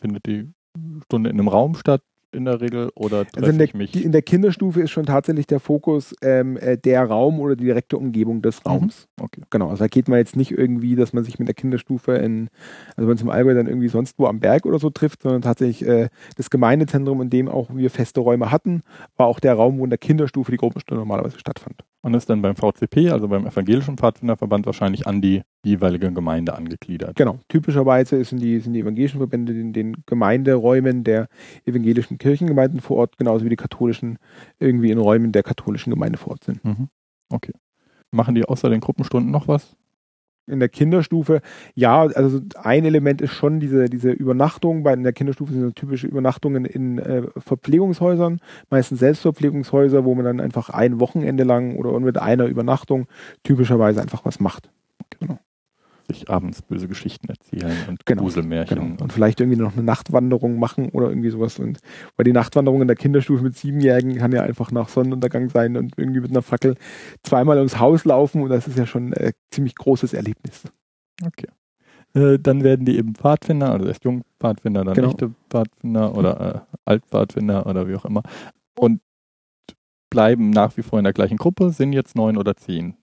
Findet 0.00 0.26
die 0.26 0.48
Stunde 1.06 1.30
in 1.30 1.40
einem 1.40 1.48
Raum 1.48 1.74
statt 1.74 2.02
in 2.32 2.44
der 2.44 2.60
Regel 2.60 2.90
oder 2.94 3.24
treffe 3.24 3.38
Also 3.38 3.50
in 3.50 3.58
der, 3.58 3.66
ich 3.66 3.74
mich? 3.74 4.04
in 4.04 4.12
der 4.12 4.22
Kinderstufe 4.22 4.80
ist 4.80 4.90
schon 4.90 5.06
tatsächlich 5.06 5.46
der 5.46 5.60
Fokus 5.60 6.14
ähm, 6.22 6.56
äh, 6.56 6.76
der 6.78 7.04
Raum 7.04 7.40
oder 7.40 7.56
die 7.56 7.64
direkte 7.64 7.96
Umgebung 7.96 8.42
des 8.42 8.64
Raums. 8.64 9.08
Okay. 9.20 9.42
Genau, 9.50 9.68
also 9.68 9.84
da 9.84 9.88
geht 9.88 10.08
man 10.08 10.18
jetzt 10.18 10.36
nicht 10.36 10.52
irgendwie, 10.52 10.96
dass 10.96 11.12
man 11.12 11.24
sich 11.24 11.38
mit 11.38 11.48
der 11.48 11.54
Kinderstufe 11.54 12.12
in, 12.12 12.48
also 12.96 13.08
wenn 13.08 13.16
es 13.16 13.22
im 13.22 13.30
Allgäu 13.30 13.54
dann 13.54 13.66
irgendwie 13.66 13.88
sonst 13.88 14.18
wo 14.18 14.26
am 14.26 14.40
Berg 14.40 14.66
oder 14.66 14.78
so 14.78 14.90
trifft, 14.90 15.22
sondern 15.22 15.42
tatsächlich 15.42 15.86
äh, 15.86 16.08
das 16.36 16.50
Gemeindezentrum, 16.50 17.20
in 17.22 17.30
dem 17.30 17.48
auch 17.48 17.68
wir 17.74 17.90
feste 17.90 18.20
Räume 18.20 18.50
hatten, 18.50 18.82
war 19.16 19.26
auch 19.26 19.40
der 19.40 19.54
Raum, 19.54 19.78
wo 19.78 19.84
in 19.84 19.90
der 19.90 19.98
Kinderstufe 19.98 20.50
die 20.50 20.58
Gruppenstunde 20.58 21.00
normalerweise 21.00 21.38
stattfand. 21.38 21.84
Und 22.02 22.14
ist 22.14 22.30
dann 22.30 22.40
beim 22.40 22.56
VCP, 22.56 23.10
also 23.10 23.28
beim 23.28 23.46
Evangelischen 23.46 23.98
Pfadfinderverband, 23.98 24.64
wahrscheinlich 24.64 25.06
an 25.06 25.20
die 25.20 25.42
jeweilige 25.64 26.10
Gemeinde 26.10 26.54
angegliedert. 26.54 27.14
Genau, 27.16 27.38
typischerweise 27.48 28.24
sind 28.24 28.40
die, 28.40 28.58
sind 28.60 28.72
die 28.72 28.80
evangelischen 28.80 29.18
Verbände 29.18 29.52
in 29.52 29.74
den 29.74 29.96
Gemeinderäumen 30.06 31.04
der 31.04 31.28
evangelischen 31.66 32.16
Kirchengemeinden 32.16 32.80
vor 32.80 32.96
Ort, 32.96 33.18
genauso 33.18 33.44
wie 33.44 33.50
die 33.50 33.56
katholischen 33.56 34.18
irgendwie 34.58 34.90
in 34.90 34.98
Räumen 34.98 35.32
der 35.32 35.42
katholischen 35.42 35.90
Gemeinde 35.90 36.18
vor 36.18 36.32
Ort 36.32 36.44
sind. 36.44 36.64
Mhm. 36.64 36.88
Okay. 37.28 37.52
Machen 38.10 38.34
die 38.34 38.44
außer 38.44 38.70
den 38.70 38.80
Gruppenstunden 38.80 39.30
noch 39.30 39.46
was? 39.46 39.76
In 40.50 40.60
der 40.60 40.68
Kinderstufe, 40.68 41.40
ja, 41.74 42.02
also 42.02 42.40
ein 42.62 42.84
Element 42.84 43.20
ist 43.20 43.32
schon 43.32 43.60
diese, 43.60 43.86
diese 43.86 44.10
Übernachtung. 44.10 44.82
Bei 44.82 44.92
in 44.92 45.02
der 45.02 45.12
Kinderstufe 45.12 45.52
sind 45.52 45.62
so 45.62 45.70
typische 45.70 46.06
Übernachtungen 46.06 46.64
in 46.64 46.98
äh, 46.98 47.22
Verpflegungshäusern, 47.38 48.40
meistens 48.70 49.00
Selbstverpflegungshäuser, 49.00 50.04
wo 50.04 50.14
man 50.14 50.24
dann 50.24 50.40
einfach 50.40 50.70
ein 50.70 51.00
Wochenende 51.00 51.44
lang 51.44 51.76
oder 51.76 51.98
mit 52.00 52.18
einer 52.18 52.46
Übernachtung 52.46 53.06
typischerweise 53.44 54.00
einfach 54.00 54.24
was 54.24 54.40
macht. 54.40 54.70
Sich 56.10 56.28
abends 56.28 56.62
böse 56.62 56.88
Geschichten 56.88 57.28
erzählen 57.28 57.76
und 57.88 58.04
Genau, 58.04 58.22
Gruselmärchen. 58.22 58.78
Genau. 58.78 59.02
Und 59.02 59.12
vielleicht 59.12 59.40
irgendwie 59.40 59.58
noch 59.60 59.74
eine 59.74 59.82
Nachtwanderung 59.82 60.58
machen 60.58 60.88
oder 60.90 61.08
irgendwie 61.08 61.30
sowas. 61.30 61.58
Und 61.58 61.78
weil 62.16 62.24
die 62.24 62.32
Nachtwanderung 62.32 62.82
in 62.82 62.88
der 62.88 62.96
Kinderstufe 62.96 63.42
mit 63.44 63.56
Siebenjährigen 63.56 64.16
kann 64.16 64.32
ja 64.32 64.42
einfach 64.42 64.70
nach 64.72 64.88
Sonnenuntergang 64.88 65.48
sein 65.50 65.76
und 65.76 65.94
irgendwie 65.96 66.20
mit 66.20 66.30
einer 66.30 66.42
Fackel 66.42 66.74
zweimal 67.22 67.58
ums 67.58 67.78
Haus 67.78 68.04
laufen 68.04 68.42
und 68.42 68.50
das 68.50 68.66
ist 68.66 68.76
ja 68.76 68.86
schon 68.86 69.14
ein 69.14 69.32
ziemlich 69.50 69.74
großes 69.76 70.12
Erlebnis. 70.14 70.64
okay. 71.24 71.46
Äh, 72.12 72.40
dann 72.40 72.64
werden 72.64 72.84
die 72.86 72.98
eben 72.98 73.14
Pfadfinder, 73.14 73.70
also 73.70 73.86
erst 73.86 74.04
Jungpfadfinder, 74.04 74.84
dann 74.84 74.94
Genau. 74.94 75.10
echte 75.10 75.30
Pfadfinder 75.48 76.16
oder 76.16 76.66
äh, 76.68 76.76
Altpfadfinder 76.84 77.66
oder 77.66 77.86
wie 77.86 77.94
auch 77.94 78.04
immer. 78.04 78.22
Und 78.76 79.00
bleiben 80.10 80.50
nach 80.50 80.76
wie 80.76 80.82
vor 80.82 80.98
in 80.98 81.04
der 81.04 81.12
gleichen 81.12 81.36
Gruppe, 81.36 81.70
sind 81.70 81.92
jetzt 81.92 82.16
neun 82.16 82.36
oder 82.36 82.56
zehn. 82.56 82.96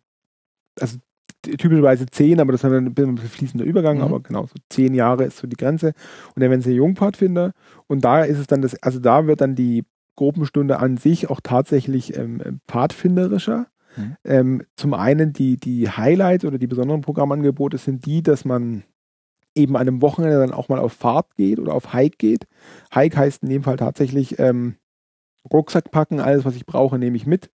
Typischerweise 1.56 2.06
zehn, 2.08 2.40
aber 2.40 2.52
das 2.52 2.64
ist 2.64 2.72
ein 2.72 2.94
bisschen 2.94 3.18
fließender 3.18 3.66
Übergang, 3.66 3.98
Mhm. 3.98 4.04
aber 4.04 4.20
genau, 4.20 4.44
so 4.46 4.56
zehn 4.70 4.94
Jahre 4.94 5.26
ist 5.26 5.38
so 5.38 5.48
die 5.48 5.56
Grenze. 5.56 5.94
Und 6.36 6.42
dann 6.42 6.50
werden 6.50 6.62
sie 6.62 6.74
Jungpfadfinder 6.74 7.54
und 7.88 8.04
da 8.04 8.24
ist 8.24 8.40
es 8.40 8.48
dann 8.48 8.62
das, 8.62 8.82
also 8.84 9.00
da 9.00 9.28
wird 9.28 9.42
dann 9.42 9.56
die 9.56 9.86
Gruppenstunde 10.16 10.80
an 10.80 10.98
sich 10.98 11.30
auch 11.30 11.40
tatsächlich 11.42 12.18
ähm, 12.18 12.60
pfadfinderischer. 12.68 13.68
Mhm. 13.96 14.16
Ähm, 14.24 14.62
zum 14.76 14.94
einen 14.94 15.34
die, 15.34 15.58
die 15.58 15.90
Highlights 15.90 16.46
oder 16.46 16.58
die 16.58 16.68
besonderen 16.68 17.02
Programmangebote 17.02 17.78
sind 17.78 18.06
die, 18.06 18.22
dass 18.24 18.44
man 18.46 18.84
eben 19.56 19.76
an 19.76 19.88
einem 19.88 20.02
Wochenende 20.02 20.38
dann 20.40 20.54
auch 20.54 20.70
mal 20.70 20.80
auf 20.80 20.94
Fahrt 20.94 21.36
geht 21.36 21.60
oder 21.60 21.74
auf 21.74 21.94
Hike 21.94 22.18
geht. 22.18 22.46
Hike 22.94 23.18
heißt 23.18 23.44
in 23.44 23.50
dem 23.50 23.64
Fall 23.64 23.78
tatsächlich 23.78 24.38
ähm, 24.40 24.76
Rucksack 25.52 25.92
packen, 25.92 26.20
alles, 26.20 26.46
was 26.46 26.56
ich 26.56 26.66
brauche, 26.66 27.00
nehme 27.00 27.16
ich 27.16 27.26
mit 27.26 27.50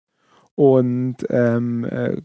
und 0.55 1.17
ähm, 1.29 1.83
äh, 1.85 2.21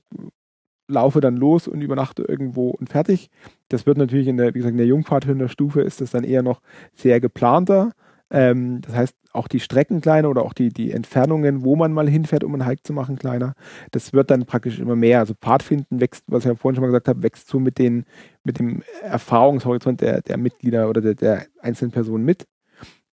laufe 0.88 1.20
dann 1.20 1.36
los 1.36 1.68
und 1.68 1.80
übernachte 1.80 2.22
irgendwo 2.22 2.70
und 2.70 2.88
fertig. 2.88 3.30
Das 3.68 3.86
wird 3.86 3.98
natürlich 3.98 4.28
in 4.28 4.36
der, 4.36 4.54
wie 4.54 4.58
gesagt, 4.58 4.72
in 4.72 4.78
der 4.78 4.86
Jungpfadfinderstufe 4.86 5.80
ist 5.80 6.00
das 6.00 6.12
dann 6.12 6.24
eher 6.24 6.42
noch 6.42 6.60
sehr 6.94 7.20
geplanter. 7.20 7.92
Ähm, 8.30 8.80
das 8.80 8.94
heißt, 8.94 9.16
auch 9.32 9.48
die 9.48 9.60
Strecken 9.60 10.00
kleiner 10.00 10.30
oder 10.30 10.42
auch 10.42 10.52
die, 10.52 10.70
die 10.70 10.90
Entfernungen, 10.90 11.62
wo 11.62 11.76
man 11.76 11.92
mal 11.92 12.08
hinfährt, 12.08 12.42
um 12.42 12.54
einen 12.54 12.66
Hike 12.66 12.82
zu 12.82 12.92
machen, 12.92 13.16
kleiner. 13.16 13.54
Das 13.90 14.12
wird 14.12 14.30
dann 14.30 14.46
praktisch 14.46 14.78
immer 14.78 14.96
mehr. 14.96 15.20
Also 15.20 15.34
Pfadfinden 15.34 16.00
wächst, 16.00 16.24
was 16.26 16.44
ich 16.44 16.48
ja 16.48 16.54
vorhin 16.54 16.76
schon 16.76 16.82
mal 16.82 16.88
gesagt 16.88 17.08
habe, 17.08 17.22
wächst 17.22 17.48
so 17.48 17.60
mit, 17.60 17.78
den, 17.78 18.04
mit 18.44 18.58
dem 18.58 18.82
Erfahrungshorizont 19.02 20.00
der, 20.00 20.22
der 20.22 20.38
Mitglieder 20.38 20.88
oder 20.88 21.00
der, 21.00 21.14
der 21.14 21.46
einzelnen 21.60 21.92
Personen 21.92 22.24
mit. 22.24 22.46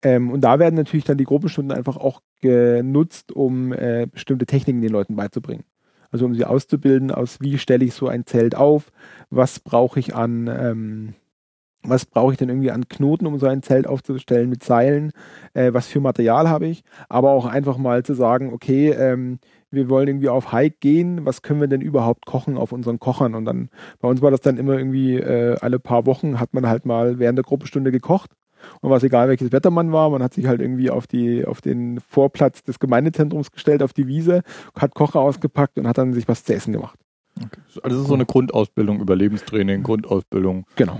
Ähm, 0.01 0.31
und 0.31 0.41
da 0.41 0.59
werden 0.59 0.75
natürlich 0.75 1.05
dann 1.05 1.17
die 1.17 1.25
Gruppenstunden 1.25 1.75
einfach 1.75 1.97
auch 1.97 2.21
genutzt, 2.41 3.31
um 3.31 3.71
äh, 3.73 4.07
bestimmte 4.11 4.45
Techniken 4.45 4.81
den 4.81 4.91
Leuten 4.91 5.15
beizubringen. 5.15 5.63
Also 6.13 6.25
um 6.25 6.35
sie 6.35 6.45
auszubilden, 6.45 7.09
aus 7.09 7.41
wie 7.41 7.57
stelle 7.57 7.83
ich 7.83 7.95
so 7.95 8.07
ein 8.07 8.27
Zelt 8.27 8.55
auf, 8.55 8.91
was 9.31 9.59
brauche 9.59 9.99
ich 9.99 10.15
an, 10.15 10.47
ähm, 10.47 11.15
was 11.81 12.05
brauche 12.05 12.33
ich 12.33 12.37
denn 12.37 12.49
irgendwie 12.49 12.69
an 12.69 12.87
Knoten, 12.87 13.25
um 13.25 13.39
so 13.39 13.47
ein 13.47 13.63
Zelt 13.63 13.87
aufzustellen 13.87 14.47
mit 14.47 14.63
Seilen, 14.63 15.11
äh, 15.55 15.73
was 15.73 15.87
für 15.87 16.01
Material 16.01 16.47
habe 16.49 16.67
ich, 16.67 16.83
aber 17.09 17.31
auch 17.31 17.47
einfach 17.47 17.77
mal 17.77 18.03
zu 18.03 18.13
sagen, 18.13 18.53
okay, 18.53 18.91
ähm, 18.91 19.39
wir 19.71 19.89
wollen 19.89 20.07
irgendwie 20.07 20.29
auf 20.29 20.51
Hike 20.51 20.77
gehen, 20.81 21.25
was 21.25 21.41
können 21.41 21.61
wir 21.61 21.67
denn 21.67 21.81
überhaupt 21.81 22.27
kochen 22.27 22.57
auf 22.57 22.71
unseren 22.73 22.99
Kochern? 22.99 23.33
Und 23.33 23.45
dann, 23.45 23.69
bei 23.99 24.07
uns 24.07 24.21
war 24.21 24.29
das 24.29 24.41
dann 24.41 24.57
immer 24.57 24.77
irgendwie 24.77 25.15
äh, 25.15 25.57
alle 25.61 25.79
paar 25.79 26.05
Wochen 26.05 26.39
hat 26.39 26.53
man 26.53 26.67
halt 26.67 26.85
mal 26.85 27.17
während 27.17 27.39
der 27.39 27.43
Gruppenstunde 27.43 27.91
gekocht 27.91 28.29
und 28.81 28.89
war 28.89 28.97
es 28.97 29.03
egal, 29.03 29.29
welches 29.29 29.51
Wetter 29.51 29.71
man 29.71 29.91
war. 29.91 30.09
Man 30.09 30.23
hat 30.23 30.33
sich 30.33 30.47
halt 30.47 30.61
irgendwie 30.61 30.89
auf, 30.89 31.07
die, 31.07 31.45
auf 31.45 31.61
den 31.61 31.99
Vorplatz 31.99 32.63
des 32.63 32.79
Gemeindezentrums 32.79 33.51
gestellt, 33.51 33.83
auf 33.83 33.93
die 33.93 34.07
Wiese, 34.07 34.43
hat 34.77 34.93
Kocher 34.93 35.19
ausgepackt 35.19 35.77
und 35.77 35.87
hat 35.87 35.97
dann 35.97 36.13
sich 36.13 36.27
was 36.27 36.43
zu 36.43 36.53
essen 36.53 36.73
gemacht. 36.73 36.99
Okay. 37.37 37.61
Also 37.81 37.95
das 37.95 38.01
ist 38.03 38.07
so 38.07 38.13
eine 38.13 38.25
Grundausbildung, 38.25 38.99
Überlebenstraining, 38.99 39.83
Grundausbildung. 39.83 40.65
Genau 40.75 40.99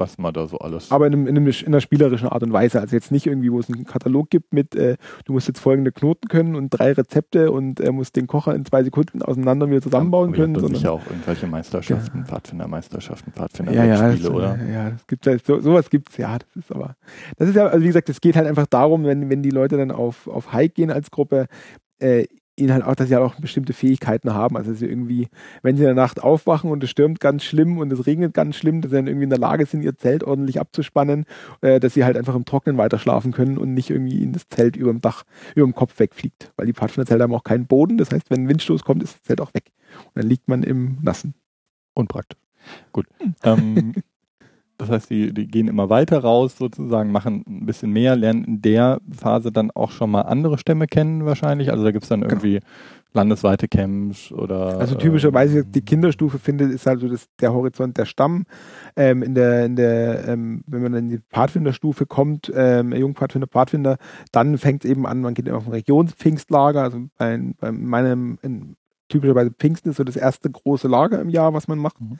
was 0.00 0.18
man 0.18 0.34
da 0.34 0.48
so 0.48 0.58
alles. 0.58 0.90
Aber 0.90 1.06
in, 1.06 1.12
einem, 1.12 1.26
in, 1.28 1.36
einem, 1.36 1.46
in, 1.46 1.66
einer 1.66 1.80
spielerischen 1.80 2.28
Art 2.28 2.42
und 2.42 2.52
Weise. 2.52 2.80
Also 2.80 2.96
jetzt 2.96 3.12
nicht 3.12 3.26
irgendwie, 3.26 3.52
wo 3.52 3.60
es 3.60 3.68
einen 3.68 3.84
Katalog 3.84 4.30
gibt 4.30 4.52
mit, 4.52 4.74
äh, 4.74 4.96
du 5.26 5.34
musst 5.34 5.46
jetzt 5.46 5.60
folgende 5.60 5.92
Knoten 5.92 6.26
können 6.28 6.56
und 6.56 6.70
drei 6.70 6.92
Rezepte 6.92 7.52
und 7.52 7.78
er 7.78 7.90
äh, 7.90 7.92
muss 7.92 8.10
den 8.10 8.26
Kocher 8.26 8.54
in 8.54 8.64
zwei 8.64 8.82
Sekunden 8.82 9.22
auseinander 9.22 9.70
wieder 9.70 9.82
zusammenbauen 9.82 10.30
ja, 10.30 10.36
können. 10.36 10.54
Das 10.54 10.64
sicher 10.64 10.92
auch 10.92 11.06
irgendwelche 11.06 11.46
Meisterschaften, 11.46 12.18
ja. 12.18 12.24
Pfadfindermeisterschaften, 12.24 13.32
Pfadfinder 13.32 13.72
ja, 13.72 13.84
ja, 13.84 14.30
oder? 14.30 14.58
Ja, 14.72 14.90
das 14.90 15.06
gibt 15.06 15.26
halt, 15.26 15.46
so, 15.46 15.60
sowas 15.60 15.90
gibt 15.90 16.10
es, 16.10 16.16
ja. 16.16 16.38
Das 16.38 16.64
ist 16.64 16.72
aber, 16.72 16.96
das 17.36 17.48
ist 17.48 17.54
ja, 17.54 17.66
also 17.66 17.82
wie 17.82 17.88
gesagt, 17.88 18.08
es 18.08 18.20
geht 18.20 18.36
halt 18.36 18.48
einfach 18.48 18.66
darum, 18.66 19.04
wenn, 19.04 19.28
wenn 19.30 19.42
die 19.42 19.50
Leute 19.50 19.76
dann 19.76 19.90
auf, 19.90 20.26
auf 20.26 20.52
Hike 20.52 20.74
gehen 20.74 20.90
als 20.90 21.10
Gruppe, 21.10 21.46
äh, 21.98 22.24
ihnen 22.60 22.72
halt 22.72 22.84
auch, 22.84 22.94
dass 22.94 23.08
sie 23.08 23.14
halt 23.14 23.24
auch 23.24 23.34
bestimmte 23.36 23.72
Fähigkeiten 23.72 24.32
haben. 24.32 24.56
Also 24.56 24.72
sie 24.72 24.86
irgendwie, 24.86 25.28
wenn 25.62 25.76
sie 25.76 25.82
in 25.82 25.88
der 25.88 25.94
Nacht 25.94 26.22
aufwachen 26.22 26.70
und 26.70 26.84
es 26.84 26.90
stürmt 26.90 27.20
ganz 27.20 27.44
schlimm 27.44 27.78
und 27.78 27.92
es 27.92 28.06
regnet 28.06 28.34
ganz 28.34 28.56
schlimm, 28.56 28.80
dass 28.80 28.90
sie 28.90 28.96
dann 28.96 29.06
irgendwie 29.06 29.24
in 29.24 29.30
der 29.30 29.38
Lage 29.38 29.66
sind, 29.66 29.82
ihr 29.82 29.96
Zelt 29.96 30.24
ordentlich 30.24 30.60
abzuspannen, 30.60 31.24
äh, 31.60 31.80
dass 31.80 31.94
sie 31.94 32.04
halt 32.04 32.16
einfach 32.16 32.34
im 32.34 32.44
Trocknen 32.44 32.78
weiter 32.78 32.98
schlafen 32.98 33.32
können 33.32 33.58
und 33.58 33.74
nicht 33.74 33.90
irgendwie 33.90 34.22
in 34.22 34.32
das 34.32 34.48
Zelt 34.48 34.76
über 34.76 34.92
dem 34.92 35.00
Dach, 35.00 35.24
über 35.54 35.66
dem 35.66 35.74
Kopf 35.74 35.98
wegfliegt. 35.98 36.52
Weil 36.56 36.66
die 36.66 36.72
Pfadfinderzelte 36.72 37.24
haben 37.24 37.34
auch 37.34 37.44
keinen 37.44 37.66
Boden. 37.66 37.98
Das 37.98 38.10
heißt, 38.10 38.30
wenn 38.30 38.44
ein 38.44 38.48
Windstoß 38.48 38.84
kommt, 38.84 39.02
ist 39.02 39.14
das 39.14 39.22
Zelt 39.22 39.40
auch 39.40 39.54
weg. 39.54 39.72
Und 40.06 40.22
dann 40.22 40.26
liegt 40.26 40.48
man 40.48 40.62
im 40.62 40.98
Nassen. 41.02 41.34
Unpraktisch. 41.94 42.38
Gut. 42.92 43.06
ähm, 43.42 43.94
Das 44.80 44.88
heißt, 44.88 45.10
die, 45.10 45.34
die 45.34 45.46
gehen 45.46 45.68
immer 45.68 45.90
weiter 45.90 46.20
raus 46.20 46.56
sozusagen, 46.56 47.12
machen 47.12 47.44
ein 47.46 47.66
bisschen 47.66 47.90
mehr, 47.90 48.16
lernen 48.16 48.44
in 48.44 48.62
der 48.62 49.00
Phase 49.10 49.52
dann 49.52 49.70
auch 49.70 49.90
schon 49.90 50.10
mal 50.10 50.22
andere 50.22 50.56
Stämme 50.56 50.86
kennen 50.86 51.26
wahrscheinlich. 51.26 51.70
Also 51.70 51.84
da 51.84 51.90
gibt 51.90 52.04
es 52.04 52.08
dann 52.08 52.22
genau. 52.22 52.32
irgendwie 52.32 52.54
genau. 52.54 52.66
landesweite 53.12 53.68
Camps 53.68 54.32
oder. 54.32 54.78
Also 54.78 54.94
typischerweise 54.94 55.60
ähm, 55.60 55.72
die 55.72 55.82
Kinderstufe 55.82 56.38
findet, 56.38 56.72
ist 56.72 56.88
also 56.88 57.08
das, 57.08 57.26
der 57.40 57.52
Horizont 57.52 57.98
der 57.98 58.06
Stamm. 58.06 58.46
Ähm, 58.96 59.22
in 59.22 59.34
der, 59.34 59.66
in 59.66 59.76
der, 59.76 60.26
ähm, 60.26 60.64
wenn 60.66 60.82
man 60.82 60.94
in 60.94 61.08
die 61.10 61.20
Pfadfinderstufe 61.30 62.06
kommt, 62.06 62.50
ähm, 62.54 62.94
Jungpfadfinder, 62.94 63.48
Pfadfinder, 63.48 63.98
dann 64.32 64.56
fängt 64.56 64.86
es 64.86 64.90
eben 64.90 65.06
an, 65.06 65.20
man 65.20 65.34
geht 65.34 65.50
auf 65.50 65.66
ein 65.66 65.72
Regionspfingstlager, 65.72 66.82
also 66.82 67.00
bei, 67.18 67.38
bei 67.58 67.70
meinem 67.70 68.38
in, 68.40 68.76
typischerweise 69.10 69.50
Pfingsten 69.50 69.90
ist 69.90 69.96
so 69.96 70.04
das 70.04 70.16
erste 70.16 70.48
große 70.48 70.88
Lager 70.88 71.20
im 71.20 71.28
Jahr, 71.28 71.52
was 71.52 71.68
man 71.68 71.78
macht. 71.78 72.00
Mhm. 72.00 72.18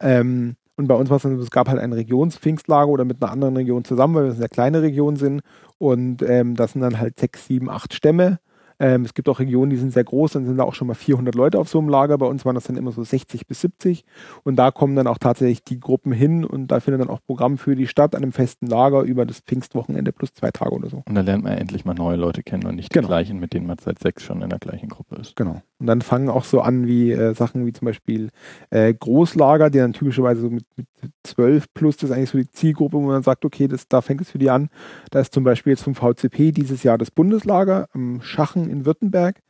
Ähm, 0.00 0.56
und 0.76 0.88
bei 0.88 0.94
uns 0.94 1.10
war 1.10 1.16
es 1.16 1.22
dann, 1.22 1.38
es 1.38 1.50
gab 1.50 1.68
halt 1.68 1.80
ein 1.80 1.92
Regionspfingstlager 1.92 2.88
oder 2.88 3.04
mit 3.04 3.22
einer 3.22 3.30
anderen 3.30 3.56
Region 3.56 3.84
zusammen, 3.84 4.14
weil 4.14 4.24
wir 4.24 4.30
eine 4.30 4.38
sehr 4.38 4.48
kleine 4.48 4.82
Region 4.82 5.16
sind. 5.16 5.42
Und 5.78 6.22
ähm, 6.22 6.54
das 6.54 6.72
sind 6.72 6.80
dann 6.80 6.98
halt 6.98 7.18
sechs, 7.18 7.46
sieben, 7.46 7.68
acht 7.68 7.92
Stämme. 7.92 8.38
Ähm, 8.78 9.04
es 9.04 9.14
gibt 9.14 9.28
auch 9.28 9.38
Regionen, 9.38 9.70
die 9.70 9.76
sind 9.76 9.92
sehr 9.92 10.02
groß, 10.02 10.32
dann 10.32 10.44
sind 10.44 10.56
da 10.56 10.64
auch 10.64 10.74
schon 10.74 10.88
mal 10.88 10.94
400 10.94 11.34
Leute 11.34 11.58
auf 11.58 11.68
so 11.68 11.78
einem 11.78 11.88
Lager. 11.88 12.18
Bei 12.18 12.26
uns 12.26 12.44
waren 12.44 12.54
das 12.54 12.64
dann 12.64 12.76
immer 12.76 12.90
so 12.90 13.04
60 13.04 13.46
bis 13.46 13.60
70. 13.60 14.04
Und 14.42 14.56
da 14.56 14.70
kommen 14.70 14.96
dann 14.96 15.06
auch 15.06 15.18
tatsächlich 15.18 15.62
die 15.62 15.78
Gruppen 15.78 16.10
hin 16.10 16.44
und 16.44 16.68
da 16.68 16.80
findet 16.80 17.02
dann 17.02 17.10
auch 17.10 17.20
Programm 17.24 17.58
für 17.58 17.76
die 17.76 17.86
Stadt 17.86 18.16
an 18.16 18.22
einem 18.22 18.32
festen 18.32 18.66
Lager 18.66 19.02
über 19.02 19.24
das 19.26 19.40
Pfingstwochenende 19.40 20.12
plus 20.12 20.32
zwei 20.34 20.50
Tage 20.50 20.72
oder 20.72 20.88
so. 20.88 21.02
Und 21.06 21.14
da 21.14 21.20
lernt 21.20 21.44
man 21.44 21.58
endlich 21.58 21.84
mal 21.84 21.94
neue 21.94 22.16
Leute 22.16 22.42
kennen 22.42 22.66
und 22.66 22.76
nicht 22.76 22.92
genau. 22.92 23.06
die 23.06 23.10
gleichen, 23.10 23.38
mit 23.38 23.52
denen 23.52 23.66
man 23.66 23.78
seit 23.78 24.00
sechs 24.00 24.24
schon 24.24 24.42
in 24.42 24.50
der 24.50 24.58
gleichen 24.58 24.88
Gruppe 24.88 25.16
ist. 25.16 25.36
Genau. 25.36 25.62
Und 25.82 25.88
dann 25.88 26.00
fangen 26.00 26.28
auch 26.28 26.44
so 26.44 26.60
an 26.60 26.86
wie 26.86 27.10
äh, 27.10 27.34
Sachen 27.34 27.66
wie 27.66 27.72
zum 27.72 27.86
Beispiel 27.86 28.28
äh, 28.70 28.94
Großlager, 28.94 29.68
die 29.68 29.78
dann 29.78 29.92
typischerweise 29.92 30.42
so 30.42 30.48
mit, 30.48 30.64
mit 30.76 30.86
12 31.24 31.74
plus, 31.74 31.96
das 31.96 32.10
ist 32.10 32.16
eigentlich 32.16 32.30
so 32.30 32.38
die 32.38 32.48
Zielgruppe, 32.48 32.98
wo 32.98 33.00
man 33.00 33.24
sagt, 33.24 33.44
okay, 33.44 33.66
das, 33.66 33.88
da 33.88 34.00
fängt 34.00 34.20
es 34.20 34.30
für 34.30 34.38
die 34.38 34.48
an. 34.48 34.68
Da 35.10 35.18
ist 35.18 35.34
zum 35.34 35.42
Beispiel 35.42 35.72
jetzt 35.72 35.82
vom 35.82 35.96
VCP 35.96 36.52
dieses 36.52 36.84
Jahr 36.84 36.98
das 36.98 37.10
Bundeslager 37.10 37.88
am 37.94 38.22
Schachen 38.22 38.70
in 38.70 38.86
Württemberg, 38.86 39.40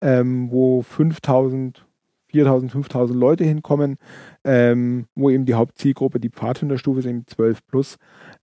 ähm, 0.00 0.50
wo 0.50 0.80
5000, 0.80 1.84
4000, 2.28 2.72
5000 2.72 3.20
Leute 3.20 3.44
hinkommen, 3.44 3.98
ähm, 4.42 5.04
wo 5.14 5.28
eben 5.28 5.44
die 5.44 5.52
Hauptzielgruppe, 5.52 6.18
die 6.18 6.30
Pfadfinderstufe 6.30 7.00
ist 7.00 7.06
eben 7.06 7.26
12 7.26 7.58
plus, 7.66 7.98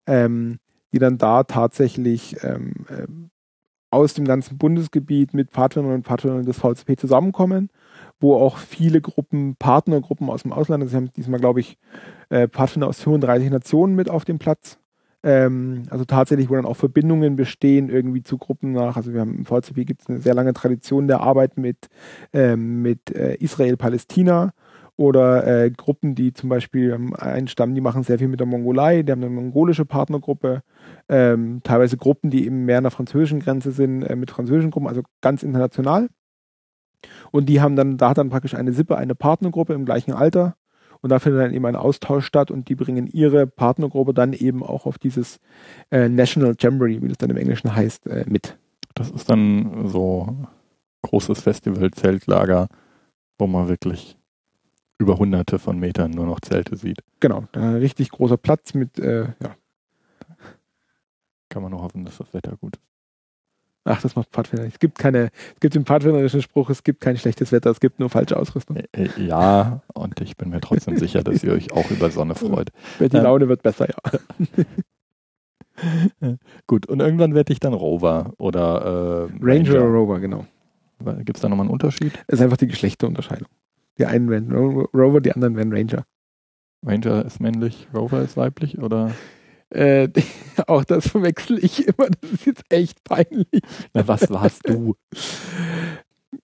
ähm, 0.06 0.60
die 0.94 1.00
dann 1.00 1.18
da 1.18 1.44
tatsächlich 1.44 2.38
ähm, 2.44 2.86
ähm 2.88 3.31
aus 3.92 4.14
dem 4.14 4.26
ganzen 4.26 4.58
Bundesgebiet 4.58 5.34
mit 5.34 5.52
Pfadfindern 5.52 5.94
und 5.94 6.06
Pfadfindern 6.06 6.46
des 6.46 6.58
VCP 6.58 6.98
zusammenkommen, 6.98 7.70
wo 8.20 8.36
auch 8.36 8.58
viele 8.58 9.02
Gruppen, 9.02 9.56
Partnergruppen 9.58 10.30
aus 10.30 10.44
dem 10.44 10.54
Ausland, 10.54 10.82
also 10.82 10.92
sie 10.92 10.98
haben 10.98 11.12
diesmal, 11.16 11.40
glaube 11.40 11.60
ich, 11.60 11.78
äh, 12.30 12.48
Pfadfinder 12.48 12.88
aus 12.88 13.02
35 13.02 13.52
Nationen 13.52 13.96
mit 13.96 14.10
auf 14.10 14.26
dem 14.26 14.40
Platz. 14.40 14.80
Ähm, 15.24 15.84
also 15.90 16.06
tatsächlich, 16.06 16.50
wo 16.50 16.56
dann 16.56 16.66
auch 16.66 16.78
Verbindungen 16.78 17.36
bestehen 17.36 17.90
irgendwie 17.90 18.24
zu 18.24 18.38
Gruppen 18.38 18.72
nach. 18.72 18.96
Also 18.96 19.14
wir 19.14 19.22
haben 19.22 19.36
im 19.36 19.46
VCP 19.46 19.86
gibt 19.86 20.02
es 20.02 20.10
eine 20.10 20.20
sehr 20.20 20.34
lange 20.34 20.54
Tradition 20.54 21.08
der 21.08 21.22
Arbeit 21.22 21.58
mit, 21.58 21.90
ähm, 22.34 22.82
mit 22.82 23.12
äh, 23.16 23.36
Israel-Palästina 23.36 24.54
oder 24.96 25.46
äh, 25.46 25.72
Gruppen, 25.72 26.16
die 26.16 26.34
zum 26.34 26.50
Beispiel 26.50 26.92
ähm, 26.92 27.14
einen 27.16 27.48
Stamm, 27.48 27.76
die 27.76 27.82
machen 27.82 28.04
sehr 28.04 28.20
viel 28.20 28.28
mit 28.28 28.40
der 28.40 28.48
Mongolei, 28.48 29.04
die 29.04 29.12
haben 29.12 29.24
eine 29.24 29.32
mongolische 29.32 29.86
Partnergruppe, 29.86 30.64
ähm, 31.12 31.60
teilweise 31.64 31.98
Gruppen, 31.98 32.32
die 32.32 32.46
eben 32.46 32.64
mehr 32.64 32.78
an 32.78 32.86
der 32.86 32.92
französischen 32.92 33.42
Grenze 33.42 33.72
sind, 33.72 34.02
äh, 34.04 34.16
mit 34.16 34.32
französischen 34.32 34.72
Gruppen, 34.72 34.88
also 34.88 35.04
ganz 35.20 35.44
international. 35.44 36.10
Und 37.32 37.50
die 37.50 37.60
haben 37.60 37.76
dann, 37.76 37.98
da 37.98 38.10
hat 38.10 38.18
dann 38.18 38.30
praktisch 38.30 38.56
eine 38.56 38.72
Sippe, 38.72 38.98
eine 38.98 39.14
Partnergruppe 39.14 39.74
im 39.74 39.86
gleichen 39.86 40.14
Alter. 40.14 40.56
Und 41.02 41.10
da 41.10 41.20
findet 41.20 41.42
dann 41.42 41.54
eben 41.54 41.66
ein 41.66 41.76
Austausch 41.76 42.26
statt 42.26 42.50
und 42.50 42.70
die 42.70 42.76
bringen 42.76 43.08
ihre 43.08 43.46
Partnergruppe 43.46 44.14
dann 44.14 44.34
eben 44.34 44.64
auch 44.64 44.86
auf 44.86 44.98
dieses 44.98 45.40
äh, 45.90 46.08
National 46.08 46.56
Jamboree, 46.58 47.02
wie 47.02 47.08
das 47.08 47.18
dann 47.18 47.30
im 47.30 47.38
Englischen 47.38 47.76
heißt, 47.76 48.08
äh, 48.08 48.24
mit. 48.28 48.58
Das 48.94 49.10
ist 49.10 49.30
dann 49.30 49.90
so 49.90 50.34
großes 51.02 51.42
Festival, 51.42 51.92
Zeltlager, 51.92 52.68
wo 53.38 53.48
man 53.48 53.68
wirklich 53.68 54.18
über 55.00 55.18
hunderte 55.18 55.60
von 55.60 55.80
Metern 55.80 56.12
nur 56.12 56.28
noch 56.28 56.40
Zelte 56.40 56.78
sieht. 56.78 57.00
Genau, 57.20 57.46
ein 57.54 57.78
richtig 57.78 58.12
großer 58.12 58.38
Platz 58.38 58.76
mit, 58.76 59.00
äh, 59.00 59.24
ja. 59.24 59.56
Kann 61.52 61.62
man 61.62 61.72
nur 61.72 61.82
hoffen, 61.82 62.06
dass 62.06 62.18
das 62.18 62.34
Wetter 62.34 62.56
gut 62.56 62.78
ist. 62.78 62.84
Ach, 63.84 64.02
das 64.02 64.16
macht 64.16 64.30
Pfadfinder. 64.30 64.66
Es 64.66 64.80
gibt 64.80 64.98
keine, 64.98 65.32
es 65.56 65.60
gibt 65.60 65.76
den 65.76 65.86
pfadfinderischen 65.86 66.42
Spruch, 66.42 66.70
es 66.70 66.84
gibt 66.84 67.02
kein 67.02 67.18
schlechtes 67.18 67.52
Wetter, 67.52 67.72
es 67.72 67.82
gibt 67.82 68.00
nur 68.00 68.10
falsche 68.10 68.38
Ausrüstung. 68.38 68.78
Ja, 69.18 69.82
und 69.94 70.22
ich 70.22 70.38
bin 70.38 70.50
mir 70.50 70.62
trotzdem 70.62 70.98
sicher, 70.98 71.24
dass 71.24 71.44
ihr 71.44 71.52
euch 71.52 71.74
auch 71.74 71.92
über 71.92 72.10
Sonne 72.10 72.36
freut. 72.36 72.70
Die 73.00 73.18
ähm, 73.18 73.24
Laune 73.24 73.50
wird 73.50 73.64
besser, 73.64 73.90
ja. 73.90 73.98
Gut, 76.68 76.86
und 76.86 77.00
irgendwann 77.00 77.34
werde 77.34 77.52
ich 77.52 77.60
dann 77.60 77.74
Rover 77.74 78.34
oder 78.38 79.30
äh, 79.32 79.44
Ranger, 79.44 79.74
Ranger 79.74 79.86
Rover, 79.86 80.20
genau. 80.20 80.46
Gibt 81.24 81.38
es 81.38 81.42
da 81.42 81.50
nochmal 81.50 81.66
einen 81.66 81.74
Unterschied? 81.74 82.14
Es 82.28 82.36
ist 82.36 82.42
einfach 82.42 82.58
die 82.58 82.68
Geschlechterunterscheidung. 82.68 83.48
Die 83.98 84.06
einen 84.06 84.30
werden 84.30 84.54
Rover, 84.54 85.20
die 85.20 85.34
anderen 85.34 85.58
werden 85.58 85.74
Ranger. 85.74 86.06
Ranger 86.86 87.26
ist 87.26 87.42
männlich, 87.42 87.88
Rover 87.94 88.22
ist 88.22 88.38
weiblich, 88.38 88.78
oder? 88.78 89.12
Äh, 89.72 90.10
auch 90.68 90.84
das 90.84 91.08
verwechsel 91.08 91.64
ich 91.64 91.88
immer. 91.88 92.10
Das 92.10 92.32
ist 92.32 92.46
jetzt 92.46 92.64
echt 92.70 93.04
peinlich. 93.04 93.62
Na, 93.94 94.08
was 94.08 94.30
warst 94.30 94.68
du? 94.68 94.96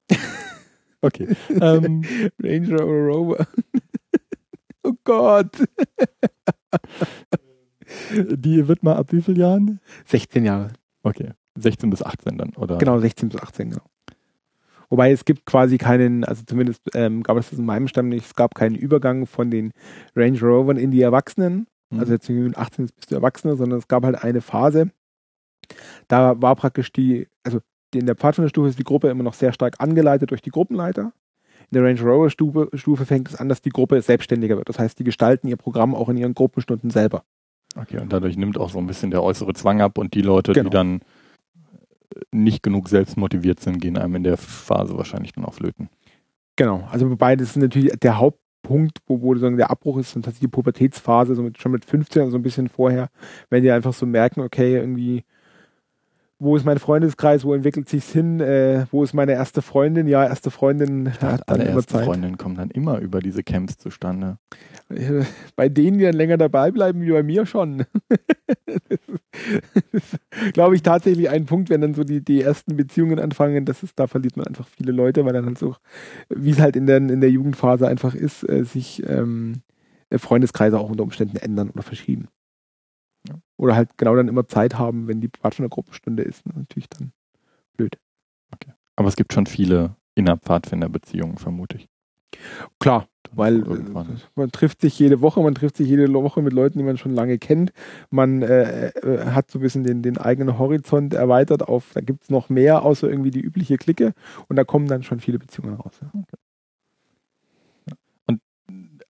Okay. 1.02 1.36
Ähm, 1.62 2.04
Ranger 2.42 2.86
oder 2.86 3.06
Rover. 3.06 3.48
oh 4.84 4.94
Gott. 5.04 5.64
Die 8.12 8.68
wird 8.68 8.84
mal 8.84 8.96
ab 8.96 9.12
wie 9.12 9.22
vielen 9.22 9.38
Jahren? 9.38 9.80
16 10.06 10.44
Jahre. 10.44 10.74
Okay. 11.04 11.32
16 11.56 11.90
bis 11.90 12.04
18 12.04 12.38
dann, 12.38 12.50
oder? 12.56 12.78
Genau, 12.78 13.00
16 13.00 13.30
bis 13.30 13.42
18, 13.42 13.70
genau. 13.70 13.84
Wobei 14.90 15.12
es 15.12 15.26
gibt 15.26 15.46
quasi 15.46 15.78
keinen, 15.78 16.24
also 16.24 16.44
zumindest 16.46 16.82
ähm, 16.94 17.24
gab 17.24 17.38
es 17.38 17.50
das 17.50 17.60
in 17.60 17.66
meinem 17.66 17.88
Stamm 17.88 18.10
nicht, 18.10 18.26
es 18.26 18.36
gab 18.36 18.56
keinen 18.56 18.76
Übergang 18.76 19.26
von 19.26 19.52
den 19.52 19.72
Range 20.16 20.40
Rovern 20.40 20.78
in 20.78 20.92
die 20.92 21.02
Erwachsenen. 21.02 21.68
Mhm. 21.90 22.00
Also 22.00 22.14
jetzt 22.14 22.30
mit 22.30 22.58
18 22.58 22.86
bist 22.96 23.12
du 23.12 23.16
Erwachsener, 23.16 23.56
sondern 23.56 23.80
es 23.80 23.88
gab 23.88 24.04
halt 24.04 24.24
eine 24.24 24.42
Phase, 24.42 24.92
Da 26.08 26.42
war 26.42 26.56
praktisch 26.56 26.92
die, 26.94 27.28
also 27.44 27.60
in 27.94 28.06
der 28.06 28.16
Pfadfinderstufe 28.16 28.70
ist 28.70 28.80
die 28.80 28.84
Gruppe 28.84 29.10
immer 29.10 29.24
noch 29.24 29.34
sehr 29.34 29.54
stark 29.54 29.76
angeleitet 29.80 30.32
durch 30.32 30.42
die 30.42 30.50
Gruppenleiter. 30.50 31.14
In 31.72 31.76
der 31.76 31.84
Range 31.84 32.02
Rover 32.02 32.30
Stufe, 32.30 32.70
Stufe 32.74 33.06
fängt 33.06 33.28
es 33.30 33.36
an, 33.36 33.50
dass 33.50 33.62
die 33.62 33.70
Gruppe 33.72 34.02
selbstständiger 34.02 34.56
wird. 34.58 34.70
Das 34.70 34.80
heißt, 34.80 34.98
die 35.00 35.04
gestalten 35.04 35.48
ihr 35.48 35.58
Programm 35.58 35.96
auch 35.96 36.08
in 36.10 36.18
ihren 36.18 36.34
Gruppenstunden 36.34 36.90
selber. 36.92 37.24
Okay, 37.76 38.00
und 38.00 38.12
dadurch 38.14 38.38
nimmt 38.38 38.58
auch 38.58 38.70
so 38.70 38.80
ein 38.80 38.88
bisschen 38.88 39.12
der 39.12 39.22
äußere 39.24 39.54
Zwang 39.54 39.82
ab 39.82 39.98
und 39.98 40.14
die 40.14 40.22
Leute, 40.22 40.54
Genau. 40.54 40.70
die 40.70 40.74
dann 40.74 41.02
nicht 42.32 42.64
genug 42.64 42.88
selbst 42.90 43.18
motiviert 43.18 43.60
sind, 43.60 43.80
gehen 43.82 43.98
einem 43.98 44.16
in 44.16 44.24
der 44.24 44.38
Phase 44.38 44.98
wahrscheinlich 44.98 45.34
dann 45.34 45.46
auf 45.46 45.60
Löten. 45.60 45.90
Genau. 46.56 46.88
Also 46.92 47.10
wobei 47.10 47.36
das 47.36 47.50
ist 47.50 47.58
natürlich 47.58 47.92
der 48.00 48.18
Hauptpunkt, 48.68 49.00
wo, 49.08 49.22
wo 49.22 49.34
sozusagen 49.34 49.58
der 49.58 49.72
Abbruch 49.72 49.98
ist, 49.98 50.16
und 50.16 50.24
tatsächlich 50.24 50.50
die 50.50 50.56
Pubertätsphase, 50.56 51.36
so 51.36 51.44
mit, 51.44 51.60
schon 51.60 51.72
mit 51.72 51.86
15 51.86 52.24
oder 52.24 52.32
so 52.32 52.38
ein 52.38 52.44
bisschen 52.44 52.70
vorher, 52.70 53.10
wenn 53.50 53.64
die 53.64 53.72
einfach 53.72 53.94
so 53.94 54.06
merken, 54.06 54.42
okay, 54.42 54.76
irgendwie, 54.76 55.24
wo 56.40 56.56
ist 56.56 56.66
mein 56.66 56.78
Freundeskreis, 56.78 57.44
wo 57.44 57.54
entwickelt 57.56 57.90
sich's 57.90 58.12
hin, 58.12 58.40
äh, 58.40 58.86
wo 58.92 59.04
ist 59.04 59.14
meine 59.14 59.32
erste 59.32 59.64
Freundin? 59.64 60.08
Ja, 60.08 60.24
erste 60.24 60.52
Freundin 60.52 61.12
hat 61.14 61.42
dann 61.48 61.62
Alle 61.62 61.70
immer 61.70 61.86
Zeit. 61.86 62.06
Freundinnen 62.06 62.38
kommen 62.38 62.56
dann 62.56 62.70
immer 62.70 63.00
über 63.00 63.22
diese 63.22 63.44
Camps 63.44 63.78
zustande. 63.78 64.38
Bei 65.56 65.68
denen, 65.68 65.98
die 65.98 66.04
dann 66.04 66.14
länger 66.14 66.38
dabei 66.38 66.72
bleiben, 66.72 67.02
wie 67.02 67.12
bei 67.12 67.24
mir 67.24 67.46
schon. 67.46 67.86
das 68.66 69.00
ist, 69.92 70.18
glaube 70.54 70.76
ich, 70.76 70.84
tatsächlich 70.84 71.30
ein 71.30 71.46
Punkt, 71.46 71.70
wenn 71.70 71.82
dann 71.82 71.94
so 71.94 72.04
die, 72.04 72.24
die 72.24 72.42
ersten 72.42 72.78
Beziehungen 72.78 73.20
anfangen, 73.20 73.66
das 73.66 73.84
ist, 73.84 74.00
da 74.00 74.08
verliert 74.08 74.38
man 74.38 74.48
einfach 74.48 74.68
viele 74.68 74.92
Leute, 74.92 75.26
weil 75.26 75.34
dann 75.34 75.46
halt 75.46 75.58
so, 75.58 75.76
wie 76.30 76.52
es 76.52 76.60
halt 76.60 76.76
in 76.76 76.86
der, 76.86 76.98
in 76.98 77.20
der 77.20 77.32
Jugendphase 77.32 77.88
einfach 77.88 78.14
ist, 78.14 78.48
äh, 78.48 78.64
sich 78.64 79.04
ähm, 79.08 79.62
Freundeskreise 80.16 80.80
auch 80.80 80.90
unter 80.90 81.04
Umständen 81.04 81.38
ändern 81.38 81.70
oder 81.70 81.84
verschieben. 81.84 82.28
Ja. 83.28 83.36
Oder 83.58 83.76
halt 83.76 83.98
genau 83.98 84.16
dann 84.16 84.28
immer 84.28 84.48
Zeit 84.48 84.78
haben, 84.78 85.08
wenn 85.08 85.22
die 85.22 85.30
Pfadfindergruppenstunde 85.30 86.24
ist. 86.24 86.46
ne, 86.46 86.54
Natürlich 86.56 86.90
dann 86.90 87.12
blöd. 87.76 87.98
Aber 88.98 89.08
es 89.08 89.16
gibt 89.16 89.32
schon 89.32 89.46
viele 89.46 89.96
Innerpfadfinderbeziehungen, 90.16 91.38
vermute 91.38 91.78
ich. 91.78 91.88
Klar, 92.80 93.08
weil 93.32 93.62
äh, 93.62 94.06
man 94.36 94.52
trifft 94.52 94.82
sich 94.82 95.00
jede 95.00 95.22
Woche, 95.22 95.42
man 95.42 95.56
trifft 95.56 95.78
sich 95.78 95.88
jede 95.88 96.12
Woche 96.12 96.42
mit 96.42 96.52
Leuten, 96.52 96.80
die 96.80 96.84
man 96.84 96.98
schon 96.98 97.14
lange 97.14 97.38
kennt. 97.38 97.72
Man 98.10 98.42
äh, 98.42 98.90
äh, 98.90 99.26
hat 99.28 99.52
so 99.52 99.60
ein 99.60 99.62
bisschen 99.62 99.84
den, 99.84 100.02
den 100.02 100.18
eigenen 100.18 100.58
Horizont 100.58 101.14
erweitert 101.14 101.68
auf, 101.68 101.92
da 101.94 102.02
gibt 102.02 102.24
es 102.24 102.30
noch 102.30 102.50
mehr, 102.50 102.84
außer 102.84 103.10
irgendwie 103.10 103.32
die 103.32 103.40
übliche 103.40 103.78
Clique. 103.78 104.14
Und 104.50 104.56
da 104.56 104.64
kommen 104.64 104.88
dann 104.88 105.04
schon 105.04 105.20
viele 105.20 105.40
Beziehungen 105.40 105.76
raus. 105.76 105.94
Ja. 106.02 106.12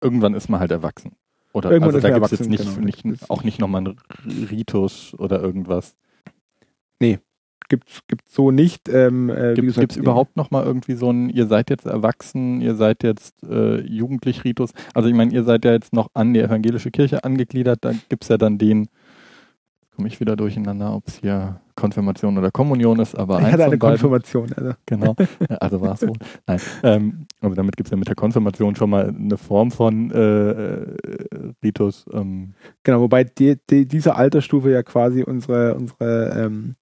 Irgendwann 0.01 0.35
ist 0.35 0.49
man 0.49 0.61
halt 0.61 0.71
erwachsen. 0.71 1.17
Oder 1.59 1.71
Irgendwann 1.71 1.95
also 1.95 2.07
da 2.07 2.15
gibt 2.15 2.33
es 2.33 2.39
jetzt 2.39 2.49
nicht, 2.49 2.75
genau. 2.75 2.85
nicht, 2.85 3.31
auch 3.31 3.45
nicht 3.45 3.61
nochmal 3.61 3.85
einen 3.85 3.97
Ritus 4.51 5.15
oder 5.19 5.41
irgendwas. 5.43 5.97
Gibt 7.69 7.87
es 7.89 8.35
so 8.35 8.51
nicht. 8.51 8.89
Ähm, 8.89 9.29
äh, 9.29 9.53
Gibt 9.55 9.69
gesagt, 9.69 9.93
es 9.93 9.99
überhaupt 9.99 10.37
nochmal 10.37 10.65
irgendwie 10.65 10.95
so 10.95 11.11
ein, 11.11 11.29
ihr 11.29 11.47
seid 11.47 11.69
jetzt 11.69 11.85
erwachsen, 11.85 12.63
ihr 12.63 12.75
seid 12.75 13.03
jetzt 13.03 13.35
äh, 13.43 13.81
jugendlich 13.83 14.45
Ritus? 14.45 14.71
Also 14.95 15.09
ich 15.09 15.15
meine, 15.15 15.33
ihr 15.35 15.45
seid 15.45 15.67
ja 15.67 15.73
jetzt 15.73 15.93
noch 15.93 16.09
an 16.15 16.33
die 16.33 16.41
evangelische 16.41 16.91
Kirche 16.91 17.25
angegliedert, 17.25 17.81
da 17.83 17.93
gibt 18.09 18.23
es 18.23 18.29
ja 18.29 18.39
dann 18.39 18.57
den, 18.57 18.89
komme 19.99 20.07
ich 20.07 20.21
wieder 20.21 20.37
durcheinander, 20.37 20.95
ob 20.95 21.09
es 21.09 21.19
hier 21.19 21.61
Konfirmation 21.75 22.39
oder 22.39 22.53
Kommunion 22.53 23.01
ist, 23.01 23.17
aber 23.17 23.41
Ich 23.41 23.47
eins 23.47 23.55
hatte 23.55 23.65
eine. 23.65 23.79
Konfirmation. 23.79 24.49
Also. 24.53 24.73
Genau, 24.87 25.17
also 25.59 25.81
war 25.81 25.95
es 25.95 26.01
so. 26.01 26.13
Nein, 26.47 26.61
ähm, 26.85 27.27
aber 27.41 27.57
damit 27.57 27.77
gibt 27.77 27.89
es 27.89 27.91
ja 27.91 27.97
mit 27.97 28.07
der 28.07 28.15
Konfirmation 28.15 28.77
schon 28.77 28.91
mal 28.91 29.09
eine 29.09 29.37
Form 29.37 29.73
von 29.73 30.13
äh, 30.13 30.51
äh, 30.51 30.97
Ritus. 31.65 32.07
Ähm, 32.13 32.55
Genau, 32.85 33.01
wobei 33.01 33.25
die, 33.25 33.57
die, 33.69 33.87
diese 33.89 34.15
Altersstufe 34.15 34.71
ja 34.71 34.85
quasi 34.85 35.25
unsere, 35.25 35.75
unsere 35.75 36.45
ähm, 36.47 36.75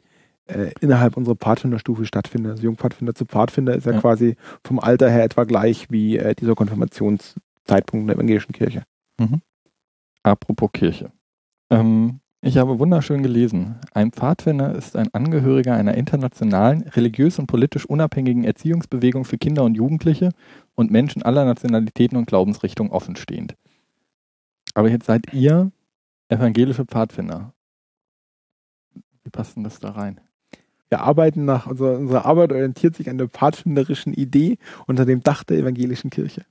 äh, 0.44 0.72
innerhalb 0.82 1.16
unserer 1.16 1.36
Pfadfinderstufe 1.36 2.04
stattfindet. 2.04 2.50
Also 2.52 2.64
Jungpfadfinder 2.64 3.14
zu 3.14 3.24
Pfadfinder 3.24 3.74
ist 3.74 3.86
ja, 3.86 3.92
Ja. 3.92 4.00
quasi 4.00 4.36
vom 4.62 4.78
Alter 4.78 5.08
her 5.08 5.24
etwa 5.24 5.44
gleich 5.44 5.90
wie 5.90 6.18
äh, 6.18 6.34
dieser 6.34 6.54
Konfirmationszeitpunkt 6.54 8.02
in 8.02 8.06
der 8.08 8.16
evangelischen 8.16 8.52
Kirche. 8.52 8.82
Apropos 10.22 10.68
Kirche. 10.72 11.12
Ähm, 11.70 12.20
ich 12.46 12.58
habe 12.58 12.78
wunderschön 12.78 13.24
gelesen. 13.24 13.74
Ein 13.92 14.12
Pfadfinder 14.12 14.72
ist 14.72 14.94
ein 14.94 15.12
Angehöriger 15.12 15.74
einer 15.74 15.94
internationalen, 15.94 16.82
religiös 16.82 17.40
und 17.40 17.48
politisch 17.48 17.84
unabhängigen 17.86 18.44
Erziehungsbewegung 18.44 19.24
für 19.24 19.36
Kinder 19.36 19.64
und 19.64 19.74
Jugendliche 19.74 20.30
und 20.76 20.92
Menschen 20.92 21.22
aller 21.22 21.44
Nationalitäten 21.44 22.16
und 22.16 22.26
Glaubensrichtungen 22.26 22.92
offenstehend. 22.92 23.56
Aber 24.74 24.88
jetzt 24.88 25.06
seid 25.06 25.32
ihr 25.32 25.72
evangelische 26.28 26.84
Pfadfinder. 26.84 27.52
Wie 29.24 29.30
passt 29.30 29.56
denn 29.56 29.64
das 29.64 29.80
da 29.80 29.90
rein? 29.90 30.20
Wir 30.88 31.00
arbeiten 31.00 31.44
nach, 31.44 31.66
unserer, 31.66 31.98
unsere 31.98 32.24
Arbeit 32.26 32.52
orientiert 32.52 32.94
sich 32.94 33.10
an 33.10 33.18
der 33.18 33.28
pfadfinderischen 33.28 34.14
Idee 34.14 34.58
unter 34.86 35.04
dem 35.04 35.20
Dach 35.20 35.42
der 35.42 35.58
evangelischen 35.58 36.10
Kirche. 36.10 36.44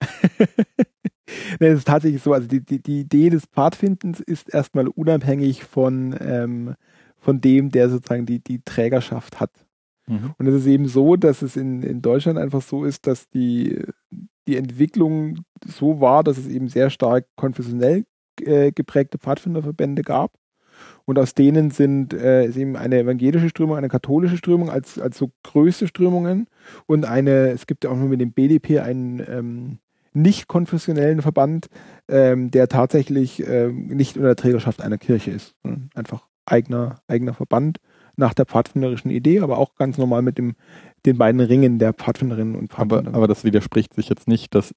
nee, 1.60 1.68
es 1.68 1.80
ist 1.80 1.88
tatsächlich 1.88 2.22
so, 2.22 2.32
also 2.32 2.48
die, 2.48 2.60
die, 2.60 2.82
die 2.82 3.00
Idee 3.00 3.30
des 3.30 3.46
Pfadfindens 3.46 4.20
ist 4.20 4.52
erstmal 4.52 4.88
unabhängig 4.88 5.64
von, 5.64 6.16
ähm, 6.20 6.74
von 7.18 7.40
dem, 7.40 7.70
der 7.70 7.88
sozusagen 7.88 8.26
die, 8.26 8.40
die 8.40 8.62
Trägerschaft 8.64 9.40
hat. 9.40 9.50
Und 10.38 10.46
es 10.46 10.54
ist 10.54 10.66
eben 10.66 10.88
so, 10.88 11.16
dass 11.16 11.42
es 11.42 11.56
in, 11.56 11.82
in 11.82 12.02
Deutschland 12.02 12.38
einfach 12.38 12.62
so 12.62 12.84
ist, 12.84 13.06
dass 13.06 13.28
die, 13.28 13.82
die 14.48 14.56
Entwicklung 14.56 15.38
so 15.64 16.00
war, 16.00 16.24
dass 16.24 16.38
es 16.38 16.48
eben 16.48 16.68
sehr 16.68 16.90
stark 16.90 17.26
konfessionell 17.36 18.04
äh, 18.40 18.72
geprägte 18.72 19.18
Pfadfinderverbände 19.18 20.02
gab. 20.02 20.32
Und 21.04 21.18
aus 21.18 21.34
denen 21.34 21.70
sind 21.70 22.12
äh, 22.14 22.46
ist 22.46 22.56
eben 22.56 22.76
eine 22.76 22.98
evangelische 22.98 23.48
Strömung, 23.48 23.76
eine 23.76 23.88
katholische 23.88 24.36
Strömung 24.36 24.70
als, 24.70 24.98
als 24.98 25.18
so 25.18 25.30
größte 25.44 25.86
Strömungen 25.86 26.48
und 26.86 27.04
eine, 27.04 27.50
es 27.50 27.66
gibt 27.66 27.84
ja 27.84 27.90
auch 27.90 27.96
nur 27.96 28.08
mit 28.08 28.20
dem 28.20 28.32
BDP 28.32 28.80
einen 28.80 29.20
ähm, 29.28 29.78
nicht 30.14 30.48
konfessionellen 30.48 31.22
Verband, 31.22 31.68
ähm, 32.08 32.50
der 32.50 32.68
tatsächlich 32.68 33.46
ähm, 33.46 33.86
nicht 33.88 34.16
unter 34.16 34.28
der 34.28 34.36
Trägerschaft 34.36 34.82
einer 34.82 34.98
Kirche 34.98 35.30
ist. 35.30 35.54
sondern 35.62 35.90
Einfach 35.94 36.28
eigener, 36.46 36.96
eigener 37.06 37.34
Verband 37.34 37.78
nach 38.16 38.34
der 38.34 38.46
pfadfinderischen 38.46 39.10
Idee, 39.10 39.40
aber 39.40 39.58
auch 39.58 39.74
ganz 39.74 39.96
normal 39.96 40.22
mit 40.22 40.38
dem, 40.38 40.54
den 41.06 41.18
beiden 41.18 41.40
Ringen 41.40 41.78
der 41.78 41.94
Pfadfinderinnen 41.94 42.56
und 42.56 42.72
Aber, 42.74 42.96
Pfadfinder. 42.96 43.16
aber 43.16 43.28
das 43.28 43.44
widerspricht 43.44 43.94
sich 43.94 44.08
jetzt 44.08 44.28
nicht, 44.28 44.54
dass 44.54 44.74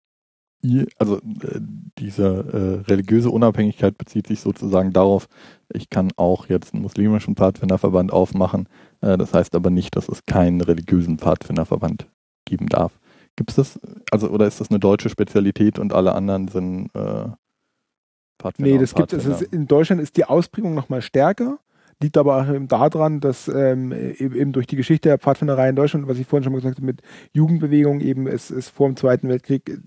ihr, 0.62 0.88
also 0.98 1.18
äh, 1.18 1.60
diese 2.00 2.84
äh, 2.86 2.90
religiöse 2.90 3.30
Unabhängigkeit 3.30 3.98
bezieht 3.98 4.28
sich 4.28 4.40
sozusagen 4.42 4.94
darauf, 4.94 5.28
ich 5.74 5.90
kann 5.90 6.12
auch 6.16 6.48
jetzt 6.48 6.74
einen 6.74 6.84
muslimischen 6.84 7.36
Pfadfinderverband 7.36 8.12
aufmachen. 8.12 8.68
Äh, 9.02 9.18
das 9.18 9.34
heißt 9.34 9.56
aber 9.56 9.70
nicht, 9.70 9.96
dass 9.96 10.10
es 10.10 10.26
keinen 10.26 10.62
religiösen 10.62 11.18
Pfadfinderverband 11.18 12.08
geben 12.46 12.68
darf. 12.68 12.98
Gibt 13.36 13.50
es 13.52 13.56
das, 13.56 13.80
also 14.12 14.30
oder 14.30 14.48
ist 14.48 14.62
das 14.62 14.70
eine 14.70 14.80
deutsche 14.80 15.10
Spezialität 15.10 15.80
und 15.80 15.94
alle 15.94 16.16
anderen 16.16 16.48
sind 16.48 16.90
äh, 16.96 17.28
Pfadfinder? 18.40 18.72
Nee, 18.72 18.78
das 18.78 18.96
gibt 18.96 19.14
es. 19.14 19.42
In 19.42 19.68
Deutschland 19.68 20.02
ist 20.02 20.18
die 20.18 20.26
Ausprägung 20.26 20.74
nochmal 20.74 21.02
stärker. 21.02 21.60
Liegt 22.02 22.18
aber 22.18 22.42
auch 22.42 22.54
eben 22.54 22.68
daran, 22.68 23.22
dass 23.22 23.48
ähm, 23.48 23.94
eben 23.94 24.36
eben 24.36 24.52
durch 24.52 24.68
die 24.68 24.76
Geschichte 24.76 25.08
der 25.08 25.18
Pfadfinderei 25.18 25.70
in 25.70 25.78
Deutschland, 25.78 26.08
was 26.10 26.18
ich 26.18 26.28
vorhin 26.28 26.44
schon 26.44 26.52
mal 26.52 26.60
gesagt 26.60 26.78
habe, 26.78 26.86
mit 26.86 27.02
Jugendbewegung 27.32 28.02
eben 28.02 28.28
es, 28.28 28.50
es 28.50 28.68
vor 28.68 28.88
dem 28.88 28.98
Zweiten 28.98 29.30
Weltkrieg 29.30 29.80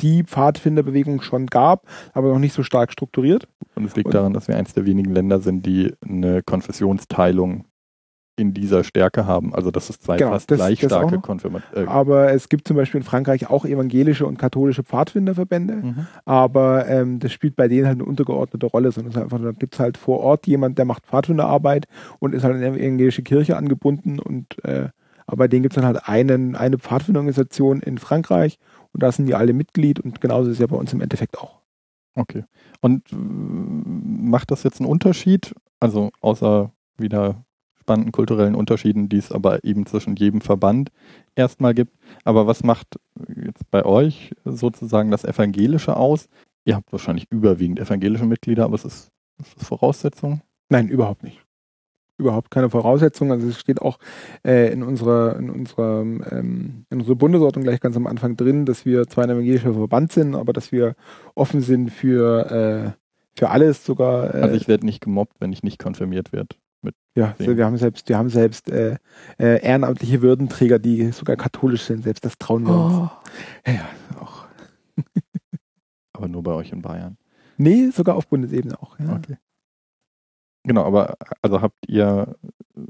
die 0.00 0.24
Pfadfinderbewegung 0.24 1.20
schon 1.20 1.46
gab, 1.46 1.86
aber 2.14 2.32
noch 2.32 2.38
nicht 2.38 2.54
so 2.54 2.62
stark 2.62 2.92
strukturiert. 2.92 3.46
Und 3.74 3.84
es 3.84 3.94
liegt 3.94 4.06
und- 4.06 4.14
daran, 4.14 4.32
dass 4.32 4.48
wir 4.48 4.56
eins 4.56 4.72
der 4.72 4.86
wenigen 4.86 5.12
Länder 5.12 5.40
sind, 5.40 5.66
die 5.66 5.92
eine 6.00 6.42
Konfessionsteilung 6.42 7.66
in 8.36 8.54
dieser 8.54 8.84
Stärke 8.84 9.26
haben. 9.26 9.54
Also 9.54 9.70
dass 9.70 9.90
es 9.90 10.00
zwei 10.00 10.16
Genau, 10.16 10.30
fast 10.30 10.50
das- 10.50 10.58
gleich 10.58 10.80
das 10.80 10.90
starke. 10.92 11.18
Konfirmationen. 11.18 11.86
Äh, 11.86 11.90
Aber 11.90 12.32
es 12.32 12.48
gibt 12.48 12.66
zum 12.66 12.76
Beispiel 12.76 13.00
in 13.00 13.04
Frankreich 13.06 13.50
auch 13.50 13.64
evangelische 13.66 14.26
und 14.26 14.38
katholische 14.38 14.82
Pfadfinderverbände. 14.82 15.74
mhm. 15.74 16.06
aber 16.24 16.86
ähm, 16.88 17.18
das 17.18 17.32
spielt 17.32 17.56
bei 17.56 17.68
denen 17.68 17.86
halt 17.86 17.96
eine 17.98 18.04
untergeordnete 18.04 18.64
Rolle, 18.66 18.92
sondern 18.92 19.10
es 19.10 19.16
ist 19.16 19.22
einfach, 19.22 19.40
da 19.42 19.52
gibt 19.52 19.74
es 19.74 19.80
halt 19.80 19.98
vor 19.98 20.20
Ort 20.20 20.46
jemand, 20.46 20.78
der 20.78 20.84
macht 20.86 21.06
Pfadfinderarbeit 21.06 21.86
und 22.18 22.34
ist 22.34 22.42
halt 22.44 22.54
an 22.56 22.62
eine 22.62 22.78
evangelische 22.78 23.22
Kirche 23.22 23.56
angebunden 23.56 24.18
und 24.18 24.62
äh, 24.64 24.88
aber 25.26 25.36
bei 25.36 25.48
denen 25.48 25.62
gibt 25.62 25.74
es 25.74 25.76
dann 25.76 25.86
halt 25.86 26.08
einen, 26.08 26.56
eine 26.56 26.78
Pfadfinderorganisation 26.78 27.80
in 27.82 27.98
Frankreich 27.98 28.58
und 28.92 29.02
da 29.02 29.12
sind 29.12 29.26
die 29.26 29.34
alle 29.34 29.52
Mitglied 29.52 30.00
und 30.00 30.20
genauso 30.20 30.48
ist 30.50 30.54
es 30.56 30.60
ja 30.60 30.66
bei 30.66 30.76
uns 30.76 30.92
im 30.92 31.00
Endeffekt 31.00 31.38
auch. 31.38 31.60
Okay. 32.16 32.44
Und 32.80 33.12
äh, 33.12 33.16
macht 33.16 34.50
das 34.50 34.62
jetzt 34.62 34.80
einen 34.80 34.88
Unterschied? 34.90 35.54
Also 35.78 36.10
außer 36.20 36.72
wieder 36.98 37.44
spannenden 37.80 38.12
kulturellen 38.12 38.54
Unterschieden, 38.54 39.08
die 39.08 39.18
es 39.18 39.32
aber 39.32 39.64
eben 39.64 39.86
zwischen 39.86 40.16
jedem 40.16 40.40
Verband 40.40 40.90
erstmal 41.34 41.74
gibt. 41.74 41.92
Aber 42.24 42.46
was 42.46 42.62
macht 42.62 42.98
jetzt 43.28 43.70
bei 43.70 43.84
euch 43.84 44.32
sozusagen 44.44 45.10
das 45.10 45.24
Evangelische 45.24 45.96
aus? 45.96 46.28
Ihr 46.64 46.76
habt 46.76 46.92
wahrscheinlich 46.92 47.26
überwiegend 47.30 47.80
evangelische 47.80 48.26
Mitglieder, 48.26 48.64
aber 48.64 48.74
es 48.74 48.84
ist, 48.84 49.10
ist 49.40 49.56
das 49.56 49.66
Voraussetzung? 49.66 50.42
Nein, 50.68 50.88
überhaupt 50.88 51.22
nicht. 51.22 51.40
Überhaupt 52.18 52.50
keine 52.50 52.68
Voraussetzung. 52.68 53.32
Also 53.32 53.48
es 53.48 53.58
steht 53.58 53.80
auch 53.80 53.98
äh, 54.46 54.70
in 54.70 54.82
unserer, 54.82 55.36
in 55.36 55.48
unserer, 55.48 56.02
ähm, 56.02 56.84
in 56.90 56.98
unserer 57.00 57.16
Bundesordnung 57.16 57.64
gleich 57.64 57.80
ganz 57.80 57.96
am 57.96 58.06
Anfang 58.06 58.36
drin, 58.36 58.66
dass 58.66 58.84
wir 58.84 59.06
zwar 59.08 59.24
ein 59.24 59.30
evangelischer 59.30 59.72
Verband 59.72 60.12
sind, 60.12 60.34
aber 60.34 60.52
dass 60.52 60.70
wir 60.70 60.96
offen 61.34 61.62
sind 61.62 61.90
für, 61.90 62.50
äh, 62.50 63.38
für 63.38 63.48
alles 63.48 63.86
sogar. 63.86 64.34
Äh, 64.34 64.42
Also 64.42 64.54
ich 64.54 64.68
werde 64.68 64.84
nicht 64.84 65.00
gemobbt, 65.00 65.40
wenn 65.40 65.52
ich 65.52 65.62
nicht 65.62 65.78
konfirmiert 65.78 66.30
werde. 66.32 66.56
Mit. 66.82 66.94
Ja, 67.14 67.34
also 67.38 67.56
wir 67.56 67.64
haben 67.64 67.76
selbst, 67.76 68.08
wir 68.08 68.18
haben 68.18 68.28
selbst 68.28 68.70
äh, 68.70 68.96
äh, 69.38 69.62
ehrenamtliche 69.62 70.22
Würdenträger, 70.22 70.78
die 70.78 71.12
sogar 71.12 71.36
katholisch 71.36 71.82
sind. 71.82 72.04
Selbst 72.04 72.24
das 72.24 72.38
trauen 72.38 72.66
wir 72.66 72.74
uns. 72.74 72.94
Oh. 72.94 73.10
Ja, 73.66 73.72
ja, 73.72 73.88
auch. 74.20 74.46
Aber 76.12 76.28
nur 76.28 76.42
bei 76.42 76.52
euch 76.52 76.72
in 76.72 76.82
Bayern. 76.82 77.16
Nee, 77.56 77.90
sogar 77.90 78.16
auf 78.16 78.26
Bundesebene 78.28 78.80
auch. 78.80 78.98
Ja. 78.98 79.16
Okay. 79.16 79.36
Genau, 80.64 80.84
aber 80.84 81.16
also 81.40 81.62
habt 81.62 81.88
ihr 81.88 82.36
äh, 82.76 82.80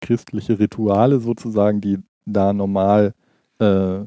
christliche 0.00 0.58
Rituale 0.58 1.18
sozusagen, 1.18 1.80
die 1.80 1.98
da 2.24 2.52
normal 2.52 3.14
äh, 3.58 3.98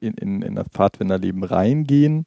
in, 0.00 0.14
in, 0.14 0.42
in 0.42 0.54
das 0.54 0.68
Pfadfinderleben 0.68 1.44
reingehen? 1.44 2.26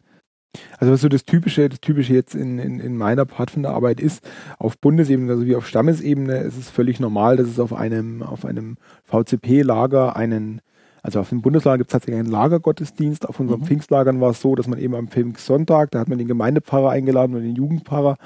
Also 0.77 0.93
was 0.93 1.01
so 1.01 1.09
das 1.09 1.25
Typische, 1.25 1.69
das 1.69 1.81
Typische 1.81 2.13
jetzt 2.13 2.35
in, 2.35 2.59
in, 2.59 2.79
in 2.79 2.95
meiner 2.95 3.25
Pfadfinderarbeit 3.25 3.99
ist, 3.99 4.23
auf 4.59 4.77
Bundesebene, 4.77 5.31
also 5.31 5.45
wie 5.45 5.55
auf 5.55 5.67
Stammesebene, 5.67 6.37
ist 6.37 6.57
es 6.57 6.69
völlig 6.69 6.99
normal, 6.99 7.37
dass 7.37 7.47
es 7.47 7.59
auf 7.59 7.73
einem, 7.73 8.21
auf 8.21 8.45
einem 8.45 8.77
VCP-Lager 9.05 10.15
einen, 10.15 10.61
also 11.01 11.19
auf 11.19 11.29
dem 11.29 11.41
Bundeslager 11.41 11.79
gibt 11.79 11.89
es 11.89 11.93
tatsächlich 11.93 12.19
einen 12.19 12.31
Lagergottesdienst. 12.31 13.27
Auf 13.27 13.39
unseren 13.39 13.61
mhm. 13.61 13.65
Pfingstlagern 13.65 14.21
war 14.21 14.31
es 14.31 14.41
so, 14.41 14.55
dass 14.55 14.67
man 14.67 14.79
eben 14.79 14.95
am 14.95 15.07
Pfingstsonntag, 15.07 15.91
da 15.91 15.99
hat 15.99 16.07
man 16.07 16.17
den 16.17 16.27
Gemeindepfarrer 16.27 16.91
eingeladen 16.91 17.35
und 17.35 17.41
den 17.41 17.55
Jugendpfarrer, 17.55 18.17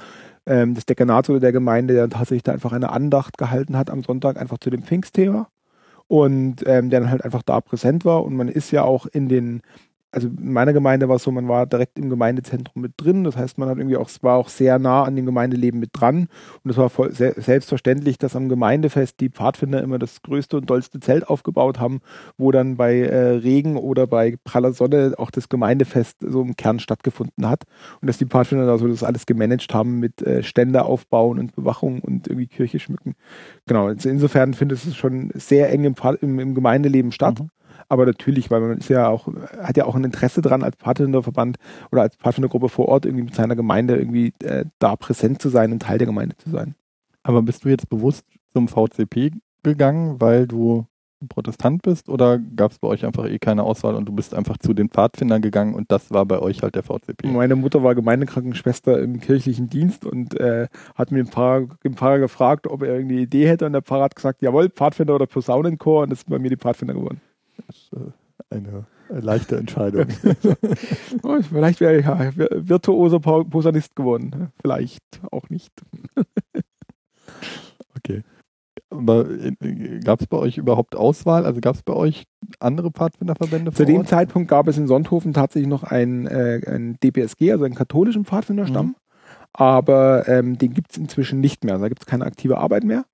ähm, 0.46 0.74
das 0.74 0.86
Dekanat 0.86 1.28
oder 1.30 1.40
der 1.40 1.52
Gemeinde, 1.52 1.94
der 1.94 2.08
tatsächlich 2.08 2.42
da 2.42 2.52
einfach 2.52 2.72
eine 2.72 2.90
Andacht 2.90 3.38
gehalten 3.38 3.76
hat 3.76 3.90
am 3.90 4.02
Sonntag, 4.02 4.38
einfach 4.38 4.58
zu 4.58 4.70
dem 4.70 4.82
Pfingstthema 4.82 5.48
und 6.08 6.66
ähm, 6.66 6.90
der 6.90 7.00
dann 7.00 7.10
halt 7.10 7.24
einfach 7.24 7.42
da 7.42 7.60
präsent 7.60 8.04
war. 8.04 8.24
Und 8.24 8.34
man 8.34 8.48
ist 8.48 8.70
ja 8.70 8.82
auch 8.82 9.06
in 9.06 9.28
den 9.28 9.62
also 10.10 10.28
in 10.28 10.52
meiner 10.52 10.72
Gemeinde 10.72 11.08
war 11.08 11.16
es 11.16 11.22
so, 11.22 11.30
man 11.30 11.48
war 11.48 11.66
direkt 11.66 11.98
im 11.98 12.08
Gemeindezentrum 12.08 12.82
mit 12.82 12.92
drin. 12.96 13.24
Das 13.24 13.36
heißt, 13.36 13.58
man 13.58 13.68
hat 13.68 13.78
irgendwie 13.78 13.96
auch, 13.96 14.08
war 14.22 14.36
auch 14.36 14.48
sehr 14.48 14.78
nah 14.78 15.04
an 15.04 15.16
dem 15.16 15.26
Gemeindeleben 15.26 15.80
mit 15.80 15.90
dran. 15.92 16.28
Und 16.64 16.70
es 16.70 16.76
war 16.78 16.88
voll, 16.88 17.12
sehr, 17.12 17.34
selbstverständlich, 17.34 18.16
dass 18.16 18.34
am 18.34 18.48
Gemeindefest 18.48 19.20
die 19.20 19.28
Pfadfinder 19.28 19.82
immer 19.82 19.98
das 19.98 20.22
größte 20.22 20.56
und 20.56 20.70
dollste 20.70 21.00
Zelt 21.00 21.28
aufgebaut 21.28 21.78
haben, 21.78 22.00
wo 22.38 22.50
dann 22.52 22.76
bei 22.76 23.00
äh, 23.00 23.36
Regen 23.36 23.76
oder 23.76 24.06
bei 24.06 24.36
praller 24.44 24.72
Sonne 24.72 25.14
auch 25.18 25.30
das 25.30 25.48
Gemeindefest 25.48 26.16
so 26.20 26.40
im 26.40 26.56
Kern 26.56 26.78
stattgefunden 26.78 27.46
hat. 27.46 27.64
Und 28.00 28.08
dass 28.08 28.16
die 28.16 28.26
Pfadfinder 28.26 28.66
da 28.66 28.78
so 28.78 28.88
das 28.88 29.02
alles 29.02 29.26
gemanagt 29.26 29.74
haben 29.74 29.98
mit 29.98 30.22
äh, 30.22 30.42
Ständer 30.42 30.86
aufbauen 30.86 31.38
und 31.38 31.54
Bewachung 31.54 32.00
und 32.00 32.28
irgendwie 32.28 32.46
Kirche 32.46 32.78
schmücken. 32.78 33.14
Genau, 33.66 33.88
insofern 33.88 34.54
findet 34.54 34.78
es 34.84 34.96
schon 34.96 35.30
sehr 35.34 35.70
eng 35.70 35.84
im, 35.84 35.94
im, 36.22 36.38
im 36.38 36.54
Gemeindeleben 36.54 37.12
statt. 37.12 37.40
Mhm. 37.40 37.50
Aber 37.88 38.04
natürlich, 38.04 38.50
weil 38.50 38.60
man 38.60 38.78
ist 38.78 38.88
ja 38.90 39.08
auch, 39.08 39.28
hat 39.62 39.76
ja 39.76 39.86
auch 39.86 39.94
ein 39.94 40.04
Interesse 40.04 40.42
dran, 40.42 40.62
als 40.62 40.76
Pfadfinderverband 40.76 41.56
oder 41.90 42.02
als 42.02 42.16
Pfadfindergruppe 42.16 42.68
vor 42.68 42.88
Ort 42.88 43.06
irgendwie 43.06 43.24
mit 43.24 43.34
seiner 43.34 43.56
Gemeinde 43.56 43.96
irgendwie 43.96 44.32
äh, 44.42 44.66
da 44.78 44.96
präsent 44.96 45.40
zu 45.40 45.48
sein 45.48 45.72
und 45.72 45.82
Teil 45.82 45.98
der 45.98 46.06
Gemeinde 46.06 46.36
zu 46.36 46.50
sein. 46.50 46.74
Aber 47.22 47.42
bist 47.42 47.64
du 47.64 47.68
jetzt 47.68 47.88
bewusst 47.88 48.24
zum 48.52 48.68
VCP 48.68 49.32
gegangen, 49.62 50.20
weil 50.20 50.46
du 50.46 50.86
Protestant 51.28 51.82
bist 51.82 52.08
oder 52.08 52.38
gab 52.38 52.70
es 52.70 52.78
bei 52.78 52.86
euch 52.86 53.04
einfach 53.04 53.26
eh 53.26 53.38
keine 53.38 53.64
Auswahl 53.64 53.96
und 53.96 54.06
du 54.06 54.12
bist 54.12 54.34
einfach 54.34 54.56
zu 54.58 54.72
den 54.72 54.88
Pfadfindern 54.88 55.42
gegangen 55.42 55.74
und 55.74 55.90
das 55.90 56.12
war 56.12 56.24
bei 56.26 56.38
euch 56.38 56.62
halt 56.62 56.76
der 56.76 56.84
VCP? 56.84 57.26
Meine 57.26 57.56
Mutter 57.56 57.82
war 57.82 57.94
Gemeindekrankenschwester 57.94 59.00
im 59.00 59.18
kirchlichen 59.18 59.68
Dienst 59.68 60.04
und 60.04 60.38
äh, 60.38 60.68
hat 60.94 61.10
mir 61.10 61.24
den 61.24 61.30
Pfarrer, 61.30 61.66
den 61.82 61.94
Pfarrer 61.94 62.20
gefragt, 62.20 62.68
ob 62.68 62.82
er 62.82 62.94
irgendeine 62.94 63.22
Idee 63.22 63.48
hätte 63.48 63.66
und 63.66 63.72
der 63.72 63.82
Pfarrer 63.82 64.04
hat 64.04 64.16
gesagt, 64.16 64.42
jawohl, 64.42 64.68
Pfadfinder 64.68 65.16
oder 65.16 65.26
Posaunenchor 65.26 66.04
und 66.04 66.10
das 66.10 66.20
ist 66.20 66.28
bei 66.28 66.38
mir 66.38 66.50
die 66.50 66.56
Pfadfinder 66.56 66.94
geworden. 66.94 67.20
Das 67.66 67.76
ist 67.76 67.92
äh, 67.92 68.54
eine, 68.54 68.86
leichte 69.08 69.56
Entscheidung. 69.56 70.06
oh, 71.22 71.38
vielleicht 71.42 71.80
wäre 71.80 71.98
ich 71.98 72.06
ja 72.06 72.30
virtuoser 72.36 73.20
Posaunist 73.20 73.96
geworden. 73.96 74.52
Vielleicht 74.60 75.02
auch 75.30 75.48
nicht. 75.50 75.72
okay. 77.96 78.22
Aber 78.90 79.26
gab 80.02 80.20
es 80.20 80.26
bei 80.26 80.38
euch 80.38 80.56
überhaupt 80.56 80.96
Auswahl? 80.96 81.44
Also 81.44 81.60
gab 81.60 81.74
es 81.74 81.82
bei 81.82 81.92
euch 81.92 82.24
andere 82.58 82.90
Pfadfinderverbände? 82.90 83.72
Zu 83.72 83.84
dem 83.84 83.98
Ort? 83.98 84.08
Zeitpunkt 84.08 84.48
gab 84.48 84.66
es 84.66 84.78
in 84.78 84.86
Sonthofen 84.86 85.34
tatsächlich 85.34 85.68
noch 85.68 85.82
einen, 85.82 86.26
äh, 86.26 86.62
einen 86.66 86.98
DPSG, 87.00 87.52
also 87.52 87.64
einen 87.64 87.74
katholischen 87.74 88.24
Pfadfinderstamm. 88.24 88.86
Mhm. 88.86 88.96
Aber 89.52 90.26
ähm, 90.28 90.56
den 90.56 90.72
gibt 90.72 90.92
es 90.92 90.98
inzwischen 90.98 91.40
nicht 91.40 91.64
mehr. 91.64 91.74
Also 91.74 91.84
da 91.84 91.88
gibt 91.88 92.00
es 92.00 92.06
keine 92.06 92.24
aktive 92.24 92.58
Arbeit 92.58 92.84
mehr. 92.84 93.04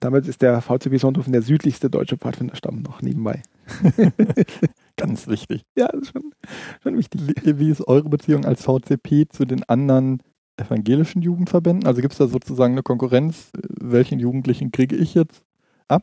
Damit 0.00 0.26
ist 0.26 0.40
der 0.40 0.62
VCP 0.62 0.98
Sonthofen 0.98 1.32
der 1.32 1.42
südlichste 1.42 1.90
deutsche 1.90 2.16
Pfadfinderstamm 2.16 2.82
noch 2.82 3.02
nebenbei. 3.02 3.42
Ganz 4.96 5.28
wichtig. 5.28 5.62
Ja, 5.76 5.88
das 5.88 6.02
ist 6.02 6.12
schon, 6.12 6.32
schon 6.82 6.96
wichtig. 6.96 7.20
Wie, 7.26 7.58
wie, 7.58 7.70
ist 7.70 7.86
eure 7.86 8.08
Beziehung 8.08 8.46
als 8.46 8.62
VCP 8.62 9.28
zu 9.28 9.44
den 9.44 9.62
anderen 9.64 10.22
evangelischen 10.56 11.20
Jugendverbänden? 11.20 11.86
Also 11.86 12.00
gibt 12.00 12.12
es 12.12 12.18
da 12.18 12.26
sozusagen 12.28 12.72
eine 12.72 12.82
Konkurrenz? 12.82 13.50
Welchen 13.78 14.18
Jugendlichen 14.18 14.72
kriege 14.72 14.96
ich 14.96 15.14
jetzt 15.14 15.42
ab? 15.86 16.02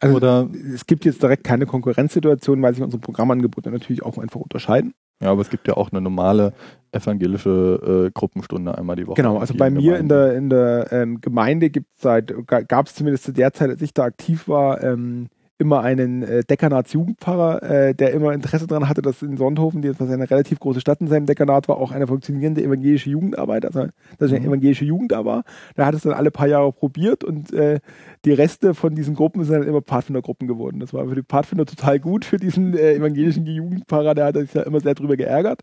Also 0.00 0.16
Oder 0.16 0.48
es 0.74 0.86
gibt 0.86 1.04
jetzt 1.04 1.22
direkt 1.22 1.44
keine 1.44 1.66
Konkurrenzsituation, 1.66 2.62
weil 2.62 2.74
sich 2.74 2.82
unsere 2.82 3.00
Programmangebote 3.00 3.70
natürlich 3.70 4.02
auch 4.02 4.16
einfach 4.16 4.40
unterscheiden. 4.40 4.94
Ja, 5.22 5.30
aber 5.30 5.40
es 5.42 5.50
gibt 5.50 5.68
ja 5.68 5.76
auch 5.76 5.92
eine 5.92 6.00
normale 6.00 6.52
evangelische 6.90 8.08
äh, 8.08 8.10
Gruppenstunde 8.12 8.76
einmal 8.76 8.96
die 8.96 9.06
Woche. 9.06 9.16
Genau, 9.16 9.38
also 9.38 9.54
bei 9.54 9.70
mir 9.70 9.98
in 9.98 10.08
der, 10.08 10.34
in 10.34 10.50
der 10.50 10.92
ähm, 10.92 11.20
Gemeinde 11.20 11.70
gibt 11.70 11.86
es 11.94 12.02
seit, 12.02 12.34
gab 12.46 12.86
es 12.86 12.94
zumindest 12.94 13.24
zu 13.24 13.32
der 13.32 13.52
Zeit, 13.52 13.70
als 13.70 13.82
ich 13.82 13.94
da 13.94 14.04
aktiv 14.04 14.48
war, 14.48 14.82
ähm, 14.82 15.28
immer 15.62 15.80
einen 15.80 16.24
äh, 16.24 16.42
Dekanatsjugendpfarrer, 16.42 17.62
äh, 17.62 17.94
der 17.94 18.12
immer 18.12 18.32
Interesse 18.32 18.66
daran 18.66 18.88
hatte, 18.88 19.00
dass 19.00 19.22
in 19.22 19.36
Sonthofen, 19.36 19.80
die 19.80 19.88
was 19.88 20.10
eine 20.10 20.28
relativ 20.28 20.58
große 20.58 20.80
Stadt 20.80 21.00
in 21.00 21.06
seinem 21.06 21.26
Dekanat 21.26 21.68
war, 21.68 21.76
auch 21.76 21.92
eine 21.92 22.08
funktionierende 22.08 22.62
evangelische 22.62 23.10
Jugendarbeit, 23.10 23.64
also 23.64 23.86
dass 24.18 24.30
eine 24.32 24.40
mhm. 24.40 24.48
evangelische 24.48 24.84
Jugend 24.84 25.12
da 25.12 25.24
war. 25.24 25.44
Da 25.76 25.86
hat 25.86 25.94
es 25.94 26.02
dann 26.02 26.14
alle 26.14 26.32
paar 26.32 26.48
Jahre 26.48 26.72
probiert 26.72 27.22
und 27.22 27.52
äh, 27.52 27.78
die 28.24 28.32
Reste 28.32 28.74
von 28.74 28.96
diesen 28.96 29.14
Gruppen 29.14 29.44
sind 29.44 29.60
dann 29.60 29.68
immer 29.68 29.82
Pfadfindergruppen 29.82 30.48
geworden. 30.48 30.80
Das 30.80 30.92
war 30.92 31.06
für 31.06 31.14
die 31.14 31.22
Pfadfinder 31.22 31.64
total 31.64 32.00
gut, 32.00 32.24
für 32.24 32.38
diesen 32.38 32.76
äh, 32.76 32.94
evangelischen 32.94 33.46
Jugendpfarrer, 33.46 34.14
der 34.14 34.24
hat 34.26 34.36
sich 34.36 34.52
ja 34.54 34.62
immer 34.62 34.80
sehr 34.80 34.94
drüber 34.94 35.16
geärgert. 35.16 35.60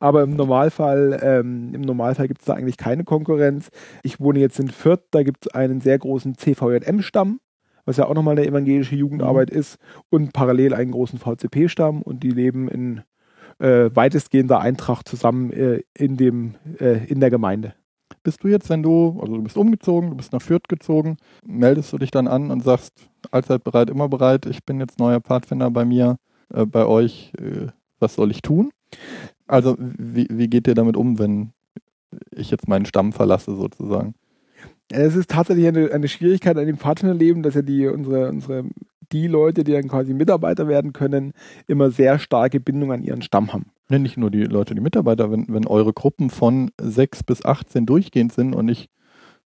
Aber 0.00 0.22
im 0.22 0.30
Normalfall, 0.30 1.20
ähm, 1.22 1.74
im 1.74 1.82
Normalfall 1.82 2.26
gibt 2.26 2.40
es 2.40 2.46
da 2.46 2.54
eigentlich 2.54 2.78
keine 2.78 3.04
Konkurrenz. 3.04 3.68
Ich 4.02 4.18
wohne 4.18 4.38
jetzt 4.40 4.58
in 4.58 4.68
Fürth, 4.68 5.02
da 5.10 5.22
gibt 5.22 5.46
es 5.46 5.54
einen 5.54 5.82
sehr 5.82 5.98
großen 5.98 6.36
CVJM-Stamm 6.36 7.38
was 7.86 7.96
ja 7.96 8.06
auch 8.06 8.14
nochmal 8.14 8.36
eine 8.36 8.46
evangelische 8.46 8.96
Jugendarbeit 8.96 9.50
mhm. 9.52 9.58
ist, 9.58 9.78
und 10.10 10.32
parallel 10.34 10.74
einen 10.74 10.90
großen 10.90 11.18
VCP-Stamm 11.18 12.02
und 12.02 12.22
die 12.22 12.30
leben 12.30 12.68
in 12.68 13.02
äh, 13.58 13.90
weitestgehender 13.94 14.60
Eintracht 14.60 15.08
zusammen 15.08 15.50
äh, 15.52 15.80
in, 15.96 16.18
dem, 16.18 16.56
äh, 16.78 17.06
in 17.06 17.20
der 17.20 17.30
Gemeinde. 17.30 17.74
Bist 18.22 18.42
du 18.42 18.48
jetzt, 18.48 18.68
wenn 18.68 18.82
du, 18.82 19.18
also 19.20 19.36
du 19.36 19.42
bist 19.42 19.56
umgezogen, 19.56 20.10
du 20.10 20.16
bist 20.16 20.32
nach 20.32 20.42
Fürth 20.42 20.68
gezogen, 20.68 21.16
meldest 21.44 21.92
du 21.92 21.98
dich 21.98 22.10
dann 22.10 22.26
an 22.28 22.50
und 22.50 22.62
sagst, 22.62 23.08
allzeit 23.30 23.64
bereit, 23.64 23.88
immer 23.88 24.08
bereit, 24.08 24.46
ich 24.46 24.64
bin 24.64 24.80
jetzt 24.80 24.98
neuer 24.98 25.20
Pfadfinder 25.20 25.70
bei 25.70 25.84
mir, 25.84 26.16
äh, 26.52 26.66
bei 26.66 26.84
euch, 26.84 27.32
äh, 27.38 27.68
was 27.98 28.14
soll 28.14 28.30
ich 28.30 28.42
tun? 28.42 28.70
Also 29.46 29.76
wie, 29.78 30.26
wie 30.30 30.48
geht 30.48 30.66
ihr 30.66 30.74
damit 30.74 30.96
um, 30.96 31.18
wenn 31.18 31.52
ich 32.30 32.50
jetzt 32.50 32.68
meinen 32.68 32.86
Stamm 32.86 33.12
verlasse 33.12 33.54
sozusagen? 33.54 34.14
Es 34.90 35.16
ist 35.16 35.30
tatsächlich 35.30 35.66
eine, 35.66 35.90
eine 35.90 36.08
Schwierigkeit 36.08 36.56
an 36.56 36.66
dem 36.66 36.76
Partnerleben, 36.76 37.42
dass 37.42 37.54
ja 37.54 37.62
die, 37.62 37.86
unsere, 37.88 38.28
unsere, 38.28 38.64
die 39.12 39.26
Leute, 39.26 39.64
die 39.64 39.72
dann 39.72 39.88
quasi 39.88 40.14
Mitarbeiter 40.14 40.68
werden 40.68 40.92
können, 40.92 41.32
immer 41.66 41.90
sehr 41.90 42.18
starke 42.18 42.60
Bindung 42.60 42.92
an 42.92 43.02
ihren 43.02 43.22
Stamm 43.22 43.52
haben. 43.52 43.66
Ja, 43.88 43.98
nicht 43.98 44.16
nur 44.16 44.30
die 44.30 44.44
Leute, 44.44 44.74
die 44.74 44.80
Mitarbeiter, 44.80 45.30
wenn, 45.30 45.46
wenn 45.48 45.66
eure 45.66 45.92
Gruppen 45.92 46.30
von 46.30 46.70
6 46.80 47.22
bis 47.24 47.44
18 47.44 47.86
durchgehend 47.86 48.32
sind 48.32 48.54
und 48.54 48.68
ich, 48.68 48.88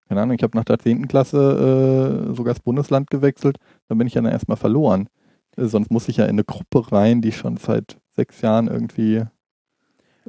keine 0.08 0.22
Ahnung, 0.22 0.36
ich 0.36 0.42
habe 0.42 0.56
nach 0.56 0.64
der 0.64 0.78
10. 0.78 1.08
Klasse 1.08 2.28
äh, 2.30 2.34
sogar 2.34 2.54
das 2.54 2.62
Bundesland 2.62 3.10
gewechselt, 3.10 3.58
dann 3.88 3.98
bin 3.98 4.06
ich 4.06 4.14
ja 4.14 4.22
dann 4.22 4.32
erstmal 4.32 4.56
verloren. 4.56 5.08
Äh, 5.56 5.66
sonst 5.66 5.90
muss 5.90 6.08
ich 6.08 6.18
ja 6.18 6.24
in 6.24 6.30
eine 6.30 6.44
Gruppe 6.44 6.90
rein, 6.92 7.22
die 7.22 7.32
schon 7.32 7.56
seit 7.56 7.98
sechs 8.14 8.40
Jahren 8.40 8.68
irgendwie 8.68 9.24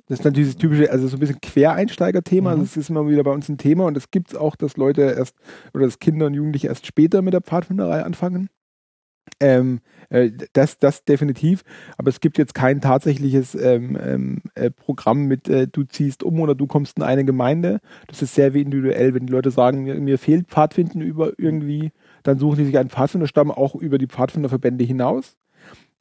das 0.08 0.20
ist 0.20 0.26
natürlich 0.26 0.50
das 0.50 0.58
typische, 0.58 0.92
also 0.92 1.08
so 1.08 1.18
ein 1.18 1.20
bisschen 1.20 1.42
Quereinsteiger-Thema. 1.42 2.56
Mhm. 2.56 2.62
Das 2.62 2.78
ist 2.78 2.90
immer 2.90 3.08
wieder 3.08 3.24
bei 3.24 3.32
uns 3.32 3.50
ein 3.50 3.58
Thema 3.58 3.86
und 3.86 3.98
es 3.98 4.12
gibt 4.12 4.32
es 4.32 4.36
auch, 4.36 4.56
dass 4.56 4.78
Leute 4.78 5.02
erst 5.02 5.36
oder 5.74 5.86
dass 5.86 6.00
Kinder 6.00 6.26
und 6.26 6.34
Jugendliche 6.34 6.68
erst 6.68 6.86
später 6.86 7.22
mit 7.22 7.34
der 7.34 7.42
Pfadfinderei 7.42 8.04
anfangen. 8.04 8.50
Ähm, 9.40 9.80
äh, 10.10 10.32
das, 10.54 10.78
das 10.78 11.04
definitiv. 11.04 11.64
Aber 11.98 12.10
es 12.10 12.20
gibt 12.20 12.38
jetzt 12.38 12.54
kein 12.54 12.82
tatsächliches 12.82 13.56
ähm, 13.56 13.98
ähm, 14.02 14.42
äh, 14.56 14.72
Programm 14.72 15.26
mit, 15.26 15.48
äh, 15.48 15.68
du 15.68 15.84
ziehst 15.84 16.24
um 16.24 16.40
oder 16.40 16.56
du 16.56 16.68
kommst 16.68 16.98
in 16.98 17.04
eine 17.04 17.26
Gemeinde. 17.26 17.80
Das 18.08 18.22
ist 18.22 18.36
sehr 18.36 18.54
individuell. 18.54 19.14
Wenn 19.14 19.28
die 19.28 19.34
Leute 19.34 19.52
sagen, 19.52 19.84
mir, 19.84 19.96
mir 19.96 20.18
fehlt 20.18 20.48
Pfadfinden 20.48 21.02
über 21.02 21.34
irgendwie, 21.38 21.92
dann 22.24 22.40
suchen 22.40 22.58
die 22.58 22.66
sich 22.66 22.78
einen 22.78 22.90
Pfadfinderstamm 22.90 23.52
auch 23.52 23.76
über 23.76 23.98
die 23.98 24.08
Pfadfinderverbände 24.08 24.84
hinaus. 24.84 25.38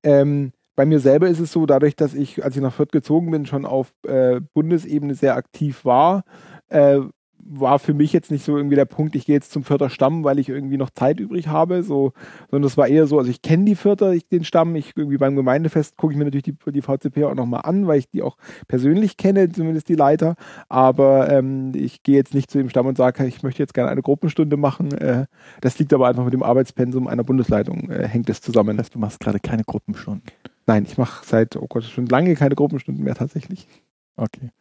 Ähm, 0.03 0.53
bei 0.81 0.87
mir 0.87 0.99
selber 0.99 1.29
ist 1.29 1.41
es 1.41 1.53
so, 1.53 1.67
dadurch, 1.67 1.95
dass 1.95 2.15
ich, 2.15 2.43
als 2.43 2.57
ich 2.57 2.63
nach 2.63 2.73
Fürth 2.73 2.91
gezogen 2.91 3.31
bin, 3.31 3.45
schon 3.45 3.67
auf 3.67 3.93
äh, 4.09 4.41
Bundesebene 4.55 5.15
sehr 5.15 5.37
aktiv 5.37 5.85
war, 5.85 6.25
äh, 6.71 7.01
war 7.45 7.79
für 7.79 7.93
mich 7.93 8.15
jetzt 8.15 8.31
nicht 8.31 8.47
so 8.47 8.57
irgendwie 8.57 8.77
der 8.77 8.87
Punkt, 8.87 9.15
ich 9.15 9.27
gehe 9.27 9.35
jetzt 9.35 9.53
zum 9.53 9.63
Vierter 9.63 9.91
Stamm, 9.91 10.25
weil 10.25 10.39
ich 10.39 10.49
irgendwie 10.49 10.79
noch 10.79 10.89
Zeit 10.89 11.21
übrig 11.21 11.49
habe, 11.49 11.83
so, 11.83 12.15
sondern 12.51 12.67
es 12.67 12.79
war 12.79 12.89
eher 12.89 13.07
so, 13.07 13.19
also 13.19 13.31
ich 13.31 13.43
kenne 13.43 13.67
die 13.67 13.75
Vierter, 13.75 14.15
ich, 14.15 14.27
den 14.27 14.43
Stamm, 14.43 14.75
ich 14.75 14.93
irgendwie 14.97 15.19
beim 15.19 15.37
Gemeindefest 15.37 15.99
gucke 15.99 16.15
ich 16.15 16.19
mir 16.19 16.25
natürlich 16.25 16.45
die, 16.45 16.57
die 16.73 16.81
VCP 16.81 17.25
auch 17.25 17.35
nochmal 17.35 17.61
an, 17.65 17.87
weil 17.87 17.99
ich 17.99 18.09
die 18.09 18.23
auch 18.23 18.39
persönlich 18.67 19.19
kenne, 19.19 19.53
zumindest 19.53 19.91
die 19.91 19.97
Leiter, 19.97 20.35
aber 20.71 21.31
ähm, 21.31 21.73
ich 21.75 22.03
gehe 22.03 22.17
jetzt 22.17 22.33
nicht 22.33 22.51
zu 22.51 22.57
dem 22.57 22.71
Stamm 22.71 22.87
und 22.87 22.97
sage, 22.97 23.27
ich 23.27 23.43
möchte 23.43 23.63
jetzt 23.63 23.75
gerne 23.75 23.91
eine 23.91 24.01
Gruppenstunde 24.01 24.57
machen, 24.57 24.93
äh, 24.93 25.27
das 25.61 25.79
liegt 25.79 25.93
aber 25.93 26.09
einfach 26.09 26.25
mit 26.25 26.33
dem 26.33 26.43
Arbeitspensum 26.43 27.07
einer 27.07 27.25
Bundesleitung, 27.25 27.91
äh, 27.91 28.09
hängt 28.09 28.31
es 28.31 28.41
zusammen. 28.41 28.79
Das 28.79 28.87
heißt, 28.87 28.95
du 28.95 28.99
machst 28.99 29.21
gerade 29.21 29.41
keine 29.41 29.65
Gruppenstunden? 29.65 30.31
Nein, 30.71 30.87
ich 30.89 30.99
mache 30.99 31.27
seit, 31.27 31.57
oh 31.57 31.67
Gott, 31.69 31.83
schon 31.83 32.07
lange 32.07 32.37
keine 32.37 32.55
Gruppenstunden 32.55 33.03
mehr 33.03 33.17
tatsächlich. 33.17 33.67
Okay. 34.15 34.53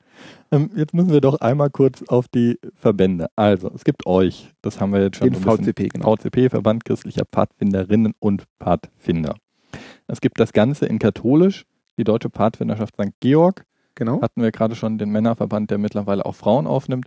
Ähm, 0.51 0.72
jetzt 0.76 0.95
müssen 0.95 1.12
wir 1.12 1.22
doch 1.22 1.39
einmal 1.39 1.70
kurz 1.70 2.01
auf 2.01 2.28
die 2.28 2.57
Verbände. 2.74 3.28
Also, 3.36 3.72
es 3.76 3.84
gibt 3.84 4.07
euch, 4.07 4.51
das 4.64 4.82
haben 4.82 4.91
wir 4.91 5.03
jetzt 5.03 5.18
schon. 5.18 5.30
Den 5.30 5.39
VCP, 5.39 5.89
genau. 5.89 6.16
VCP, 6.16 6.49
Verband 6.49 6.84
christlicher 6.84 7.26
Pfadfinderinnen 7.32 8.16
und 8.18 8.45
Pfadfinder. 8.60 9.36
Es 10.07 10.20
gibt 10.20 10.39
das 10.39 10.51
Ganze 10.51 10.88
in 10.88 10.97
katholisch, 10.97 11.68
die 11.99 12.05
Deutsche 12.05 12.32
Pfadfinderschaft 12.32 12.95
St. 12.95 13.14
Georg. 13.20 13.68
Genau. 13.93 14.20
Hatten 14.20 14.41
wir 14.41 14.51
gerade 14.51 14.74
schon 14.74 14.97
den 14.97 15.12
Männerverband, 15.12 15.70
der 15.70 15.78
mittlerweile 15.78 16.26
auch 16.26 16.34
Frauen 16.34 16.66
aufnimmt. 16.66 17.05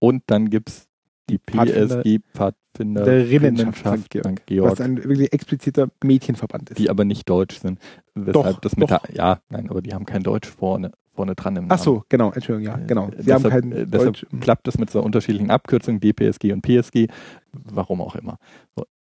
Und 0.00 0.24
dann 0.26 0.50
gibt 0.50 0.70
es 0.70 0.87
die 1.28 1.38
PSG 1.38 2.20
Pfadfinderinnenschaft 2.34 4.12
St. 4.14 4.46
Georg. 4.46 4.72
Was 4.72 4.80
ein 4.80 5.02
wirklich 5.04 5.32
expliziter 5.32 5.88
Mädchenverband 6.02 6.70
ist. 6.70 6.78
Die 6.78 6.90
aber 6.90 7.04
nicht 7.04 7.28
deutsch 7.28 7.58
sind. 7.60 7.78
Weshalb 8.14 8.56
doch, 8.56 8.60
das 8.60 8.76
mit 8.76 8.90
doch. 8.90 8.98
Der, 9.06 9.14
ja, 9.14 9.40
nein, 9.50 9.68
aber 9.70 9.82
die 9.82 9.94
haben 9.94 10.06
kein 10.06 10.22
Deutsch 10.22 10.48
vorne 10.48 10.92
vorne 11.18 11.34
dran 11.34 11.56
im 11.56 11.66
Namen. 11.66 11.72
Ach 11.72 11.82
so, 11.82 12.04
genau, 12.08 12.30
Entschuldigung, 12.30 12.78
ja, 12.78 12.86
genau. 12.86 13.10
Sie 13.10 13.24
deshalb, 13.24 13.52
haben 13.52 13.70
keinen 13.70 13.72
äh, 13.72 13.86
deshalb 13.86 14.14
Deutsch. 14.14 14.26
klappt 14.40 14.68
das 14.68 14.78
mit 14.78 14.88
so 14.88 15.02
unterschiedlichen 15.02 15.50
Abkürzungen, 15.50 16.00
DPSG 16.00 16.52
und 16.52 16.62
PSG, 16.62 17.08
warum 17.52 18.00
auch 18.00 18.14
immer. 18.14 18.38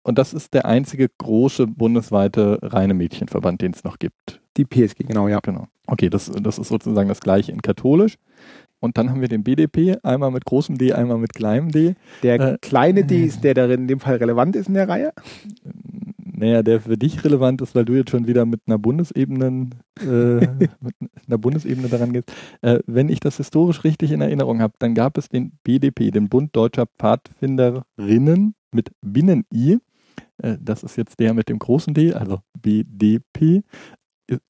Und 0.02 0.18
das 0.18 0.34
ist 0.34 0.56
der 0.56 0.66
einzige 0.66 1.10
große 1.16 1.68
bundesweite 1.68 2.58
reine 2.64 2.96
Mädchenverband, 2.96 3.62
den 3.62 3.72
es 3.74 3.84
noch 3.84 4.00
gibt. 4.00 4.42
Die 4.58 4.66
PSG, 4.66 5.06
genau, 5.06 5.28
ja. 5.28 5.40
Genau. 5.44 5.68
Okay, 5.86 6.10
das, 6.10 6.32
das 6.32 6.58
ist 6.58 6.70
sozusagen 6.70 7.08
das 7.08 7.20
gleiche 7.20 7.52
in 7.52 7.62
katholisch. 7.62 8.16
Und 8.80 8.98
dann 8.98 9.10
haben 9.10 9.22
wir 9.22 9.28
den 9.28 9.44
BDP, 9.44 9.98
einmal 10.04 10.32
mit 10.32 10.46
großem 10.46 10.78
D, 10.78 10.94
einmal 10.94 11.18
mit 11.18 11.34
kleinem 11.34 11.72
D. 11.72 11.96
Der 12.24 12.40
äh, 12.40 12.58
kleine 12.62 13.04
D 13.04 13.24
ist 13.24 13.44
der, 13.44 13.54
der 13.54 13.70
in 13.72 13.88
dem 13.88 14.00
Fall 14.00 14.18
relevant 14.18 14.56
ist 14.56 14.68
in 14.68 14.76
der 14.76 14.88
Reihe? 14.88 15.14
Naja, 16.24 16.62
der 16.62 16.82
für 16.82 16.98
dich 16.98 17.24
relevant 17.24 17.62
ist, 17.62 17.74
weil 17.74 17.86
du 17.86 17.94
jetzt 17.94 18.12
schon 18.12 18.28
wieder 18.28 18.46
mit 18.46 18.62
einer 18.68 18.78
Bundesebene, 18.78 19.72
äh, 20.00 20.06
mit 20.80 20.96
einer 21.28 21.38
Bundesebene 21.40 21.88
daran 21.88 22.14
gehst. 22.14 22.32
Äh, 22.62 22.80
wenn 22.86 23.10
ich 23.10 23.20
das 23.20 23.38
historisch 23.38 23.84
richtig 23.84 24.12
in 24.12 24.22
Erinnerung 24.22 24.62
habe, 24.62 24.76
dann 24.78 24.94
gab 24.94 25.18
es 25.18 25.30
den 25.30 25.54
BDP, 25.64 26.12
den 26.12 26.30
Bund 26.30 26.56
Deutscher 26.56 26.86
Pfadfinderinnen 26.86 28.54
mit 28.72 28.92
Binnen-I. 29.02 29.80
Äh, 30.38 30.58
das 30.62 30.84
ist 30.84 30.96
jetzt 30.96 31.20
der 31.20 31.34
mit 31.34 31.50
dem 31.50 31.58
großen 31.58 31.96
D, 31.96 32.14
also 32.14 32.40
BDP. 32.62 33.64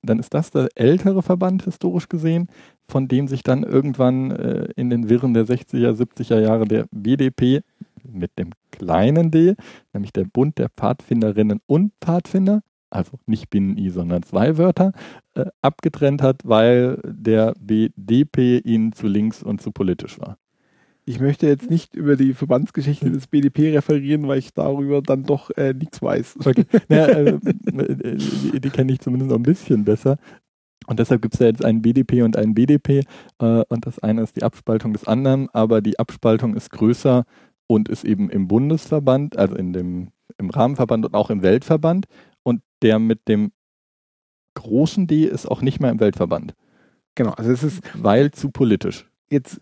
Dann 0.02 0.20
ist 0.20 0.34
das 0.34 0.52
der 0.52 0.70
ältere 0.76 1.22
Verband 1.22 1.64
historisch 1.64 2.10
gesehen, 2.10 2.48
von 2.88 3.08
dem 3.08 3.28
sich 3.28 3.44
dann 3.44 3.64
irgendwann 3.64 4.32
äh, 4.32 4.70
in 4.76 4.90
den 4.90 5.10
Wirren 5.10 5.34
der 5.34 5.46
60er, 5.46 5.92
70er 5.92 6.40
Jahre 6.40 6.66
der 6.66 6.88
BDP 6.92 7.62
mit 8.04 8.32
dem 8.40 8.52
kleinen 8.72 9.32
d, 9.32 9.56
nämlich 9.94 10.14
der 10.14 10.26
Bund 10.26 10.58
der 10.58 10.70
Pfadfinderinnen 10.70 11.60
und 11.66 11.94
Pfadfinder, 12.02 12.62
also 12.90 13.20
nicht 13.26 13.50
Binnen-I, 13.50 13.90
sondern 13.90 14.24
zwei 14.24 14.58
Wörter, 14.58 14.94
äh, 15.36 15.46
abgetrennt 15.62 16.22
hat, 16.22 16.42
weil 16.46 17.02
der 17.06 17.54
BDP 17.60 18.60
ihnen 18.60 18.94
zu 18.94 19.08
links 19.08 19.44
und 19.44 19.62
zu 19.62 19.72
politisch 19.72 20.20
war. 20.20 20.38
Ich 21.10 21.22
möchte 21.22 21.48
jetzt 21.48 21.70
nicht 21.70 21.96
über 21.96 22.18
die 22.18 22.34
Verbandsgeschichte 22.34 23.10
des 23.10 23.28
BDP 23.28 23.74
referieren, 23.74 24.28
weil 24.28 24.40
ich 24.40 24.54
darüber 24.54 25.02
dann 25.02 25.24
doch 25.24 25.50
äh, 25.52 25.74
nichts 25.74 26.02
weiß. 26.02 26.36
Okay. 26.46 26.66
Ja, 26.90 27.08
äh, 27.08 27.40
die, 27.42 28.60
die 28.60 28.70
kenne 28.70 28.92
ich 28.92 29.00
zumindest 29.00 29.32
noch 29.32 29.38
ein 29.38 29.44
bisschen 29.44 29.86
besser. 29.86 30.18
Und 30.86 31.00
deshalb 31.00 31.22
gibt 31.22 31.36
es 31.36 31.40
ja 31.40 31.48
jetzt 31.48 31.64
einen 31.64 31.82
BDP 31.82 32.24
und 32.24 32.36
einen 32.36 32.54
BDP 32.54 33.04
äh, 33.40 33.64
und 33.70 33.86
das 33.86 34.00
eine 34.00 34.22
ist 34.22 34.36
die 34.36 34.44
Abspaltung 34.44 34.92
des 34.92 35.08
anderen, 35.08 35.48
aber 35.54 35.80
die 35.80 35.98
Abspaltung 35.98 36.56
ist 36.56 36.72
größer 36.72 37.24
und 37.68 37.88
ist 37.88 38.04
eben 38.04 38.30
im 38.30 38.50
Bundesverband, 38.50 39.38
also 39.38 39.56
in 39.56 39.72
dem, 39.72 40.10
im 40.38 40.50
Rahmenverband 40.50 41.06
und 41.06 41.14
auch 41.14 41.30
im 41.30 41.42
Weltverband. 41.42 42.08
Und 42.44 42.62
der 42.82 43.00
mit 43.00 43.30
dem 43.30 43.54
großen 44.56 45.08
D 45.08 45.24
ist 45.24 45.46
auch 45.46 45.62
nicht 45.62 45.80
mehr 45.80 45.92
im 45.92 46.02
Weltverband. 46.02 46.54
Genau, 47.16 47.32
also 47.32 47.50
es 47.50 47.64
ist. 47.64 47.82
Weil 47.94 48.32
zu 48.32 48.52
politisch. 48.52 49.10
Jetzt 49.30 49.62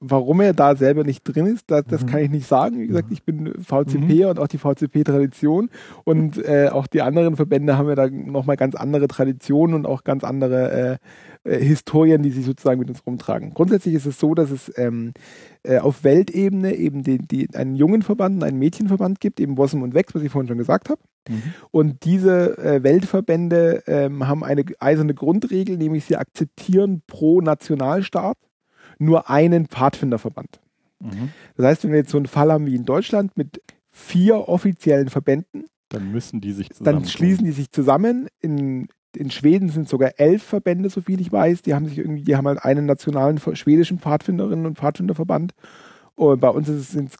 Warum 0.00 0.40
er 0.40 0.52
da 0.52 0.76
selber 0.76 1.02
nicht 1.02 1.24
drin 1.24 1.46
ist, 1.46 1.70
das, 1.70 1.84
das 1.86 2.02
mhm. 2.02 2.06
kann 2.06 2.20
ich 2.20 2.30
nicht 2.30 2.46
sagen. 2.46 2.78
Wie 2.78 2.86
gesagt, 2.86 3.10
ich 3.10 3.24
bin 3.24 3.52
VCP 3.60 4.24
mhm. 4.24 4.26
und 4.26 4.38
auch 4.38 4.46
die 4.46 4.58
VCP-Tradition. 4.58 5.70
Und 6.04 6.38
äh, 6.38 6.68
auch 6.70 6.86
die 6.86 7.02
anderen 7.02 7.34
Verbände 7.34 7.76
haben 7.76 7.88
ja 7.88 7.96
da 7.96 8.08
nochmal 8.08 8.56
ganz 8.56 8.76
andere 8.76 9.08
Traditionen 9.08 9.74
und 9.74 9.86
auch 9.86 10.04
ganz 10.04 10.22
andere 10.22 10.98
äh, 11.44 11.48
äh, 11.48 11.64
Historien, 11.64 12.22
die 12.22 12.30
sie 12.30 12.42
sozusagen 12.42 12.78
mit 12.78 12.88
uns 12.88 13.04
rumtragen. 13.06 13.54
Grundsätzlich 13.54 13.94
ist 13.94 14.06
es 14.06 14.20
so, 14.20 14.34
dass 14.34 14.50
es 14.50 14.72
ähm, 14.76 15.12
äh, 15.62 15.78
auf 15.78 16.04
Weltebene 16.04 16.74
eben 16.76 17.02
die, 17.02 17.18
die, 17.18 17.48
einen 17.54 17.74
jungen 17.74 18.02
Verband 18.02 18.36
und 18.36 18.44
einen 18.44 18.58
Mädchenverband 18.58 19.20
gibt, 19.20 19.40
eben 19.40 19.54
Bossum 19.54 19.82
und 19.82 19.94
Wex, 19.94 20.14
was 20.14 20.22
ich 20.22 20.30
vorhin 20.30 20.48
schon 20.48 20.58
gesagt 20.58 20.90
habe. 20.90 21.00
Mhm. 21.28 21.42
Und 21.70 22.04
diese 22.04 22.58
äh, 22.58 22.82
Weltverbände 22.82 23.82
ähm, 23.86 24.26
haben 24.26 24.44
eine 24.44 24.64
eiserne 24.78 25.14
Grundregel, 25.14 25.76
nämlich 25.76 26.04
sie 26.04 26.16
akzeptieren 26.16 27.02
pro 27.06 27.40
Nationalstaat 27.40 28.36
nur 28.98 29.30
einen 29.30 29.66
Pfadfinderverband. 29.66 30.60
Mhm. 31.00 31.30
Das 31.56 31.66
heißt, 31.66 31.84
wenn 31.84 31.92
wir 31.92 31.98
jetzt 31.98 32.10
so 32.10 32.18
einen 32.18 32.26
Fall 32.26 32.52
haben 32.52 32.66
wie 32.66 32.74
in 32.74 32.84
Deutschland 32.84 33.36
mit 33.36 33.62
vier 33.90 34.48
offiziellen 34.48 35.08
Verbänden, 35.08 35.66
dann 35.88 36.12
müssen 36.12 36.40
die 36.40 36.52
sich 36.52 36.70
zusammen. 36.70 37.00
Dann 37.00 37.08
schließen 37.08 37.44
die 37.44 37.52
sich 37.52 37.70
zusammen. 37.70 38.28
In, 38.40 38.88
in 39.16 39.30
Schweden 39.30 39.70
sind 39.70 39.88
sogar 39.88 40.12
elf 40.18 40.42
Verbände, 40.42 40.90
so 40.90 41.00
viel 41.00 41.20
ich 41.20 41.32
weiß. 41.32 41.62
Die 41.62 41.74
haben 41.74 41.86
sich 41.86 41.98
irgendwie, 41.98 42.22
die 42.22 42.36
haben 42.36 42.46
halt 42.46 42.62
einen 42.62 42.86
nationalen 42.86 43.38
schwedischen 43.38 43.98
Pfadfinderinnen 43.98 44.66
und 44.66 44.78
Pfadfinderverband. 44.78 45.54
Und 46.14 46.40
bei 46.40 46.50
uns 46.50 46.68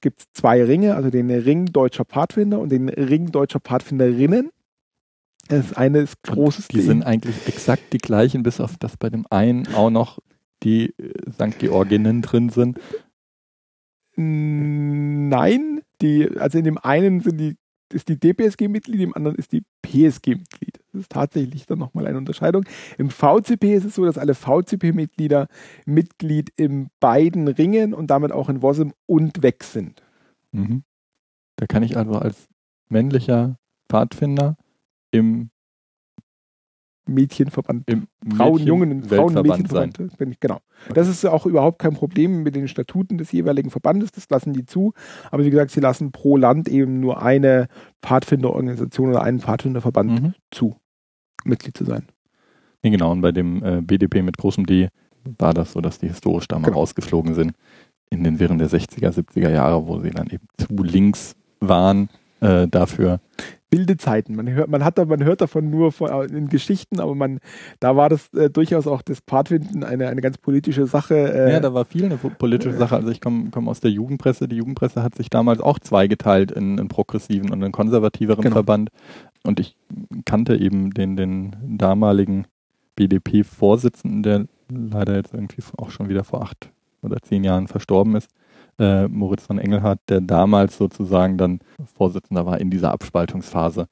gibt 0.01 0.21
es 0.21 0.27
zwei 0.33 0.63
Ringe, 0.65 0.97
also 0.97 1.09
den 1.09 1.31
Ring 1.31 1.67
deutscher 1.67 2.05
Pfadfinder 2.05 2.59
und 2.59 2.71
den 2.71 2.89
Ring 2.89 3.31
deutscher 3.31 3.61
Pfadfinderinnen. 3.61 4.51
Das 5.49 5.73
eine 5.73 6.01
ist 6.01 6.23
großes. 6.25 6.69
Die 6.69 6.81
sind 6.81 7.05
eigentlich 7.05 7.47
exakt 7.47 7.93
die 7.93 7.99
gleichen, 7.99 8.43
bis 8.43 8.61
auf 8.61 8.77
das 8.77 8.97
bei 8.97 9.09
dem 9.09 9.25
einen 9.31 9.67
auch 9.75 9.89
noch 9.89 10.19
die 10.63 10.95
St. 11.33 11.59
Georginnen 11.59 12.23
drin 12.23 12.49
sind? 12.49 12.79
Nein, 14.17 15.81
die, 16.03 16.29
also 16.39 16.59
in 16.59 16.65
dem 16.65 16.79
einen 16.79 17.21
sind 17.21 17.39
die, 17.39 17.57
ist 17.93 18.09
die 18.09 18.19
DPSG-Mitglied, 18.19 19.01
im 19.01 19.15
anderen 19.15 19.37
ist 19.37 19.53
die 19.53 19.63
PSG-Mitglied. 19.83 20.81
Das 20.93 21.03
ist 21.03 21.13
tatsächlich 21.13 21.67
dann 21.67 21.79
nochmal 21.79 22.07
eine 22.07 22.19
Unterscheidung. 22.19 22.65
Im 22.99 23.11
VCP 23.11 23.75
ist 23.75 23.85
es 23.85 23.95
so, 23.95 24.05
dass 24.05 24.19
alle 24.19 24.35
VCP-Mitglieder 24.35 25.47
Mitglied 25.87 26.51
in 26.57 26.89
beiden 27.01 27.49
Ringen 27.49 27.95
und 27.95 28.09
damit 28.09 28.33
auch 28.33 28.49
in 28.49 28.61
WOSM 28.61 28.91
und 29.07 29.43
weg 29.43 29.63
sind. 29.65 30.03
Mhm. 30.53 30.83
Da 31.57 31.67
kann 31.67 31.83
ich 31.83 31.97
also 31.97 32.13
als 32.13 32.49
männlicher 32.89 33.57
Pfadfinder 33.89 34.57
im 35.11 35.51
Mädchenverband, 37.09 37.89
Im 37.89 38.07
Frauen, 38.37 38.63
Jungen 38.63 38.93
und 38.93 39.07
Frauen, 39.07 39.35
Mädchenverband. 39.35 40.19
Bin 40.19 40.31
ich, 40.31 40.41
genau. 40.41 40.59
Das 40.95 41.09
ist 41.09 41.25
auch 41.25 41.47
überhaupt 41.47 41.79
kein 41.79 41.95
Problem 41.95 42.43
mit 42.43 42.55
den 42.55 42.69
Statuten 42.69 43.19
des 43.19 43.33
jeweiligen 43.33 43.71
Verbandes, 43.71 44.13
das 44.13 44.29
lassen 44.31 44.53
die 44.53 44.67
zu. 44.67 44.93
Aber 45.31 45.45
wie 45.45 45.51
gesagt, 45.51 45.71
sie 45.71 45.81
lassen 45.81 46.13
pro 46.13 46.37
Land 46.37 46.69
eben 46.69 47.01
nur 47.01 47.23
eine 47.23 47.69
Pfadfinderorganisation 48.03 49.11
oder 49.11 49.23
einen 49.23 49.41
Pfadfinderverband 49.41 50.23
mhm. 50.23 50.35
zu, 50.51 50.77
Mitglied 51.45 51.77
zu 51.77 51.85
sein. 51.85 52.07
Nee, 52.83 52.91
genau, 52.91 53.11
und 53.11 53.23
bei 53.23 53.33
dem 53.33 53.65
äh, 53.65 53.81
BDP 53.83 54.23
mit 54.23 54.39
großem 54.39 54.67
D 54.67 54.89
war 55.39 55.53
das 55.53 55.73
so, 55.73 55.81
dass 55.81 55.99
die 55.99 56.09
historisch 56.09 56.47
da 56.49 56.59
mal 56.59 56.67
genau. 56.67 56.79
rausgeflogen 56.79 57.35
sind 57.35 57.53
in 58.11 58.25
den 58.25 58.39
Wirren 58.39 58.59
der 58.59 58.71
60er, 58.71 59.11
70er 59.11 59.51
Jahre, 59.51 59.87
wo 59.87 60.01
sie 60.01 60.11
dann 60.11 60.29
eben 60.29 60.47
zu 60.57 60.83
links 60.83 61.35
waren 61.61 62.09
äh, 62.41 62.69
dafür 62.69 63.21
wilde 63.71 63.97
Zeiten. 63.97 64.35
Man 64.35 64.49
hört, 64.49 64.69
man 64.69 64.85
hat, 64.85 64.97
man 64.97 65.25
hört 65.25 65.41
davon 65.41 65.71
nur 65.71 65.93
in 66.31 66.49
Geschichten, 66.49 67.01
aber 67.01 67.15
man, 67.15 67.41
da 67.81 67.97
war 67.97 68.09
das 68.09 68.33
äh, 68.35 68.51
durchaus 68.51 68.87
auch 68.87 69.03
das 69.03 69.21
Pfadfinden 69.21 69.85
eine, 69.85 70.09
eine 70.09 70.21
ganz 70.21 70.39
politische 70.39 70.87
Sache. 70.87 71.15
Äh, 71.15 71.53
ja, 71.53 71.61
da 71.61 71.75
war 71.75 71.85
viel 71.85 72.07
eine 72.07 72.17
politische 72.17 72.77
Sache. 72.77 72.97
Also 72.97 73.11
ich 73.11 73.21
komme 73.21 73.49
komm 73.51 73.69
aus 73.69 73.81
der 73.81 73.91
Jugendpresse. 73.91 74.49
Die 74.49 74.57
Jugendpresse 74.57 75.03
hat 75.03 75.15
sich 75.15 75.29
damals 75.31 75.61
auch 75.61 75.79
zweigeteilt 75.79 76.51
in 76.51 76.79
einen 76.79 76.89
progressiven 76.89 77.51
und 77.51 77.63
einen 77.63 77.73
konservativeren 77.73 78.43
genau. 78.43 78.55
Verband. 78.55 78.91
Und 79.45 79.61
ich 79.61 79.77
kannte 80.25 80.57
eben 80.57 80.93
den, 80.93 81.17
den 81.17 81.57
damaligen 81.79 82.47
BDP-Vorsitzenden, 82.97 84.23
der 84.23 84.47
leider 84.71 85.17
jetzt 85.17 85.35
irgendwie 85.35 85.63
auch 85.77 85.91
schon 85.91 86.09
wieder 86.09 86.25
vor 86.25 86.43
acht 86.43 86.71
oder 87.03 87.19
zehn 87.23 87.45
Jahren 87.45 87.69
verstorben 87.69 88.17
ist 88.17 88.31
äh, 88.79 89.09
Moritz 89.09 89.47
von 89.47 89.59
Engelhardt, 89.59 90.01
der 90.09 90.21
damals 90.21 90.77
sozusagen 90.77 91.39
dann 91.39 91.61
Vorsitzender 91.97 92.47
war 92.47 92.61
in 92.61 92.71
dieser 92.71 92.93
Abspaltungsphase. 92.93 93.89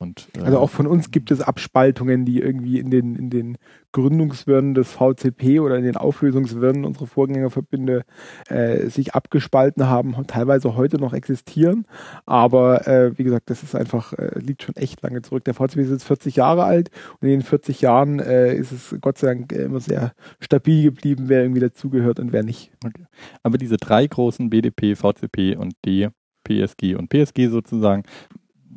Und, 0.00 0.28
äh, 0.36 0.42
Also 0.42 0.58
auch 0.60 0.70
von 0.70 0.86
uns 0.86 1.10
gibt 1.10 1.30
es 1.32 1.40
Abspaltungen, 1.40 2.24
die 2.24 2.40
irgendwie 2.40 2.78
in 2.78 2.90
den, 2.90 3.16
in 3.16 3.30
den 3.30 3.58
Gründungswirren 3.90 4.74
des 4.74 4.92
VCP 4.92 5.58
oder 5.58 5.76
in 5.76 5.82
den 5.82 5.96
Auflösungswirren 5.96 6.84
unserer 6.84 7.06
Vorgängerverbünde 7.06 8.04
äh, 8.48 8.88
sich 8.88 9.14
abgespalten 9.14 9.88
haben, 9.88 10.14
teilweise 10.28 10.76
heute 10.76 10.98
noch 10.98 11.14
existieren. 11.14 11.84
Aber 12.26 12.86
äh, 12.86 13.18
wie 13.18 13.24
gesagt, 13.24 13.50
das 13.50 13.64
ist 13.64 13.74
einfach, 13.74 14.12
äh, 14.12 14.38
liegt 14.38 14.62
schon 14.62 14.76
echt 14.76 15.02
lange 15.02 15.22
zurück. 15.22 15.44
Der 15.44 15.54
VCP 15.54 15.80
ist 15.80 15.90
jetzt 15.90 16.04
40 16.04 16.36
Jahre 16.36 16.64
alt 16.64 16.90
und 17.20 17.28
in 17.28 17.40
den 17.40 17.42
40 17.42 17.80
Jahren 17.80 18.20
äh, 18.20 18.54
ist 18.54 18.70
es 18.70 18.94
Gott 19.00 19.18
sei 19.18 19.28
Dank 19.28 19.52
immer 19.52 19.80
sehr 19.80 20.12
stabil 20.38 20.84
geblieben, 20.84 21.24
wer 21.26 21.42
irgendwie 21.42 21.60
dazugehört 21.60 22.20
und 22.20 22.32
wer 22.32 22.44
nicht. 22.44 22.70
Okay. 22.84 23.06
Aber 23.42 23.58
diese 23.58 23.78
drei 23.78 24.06
großen 24.06 24.48
BDP, 24.48 24.94
VCP 24.94 25.56
und 25.56 25.74
D, 25.84 26.08
PSG 26.44 26.94
und 26.94 27.08
PSG 27.08 27.48
sozusagen, 27.48 28.04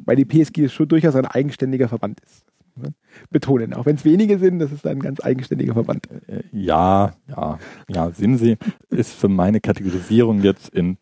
weil 0.05 0.15
die 0.15 0.25
PSG 0.25 0.69
schon 0.69 0.87
durchaus 0.87 1.15
ein 1.15 1.25
eigenständiger 1.25 1.87
Verband 1.87 2.19
ist. 2.21 2.45
Betonen, 3.29 3.73
auch 3.73 3.85
wenn 3.85 3.95
es 3.95 4.05
wenige 4.05 4.39
sind, 4.39 4.59
das 4.59 4.71
ist 4.71 4.87
ein 4.87 4.99
ganz 4.99 5.23
eigenständiger 5.23 5.73
Verband. 5.73 6.09
Äh, 6.27 6.43
ja, 6.51 7.13
ja, 7.27 7.59
ja, 7.89 8.11
sind 8.11 8.37
sie, 8.37 8.57
ist 8.89 9.13
für 9.13 9.27
meine 9.27 9.59
Kategorisierung 9.59 10.41
jetzt 10.41 10.69
in 10.69 10.97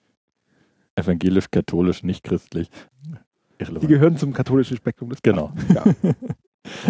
evangelisch, 0.95 1.51
katholisch, 1.51 2.03
nicht 2.03 2.23
christlich 2.23 2.69
irrelevant. 3.59 3.83
Die 3.83 3.87
gehören 3.87 4.17
zum 4.17 4.33
katholischen 4.33 4.77
Spektrum 4.77 5.09
des 5.09 5.21
Genau. 5.21 5.51
Ja. 5.73 5.83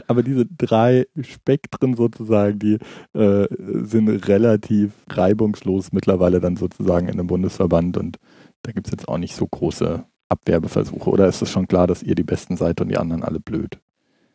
Aber 0.07 0.23
diese 0.23 0.45
drei 0.45 1.05
Spektren 1.21 1.95
sozusagen, 1.95 2.59
die 2.59 2.79
äh, 3.13 3.47
sind 3.85 4.09
relativ 4.27 4.91
reibungslos 5.09 5.91
mittlerweile 5.91 6.39
dann 6.39 6.57
sozusagen 6.57 7.07
in 7.07 7.13
einem 7.13 7.27
Bundesverband 7.27 7.97
und 7.97 8.17
da 8.63 8.71
gibt 8.71 8.87
es 8.87 8.91
jetzt 8.91 9.07
auch 9.07 9.17
nicht 9.17 9.35
so 9.35 9.47
große 9.47 10.03
Abwerbeversuche? 10.29 11.09
Oder 11.09 11.27
ist 11.27 11.41
es 11.41 11.51
schon 11.51 11.67
klar, 11.67 11.87
dass 11.87 12.03
ihr 12.03 12.15
die 12.15 12.23
Besten 12.23 12.55
seid 12.55 12.79
und 12.81 12.89
die 12.89 12.97
anderen 12.97 13.23
alle 13.23 13.39
blöd? 13.39 13.79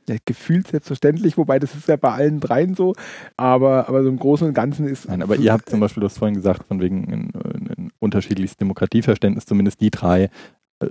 Ja, 0.09 0.16
gefühlt 0.27 0.69
selbstverständlich, 0.69 1.39
wobei 1.39 1.59
das 1.59 1.75
ist 1.75 1.89
ja 1.89 1.97
bei 1.97 2.12
allen 2.12 2.39
dreien 2.39 2.75
so, 2.75 2.95
aber, 3.39 3.89
aber 3.89 4.03
so 4.03 4.11
im 4.11 4.19
Großen 4.19 4.47
und 4.47 4.53
Ganzen 4.53 4.87
ist. 4.87 5.09
Nein, 5.09 5.23
aber 5.23 5.37
ihr 5.37 5.51
habt 5.51 5.71
zum 5.71 5.81
Beispiel, 5.81 6.03
du 6.03 6.09
hast 6.09 6.19
vorhin 6.19 6.35
gesagt, 6.35 6.66
von 6.69 6.81
wegen 6.81 7.11
ein, 7.11 7.33
ein 7.35 7.91
unterschiedliches 8.01 8.59
Demokratieverständnis, 8.59 9.47
zumindest 9.47 9.81
die 9.81 9.91
drei 9.91 10.29
äh, 10.81 10.89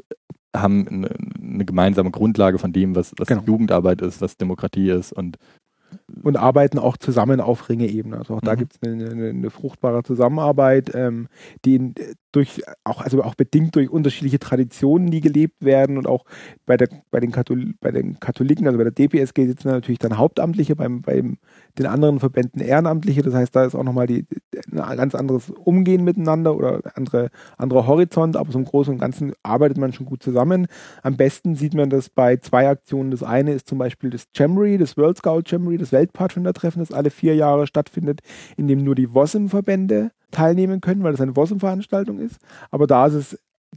haben 0.56 0.88
eine, 0.88 1.10
eine, 1.40 1.66
gemeinsame 1.66 2.10
Grundlage 2.10 2.58
von 2.58 2.74
dem, 2.74 2.96
was, 2.96 3.14
was 3.18 3.28
genau. 3.28 3.44
Jugendarbeit 3.46 4.02
ist, 4.02 4.22
was 4.22 4.38
Demokratie 4.38 4.90
ist 4.90 5.12
und 5.12 5.38
und 6.22 6.38
arbeiten 6.38 6.80
auch 6.80 6.98
zusammen 6.98 7.42
auf 7.42 7.70
Ringe-Ebene. 7.70 8.18
Also 8.18 8.36
auch 8.36 8.42
mhm. 8.42 8.46
da 8.46 8.56
gibt 8.56 8.74
es 8.76 8.88
eine, 8.88 9.10
eine, 9.10 9.30
eine, 9.30 9.50
fruchtbare 9.50 10.04
Zusammenarbeit, 10.04 10.92
ähm, 10.94 11.28
die 11.66 11.76
in, 11.76 11.96
durch 12.32 12.62
auch 12.84 13.02
also 13.02 13.24
auch 13.24 13.36
bedingt 13.36 13.76
durch 13.76 13.90
unterschiedliche 13.90 14.40
Traditionen, 14.40 15.12
die 15.12 15.22
gelebt 15.22 15.64
werden 15.64 15.98
und 15.98 16.08
auch 16.08 16.26
bei 16.66 16.78
der 16.78 16.90
bei 17.12 17.20
den, 17.20 17.32
Kathol 17.32 17.74
bei 17.80 17.92
den 17.92 18.20
Katholiken, 18.20 18.68
also 18.68 18.78
bei 18.78 18.84
der 18.84 18.94
DPSG 18.94 19.46
sitzen 19.46 19.70
natürlich 19.70 20.00
dann 20.00 20.18
Hauptamtliche, 20.18 20.76
beim, 20.76 21.02
beim 21.02 21.38
den 21.78 21.86
anderen 21.86 22.20
Verbänden 22.20 22.62
Ehrenamtliche. 22.62 23.22
Das 23.22 23.34
heißt, 23.34 23.56
da 23.56 23.66
ist 23.66 23.76
auch 23.76 23.84
nochmal 23.84 24.08
die, 24.08 24.26
ein 24.72 24.98
ganz 24.98 25.16
anderes 25.16 25.50
Umgehen 25.50 26.04
miteinander 26.04 26.56
oder 26.56 26.82
andere 26.96 27.30
anderer 27.58 27.88
Horizont, 27.88 28.36
aber 28.36 28.52
so 28.52 28.60
im 28.60 28.66
Großen 28.66 28.94
und 28.94 29.00
Ganzen 29.00 29.34
arbeitet 29.44 29.78
man 29.78 29.94
schon 29.94 30.06
gut 30.06 30.24
zusammen. 30.24 30.68
Am 31.02 31.18
besten 31.18 31.56
sieht 31.56 31.74
man 31.74 31.90
das 31.90 32.10
bei 32.10 32.38
zwei 32.38 32.68
Aktionen. 32.68 33.12
Das 33.12 33.24
eine 33.24 33.54
ist 33.54 33.68
zum 33.68 33.78
Beispiel 33.78 34.10
das 34.10 34.28
Jamboree, 34.34 34.78
das 34.78 34.98
World 34.98 35.18
Scout 35.18 35.44
Jamboree, 35.46 35.78
das 35.78 35.92
Weltpfadfindertreffen, 36.04 36.82
das 36.82 36.92
alle 36.92 37.10
vier 37.10 37.36
Jahre 37.36 37.66
stattfindet, 37.68 38.22
in 38.58 38.68
dem 38.68 38.84
nur 38.84 38.96
die 38.96 39.14
WOSM-Verbände 39.14 40.12
teilnehmen 40.32 40.82
können, 40.82 41.04
weil 41.04 41.14
das 41.14 41.22
eine 41.22 41.36
WOSM-Veranstaltung 41.36 42.20
ist. 42.20 42.40
Aber 42.72 42.88
da 42.88 43.10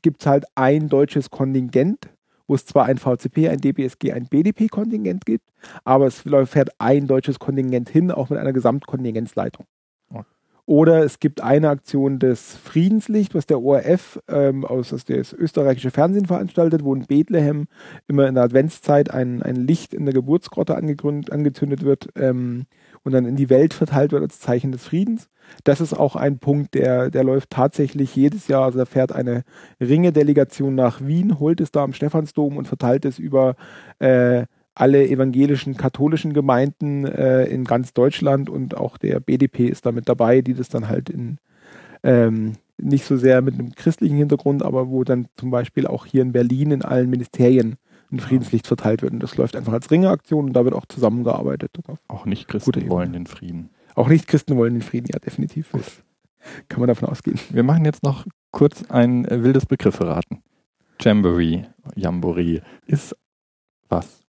gibt 0.03 0.23
es 0.23 0.27
halt 0.27 0.45
ein 0.55 0.89
deutsches 0.89 1.31
Kontingent, 1.31 2.09
wo 2.49 2.55
es 2.55 2.67
zwar 2.67 2.87
ein 2.87 2.99
VCP, 2.99 3.49
ein 3.49 3.61
DBSG, 3.61 4.13
ein 4.13 4.27
BDP-Kontingent 4.27 5.25
gibt, 5.27 5.49
aber 5.85 6.07
es 6.07 6.25
fährt 6.45 6.71
ein 6.79 7.07
deutsches 7.07 7.39
Kontingent 7.39 7.89
hin, 7.89 8.11
auch 8.11 8.31
mit 8.31 8.39
einer 8.39 8.53
Gesamtkontingenzleitung. 8.53 9.67
Oder 10.67 11.05
es 11.05 11.21
gibt 11.21 11.41
eine 11.41 11.69
Aktion 11.69 12.19
des 12.19 12.57
Friedenslicht, 12.57 13.37
was 13.37 13.47
der 13.47 13.63
ORF 13.63 14.21
ähm, 14.27 14.65
aus, 14.65 14.93
aus 14.93 15.05
das 15.05 15.33
österreichische 15.33 15.93
Fernsehen 15.93 16.27
veranstaltet, 16.27 16.83
wo 16.83 16.93
in 16.93 17.07
Bethlehem 17.07 17.69
immer 18.09 18.27
in 18.27 18.35
der 18.35 18.43
Adventszeit 18.43 19.13
ein, 19.13 19.45
ein 19.45 19.55
Licht 19.55 19.95
in 19.95 20.05
der 20.07 20.15
Geburtsgrotte 20.15 20.75
angezündet 20.75 21.85
wird 21.85 22.09
ähm, 22.17 22.67
und 23.05 23.13
dann 23.13 23.27
in 23.27 23.37
die 23.37 23.49
Welt 23.49 23.75
verteilt 23.75 24.11
wird 24.11 24.23
als 24.23 24.41
Zeichen 24.41 24.73
des 24.73 24.85
Friedens. 24.85 25.29
Das 25.63 25.81
ist 25.81 25.95
auch 25.95 26.17
ein 26.17 26.41
Punkt, 26.41 26.75
der, 26.75 27.11
der 27.11 27.23
läuft 27.23 27.51
tatsächlich 27.51 28.17
jedes 28.17 28.49
Jahr. 28.49 28.65
Also 28.65 28.81
da 28.81 28.87
fährt 28.87 29.13
eine 29.13 29.45
Ringe-Delegation 29.81 30.75
nach 30.75 31.01
Wien, 31.01 31.39
holt 31.39 31.61
es 31.61 31.71
da 31.71 31.85
am 31.85 31.93
Stephansdom 31.93 32.57
und 32.57 32.67
verteilt 32.67 33.05
es 33.05 33.21
über 33.21 33.55
äh, 34.01 34.47
alle 34.77 35.09
evangelischen, 35.09 35.77
katholischen 35.77 36.35
Gemeinden 36.35 37.07
äh, 37.07 37.45
in 37.47 37.65
ganz 37.65 37.95
Deutschland 37.95 38.51
und 38.51 38.77
auch 38.77 38.99
der 38.99 39.21
BDP 39.21 39.67
ist 39.67 39.87
da 39.87 39.93
mit 39.93 40.09
dabei, 40.09 40.43
die 40.43 40.55
das 40.55 40.69
dann 40.69 40.89
halt 40.89 41.09
in 41.09 41.39
ähm, 42.03 42.53
nicht 42.77 43.07
so 43.07 43.17
sehr 43.17 43.41
mit 43.41 43.55
einem 43.55 43.75
christlichen 43.75 44.19
Hintergrund, 44.19 44.63
aber 44.63 44.91
wo 44.91 45.03
dann 45.03 45.29
zum 45.37 45.51
Beispiel 45.51 45.87
auch 45.87 46.05
hier 46.05 46.21
in 46.21 46.33
Berlin 46.33 46.73
in 46.73 46.83
allen 46.83 47.09
Ministerien 47.09 47.77
ein 48.13 48.21
Friedenslicht 48.21 48.67
verteilt 48.67 49.01
wird. 49.01 49.15
Und 49.15 49.23
das 49.23 49.37
läuft 49.39 49.57
einfach 49.57 49.73
als 49.73 49.91
Ringeaktion 49.91 50.45
und 50.45 50.53
da 50.53 50.65
wird 50.65 50.75
auch 50.75 50.87
zusammengearbeitet. 50.87 51.71
Auch 52.09 52.27
nicht 52.27 52.47
Christen 52.47 52.89
wollen 52.91 53.15
den 53.15 53.27
Frieden. 53.27 53.71
Auch 53.95 54.09
nicht 54.09 54.29
Christen 54.29 54.59
wollen 54.59 54.75
den 54.75 54.83
Frieden, 54.83 55.09
ja, 55.11 55.19
definitiv. 55.19 55.73
Kann 56.69 56.81
man 56.81 56.89
davon 56.89 57.09
ausgehen. 57.09 57.41
Wir 57.49 57.63
machen 57.63 57.87
jetzt 57.87 58.03
noch 58.03 58.27
kurz 58.51 58.85
ein 58.91 59.25
äh, 59.25 59.43
wildes 59.43 59.65
Begriffe 59.65 60.07
raten. 60.07 60.43
Jamboree, 61.01 61.65
Jamboree 61.95 62.61
ist 62.87 63.17
was? 63.89 64.26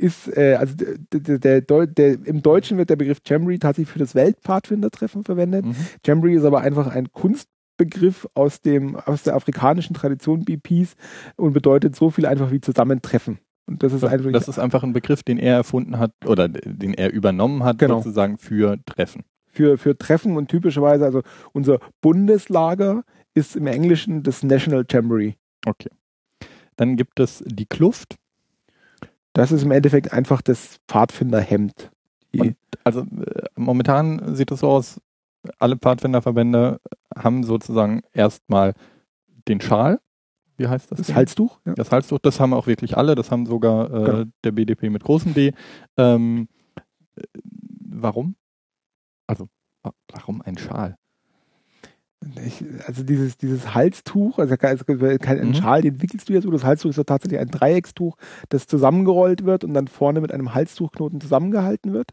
Ist, 0.00 0.34
äh, 0.36 0.56
also 0.58 0.74
der, 0.76 1.38
der, 1.38 1.60
der, 1.60 1.86
der, 1.86 2.26
im 2.26 2.42
Deutschen 2.42 2.78
wird 2.78 2.90
der 2.90 2.96
Begriff 2.96 3.18
Jamboree 3.24 3.58
tatsächlich 3.58 3.92
für 3.92 3.98
das 3.98 4.14
Weltpfadfindertreffen 4.14 5.24
verwendet. 5.24 5.66
Mhm. 5.66 5.76
Jamboree 6.04 6.34
ist 6.34 6.44
aber 6.44 6.62
einfach 6.62 6.88
ein 6.88 7.12
Kunstbegriff 7.12 8.26
aus, 8.34 8.60
dem, 8.60 8.96
aus 8.96 9.22
der 9.22 9.34
afrikanischen 9.36 9.94
Tradition 9.94 10.44
BPs 10.44 10.94
und 11.36 11.52
bedeutet 11.52 11.94
so 11.94 12.10
viel 12.10 12.26
einfach 12.26 12.50
wie 12.50 12.60
Zusammentreffen. 12.60 13.38
Und 13.66 13.82
das 13.82 13.92
ist, 13.92 14.02
das, 14.02 14.10
einfach, 14.10 14.32
das 14.32 14.48
ist 14.48 14.58
einfach 14.58 14.82
ein 14.82 14.92
Begriff, 14.92 15.22
den 15.22 15.38
er 15.38 15.54
erfunden 15.56 15.98
hat 15.98 16.12
oder 16.26 16.48
den 16.48 16.94
er 16.94 17.12
übernommen 17.12 17.62
hat, 17.62 17.78
genau. 17.78 17.98
sozusagen 17.98 18.38
für 18.38 18.78
Treffen. 18.84 19.22
Für, 19.52 19.78
für 19.78 19.96
Treffen 19.96 20.36
und 20.36 20.48
typischerweise, 20.48 21.04
also 21.04 21.22
unser 21.52 21.78
Bundeslager 22.00 23.04
ist 23.34 23.54
im 23.54 23.66
Englischen 23.66 24.22
das 24.22 24.42
National 24.42 24.84
Jamboree. 24.88 25.34
Okay. 25.66 25.90
Dann 26.76 26.96
gibt 26.96 27.20
es 27.20 27.44
die 27.46 27.66
Kluft. 27.66 28.16
Das 29.32 29.52
ist 29.52 29.62
im 29.62 29.70
Endeffekt 29.70 30.12
einfach 30.12 30.42
das 30.42 30.78
Pfadfinderhemd. 30.88 31.90
Und 32.36 32.56
also 32.84 33.00
äh, 33.00 33.44
momentan 33.56 34.34
sieht 34.34 34.50
es 34.50 34.60
so 34.60 34.68
aus, 34.68 35.00
alle 35.58 35.76
Pfadfinderverbände 35.76 36.80
haben 37.16 37.44
sozusagen 37.44 38.02
erstmal 38.12 38.74
den 39.48 39.60
Schal. 39.60 40.00
Wie 40.56 40.68
heißt 40.68 40.90
das? 40.90 40.98
Das 40.98 41.06
Ding? 41.06 41.16
Halstuch? 41.16 41.58
Ja. 41.64 41.74
Das 41.74 41.90
Halstuch, 41.90 42.18
das 42.18 42.38
haben 42.38 42.52
auch 42.52 42.66
wirklich 42.66 42.96
alle. 42.96 43.14
Das 43.14 43.30
haben 43.30 43.46
sogar 43.46 43.86
äh, 43.86 44.04
genau. 44.04 44.24
der 44.44 44.52
BDP 44.52 44.90
mit 44.90 45.02
großem 45.02 45.32
D. 45.32 45.54
Ähm, 45.96 46.48
äh, 47.16 47.22
warum? 47.42 48.36
Also, 49.26 49.48
warum 50.12 50.42
ein 50.42 50.58
Schal? 50.58 50.96
Ich, 52.44 52.62
also 52.86 53.02
dieses, 53.02 53.38
dieses 53.38 53.74
Halstuch, 53.74 54.38
also 54.38 54.56
kein, 54.58 54.78
kein 55.18 55.48
mhm. 55.48 55.54
Schal, 55.54 55.80
den 55.80 56.02
wickelst 56.02 56.28
du 56.28 56.34
ja 56.34 56.42
so. 56.42 56.50
Das 56.50 56.64
Halstuch 56.64 56.90
ist 56.90 56.96
ja 56.96 57.04
tatsächlich 57.04 57.40
ein 57.40 57.48
Dreieckstuch, 57.48 58.16
das 58.50 58.66
zusammengerollt 58.66 59.46
wird 59.46 59.64
und 59.64 59.72
dann 59.72 59.88
vorne 59.88 60.20
mit 60.20 60.30
einem 60.30 60.54
Halstuchknoten 60.54 61.20
zusammengehalten 61.20 61.94
wird. 61.94 62.10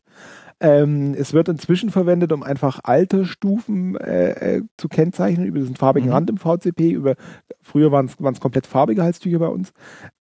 Ähm, 0.61 1.13
es 1.13 1.33
wird 1.33 1.49
inzwischen 1.49 1.89
verwendet, 1.89 2.31
um 2.31 2.41
einfach 2.41 2.79
Altersstufen 2.83 3.97
äh, 3.97 4.55
äh, 4.57 4.63
zu 4.77 4.87
kennzeichnen 4.87 5.45
über 5.45 5.59
diesen 5.59 5.75
farbigen 5.75 6.07
mhm. 6.07 6.13
Rand 6.13 6.29
im 6.29 6.37
VCP. 6.37 6.91
Über, 6.91 7.15
früher 7.61 7.91
waren 7.91 8.05
es 8.05 8.39
komplett 8.39 8.65
farbige 8.65 9.03
Halstücher 9.03 9.39
bei 9.39 9.49
uns. 9.49 9.73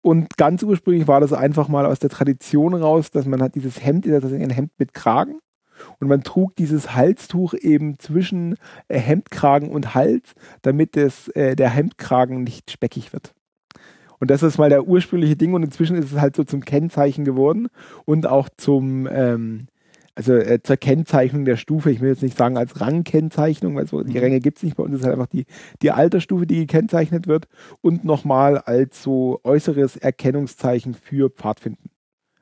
Und 0.00 0.36
ganz 0.36 0.64
ursprünglich 0.64 1.06
war 1.06 1.20
das 1.20 1.32
einfach 1.32 1.68
mal 1.68 1.86
aus 1.86 2.00
der 2.00 2.10
Tradition 2.10 2.74
raus, 2.74 3.12
dass 3.12 3.26
man 3.26 3.42
hat 3.42 3.54
dieses 3.54 3.82
Hemd, 3.82 4.06
das 4.06 4.24
ist 4.24 4.32
ein 4.32 4.50
Hemd 4.50 4.72
mit 4.78 4.92
Kragen 4.92 5.38
und 6.00 6.08
man 6.08 6.22
trug 6.22 6.56
dieses 6.56 6.94
Halstuch 6.94 7.54
eben 7.54 7.98
zwischen 7.98 8.56
äh, 8.88 8.98
Hemdkragen 8.98 9.70
und 9.70 9.94
Hals, 9.94 10.34
damit 10.62 10.96
das, 10.96 11.28
äh, 11.28 11.56
der 11.56 11.70
Hemdkragen 11.70 12.44
nicht 12.44 12.70
speckig 12.70 13.12
wird. 13.12 13.34
Und 14.20 14.30
das 14.30 14.42
ist 14.42 14.58
mal 14.58 14.68
der 14.68 14.86
ursprüngliche 14.86 15.36
Ding 15.36 15.54
und 15.54 15.62
inzwischen 15.62 15.96
ist 15.96 16.12
es 16.12 16.20
halt 16.20 16.36
so 16.36 16.44
zum 16.44 16.64
Kennzeichen 16.64 17.24
geworden 17.24 17.68
und 18.04 18.26
auch 18.26 18.48
zum, 18.56 19.08
ähm, 19.10 19.66
also 20.14 20.34
äh, 20.34 20.60
zur 20.62 20.76
Kennzeichnung 20.76 21.44
der 21.44 21.56
Stufe. 21.56 21.90
Ich 21.92 22.00
will 22.00 22.08
jetzt 22.08 22.22
nicht 22.22 22.36
sagen 22.36 22.56
als 22.56 22.80
Rangkennzeichnung, 22.80 23.76
weil 23.76 23.86
so 23.86 24.02
die 24.02 24.14
mhm. 24.14 24.18
Ränge 24.18 24.40
gibt 24.40 24.58
es 24.58 24.64
nicht 24.64 24.76
bei 24.76 24.82
uns, 24.82 24.96
ist 24.96 25.04
halt 25.04 25.14
einfach 25.14 25.28
die, 25.28 25.46
die 25.82 25.92
Altersstufe, 25.92 26.46
die 26.46 26.56
gekennzeichnet 26.56 27.28
wird 27.28 27.46
und 27.80 28.04
nochmal 28.04 28.58
als 28.58 29.02
so 29.02 29.40
äußeres 29.44 29.96
Erkennungszeichen 29.96 30.94
für 30.94 31.30
Pfadfinden. 31.30 31.90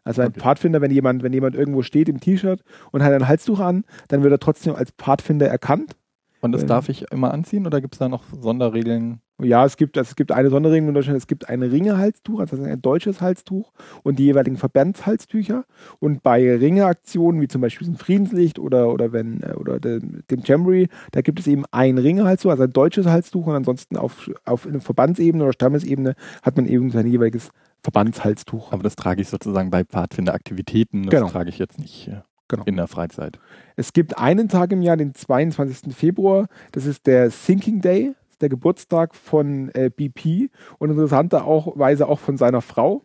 Also 0.07 0.23
ein 0.23 0.29
okay. 0.29 0.41
Pfadfinder, 0.41 0.81
wenn 0.81 0.93
jemand, 0.93 1.23
wenn 1.23 1.33
jemand 1.33 1.57
irgendwo 1.57 1.83
steht 1.83 2.09
im 2.09 2.21
T-Shirt 2.21 2.63
und 2.93 3.03
hat 3.03 3.13
ein 3.13 3.27
Halstuch 3.27 3.59
an, 3.59 3.85
dann 4.09 4.23
wird 4.23 4.33
er 4.33 4.39
trotzdem 4.39 4.77
als 4.77 4.93
Pfadfinder 4.93 5.49
erkannt. 5.49 5.97
Und 6.41 6.53
das 6.53 6.63
äh, 6.63 6.67
darf 6.67 6.89
ich 6.89 7.11
immer 7.11 7.35
anziehen 7.35 7.67
oder 7.67 7.81
gibt 7.81 7.95
es 7.95 7.99
da 7.99 8.09
noch 8.09 8.23
Sonderregeln? 8.33 9.21
Ja, 9.43 9.67
es 9.67 9.77
gibt, 9.77 9.99
also 9.99 10.09
es 10.09 10.17
gibt 10.17 10.33
eine 10.33 10.49
Sonderregelung 10.49 10.89
in 10.89 10.95
Deutschland, 10.95 11.19
es 11.19 11.27
gibt 11.27 11.49
ein 11.49 11.63
Ringehalstuch, 11.63 12.41
also 12.41 12.63
ein 12.63 12.81
deutsches 12.81 13.21
Halstuch 13.21 13.73
und 14.03 14.19
die 14.19 14.25
jeweiligen 14.25 14.57
Verbandshalstücher. 14.57 15.65
Und 15.99 16.23
bei 16.23 16.57
Ringeaktionen, 16.57 17.41
wie 17.41 17.49
zum 17.49 17.61
Beispiel 17.61 17.89
ein 17.89 17.97
Friedenslicht 17.97 18.59
oder, 18.59 18.93
oder 18.93 19.13
wenn, 19.13 19.43
äh, 19.43 19.55
oder 19.55 19.81
dem, 19.81 20.23
dem 20.31 20.41
Jamboree, 20.45 20.87
da 21.11 21.21
gibt 21.21 21.41
es 21.41 21.49
eben 21.49 21.65
ein 21.73 21.99
Ringehalstuch, 21.99 22.51
also 22.51 22.63
ein 22.63 22.73
deutsches 22.73 23.07
Halstuch 23.07 23.47
und 23.47 23.57
ansonsten 23.57 23.97
auf, 23.97 24.31
auf 24.45 24.69
Verbandsebene 24.79 25.43
oder 25.43 25.53
Stammesebene 25.53 26.15
hat 26.43 26.57
man 26.57 26.67
eben 26.67 26.91
sein 26.91 27.07
jeweiliges 27.07 27.51
Verbandshalstuch. 27.87 28.73
Aber 28.73 28.83
das 28.83 28.97
trage 28.97 29.23
ich 29.23 29.29
sozusagen 29.29 29.71
bei 29.71 29.85
Pfadfinderaktivitäten, 29.85 31.05
das 31.05 31.13
Genau. 31.13 31.29
trage 31.29 31.49
ich 31.51 31.59
jetzt 31.59 31.79
nicht 31.79 32.09
äh, 32.09 32.23
Genau. 32.49 32.65
in 32.65 32.77
der 32.77 32.89
Freizeit. 32.89 33.39
Es 33.77 33.93
gibt 33.93 34.19
einen 34.19 34.49
Tag 34.49 34.73
im 34.73 34.83
Jahr, 34.83 34.97
den 34.97 35.15
22. 35.15 35.95
Februar, 35.95 36.47
das 36.73 36.87
ist 36.87 37.07
der 37.07 37.31
Thinking 37.31 37.81
Day, 37.81 38.15
der 38.41 38.49
Geburtstag 38.49 39.15
von 39.15 39.71
äh, 39.71 39.91
BP 39.91 40.51
und 40.79 40.91
interessanterweise 40.91 42.07
auch 42.09 42.19
von 42.19 42.37
seiner 42.37 42.61
Frau. 42.61 43.03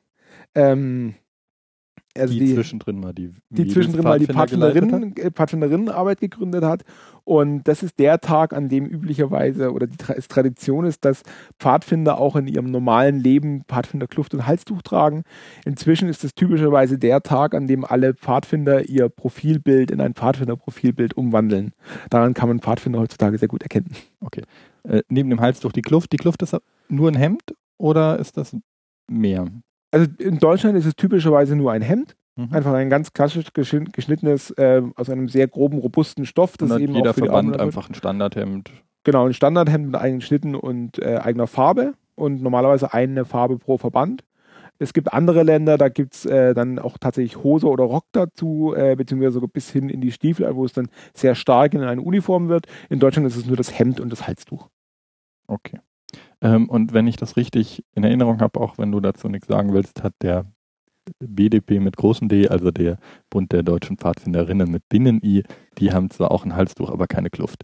Ähm, 0.56 1.16
also 2.18 2.34
die, 2.34 2.40
die, 2.41 2.56
zwischendrin 2.56 2.99
mal 2.99 3.14
die 3.14 3.32
die 3.49 3.68
zwischendrin 3.68 4.03
mal 4.03 4.20
die 4.20 4.26
Pfadfinderinnen, 4.26 5.16
äh, 5.16 5.32
Pfadfinderinnenarbeit 5.32 6.20
gegründet 6.20 6.64
hat. 6.64 6.84
Und 7.32 7.64
das 7.64 7.82
ist 7.82 7.98
der 7.98 8.20
Tag, 8.20 8.52
an 8.52 8.68
dem 8.68 8.86
üblicherweise 8.86 9.72
oder 9.72 9.88
die 9.88 9.95
Tra 9.95 10.12
es 10.16 10.28
Tradition 10.28 10.84
ist, 10.84 11.06
dass 11.06 11.24
Pfadfinder 11.60 12.18
auch 12.18 12.36
in 12.36 12.45
ihrem 12.45 12.66
normalen 12.66 13.22
Leben 13.22 13.64
Pfadfinderkluft 13.70 14.34
und 14.34 14.48
Halstuch 14.48 14.82
tragen. 14.82 15.24
Inzwischen 15.64 16.10
ist 16.10 16.26
es 16.26 16.36
typischerweise 16.36 16.98
der 16.99 17.24
Tag, 17.24 17.56
an 17.56 17.68
dem 17.68 17.86
alle 17.86 18.16
Pfadfinder 18.16 18.90
ihr 18.90 19.08
Profilbild 19.08 19.91
in 19.91 20.02
ein 20.02 20.14
Pfadfinderprofilbild 20.14 21.16
umwandeln. 21.16 21.72
Daran 22.10 22.34
kann 22.34 22.49
man 22.49 22.60
Pfadfinder 22.60 22.99
heutzutage 22.99 23.38
sehr 23.38 23.48
gut 23.48 23.64
erkennen. 23.64 23.95
hat. 24.22 24.44
Äh, 24.84 25.03
neben 25.08 25.30
dem 25.30 25.40
Halstuch 25.40 25.72
die 25.72 25.84
Kluft. 25.84 26.12
Die 26.12 26.18
Kluft 26.18 26.41
ist 26.41 26.58
nur 26.90 27.10
ein 27.10 27.16
Hemd 27.16 27.56
oder 27.78 28.20
ist 28.20 28.36
das 28.36 28.58
mehr? 29.10 29.45
Also 29.91 30.06
in 30.18 30.38
Deutschland 30.40 30.78
ist 30.78 30.86
es 30.86 30.98
typischerweise 30.98 31.56
nur 31.56 31.72
ein 31.72 31.82
Hemd, 31.82 32.18
Mhm. 32.36 32.53
einfach 32.53 32.74
ein 32.74 32.90
ganz 32.90 33.14
klassisch 33.14 33.48
geschn- 33.49 33.91
geschnittenes, 33.91 34.52
äh, 34.52 34.82
aus 34.95 35.10
einem 35.10 35.28
sehr 35.28 35.48
groben, 35.48 35.80
robusten 35.80 36.26
Stoff. 36.26 36.56
Und 36.62 36.72
hat 36.72 36.80
eben 36.80 36.95
jeder 36.95 37.12
auch 37.12 37.16
für 37.16 37.26
Verband 37.26 37.60
einfach 37.60 37.90
ein 37.90 37.95
Standardhemd. 37.95 38.72
Genau, 39.03 39.26
ein 39.26 39.34
Standardhemd 39.34 39.88
mit 39.88 39.95
eigenen 39.95 40.22
Schnitten 40.22 40.56
und 40.56 40.99
äh, 40.99 41.18
eigener 41.18 41.48
Farbe 41.48 41.94
und 42.16 42.41
normalerweise 42.41 42.94
eine 42.94 43.26
Farbe 43.26 43.58
pro 43.58 43.78
Verband. 43.78 44.24
Es 44.80 44.94
gibt 44.94 45.14
andere 45.14 45.44
Länder, 45.44 45.78
da 45.78 45.90
gibt 45.90 46.16
es 46.16 46.26
äh, 46.26 46.56
dann 46.56 46.80
auch 46.80 46.98
tatsächlich 46.98 47.44
Hose 47.44 47.68
oder 47.68 47.84
Rock 47.84 48.06
dazu, 48.14 48.74
äh, 48.76 48.95
beziehungsweise 48.95 49.34
sogar 49.34 49.49
bis 49.49 49.70
hin 49.70 49.90
in 49.90 50.02
die 50.02 50.12
Stiefel, 50.12 50.56
wo 50.56 50.66
es 50.66 50.74
dann 50.74 50.90
sehr 51.14 51.36
stark 51.36 51.76
in 51.76 51.82
eine 51.82 52.02
Uniform 52.02 52.49
wird. 52.49 52.66
In 52.90 52.99
Deutschland 52.99 53.28
ist 53.28 53.36
es 53.36 53.45
nur 53.45 53.58
das 53.58 53.78
Hemd 53.78 53.99
und 53.99 54.12
das 54.12 54.26
Halstuch. 54.26 54.70
Okay. 55.45 55.80
Ähm, 56.41 56.68
und 56.68 56.94
wenn 56.94 57.06
ich 57.06 57.16
das 57.16 57.38
richtig 57.38 57.84
in 57.94 58.03
Erinnerung 58.03 58.41
habe, 58.41 58.60
auch 58.60 58.80
wenn 58.80 58.91
du 58.91 58.99
dazu 58.99 59.30
nichts 59.30 59.48
sagen 59.48 59.74
willst, 59.74 60.02
hat 60.03 60.14
der 60.24 60.45
BDP 61.19 61.80
mit 61.80 61.98
großem 61.98 62.28
D, 62.28 62.48
also 62.48 62.72
der 62.72 62.98
Bund 63.30 63.52
der 63.52 63.64
deutschen 63.64 63.98
Pfadfinderinnen 63.98 64.69
mit 64.69 64.88
Binnen-I, 64.90 65.44
die 65.78 65.91
haben 65.91 66.10
zwar 66.10 66.32
auch 66.32 66.45
ein 66.45 66.56
Halstuch, 66.56 66.90
aber 66.90 67.07
keine 67.07 67.30
Kluft. 67.30 67.64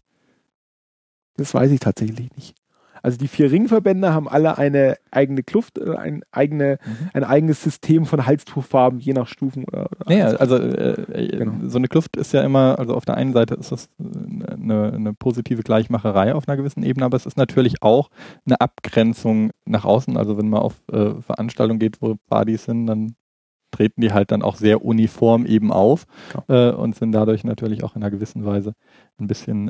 Das 1.35 1.53
weiß 1.53 1.71
ich 1.71 1.79
tatsächlich 1.79 2.35
nicht. 2.35 2.55
Also 3.03 3.17
die 3.17 3.27
vier 3.27 3.51
Ringverbände 3.51 4.13
haben 4.13 4.27
alle 4.27 4.57
eine 4.57 4.97
eigene 5.11 5.43
Kluft, 5.43 5.77
äh, 5.77 5.95
ein, 5.95 6.23
eigene, 6.31 6.79
ein 7.13 7.23
eigenes 7.23 7.63
System 7.63 8.05
von 8.05 8.25
Halstuchfarben, 8.25 8.99
je 8.99 9.13
nach 9.13 9.27
Stufen. 9.27 9.65
Oder, 9.65 9.85
oder 9.91 10.09
Naja, 10.09 10.27
also 10.37 10.57
äh, 10.57 11.01
äh, 11.13 11.37
Genau. 11.37 11.69
so 11.69 11.77
eine 11.77 11.87
Kluft 11.87 12.17
ist 12.17 12.33
ja 12.33 12.41
immer, 12.41 12.77
also 12.79 12.95
auf 12.95 13.05
der 13.05 13.15
einen 13.15 13.33
Seite 13.33 13.55
ist 13.55 13.71
das 13.71 13.89
äh, 13.99 14.51
eine, 14.51 14.93
eine 14.93 15.13
positive 15.13 15.63
Gleichmacherei 15.63 16.33
auf 16.33 16.47
einer 16.47 16.57
gewissen 16.57 16.83
Ebene, 16.83 17.05
aber 17.05 17.17
es 17.17 17.25
ist 17.25 17.37
natürlich 17.37 17.81
auch 17.83 18.09
eine 18.45 18.59
Abgrenzung 18.59 19.51
nach 19.65 19.85
außen. 19.85 20.17
Also 20.17 20.37
wenn 20.37 20.49
man 20.49 20.61
auf 20.61 20.81
äh, 20.91 21.21
Veranstaltungen 21.21 21.79
geht, 21.79 22.01
wo 22.01 22.15
Partys 22.27 22.65
sind, 22.65 22.87
dann 22.87 23.15
treten 23.77 24.01
die 24.01 24.11
halt 24.11 24.31
dann 24.31 24.41
auch 24.41 24.55
sehr 24.55 24.83
uniform 24.83 25.45
eben 25.45 25.71
auf 25.71 26.05
äh, 26.47 26.71
und 26.71 26.95
sind 26.95 27.11
dadurch 27.11 27.43
natürlich 27.43 27.83
auch 27.83 27.95
in 27.95 28.01
einer 28.03 28.11
gewissen 28.11 28.45
Weise 28.45 28.73
ein 29.19 29.27
bisschen 29.27 29.69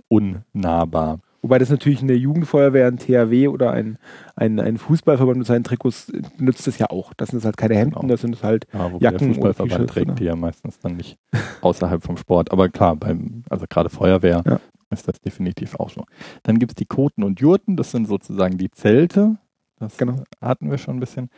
unnahbar. 0.54 1.20
Wobei 1.44 1.60
das 1.60 1.70
natürlich 1.70 2.02
eine 2.02 2.14
Jugendfeuerwehr, 2.14 2.88
ein 2.88 2.98
THW 2.98 3.48
oder 3.50 3.72
ein, 3.72 3.98
ein, 4.36 4.60
ein 4.60 4.78
Fußballverband 4.78 5.38
mit 5.38 5.48
seinen 5.48 5.64
Trikots 5.64 6.12
nützt 6.38 6.66
das 6.66 6.80
ja 6.80 6.90
auch. 6.90 7.14
Das 7.16 7.30
sind 7.30 7.46
halt 7.46 7.58
keine 7.58 7.76
Hemden, 7.76 7.96
Genau. 8.02 8.08
das 8.12 8.22
sind 8.22 8.42
halt 8.44 8.66
Ja, 8.74 8.90
Jacken 9.00 9.20
der 9.20 9.28
Fußballverband 9.36 9.70
T-Shirts, 9.72 9.94
trägt 9.94 10.08
oder? 10.08 10.16
die 10.16 10.24
ja 10.26 10.36
meistens 10.36 10.80
dann 10.80 10.96
nicht 10.98 11.18
außerhalb 11.62 12.04
vom 12.04 12.18
Sport. 12.18 12.52
Aber 12.52 12.70
klar, 12.70 12.96
beim, 12.96 13.44
also 13.50 13.66
gerade 13.70 13.90
Feuerwehr 13.90 14.42
Ja. 14.46 14.60
ist 14.90 15.08
das 15.08 15.22
definitiv 15.22 15.76
auch 15.76 15.90
so. 15.92 16.06
Dann 16.44 16.58
gibt 16.60 16.72
es 16.72 16.76
die 16.76 16.86
Koten 16.86 17.24
und 17.24 17.40
Jurten, 17.40 17.78
das 17.78 17.92
sind 17.92 18.08
sozusagen 18.08 18.58
die 18.58 18.72
Zelte. 18.72 19.38
Das 19.80 19.98
Genau. 19.98 20.24
hatten 20.42 20.70
wir 20.72 20.78
schon 20.78 20.98
ein 20.98 21.00
bisschen. 21.00 21.30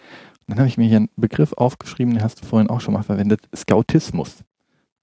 Dann 0.47 0.57
habe 0.59 0.67
ich 0.67 0.77
mir 0.77 0.87
hier 0.87 0.97
einen 0.97 1.09
Begriff 1.15 1.53
aufgeschrieben, 1.53 2.13
den 2.13 2.23
hast 2.23 2.41
du 2.41 2.45
vorhin 2.45 2.69
auch 2.69 2.81
schon 2.81 2.93
mal 2.93 3.03
verwendet, 3.03 3.41
Scoutismus. 3.55 4.43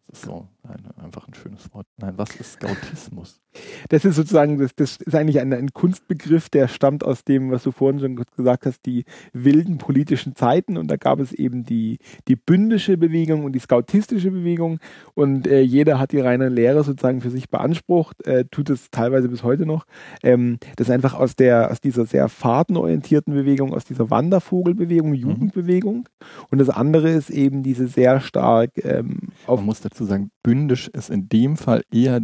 Das 0.08 0.20
ist 0.20 0.24
so 0.26 0.48
ein, 0.68 0.86
einfach 1.02 1.28
ein 1.28 1.34
schönes 1.34 1.72
Wort. 1.72 1.86
Nein, 1.98 2.14
was 2.16 2.34
ist 2.36 2.54
Scoutismus? 2.54 3.40
das 3.88 4.04
ist 4.04 4.16
sozusagen, 4.16 4.58
das, 4.58 4.74
das 4.74 4.96
ist 4.96 5.14
eigentlich 5.14 5.40
ein, 5.40 5.52
ein 5.52 5.72
Kunstbegriff, 5.72 6.48
der 6.48 6.68
stammt 6.68 7.04
aus 7.04 7.24
dem, 7.24 7.50
was 7.50 7.62
du 7.62 7.72
vorhin 7.72 8.00
schon 8.00 8.16
gesagt 8.36 8.66
hast, 8.66 8.84
die 8.86 9.04
wilden 9.32 9.78
politischen 9.78 10.36
Zeiten. 10.36 10.76
Und 10.76 10.88
da 10.90 10.96
gab 10.96 11.20
es 11.20 11.32
eben 11.32 11.64
die, 11.64 11.98
die 12.28 12.36
bündische 12.36 12.96
Bewegung 12.96 13.44
und 13.44 13.52
die 13.52 13.58
scoutistische 13.58 14.30
Bewegung. 14.30 14.78
Und 15.14 15.46
äh, 15.46 15.60
jeder 15.60 15.98
hat 15.98 16.12
die 16.12 16.20
reine 16.20 16.48
Lehre 16.48 16.84
sozusagen 16.84 17.20
für 17.20 17.30
sich 17.30 17.48
beansprucht, 17.48 18.26
äh, 18.26 18.44
tut 18.50 18.70
es 18.70 18.90
teilweise 18.90 19.28
bis 19.28 19.42
heute 19.42 19.66
noch. 19.66 19.86
Ähm, 20.22 20.58
das 20.76 20.88
ist 20.88 20.92
einfach 20.92 21.14
aus, 21.14 21.36
der, 21.36 21.70
aus 21.70 21.80
dieser 21.80 22.06
sehr 22.06 22.28
fahrtenorientierten 22.28 23.34
Bewegung, 23.34 23.72
aus 23.72 23.84
dieser 23.84 24.10
Wandervogelbewegung, 24.10 25.14
Jugendbewegung. 25.14 26.08
Und 26.50 26.58
das 26.58 26.70
andere 26.70 27.10
ist 27.10 27.30
eben 27.30 27.62
diese 27.62 27.86
sehr 27.86 28.20
stark 28.20 28.72
ähm, 28.84 29.28
auf 29.46 29.60
Man 29.60 29.66
muss 29.66 29.80
dazu 29.80 30.04
sagen, 30.04 30.30
bündisch 30.56 30.88
ist 30.88 31.10
in 31.10 31.28
dem 31.28 31.56
Fall 31.56 31.82
eher 31.92 32.20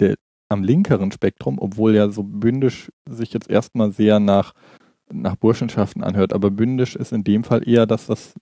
der 0.00 0.16
am 0.48 0.64
linkeren 0.64 1.12
Spektrum, 1.12 1.58
obwohl 1.58 1.94
ja 1.94 2.08
so 2.08 2.22
bündisch 2.24 2.90
sich 3.08 3.32
jetzt 3.32 3.48
erstmal 3.48 3.92
sehr 3.92 4.18
nach, 4.18 4.52
nach 5.12 5.36
Burschenschaften 5.36 6.02
anhört, 6.02 6.32
aber 6.32 6.50
bündisch 6.50 6.96
ist 6.96 7.12
in 7.12 7.22
dem 7.22 7.44
Fall 7.44 7.68
eher 7.68 7.86
das, 7.86 8.08
was 8.08 8.34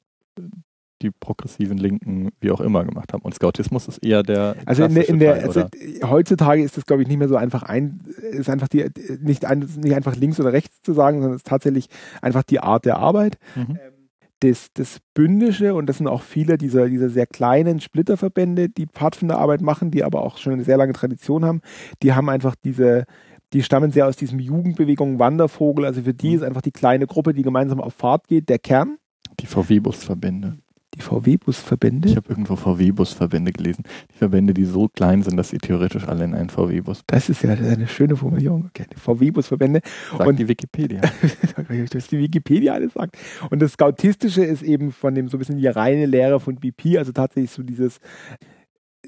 die 1.03 1.11
progressiven 1.11 1.77
Linken 1.77 2.31
wie 2.41 2.51
auch 2.51 2.63
immer 2.63 2.83
gemacht 2.85 3.13
haben. 3.13 3.23
Und 3.23 3.35
Scoutismus 3.35 3.89
ist 3.89 3.99
eher 3.99 4.23
der 4.23 4.57
Also 4.65 4.85
in 4.85 4.95
der, 4.95 5.09
in 5.09 5.19
der 5.19 5.35
also 5.35 5.65
Teil, 5.65 5.71
oder? 5.99 6.11
heutzutage 6.11 6.63
ist 6.63 6.79
das 6.79 6.87
glaube 6.87 7.03
ich 7.03 7.09
nicht 7.09 7.19
mehr 7.19 7.29
so 7.29 7.37
einfach 7.37 7.65
ein 7.65 8.01
ist 8.31 8.49
einfach 8.49 8.69
die 8.69 8.87
nicht 9.21 9.45
ein, 9.45 9.69
nicht 9.83 9.95
einfach 9.95 10.17
links 10.17 10.41
oder 10.41 10.55
rechts 10.55 10.81
zu 10.81 10.95
sagen, 10.95 11.19
sondern 11.19 11.35
es 11.35 11.41
ist 11.41 11.47
tatsächlich 11.47 11.89
einfach 12.23 12.45
die 12.45 12.61
Art 12.61 12.87
der 12.87 12.97
Arbeit. 12.97 13.37
Mhm. 13.55 13.79
Das, 14.47 14.69
das 14.75 14.99
Bündische 15.13 15.75
und 15.75 15.87
das 15.87 15.99
sind 15.99 16.07
auch 16.07 16.23
viele 16.23 16.57
dieser, 16.57 16.89
dieser 16.89 17.09
sehr 17.09 17.27
kleinen 17.27 17.81
Splitterverbände, 17.81 18.69
die 18.69 18.87
Pfadfinderarbeit 18.87 19.61
machen, 19.61 19.91
die 19.91 20.05
aber 20.05 20.23
auch 20.23 20.39
schon 20.39 20.53
eine 20.53 20.63
sehr 20.63 20.77
lange 20.77 20.93
Tradition 20.93 21.45
haben, 21.45 21.63
die 22.03 22.13
haben 22.13 22.29
einfach 22.29 22.55
diese, 22.55 23.07
die 23.53 23.65
stammen 23.65 23.91
sehr 23.91 24.07
aus 24.07 24.17
diesem 24.17 24.39
Jugendbewegung 24.39 25.19
Wandervogel, 25.19 25.85
also 25.85 26.03
für 26.03 26.15
die 26.15 26.29
Mhm. 26.29 26.35
ist 26.37 26.43
einfach 26.43 26.63
die 26.63 26.71
kleine 26.71 27.07
Gruppe, 27.07 27.35
die 27.35 27.43
gemeinsam 27.43 27.81
auf 27.81 27.95
Fahrt 27.95 28.29
geht, 28.29 28.49
der 28.49 28.61
Kern. 28.61 28.99
Die 29.41 29.47
VW-Busverbände. 29.47 30.59
Die 30.97 31.03
VW-Busverbände. 31.03 32.09
Ich 32.09 32.17
habe 32.17 32.31
irgendwo 32.31 32.57
VW-Busverbände 32.57 33.53
gelesen. 33.53 33.85
Die 34.15 34.17
Verbände, 34.19 34.55
die 34.55 34.65
so 34.65 34.89
klein 34.89 35.23
sind, 35.23 35.37
dass 35.37 35.51
sie 35.51 35.59
theoretisch 35.59 36.09
alle 36.09 36.25
in 36.25 36.35
einen 36.35 36.49
VW-Bus. 36.49 37.03
Das 37.07 37.29
ist 37.29 37.43
ja 37.43 37.51
eine 37.51 37.87
schöne 37.87 38.17
Formulierung. 38.17 38.67
Okay, 38.71 38.87
die 38.91 38.99
VW-Busverbände. 38.99 39.81
Sagt 40.11 40.27
Und- 40.27 40.39
die 40.39 40.49
Wikipedia. 40.49 41.03
dass 41.93 42.09
die 42.09 42.19
Wikipedia 42.19 42.73
alles 42.73 42.95
sagt. 42.95 43.17
Und 43.51 43.61
das 43.61 43.73
Scoutistische 43.73 44.43
ist 44.45 44.63
eben 44.63 44.91
von 44.91 45.15
dem 45.15 45.29
so 45.29 45.37
ein 45.37 45.41
bisschen 45.41 45.59
die 45.59 45.67
reine 45.67 46.07
Lehre 46.07 46.41
von 46.41 46.57
BP, 46.57 46.97
also 46.99 47.13
tatsächlich 47.13 47.51
so 47.51 47.63
dieses 47.63 48.01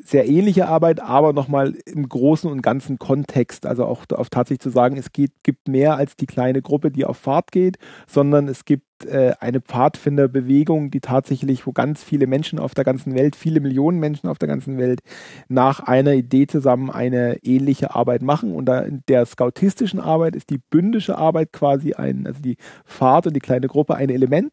sehr 0.09 0.26
ähnliche 0.26 0.68
Arbeit, 0.68 1.01
aber 1.01 1.32
nochmal 1.35 1.74
im 1.85 2.09
großen 2.09 2.51
und 2.51 2.62
ganzen 2.62 2.98
Kontext, 2.98 3.66
also 3.66 3.85
auch 3.85 4.05
auf 4.14 4.30
tatsächlich 4.30 4.60
zu 4.60 4.70
sagen, 4.70 4.97
es 4.97 5.12
geht, 5.12 5.32
gibt 5.43 5.68
mehr 5.68 5.97
als 5.97 6.16
die 6.16 6.26
kleine 6.26 6.62
Gruppe, 6.62 6.90
die 6.90 7.05
auf 7.05 7.18
Fahrt 7.18 7.52
geht, 7.52 7.76
sondern 8.06 8.48
es 8.48 8.64
gibt 8.64 9.05
äh, 9.05 9.32
eine 9.39 9.60
Pfadfinderbewegung, 9.60 10.90
die 10.90 11.01
tatsächlich, 11.01 11.66
wo 11.66 11.72
ganz 11.72 12.02
viele 12.02 12.26
Menschen 12.26 12.59
auf 12.59 12.74
der 12.74 12.85
ganzen 12.85 13.14
Welt, 13.14 13.36
viele 13.36 13.60
Millionen 13.60 14.01
Menschen 14.01 14.28
auf 14.28 14.39
der 14.39 14.48
ganzen 14.48 14.78
Welt 14.78 15.01
nach 15.48 15.80
einer 15.80 16.14
Idee 16.14 16.47
zusammen 16.47 16.90
eine 16.90 17.39
ähnliche 17.44 17.94
Arbeit 17.94 18.22
machen. 18.22 18.55
Und 18.55 18.68
in 18.68 19.02
der 19.09 19.26
scoutistischen 19.26 20.01
Arbeit 20.01 20.35
ist 20.36 20.48
die 20.48 20.59
bündische 20.70 21.18
Arbeit 21.18 21.52
quasi 21.52 21.93
ein, 21.93 22.26
also 22.26 22.40
die 22.40 22.56
Fahrt 22.86 23.26
und 23.26 23.35
die 23.35 23.40
kleine 23.40 23.68
Gruppe 23.68 23.94
ein 23.94 24.09
Element. 24.09 24.52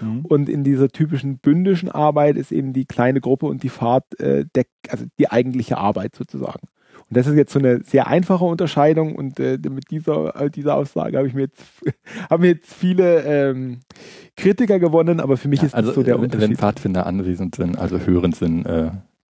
Mhm. 0.00 0.24
Und 0.24 0.48
in 0.48 0.64
dieser 0.64 0.88
typischen 0.88 1.38
bündischen 1.38 1.90
Arbeit 1.90 2.36
ist 2.36 2.52
eben 2.52 2.72
die 2.72 2.86
kleine 2.86 3.20
Gruppe 3.20 3.46
und 3.46 3.62
die 3.62 3.68
Fahrt 3.68 4.18
äh, 4.20 4.44
der, 4.54 4.64
also 4.88 5.04
die 5.18 5.30
eigentliche 5.30 5.78
Arbeit 5.78 6.14
sozusagen. 6.14 6.68
Und 7.08 7.16
das 7.16 7.26
ist 7.26 7.36
jetzt 7.36 7.52
so 7.52 7.58
eine 7.58 7.82
sehr 7.84 8.08
einfache 8.08 8.44
Unterscheidung 8.44 9.14
und 9.14 9.38
äh, 9.38 9.58
mit 9.70 9.90
dieser, 9.90 10.34
äh, 10.40 10.50
dieser 10.50 10.76
Aussage 10.76 11.16
habe 11.16 11.28
ich 11.28 11.34
mir 11.34 11.42
jetzt, 11.42 11.62
haben 12.30 12.40
mir 12.40 12.48
jetzt 12.48 12.72
viele 12.72 13.22
ähm, 13.22 13.80
Kritiker 14.36 14.78
gewonnen, 14.80 15.20
aber 15.20 15.36
für 15.36 15.48
mich 15.48 15.62
ist 15.62 15.74
also 15.74 15.90
das 15.90 15.94
so 15.94 16.02
der 16.02 16.14
äh, 16.14 16.18
wenn 16.18 16.24
Unterschied. 16.24 16.58
Pfadfinder 16.58 17.06
anwesend 17.06 17.54
sind, 17.54 17.78
also 17.78 18.00
hörend 18.00 18.34
sind, 18.34 18.66
äh, 18.66 18.90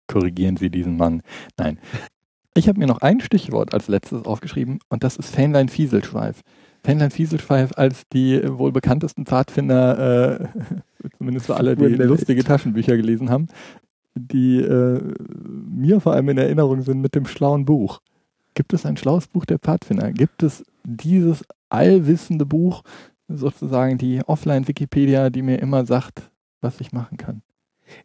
korrigieren 0.08 0.58
Sie 0.58 0.70
diesen 0.70 0.98
Mann. 0.98 1.22
Nein. 1.58 1.80
Ich 2.56 2.68
habe 2.68 2.78
mir 2.78 2.86
noch 2.86 3.02
ein 3.02 3.20
Stichwort 3.20 3.74
als 3.74 3.88
letztes 3.88 4.26
aufgeschrieben 4.26 4.78
und 4.90 5.04
das 5.04 5.18
ist 5.18 5.34
Fähnlein 5.34 5.70
Fieselschweif. 5.70 6.42
Fähnlein 6.84 7.12
Fieselschweif 7.12 7.72
als 7.76 8.08
die 8.10 8.42
wohl 8.46 8.72
bekanntesten 8.72 9.26
Pfadfinder, 9.26 10.42
äh, 10.42 10.48
zumindest 11.18 11.46
für 11.46 11.56
alle, 11.56 11.76
die 11.76 11.96
lustige 11.96 12.44
Taschenbücher 12.44 12.98
gelesen 12.98 13.30
haben, 13.30 13.48
die 14.16 14.60
äh, 14.60 15.02
mir 15.70 16.02
vor 16.02 16.14
allem 16.14 16.30
in 16.30 16.38
Erinnerung 16.38 16.82
sind 16.82 17.02
mit 17.02 17.16
dem 17.16 17.26
schlauen 17.26 17.66
Buch. 17.66 18.02
Gibt 18.54 18.74
es 18.74 18.86
ein 18.86 18.98
schlaues 18.98 19.28
Buch 19.28 19.46
der 19.46 19.60
Pfadfinder? 19.60 20.12
Gibt 20.12 20.44
es 20.44 20.64
dieses 20.84 21.44
allwissende 21.70 22.46
Buch, 22.46 22.84
sozusagen 23.28 23.98
die 23.98 24.22
Offline-Wikipedia, 24.24 25.30
die 25.30 25.42
mir 25.42 25.60
immer 25.60 25.86
sagt, 25.86 26.30
was 26.62 26.82
ich 26.82 26.92
machen 26.92 27.18
kann? 27.18 27.42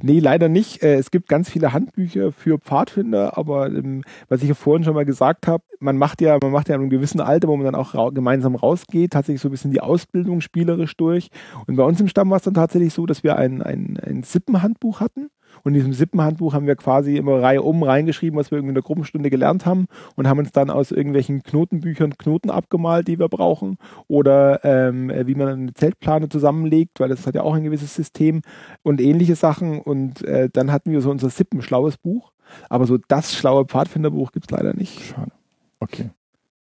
Nee, 0.00 0.20
leider 0.20 0.48
nicht. 0.48 0.82
Äh, 0.82 0.96
es 0.96 1.10
gibt 1.10 1.28
ganz 1.28 1.50
viele 1.50 1.72
Handbücher 1.72 2.32
für 2.32 2.58
Pfadfinder, 2.58 3.36
aber 3.36 3.66
ähm, 3.66 4.02
was 4.28 4.42
ich 4.42 4.48
ja 4.48 4.54
vorhin 4.54 4.84
schon 4.84 4.94
mal 4.94 5.04
gesagt 5.04 5.46
habe, 5.46 5.62
man 5.80 5.96
macht 5.96 6.20
ja, 6.20 6.38
man 6.40 6.50
macht 6.50 6.68
ja 6.68 6.74
in 6.74 6.82
einem 6.82 6.90
gewissen 6.90 7.20
Alter, 7.20 7.48
wo 7.48 7.56
man 7.56 7.64
dann 7.64 7.74
auch 7.74 7.94
ra 7.94 8.10
gemeinsam 8.10 8.54
rausgeht, 8.54 9.12
tatsächlich 9.12 9.40
so 9.40 9.48
ein 9.48 9.52
bisschen 9.52 9.70
die 9.70 9.80
Ausbildung 9.80 10.40
spielerisch 10.40 10.96
durch. 10.96 11.28
Und 11.66 11.76
bei 11.76 11.84
uns 11.84 12.00
im 12.00 12.08
Stamm 12.08 12.30
war 12.30 12.38
es 12.38 12.42
dann 12.42 12.54
tatsächlich 12.54 12.92
so, 12.92 13.06
dass 13.06 13.22
wir 13.22 13.36
ein, 13.36 13.62
ein, 13.62 13.98
ein 14.02 14.22
Sippenhandbuch 14.22 15.00
hatten. 15.00 15.30
Und 15.68 15.74
in 15.74 15.80
diesem 15.80 15.92
Sippenhandbuch 15.92 16.54
haben 16.54 16.66
wir 16.66 16.76
quasi 16.76 17.18
immer 17.18 17.42
Reihe 17.42 17.60
um 17.60 17.82
reingeschrieben, 17.82 18.38
was 18.38 18.50
wir 18.50 18.56
irgendwie 18.56 18.70
in 18.70 18.76
der 18.76 18.82
Gruppenstunde 18.82 19.28
gelernt 19.28 19.66
haben 19.66 19.84
und 20.16 20.26
haben 20.26 20.38
uns 20.38 20.50
dann 20.50 20.70
aus 20.70 20.92
irgendwelchen 20.92 21.42
Knotenbüchern 21.42 22.16
Knoten 22.16 22.48
abgemalt, 22.48 23.06
die 23.06 23.18
wir 23.18 23.28
brauchen. 23.28 23.76
Oder 24.06 24.64
ähm, 24.64 25.12
wie 25.26 25.34
man 25.34 25.48
eine 25.48 25.74
Zeltplane 25.74 26.30
zusammenlegt, 26.30 27.00
weil 27.00 27.10
das 27.10 27.26
hat 27.26 27.34
ja 27.34 27.42
auch 27.42 27.52
ein 27.52 27.64
gewisses 27.64 27.94
System 27.94 28.40
und 28.82 28.98
ähnliche 28.98 29.36
Sachen. 29.36 29.82
Und 29.82 30.24
äh, 30.24 30.48
dann 30.50 30.72
hatten 30.72 30.90
wir 30.90 31.02
so 31.02 31.10
unser 31.10 31.28
Sippenschlaues 31.28 31.98
Buch. 31.98 32.32
Aber 32.70 32.86
so 32.86 32.96
das 33.06 33.34
schlaue 33.34 33.66
Pfadfinderbuch 33.66 34.32
gibt 34.32 34.50
es 34.50 34.56
leider 34.56 34.72
nicht. 34.72 35.02
Schade. 35.02 35.32
Okay. 35.80 36.08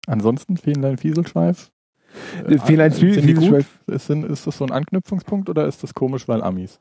Ansonsten 0.06 0.56
Fähnlein 0.56 0.96
Fieselschweif? 0.96 1.70
Äh, 2.48 2.56
Fähnlein 2.56 2.92
Fieselschweif. 2.92 3.80
Ist, 3.86 4.08
ist 4.08 4.46
das 4.46 4.56
so 4.56 4.64
ein 4.64 4.72
Anknüpfungspunkt 4.72 5.50
oder 5.50 5.66
ist 5.66 5.82
das 5.82 5.92
komisch, 5.92 6.26
weil 6.26 6.42
Amis? 6.42 6.80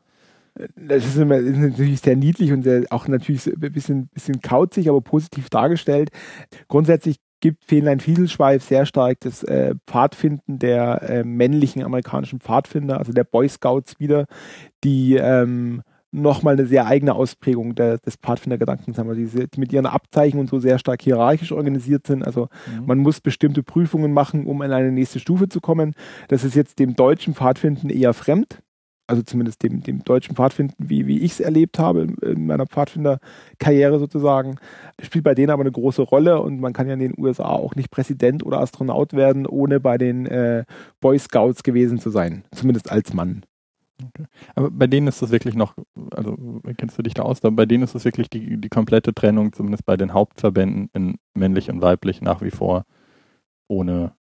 Das 0.76 1.06
ist, 1.06 1.18
immer, 1.18 1.38
ist 1.38 1.58
natürlich 1.58 2.02
sehr 2.02 2.16
niedlich 2.16 2.52
und 2.52 2.64
sehr, 2.64 2.84
auch 2.92 3.08
natürlich 3.08 3.48
ein 3.48 3.72
bisschen, 3.72 4.08
bisschen 4.08 4.42
kauzig, 4.42 4.90
aber 4.90 5.02
positiv 5.02 5.50
dargestellt. 5.50 6.10
Grundsätzlich 6.68 7.18
gibt 7.40 7.66
Fähnlein 7.66 8.00
Fieselschweif 8.00 8.64
sehr 8.64 8.86
stark 8.86 9.20
das 9.22 9.44
äh, 9.44 9.76
Pfadfinden 9.88 10.60
der 10.60 11.02
äh, 11.02 11.24
männlichen 11.24 11.84
amerikanischen 11.84 12.40
Pfadfinder, 12.40 13.00
also 13.00 13.12
der 13.12 13.26
Boy 13.26 13.50
Scouts 13.50 14.00
wieder, 14.00 14.26
die 14.84 15.16
ähm, 15.16 15.82
nochmal 16.12 16.54
eine 16.54 16.68
sehr 16.68 16.86
eigene 16.86 17.16
Ausprägung 17.16 17.76
der, 17.76 17.98
des 17.98 18.16
Pfadfindergedankens 18.16 18.98
haben, 18.98 19.14
die, 19.16 19.26
die 19.26 19.60
mit 19.60 19.74
ihren 19.74 19.88
Abzeichen 19.88 20.40
und 20.40 20.50
so 20.50 20.60
sehr 20.60 20.78
stark 20.78 21.02
hierarchisch 21.02 21.52
organisiert 21.52 22.06
sind. 22.06 22.24
Also 22.24 22.48
mhm. 22.68 22.86
man 22.86 23.00
muss 23.00 23.20
bestimmte 23.20 23.64
Prüfungen 23.64 24.14
machen, 24.14 24.46
um 24.46 24.62
in 24.62 24.72
eine 24.72 24.92
nächste 24.92 25.20
Stufe 25.20 25.50
zu 25.50 25.60
kommen. 25.60 25.96
Das 26.28 26.44
ist 26.44 26.56
jetzt 26.56 26.80
dem 26.80 26.96
deutschen 26.96 27.34
Pfadfinden 27.34 27.90
eher 27.90 28.14
fremd 28.14 28.62
also 29.08 29.22
zumindest 29.22 29.64
dem, 29.64 29.84
dem 29.84 30.04
deutschen 30.04 30.36
Pfadfinden, 30.36 30.76
wie, 30.78 31.08
wie 31.08 31.20
ich 31.20 31.34
es 31.34 31.40
erlebt 31.40 31.80
habe 31.80 32.02
in, 32.02 32.16
in 32.16 32.46
meiner 32.48 32.66
Pfadfinderkarriere 32.66 34.00
sozusagen, 34.00 34.56
spielt 35.02 35.24
bei 35.24 35.36
denen 35.36 35.50
aber 35.50 35.62
eine 35.62 35.72
große 35.72 36.02
Rolle 36.02 36.42
und 36.42 36.60
man 36.60 36.74
kann 36.74 36.88
ja 36.88 36.94
in 36.94 37.00
den 37.00 37.14
USA 37.18 37.50
auch 37.50 37.76
nicht 37.76 37.92
Präsident 37.92 38.46
oder 38.46 38.60
Astronaut 38.60 39.14
werden, 39.14 39.46
ohne 39.46 39.80
bei 39.80 39.98
den 39.98 40.26
äh, 40.26 40.64
Boy 41.02 41.20
Scouts 41.20 41.64
gewesen 41.64 42.00
zu 42.00 42.10
sein, 42.10 42.44
zumindest 42.52 42.92
als 42.92 43.14
Mann. 43.14 43.44
Okay. 44.02 44.26
Aber 44.56 44.72
bei 44.72 44.88
denen 44.88 45.08
ist 45.08 45.22
das 45.22 45.32
wirklich 45.32 45.56
noch, 45.56 45.76
also 46.12 46.62
kennst 46.78 46.98
du 46.98 47.04
dich 47.04 47.14
da 47.14 47.24
aus, 47.24 47.44
aber 47.44 47.56
bei 47.56 47.66
denen 47.66 47.84
ist 47.84 47.96
das 47.96 48.06
wirklich 48.06 48.30
die, 48.30 48.58
die 48.60 48.70
komplette 48.70 49.14
Trennung, 49.14 49.54
zumindest 49.54 49.86
bei 49.86 49.98
den 49.98 50.14
Hauptverbänden 50.14 50.90
in 50.94 51.16
männlich 51.34 51.70
und 51.70 51.82
weiblich 51.82 52.22
nach 52.22 52.42
wie 52.42 52.52
vor 52.52 52.86
ohne 53.68 54.14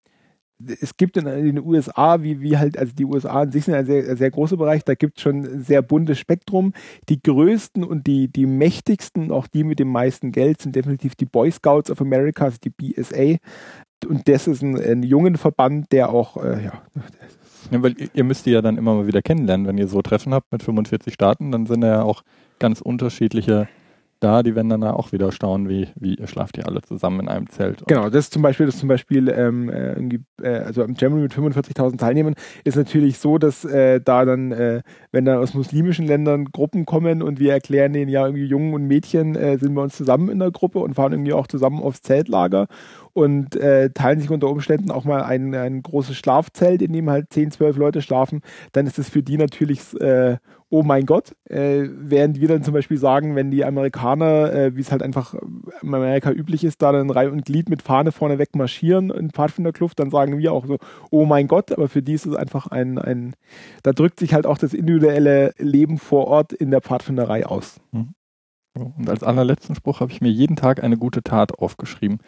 es 0.82 0.98
gibt 0.98 1.18
in, 1.18 1.26
den 1.26 1.60
USA, 1.60 2.22
wie, 2.22 2.42
wie 2.42 2.58
halt, 2.58 2.78
also 2.78 2.94
die 2.94 3.06
USA 3.06 3.42
an 3.42 3.52
sich 3.52 3.66
sind 3.66 3.76
ein 3.76 3.86
sehr, 3.86 4.16
sehr 4.16 4.32
großer 4.32 4.58
Bereich, 4.58 4.84
da 4.84 4.96
gibt 4.96 5.18
es 5.18 5.24
schon 5.24 5.44
ein 5.44 5.64
sehr 5.64 5.82
buntes 5.82 6.20
Spektrum. 6.20 6.74
Die 7.10 7.22
größten 7.22 7.84
und 7.84 8.08
die, 8.08 8.28
die 8.28 8.46
mächtigsten, 8.46 9.32
auch 9.32 9.48
die 9.48 9.64
mit 9.64 9.80
dem 9.80 9.90
meisten 9.90 10.32
Geld, 10.32 10.62
sind 10.62 10.76
definitiv 10.76 11.16
die 11.16 11.26
Boy 11.26 11.52
Scouts 11.52 11.92
of 11.92 12.02
America, 12.02 12.46
also 12.46 12.58
die 12.64 12.70
BSA. 12.70 13.38
Und 14.08 14.28
das 14.28 14.48
ist 14.48 14.62
ein, 14.62 14.76
ein 14.80 15.04
jungen 15.04 15.38
Verband, 15.38 15.92
der 15.92 16.10
auch, 16.10 16.38
äh, 16.38 16.64
ja, 16.66 16.82
ja, 17.70 17.84
weil 17.84 17.96
ihr 18.14 18.24
müsst 18.24 18.46
die 18.46 18.52
ja 18.52 18.62
dann 18.62 18.78
immer 18.78 18.96
mal 18.96 19.08
wieder 19.08 19.22
kennenlernen, 19.22 19.68
wenn 19.68 19.78
ihr 19.78 19.88
so 19.88 20.02
Treffen 20.02 20.34
habt 20.34 20.52
mit 20.52 20.64
45 20.64 21.14
Staaten, 21.14 21.52
dann 21.52 21.68
sind 21.68 21.84
ja 21.84 22.02
auch 22.02 22.24
ganz 22.60 22.82
unterschiedliche 22.82 23.68
da, 24.22 24.44
die 24.44 24.56
werden 24.56 24.70
dann 24.70 24.84
auch 24.84 25.12
wieder 25.12 25.32
staunen, 25.32 25.68
wie, 25.68 25.90
wie 25.96 26.14
ihr 26.14 26.28
schlaft 26.28 26.56
hier 26.56 26.68
alle 26.68 26.82
zusammen 26.82 27.22
in 27.22 27.28
einem 27.28 27.50
Zelt. 27.50 27.84
Genau, 27.88 28.10
das 28.10 28.26
ist 28.26 28.34
zum 28.34 28.44
Beispiel, 28.44 28.68
das 28.68 28.78
zum 28.78 28.88
Beispiel, 28.88 29.30
ähm, 29.30 29.70
äh, 30.42 30.48
also 30.48 30.84
am 30.84 30.94
Jamboree 30.96 31.24
mit 31.24 31.34
45.000 31.34 31.98
Teilnehmern 31.98 32.36
ist 32.64 32.78
natürlich 32.78 33.18
so, 33.18 33.40
dass 33.40 33.66
äh, 33.66 34.00
da 34.00 34.24
dann, 34.24 34.52
äh, 34.52 34.84
wenn 35.12 35.26
dann 35.26 35.40
aus 35.40 35.56
muslimischen 35.56 36.06
Ländern 36.06 36.46
Gruppen 36.46 36.86
kommen 36.86 37.24
und 37.24 37.40
wir 37.40 37.52
erklären 37.52 37.94
denen 37.94 38.10
ja 38.10 38.26
irgendwie 38.26 38.46
Jungen 38.46 38.76
und 38.76 38.86
Mädchen, 38.86 39.36
äh, 39.36 39.58
sind 39.58 39.74
wir 39.74 39.82
uns 39.82 39.98
zusammen 39.98 40.30
in 40.30 40.38
der 40.38 40.52
Gruppe 40.52 40.80
und 40.80 40.94
fahren 40.94 41.14
irgendwie 41.14 41.34
auch 41.34 41.48
zusammen 41.48 41.82
aufs 41.82 42.04
Zeltlager 42.04 42.68
und 43.14 43.56
äh, 43.56 43.90
teilen 43.90 44.20
sich 44.20 44.30
unter 44.30 44.50
Umständen 44.50 44.92
auch 44.92 45.04
mal 45.04 45.24
ein, 45.24 45.56
ein 45.56 45.82
großes 45.82 46.16
Schlafzelt, 46.16 46.82
in 46.82 46.94
dem 46.94 47.10
halt 47.10 47.34
10, 47.34 47.52
12 47.52 47.78
Leute 47.78 48.02
schlafen, 48.02 48.42
dann 48.72 48.86
ist 48.86 49.00
es 49.00 49.10
für 49.10 49.24
die 49.24 49.38
natürlich 49.38 50.00
äh, 50.00 50.38
oh 50.72 50.84
mein 50.84 51.06
Gott, 51.06 51.36
äh, 51.50 51.84
während 51.90 52.40
wir 52.40 52.48
dann 52.48 52.64
zum 52.64 52.74
Beispiel 52.74 52.98
sagen, 52.98 53.36
wenn 53.36 53.52
die 53.52 53.66
Amerikaner, 53.66 54.54
äh, 54.54 54.76
wie 54.76 54.80
es 54.80 54.92
halt 54.92 55.04
einfach 55.04 55.34
in 55.34 55.94
Amerika 55.94 56.32
üblich 56.32 56.64
ist, 56.64 56.82
da 56.82 56.94
dann 56.94 57.10
Reihe 57.10 57.30
und 57.30 57.46
Glied 57.46 57.70
mit 57.70 57.82
Fahne 57.82 58.14
vorne 58.14 58.40
weg 58.40 58.56
marschieren 58.56 59.10
in 59.10 59.32
Pfadfinderkluft, 59.32 60.00
dann 60.00 60.10
sagen 60.10 60.38
wir 60.38 60.54
auch 60.54 60.66
so, 60.66 60.78
oh 61.12 61.26
mein 61.26 61.48
Gott, 61.48 61.74
aber 61.74 61.90
für 61.90 62.02
die 62.02 62.14
ist 62.14 62.26
es 62.26 62.36
einfach 62.36 62.68
ein, 62.68 62.98
ein 62.98 63.36
da 63.84 63.92
drückt 63.92 64.20
sich 64.20 64.34
halt 64.34 64.48
auch 64.48 64.58
das 64.58 64.74
individuelle 64.74 65.54
Leben 65.58 65.98
vor 65.98 66.28
Ort 66.28 66.54
in 66.54 66.72
der 66.72 66.82
Pfadfinderei 66.82 67.46
aus. 67.46 67.82
Mhm. 67.92 68.14
Und 68.74 69.10
als 69.10 69.24
allerletzten 69.24 69.76
Spruch 69.76 70.00
habe 70.00 70.14
ich 70.14 70.22
mir 70.22 70.32
jeden 70.32 70.56
Tag 70.56 70.82
eine 70.82 70.98
gute 70.98 71.22
Tat 71.22 71.60
aufgeschrieben 71.60 72.20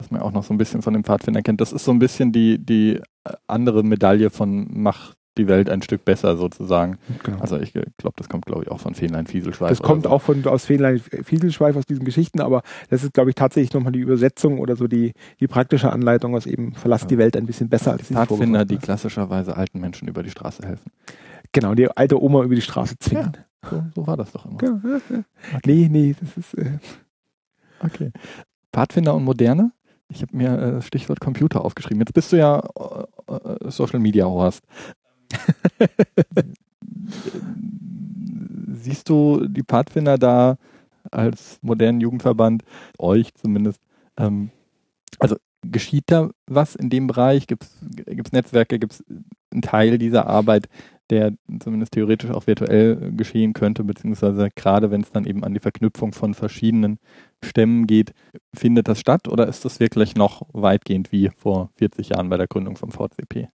was 0.00 0.12
man 0.12 0.20
auch 0.20 0.30
noch 0.30 0.44
so 0.44 0.54
ein 0.54 0.58
bisschen 0.58 0.80
von 0.80 0.94
dem 0.94 1.02
Pfadfinder 1.02 1.42
kennt. 1.42 1.60
Das 1.60 1.72
ist 1.72 1.84
so 1.84 1.90
ein 1.90 1.98
bisschen 1.98 2.30
die, 2.30 2.64
die 2.64 3.00
andere 3.48 3.82
Medaille 3.82 4.30
von 4.30 4.68
Mach 4.70 5.14
die 5.38 5.48
Welt 5.48 5.70
ein 5.70 5.82
Stück 5.82 6.04
besser 6.04 6.36
sozusagen. 6.36 6.98
Genau. 7.22 7.38
Also 7.38 7.58
ich 7.58 7.72
glaube, 7.72 8.14
das 8.16 8.28
kommt, 8.28 8.46
glaube 8.46 8.64
ich, 8.64 8.70
auch 8.70 8.80
von 8.80 8.94
Fähnlein 8.94 9.26
Fieselschweif. 9.26 9.70
Das 9.70 9.82
kommt 9.82 10.04
so. 10.04 10.10
auch 10.10 10.20
von 10.20 10.44
aus 10.46 10.66
Fähnlein 10.66 10.98
Fieselschweif 10.98 11.76
aus 11.76 11.86
diesen 11.86 12.04
Geschichten, 12.04 12.40
aber 12.40 12.62
das 12.90 13.04
ist, 13.04 13.14
glaube 13.14 13.30
ich, 13.30 13.36
tatsächlich 13.36 13.72
nochmal 13.72 13.92
die 13.92 14.00
Übersetzung 14.00 14.58
oder 14.58 14.76
so 14.76 14.86
die, 14.86 15.12
die 15.40 15.46
praktische 15.46 15.92
Anleitung 15.92 16.34
aus 16.34 16.46
eben 16.46 16.74
verlasst 16.74 17.04
ja. 17.04 17.08
die 17.08 17.18
Welt 17.18 17.36
ein 17.36 17.46
bisschen 17.46 17.68
besser 17.68 17.92
als 17.92 18.08
die 18.08 18.14
Pfadfinder, 18.14 18.64
die 18.64 18.76
klassischerweise 18.76 19.56
alten 19.56 19.80
Menschen 19.80 20.08
über 20.08 20.22
die 20.22 20.30
Straße 20.30 20.66
helfen. 20.66 20.90
Genau, 21.52 21.74
die 21.74 21.90
alte 21.90 22.22
Oma 22.22 22.42
über 22.42 22.54
die 22.54 22.60
Straße 22.60 22.98
zwingen. 22.98 23.32
Ja, 23.64 23.70
so, 23.70 23.84
so, 23.94 24.06
war 24.06 24.16
das 24.16 24.32
doch 24.32 24.44
immer. 24.44 24.58
Genau. 24.58 24.80
Okay. 24.84 25.22
Nee, 25.64 25.88
nee, 25.90 26.14
das 26.20 26.36
ist. 26.36 26.54
Äh 26.54 26.78
okay. 27.80 28.12
Pfadfinder 28.72 29.14
und 29.14 29.24
Moderne? 29.24 29.72
Ich 30.10 30.22
habe 30.22 30.36
mir 30.36 30.56
das 30.56 30.84
äh, 30.84 30.86
Stichwort 30.86 31.20
Computer 31.20 31.64
aufgeschrieben. 31.64 32.00
Jetzt 32.00 32.14
bist 32.14 32.32
du 32.32 32.36
ja 32.36 32.60
äh, 33.28 33.32
äh 33.32 33.70
Social 33.70 34.00
Media 34.00 34.24
Horst. 34.24 34.62
Siehst 38.72 39.08
du 39.08 39.46
die 39.46 39.62
Pfadfinder 39.62 40.18
da 40.18 40.56
als 41.10 41.58
modernen 41.62 42.00
Jugendverband, 42.00 42.62
euch 42.98 43.34
zumindest, 43.34 43.80
ähm, 44.16 44.50
also 45.18 45.36
geschieht 45.62 46.04
da 46.06 46.30
was 46.46 46.74
in 46.74 46.90
dem 46.90 47.06
Bereich? 47.06 47.46
Gibt 47.46 47.64
es 47.64 48.32
Netzwerke, 48.32 48.78
gibt 48.78 48.94
es 48.94 49.04
einen 49.52 49.62
Teil 49.62 49.98
dieser 49.98 50.26
Arbeit, 50.26 50.68
der 51.10 51.32
zumindest 51.60 51.92
theoretisch 51.92 52.30
auch 52.30 52.46
virtuell 52.46 53.12
geschehen 53.16 53.54
könnte, 53.54 53.84
beziehungsweise 53.84 54.50
gerade 54.54 54.90
wenn 54.90 55.00
es 55.00 55.10
dann 55.10 55.24
eben 55.24 55.42
an 55.44 55.54
die 55.54 55.60
Verknüpfung 55.60 56.12
von 56.12 56.34
verschiedenen 56.34 56.98
Stämmen 57.42 57.86
geht, 57.86 58.12
findet 58.54 58.88
das 58.88 59.00
statt 59.00 59.28
oder 59.28 59.48
ist 59.48 59.64
das 59.64 59.80
wirklich 59.80 60.16
noch 60.16 60.42
weitgehend 60.52 61.12
wie 61.12 61.30
vor 61.36 61.70
40 61.76 62.10
Jahren 62.10 62.28
bei 62.28 62.36
der 62.36 62.46
Gründung 62.46 62.76
vom 62.76 62.90
VCP? 62.90 63.48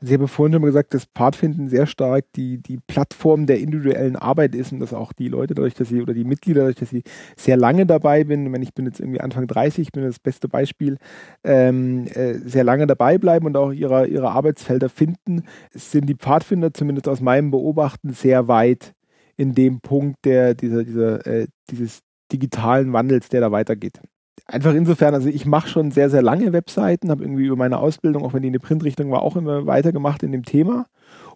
Also 0.00 0.12
ich 0.12 0.18
habe 0.18 0.28
vorhin 0.28 0.52
schon 0.52 0.62
mal 0.62 0.68
gesagt, 0.68 0.94
dass 0.94 1.06
Pfadfinden 1.06 1.68
sehr 1.68 1.86
stark 1.86 2.24
die, 2.36 2.58
die 2.58 2.78
Plattform 2.86 3.46
der 3.46 3.58
individuellen 3.58 4.16
Arbeit 4.16 4.54
ist 4.54 4.72
und 4.72 4.80
dass 4.80 4.92
auch 4.92 5.12
die 5.12 5.28
Leute, 5.28 5.54
dadurch, 5.54 5.74
dass 5.74 5.88
sie, 5.88 6.02
oder 6.02 6.14
die 6.14 6.24
Mitglieder, 6.24 6.60
dadurch, 6.60 6.76
dass 6.76 6.90
sie 6.90 7.02
sehr 7.36 7.56
lange 7.56 7.86
dabei 7.86 8.24
bin, 8.24 8.52
wenn 8.52 8.62
ich 8.62 8.74
bin 8.74 8.86
jetzt 8.86 9.00
irgendwie 9.00 9.20
Anfang 9.20 9.46
30, 9.46 9.92
bin 9.92 10.04
das 10.04 10.18
beste 10.18 10.48
Beispiel, 10.48 10.98
ähm, 11.44 12.06
äh, 12.08 12.34
sehr 12.34 12.64
lange 12.64 12.86
dabei 12.86 13.18
bleiben 13.18 13.46
und 13.46 13.56
auch 13.56 13.72
ihre, 13.72 14.06
ihre 14.06 14.30
Arbeitsfelder 14.30 14.88
finden, 14.88 15.42
sind 15.72 16.06
die 16.06 16.16
Pfadfinder 16.16 16.74
zumindest 16.74 17.08
aus 17.08 17.20
meinem 17.20 17.50
Beobachten 17.50 18.12
sehr 18.12 18.48
weit 18.48 18.92
in 19.36 19.54
dem 19.54 19.80
Punkt 19.80 20.24
der, 20.24 20.54
dieser, 20.54 20.84
dieser, 20.84 21.26
äh, 21.26 21.46
dieses 21.70 22.00
digitalen 22.32 22.92
Wandels, 22.92 23.28
der 23.28 23.40
da 23.40 23.52
weitergeht 23.52 24.00
einfach 24.46 24.74
insofern, 24.74 25.14
also 25.14 25.28
ich 25.28 25.46
mache 25.46 25.68
schon 25.68 25.90
sehr, 25.90 26.10
sehr 26.10 26.22
lange 26.22 26.52
Webseiten, 26.52 27.10
habe 27.10 27.24
irgendwie 27.24 27.46
über 27.46 27.56
meine 27.56 27.78
Ausbildung, 27.78 28.24
auch 28.24 28.32
wenn 28.32 28.42
die 28.42 28.48
in 28.48 28.52
die 28.52 28.58
Printrichtung 28.58 29.10
war, 29.10 29.22
auch 29.22 29.36
immer 29.36 29.66
weitergemacht 29.66 30.22
in 30.22 30.32
dem 30.32 30.44
Thema. 30.44 30.86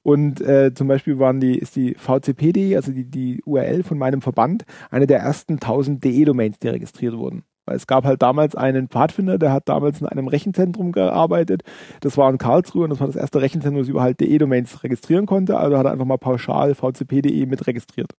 Und 0.03 0.41
äh, 0.41 0.73
zum 0.73 0.89
Beispiel 0.89 1.19
waren 1.19 1.41
die, 1.41 1.59
ist 1.59 1.77
die 1.77 1.95
VCPD, 1.95 2.77
also 2.77 2.93
die, 2.93 3.05
die 3.05 3.43
URL 3.45 3.83
von 3.83 3.99
meinem 3.99 4.23
Verband, 4.23 4.65
eine 4.91 5.07
der 5.07 5.21
ersten 5.21 5.55
1000 5.55 6.03
DE-Domains, 6.03 6.59
die 6.59 6.69
registriert 6.69 7.17
wurden. 7.17 7.45
Weil 7.67 7.77
es 7.77 7.87
gab 7.87 8.05
halt 8.05 8.23
damals 8.23 8.57
einen 8.57 8.89
Pfadfinder, 8.89 9.39
der 9.39 9.53
hat 9.53 9.69
damals 9.69 10.01
in 10.01 10.07
einem 10.07 10.27
Rechenzentrum 10.29 10.93
gearbeitet. 10.93 11.63
Das 12.01 12.17
war 12.17 12.31
in 12.31 12.39
Karlsruhe 12.39 12.85
und 12.85 12.91
das 12.91 13.01
war 13.01 13.07
das 13.07 13.17
erste 13.17 13.43
Rechenzentrum, 13.43 13.83
das 13.83 13.89
überhaupt 13.89 14.21
DE-Domains 14.21 14.83
registrieren 14.83 15.27
konnte. 15.27 15.59
Also 15.59 15.77
hat 15.77 15.85
er 15.85 15.93
einfach 15.93 16.07
mal 16.07 16.17
pauschal 16.17 16.75
vcp.de 16.75 17.47
mit 17.47 17.67
registriert. 17.67 18.13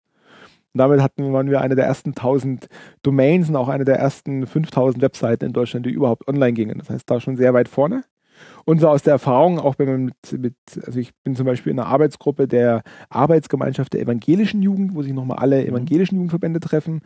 Und 0.73 0.79
damit 0.79 1.03
hatten, 1.03 1.33
waren 1.33 1.51
wir 1.51 1.61
eine 1.61 1.75
der 1.75 1.87
ersten 1.87 2.11
1000 2.11 2.69
Domains 3.03 3.49
und 3.49 3.57
auch 3.57 3.69
eine 3.69 3.85
der 3.85 3.99
ersten 3.99 4.47
5000 4.47 5.03
Webseiten 5.03 5.47
in 5.47 5.53
Deutschland, 5.53 5.87
die 5.87 5.91
überhaupt 5.91 6.29
online 6.29 6.53
gingen. 6.53 6.79
Das 6.79 6.91
heißt, 6.91 7.11
da 7.11 7.21
schon 7.21 7.37
sehr 7.37 7.55
weit 7.55 7.69
vorne. 7.69 8.05
Und 8.65 8.81
so 8.81 8.89
aus 8.89 9.03
der 9.03 9.13
Erfahrung, 9.13 9.59
auch 9.59 9.79
wenn 9.79 9.89
man 9.89 10.05
mit, 10.07 10.39
mit, 10.39 10.55
also 10.87 10.99
ich 10.99 11.13
bin 11.25 11.35
zum 11.35 11.47
Beispiel 11.47 11.73
in 11.73 11.79
einer 11.79 11.89
Arbeitsgruppe 11.89 12.47
der 12.47 12.83
Arbeitsgemeinschaft 13.09 13.93
der 13.93 14.01
evangelischen 14.01 14.63
Jugend, 14.63 14.95
wo 14.95 15.03
sich 15.03 15.13
nochmal 15.13 15.39
alle 15.39 15.61
mhm. 15.63 15.69
evangelischen 15.69 16.17
Jugendverbände 16.17 16.61
treffen, 16.61 17.01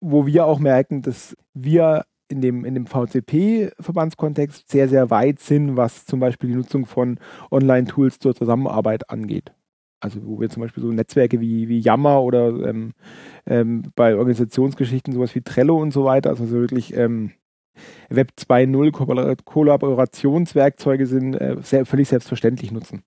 wo 0.00 0.26
wir 0.26 0.46
auch 0.46 0.58
merken, 0.58 1.02
dass 1.02 1.36
wir 1.54 2.04
in 2.28 2.40
dem, 2.40 2.64
in 2.64 2.74
dem 2.74 2.86
VCP-Verbandskontext 2.86 4.70
sehr, 4.70 4.88
sehr 4.88 5.10
weit 5.10 5.40
sind, 5.40 5.76
was 5.76 6.06
zum 6.06 6.20
Beispiel 6.20 6.50
die 6.50 6.56
Nutzung 6.56 6.86
von 6.86 7.18
Online-Tools 7.50 8.18
zur 8.18 8.34
Zusammenarbeit 8.34 9.10
angeht. 9.10 9.52
Also 10.02 10.20
wo 10.24 10.40
wir 10.40 10.50
zum 10.50 10.62
Beispiel 10.62 10.82
so 10.82 10.90
Netzwerke 10.90 11.40
wie, 11.40 11.68
wie 11.68 11.78
Yammer 11.78 12.22
oder 12.22 12.48
ähm, 12.68 12.92
ähm, 13.46 13.84
bei 13.94 14.16
Organisationsgeschichten 14.16 15.14
sowas 15.14 15.34
wie 15.36 15.42
Trello 15.42 15.80
und 15.80 15.92
so 15.92 16.04
weiter, 16.04 16.30
also 16.30 16.44
so 16.44 16.56
wirklich 16.56 16.96
ähm, 16.96 17.30
Web 18.08 18.32
2.0 18.36 19.44
Kollaborationswerkzeuge 19.44 21.06
sind, 21.06 21.34
äh, 21.34 21.56
sehr, 21.62 21.86
völlig 21.86 22.08
selbstverständlich 22.08 22.72
nutzen. 22.72 23.02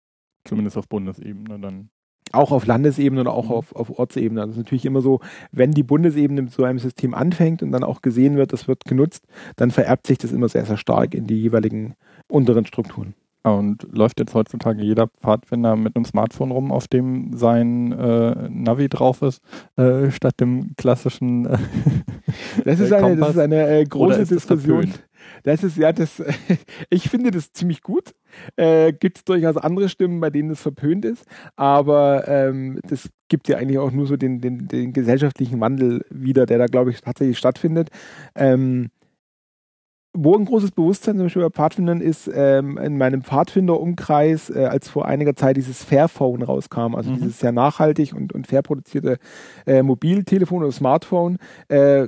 Zumindest 0.45 0.77
auf 0.77 0.87
Bundesebene 0.87 1.59
dann. 1.59 1.89
Auch 2.31 2.51
auf 2.51 2.65
Landesebene 2.65 3.21
oder 3.21 3.33
auch 3.33 3.45
mhm. 3.45 3.51
auf, 3.51 3.75
auf 3.75 3.99
Ortsebene. 3.99 4.39
Also 4.39 4.51
es 4.51 4.57
ist 4.57 4.63
natürlich 4.63 4.85
immer 4.85 5.01
so, 5.01 5.19
wenn 5.51 5.71
die 5.71 5.83
Bundesebene 5.83 6.43
mit 6.43 6.51
so 6.53 6.63
einem 6.63 6.79
System 6.79 7.13
anfängt 7.13 7.61
und 7.61 7.71
dann 7.71 7.83
auch 7.83 8.01
gesehen 8.01 8.37
wird, 8.37 8.53
das 8.53 8.69
wird 8.69 8.85
genutzt, 8.85 9.27
dann 9.57 9.69
vererbt 9.69 10.07
sich 10.07 10.17
das 10.17 10.31
immer 10.31 10.47
sehr, 10.47 10.65
sehr 10.65 10.77
stark 10.77 11.13
in 11.13 11.27
die 11.27 11.41
jeweiligen 11.41 11.95
unteren 12.27 12.65
Strukturen. 12.65 13.15
Und 13.45 13.87
läuft 13.91 14.19
jetzt 14.19 14.33
heutzutage 14.33 14.81
jeder 14.81 15.07
Pfadfinder 15.07 15.75
mit 15.75 15.95
einem 15.95 16.05
Smartphone 16.05 16.49
rum, 16.49 16.71
auf 16.71 16.87
dem 16.87 17.31
sein 17.33 17.91
äh, 17.91 18.49
Navi 18.49 18.89
drauf 18.89 19.21
ist, 19.21 19.39
äh, 19.77 20.09
statt 20.09 20.39
dem 20.39 20.75
klassischen. 20.77 21.45
Äh, 21.45 21.57
das, 22.65 22.79
ist 22.79 22.91
eine, 22.91 23.15
das 23.15 23.29
ist 23.29 23.37
eine 23.37 23.67
äh, 23.67 23.83
große 23.83 24.25
Diskussion. 24.25 24.91
Das, 25.43 25.61
das 25.61 25.63
ist 25.63 25.77
ja 25.77 25.93
das. 25.93 26.23
ich 26.89 27.07
finde 27.07 27.29
das 27.29 27.53
ziemlich 27.53 27.83
gut. 27.83 28.15
Äh, 28.55 28.93
gibt 28.93 29.19
es 29.19 29.23
durchaus 29.25 29.57
andere 29.57 29.89
Stimmen, 29.89 30.19
bei 30.19 30.31
denen 30.31 30.49
das 30.49 30.61
verpönt 30.61 31.05
ist, 31.05 31.25
aber 31.55 32.27
ähm, 32.27 32.79
das 32.89 33.09
gibt 33.27 33.47
ja 33.47 33.57
eigentlich 33.57 33.77
auch 33.77 33.91
nur 33.91 34.07
so 34.07 34.17
den, 34.17 34.41
den, 34.41 34.67
den 34.67 34.91
gesellschaftlichen 34.91 35.59
Wandel 35.59 36.03
wieder, 36.09 36.45
der 36.45 36.57
da, 36.57 36.65
glaube 36.65 36.89
ich, 36.89 37.01
tatsächlich 37.01 37.37
stattfindet. 37.37 37.89
Ähm, 38.35 38.89
wo 40.15 40.35
ein 40.35 40.45
großes 40.45 40.71
Bewusstsein 40.71 41.15
zum 41.15 41.25
Beispiel 41.25 41.43
bei 41.43 41.49
Pfadfindern 41.49 42.01
ist, 42.01 42.29
ähm, 42.33 42.77
in 42.77 42.97
meinem 42.97 43.23
Pfadfinder-Umkreis, 43.23 44.49
äh, 44.49 44.65
als 44.65 44.87
vor 44.87 45.05
einiger 45.05 45.35
Zeit 45.35 45.57
dieses 45.57 45.83
Fairphone 45.83 46.41
rauskam, 46.41 46.95
also 46.95 47.11
mhm. 47.11 47.17
dieses 47.17 47.39
sehr 47.39 47.51
nachhaltig 47.51 48.13
und, 48.13 48.33
und 48.33 48.47
fair 48.47 48.61
produzierte 48.61 49.17
äh, 49.65 49.83
Mobiltelefon 49.83 50.63
oder 50.63 50.71
Smartphone, 50.71 51.37
äh, 51.67 52.07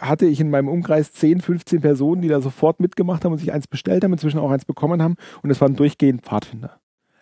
hatte 0.00 0.26
ich 0.26 0.40
in 0.40 0.50
meinem 0.50 0.68
Umkreis 0.68 1.12
10, 1.12 1.40
15 1.40 1.80
Personen, 1.80 2.22
die 2.22 2.28
da 2.28 2.40
sofort 2.40 2.80
mitgemacht 2.80 3.24
haben 3.24 3.32
und 3.32 3.38
sich 3.38 3.52
eins 3.52 3.66
bestellt 3.66 4.04
haben, 4.04 4.12
inzwischen 4.12 4.38
auch 4.38 4.50
eins 4.50 4.64
bekommen 4.64 5.02
haben 5.02 5.16
und 5.42 5.50
es 5.50 5.60
waren 5.60 5.74
durchgehend 5.74 6.22
Pfadfinder. 6.22 6.78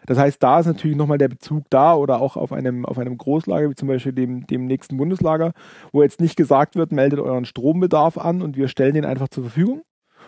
Das 0.07 0.19
heißt, 0.19 0.41
da 0.41 0.61
ist 0.61 0.67
natürlich 0.67 0.97
nochmal 0.97 1.19
der 1.19 1.29
Bezug 1.29 1.65
da 1.69 1.95
oder 1.95 2.21
auch 2.21 2.37
auf 2.37 2.53
einem, 2.53 2.87
auf 2.87 2.97
einem 2.97 3.19
Großlager, 3.19 3.71
wie 3.71 3.75
zum 3.75 3.89
Beispiel 3.89 4.13
dem, 4.13 4.47
dem 4.47 4.67
nächsten 4.67 4.97
Bundeslager, 4.97 5.53
wo 5.93 6.03
jetzt 6.03 6.21
nicht 6.21 6.37
gesagt 6.37 6.77
wird, 6.77 6.93
meldet 6.93 7.19
euren 7.19 7.45
Strombedarf 7.45 8.17
an 8.17 8.41
und 8.41 8.57
wir 8.57 8.69
stellen 8.69 8.95
den 8.95 9.05
einfach 9.05 9.29
zur 9.29 9.43
Verfügung, 9.43 9.83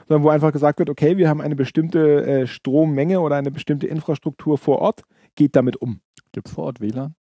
sondern 0.09 0.24
wo 0.24 0.30
einfach 0.30 0.52
gesagt 0.52 0.78
wird, 0.78 0.90
okay, 0.90 1.16
wir 1.16 1.28
haben 1.28 1.40
eine 1.40 1.56
bestimmte 1.56 2.24
äh, 2.24 2.47
Strommenge 2.47 3.20
oder 3.20 3.36
eine 3.36 3.51
bestimmte 3.51 3.86
Infrastruktur 3.86 4.59
vor 4.59 4.78
Ort, 4.80 5.02
geht 5.36 5.55
damit 5.55 5.76
um. 5.76 6.01
Gibt 6.32 6.48
es 6.48 6.55
vor 6.55 6.64
Ort 6.64 6.80
WLAN? 6.80 7.14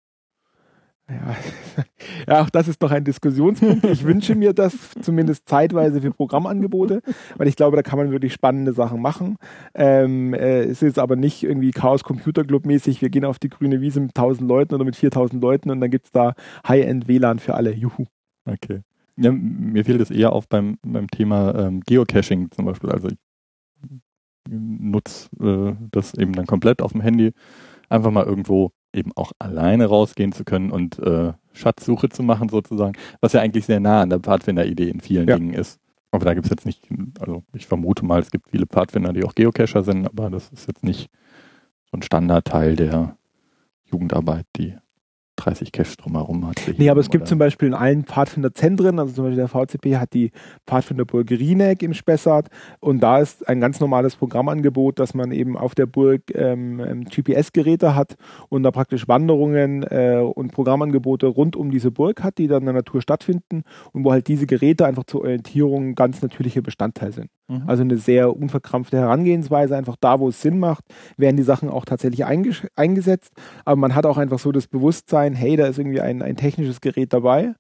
Ja. 1.07 1.36
ja, 2.28 2.41
auch 2.41 2.49
das 2.49 2.68
ist 2.68 2.82
noch 2.82 2.90
ein 2.90 3.03
Diskussionspunkt. 3.03 3.86
Ich 3.86 4.03
wünsche 4.03 4.34
mir 4.34 4.53
das 4.53 4.74
zumindest 5.02 5.48
zeitweise 5.48 6.02
für 6.02 6.12
Programmangebote, 6.12 7.02
weil 7.38 7.48
ich 7.48 7.56
glaube, 7.56 7.76
da 7.76 7.84
kann 7.84 7.99
man 7.99 8.12
wirklich 8.12 8.34
spannende 8.34 8.74
Sachen 8.74 9.02
machen. 9.02 9.38
Ähm, 9.76 10.34
äh, 10.34 10.64
es 10.64 10.82
ist 10.82 10.98
aber 10.98 11.16
nicht 11.16 11.44
irgendwie 11.44 11.72
Chaos 11.72 12.03
Computer 12.03 12.44
Club 12.44 12.66
mäßig, 12.66 13.02
wir 13.02 13.10
gehen 13.10 13.26
auf 13.26 13.38
die 13.38 13.49
grüne 13.49 13.82
Wiese 13.82 13.99
mit 13.99 14.18
1000 14.18 14.48
Leuten 14.48 14.74
oder 14.74 14.84
mit 14.84 14.95
4000 14.95 15.41
Leuten 15.41 15.70
und 15.70 15.80
dann 15.80 15.91
gibt 15.91 16.06
es 16.06 16.12
da 16.12 16.34
High-End 16.68 17.07
WLAN 17.07 17.38
für 17.38 17.53
alle. 17.53 17.74
Juhu. 17.74 18.06
Okay. 18.45 18.82
Ja, 19.18 19.32
mir 19.32 19.86
fiel 19.86 19.98
das 19.98 20.12
eher 20.12 20.34
auf 20.34 20.48
beim, 20.50 20.78
beim 20.84 21.10
Thema 21.10 21.56
ähm, 21.56 21.82
Geocaching 21.82 22.52
zum 22.52 22.66
Beispiel. 22.66 22.92
Also 22.92 23.08
ich 23.08 23.18
nutze 24.50 25.30
äh, 25.40 25.76
das 25.92 26.14
eben 26.14 26.34
dann 26.34 26.46
komplett 26.46 26.82
auf 26.82 26.92
dem 26.92 27.02
Handy, 27.02 27.32
einfach 27.90 28.12
mal 28.12 28.26
irgendwo 28.26 28.72
eben 28.94 29.12
auch 29.16 29.32
alleine 29.40 29.88
rausgehen 29.88 30.32
zu 30.32 30.44
können 30.44 30.72
und 30.72 31.00
äh, 31.00 31.34
Schatzsuche 31.54 32.10
zu 32.10 32.24
machen 32.24 32.50
sozusagen, 32.50 32.98
was 33.20 33.34
ja 33.34 33.42
eigentlich 33.42 33.66
sehr 33.66 33.80
nah 33.80 34.02
an 34.02 34.10
der 34.10 34.20
Pfadfinder-Idee 34.20 34.90
in 34.90 35.02
vielen 35.02 35.28
ja. 35.28 35.38
Dingen 35.38 35.54
ist. 35.54 35.80
Aber 36.12 36.24
da 36.24 36.34
gibt 36.34 36.46
es 36.46 36.50
jetzt 36.50 36.66
nicht, 36.66 36.88
also 37.20 37.44
ich 37.54 37.68
vermute 37.68 38.06
mal, 38.06 38.22
es 38.22 38.32
gibt 38.32 38.50
viele 38.50 38.68
Pfadfinder, 38.68 39.12
die 39.12 39.26
auch 39.26 39.36
Geocacher 39.36 39.84
sind, 39.84 40.06
aber 40.08 40.30
das 40.30 40.50
ist 40.50 40.68
jetzt 40.68 40.84
nicht 40.84 41.10
so 41.92 41.98
ein 41.98 42.02
Standardteil 42.02 42.78
der 42.78 43.18
Jugendarbeit, 43.84 44.46
die 44.56 44.76
30 45.36 45.72
Caches 45.72 45.98
drumherum 45.98 46.48
hat. 46.48 46.62
Nee, 46.78 46.90
aber 46.90 46.99
es 46.99 47.10
gibt 47.10 47.28
zum 47.28 47.40
Beispiel 47.40 47.68
in 47.68 47.74
allen 47.74 48.03
Pfadfinderzentren, 48.03 48.99
also 48.99 49.14
zum 49.14 49.26
Beispiel 49.26 49.38
der 49.38 49.48
VCP 49.48 49.98
hat 49.98 50.14
die 50.14 50.32
Pfadfinderburg 50.68 51.30
Rieneck 51.30 51.84
im 51.84 51.94
Spessart 51.94 52.49
und 52.80 53.02
da 53.02 53.20
ist 53.20 53.48
ein 53.48 53.60
ganz 53.60 53.80
normales 53.80 54.16
Programmangebot, 54.16 54.99
dass 54.99 55.14
man 55.14 55.32
eben 55.32 55.57
auf 55.57 55.76
der 55.76 55.86
Burg 55.86 56.24
ähm, 56.34 56.80
ähm 56.80 57.06
GPS-Geräte 57.06 57.95
hat 57.95 58.16
und 58.49 58.64
da 58.64 58.72
praktisch 58.72 59.07
Wanderungen 59.07 59.84
äh, 59.84 60.22
und 60.22 60.52
Programmangebote 60.52 61.28
rund 61.28 61.56
um 61.56 61.72
diese 61.72 61.91
Burg 61.91 62.24
hat, 62.24 62.38
die 62.38 62.48
dann 62.48 62.62
in 62.62 62.66
der 62.66 62.76
Natur 62.76 63.02
stattfinden 63.02 63.64
und 63.91 64.03
wo 64.06 64.12
halt 64.12 64.28
diese 64.28 64.48
Geräte 64.48 64.86
einfach 64.86 65.03
zur 65.06 65.22
Orientierung 65.22 65.95
ganz 65.95 66.22
natürliche 66.22 66.62
Bestandteil 66.62 67.12
sind. 67.12 67.30
Mhm. 67.47 67.63
Also 67.67 67.84
eine 67.84 67.97
sehr 67.97 68.35
unverkrampfte 68.35 68.97
Herangehensweise, 68.97 69.76
einfach 69.76 69.97
da, 69.99 70.19
wo 70.19 70.30
es 70.30 70.41
Sinn 70.41 70.59
macht, 70.59 70.85
werden 71.17 71.38
die 71.38 71.43
Sachen 71.43 71.69
auch 71.69 71.85
tatsächlich 71.85 72.26
eingesetzt, 72.26 73.34
aber 73.65 73.76
man 73.76 73.95
hat 73.95 74.05
auch 74.05 74.17
einfach 74.17 74.39
so 74.39 74.51
das 74.51 74.67
Bewusstsein, 74.67 75.26
sein, 75.26 75.34
hey, 75.34 75.55
da 75.55 75.67
ist 75.67 75.80
irgendwie 75.80 76.01
ein, 76.01 76.22
ein 76.22 76.35
technisches 76.35 76.81
Gerät 76.81 77.13
dabei. 77.13 77.55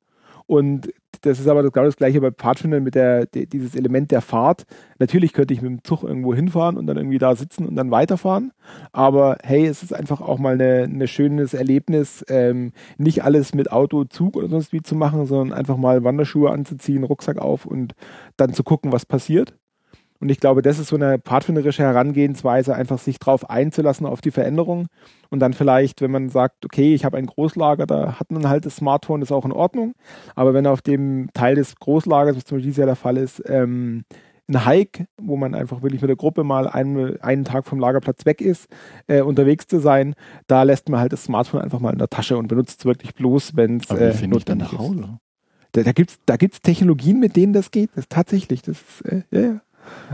Und 0.47 0.89
das 1.21 1.39
ist 1.39 1.47
aber 1.47 1.63
das, 1.63 1.71
genau 1.71 1.85
das 1.85 1.95
gleiche 1.95 2.21
bei 2.21 2.29
Pfadfindern 2.29 2.83
mit 2.83 2.93
der, 2.93 3.25
die, 3.25 3.47
dieses 3.47 3.75
Element 3.75 4.11
der 4.11 4.21
Fahrt. 4.21 4.65
Natürlich 4.99 5.33
könnte 5.33 5.55
ich 5.55 5.61
mit 5.63 5.71
dem 5.71 5.83
Zug 5.83 6.03
irgendwo 6.03 6.35
hinfahren 6.35 6.77
und 6.77 6.85
dann 6.85 6.97
irgendwie 6.97 7.17
da 7.17 7.35
sitzen 7.35 7.65
und 7.65 7.75
dann 7.75 7.89
weiterfahren. 7.89 8.51
Aber 8.91 9.37
hey, 9.41 9.65
es 9.65 9.81
ist 9.81 9.91
einfach 9.91 10.21
auch 10.21 10.37
mal 10.37 10.61
ein 10.61 10.97
ne 10.97 11.07
schönes 11.07 11.55
Erlebnis, 11.55 12.23
ähm, 12.29 12.73
nicht 12.99 13.23
alles 13.23 13.55
mit 13.55 13.71
Auto, 13.71 14.03
Zug 14.03 14.35
oder 14.37 14.49
sonst 14.49 14.71
wie 14.71 14.83
zu 14.83 14.93
machen, 14.93 15.25
sondern 15.25 15.57
einfach 15.57 15.77
mal 15.77 16.03
Wanderschuhe 16.03 16.51
anzuziehen, 16.51 17.03
Rucksack 17.03 17.39
auf 17.39 17.65
und 17.65 17.95
dann 18.37 18.53
zu 18.53 18.63
gucken, 18.63 18.91
was 18.91 19.07
passiert. 19.07 19.55
Und 20.19 20.29
ich 20.29 20.39
glaube, 20.39 20.61
das 20.61 20.79
ist 20.79 20.89
so 20.89 20.95
eine 20.95 21.19
pfadfinderische 21.19 21.83
Herangehensweise, 21.83 22.73
einfach 22.73 22.99
sich 22.99 23.19
drauf 23.19 23.49
einzulassen 23.49 24.05
auf 24.05 24.21
die 24.21 24.31
Veränderung. 24.31 24.87
Und 25.29 25.39
dann 25.39 25.53
vielleicht, 25.53 26.01
wenn 26.01 26.11
man 26.11 26.29
sagt, 26.29 26.65
okay, 26.65 26.93
ich 26.93 27.03
habe 27.03 27.17
ein 27.17 27.25
Großlager, 27.25 27.85
da 27.85 28.19
hat 28.19 28.31
man 28.31 28.47
halt 28.47 28.65
das 28.65 28.77
Smartphone, 28.77 29.21
ist 29.21 29.31
auch 29.31 29.45
in 29.45 29.51
Ordnung. 29.51 29.93
Aber 30.35 30.53
wenn 30.53 30.67
auf 30.67 30.81
dem 30.81 31.29
Teil 31.33 31.55
des 31.55 31.75
Großlagers, 31.75 32.37
was 32.37 32.45
zum 32.45 32.57
Beispiel 32.57 32.69
dieses 32.69 32.77
Jahr 32.77 32.87
der 32.87 32.95
Fall 32.95 33.17
ist, 33.17 33.43
ähm, 33.47 34.05
ein 34.47 34.65
Hike, 34.65 35.07
wo 35.19 35.37
man 35.37 35.55
einfach 35.55 35.81
wirklich 35.81 36.01
mit 36.01 36.09
der 36.09 36.15
Gruppe 36.15 36.43
mal 36.43 36.67
einen, 36.67 37.19
einen 37.21 37.45
Tag 37.45 37.65
vom 37.65 37.79
Lagerplatz 37.79 38.25
weg 38.25 38.41
ist, 38.41 38.67
äh, 39.07 39.21
unterwegs 39.21 39.67
zu 39.67 39.79
sein, 39.79 40.13
da 40.47 40.63
lässt 40.63 40.87
man 40.89 40.99
halt 40.99 41.13
das 41.13 41.23
Smartphone 41.23 41.61
einfach 41.61 41.79
mal 41.79 41.91
in 41.91 41.97
der 41.97 42.09
Tasche 42.09 42.37
und 42.37 42.47
benutzt 42.47 42.79
es 42.79 42.85
wirklich 42.85 43.15
bloß, 43.15 43.55
wenn 43.55 43.77
es 43.77 43.89
äh, 43.89 44.27
notwendig 44.27 44.71
nach 44.71 44.79
Hause? 44.79 45.19
Da, 45.71 45.83
da 45.83 45.91
gibt 45.91 46.11
es 46.11 46.19
da 46.25 46.37
gibt's 46.37 46.61
Technologien, 46.61 47.19
mit 47.19 47.35
denen 47.35 47.53
das 47.53 47.71
geht. 47.71 47.89
Das 47.91 48.05
ist 48.05 48.11
tatsächlich, 48.11 48.61
das 48.61 48.77
ist, 48.81 49.01
äh, 49.05 49.23
ja, 49.31 49.41
ja. 49.41 49.61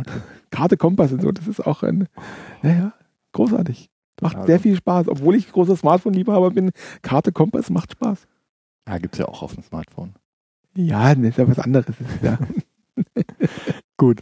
Karte, 0.52 0.77
Kompass 0.77 1.11
und 1.11 1.22
so, 1.22 1.31
das 1.31 1.48
ist 1.48 1.65
auch 1.65 1.84
ein, 1.84 2.07
naja, 2.61 2.93
großartig. 3.31 3.89
Macht 4.22 4.35
also. 4.35 4.48
sehr 4.48 4.60
viel 4.60 4.76
Spaß. 4.76 5.07
Obwohl 5.07 5.35
ich 5.35 5.52
großer 5.52 5.76
Smartphone-Liebhaber 5.76 6.52
bin, 6.52 6.72
Karte, 7.02 7.31
Kompass 7.31 7.69
macht 7.69 7.93
Spaß. 7.93 8.27
Ja, 8.88 8.98
gibt 8.99 9.15
es 9.15 9.19
ja 9.19 9.27
auch 9.27 9.41
auf 9.41 9.56
dem 9.56 9.64
Smartphone. 9.64 10.14
Ja, 10.76 11.14
das 11.15 11.26
ist 11.26 11.38
ja 11.38 11.48
was 11.48 11.60
anderes. 11.60 11.95
Ja. 12.22 12.38
Gut. 13.98 14.22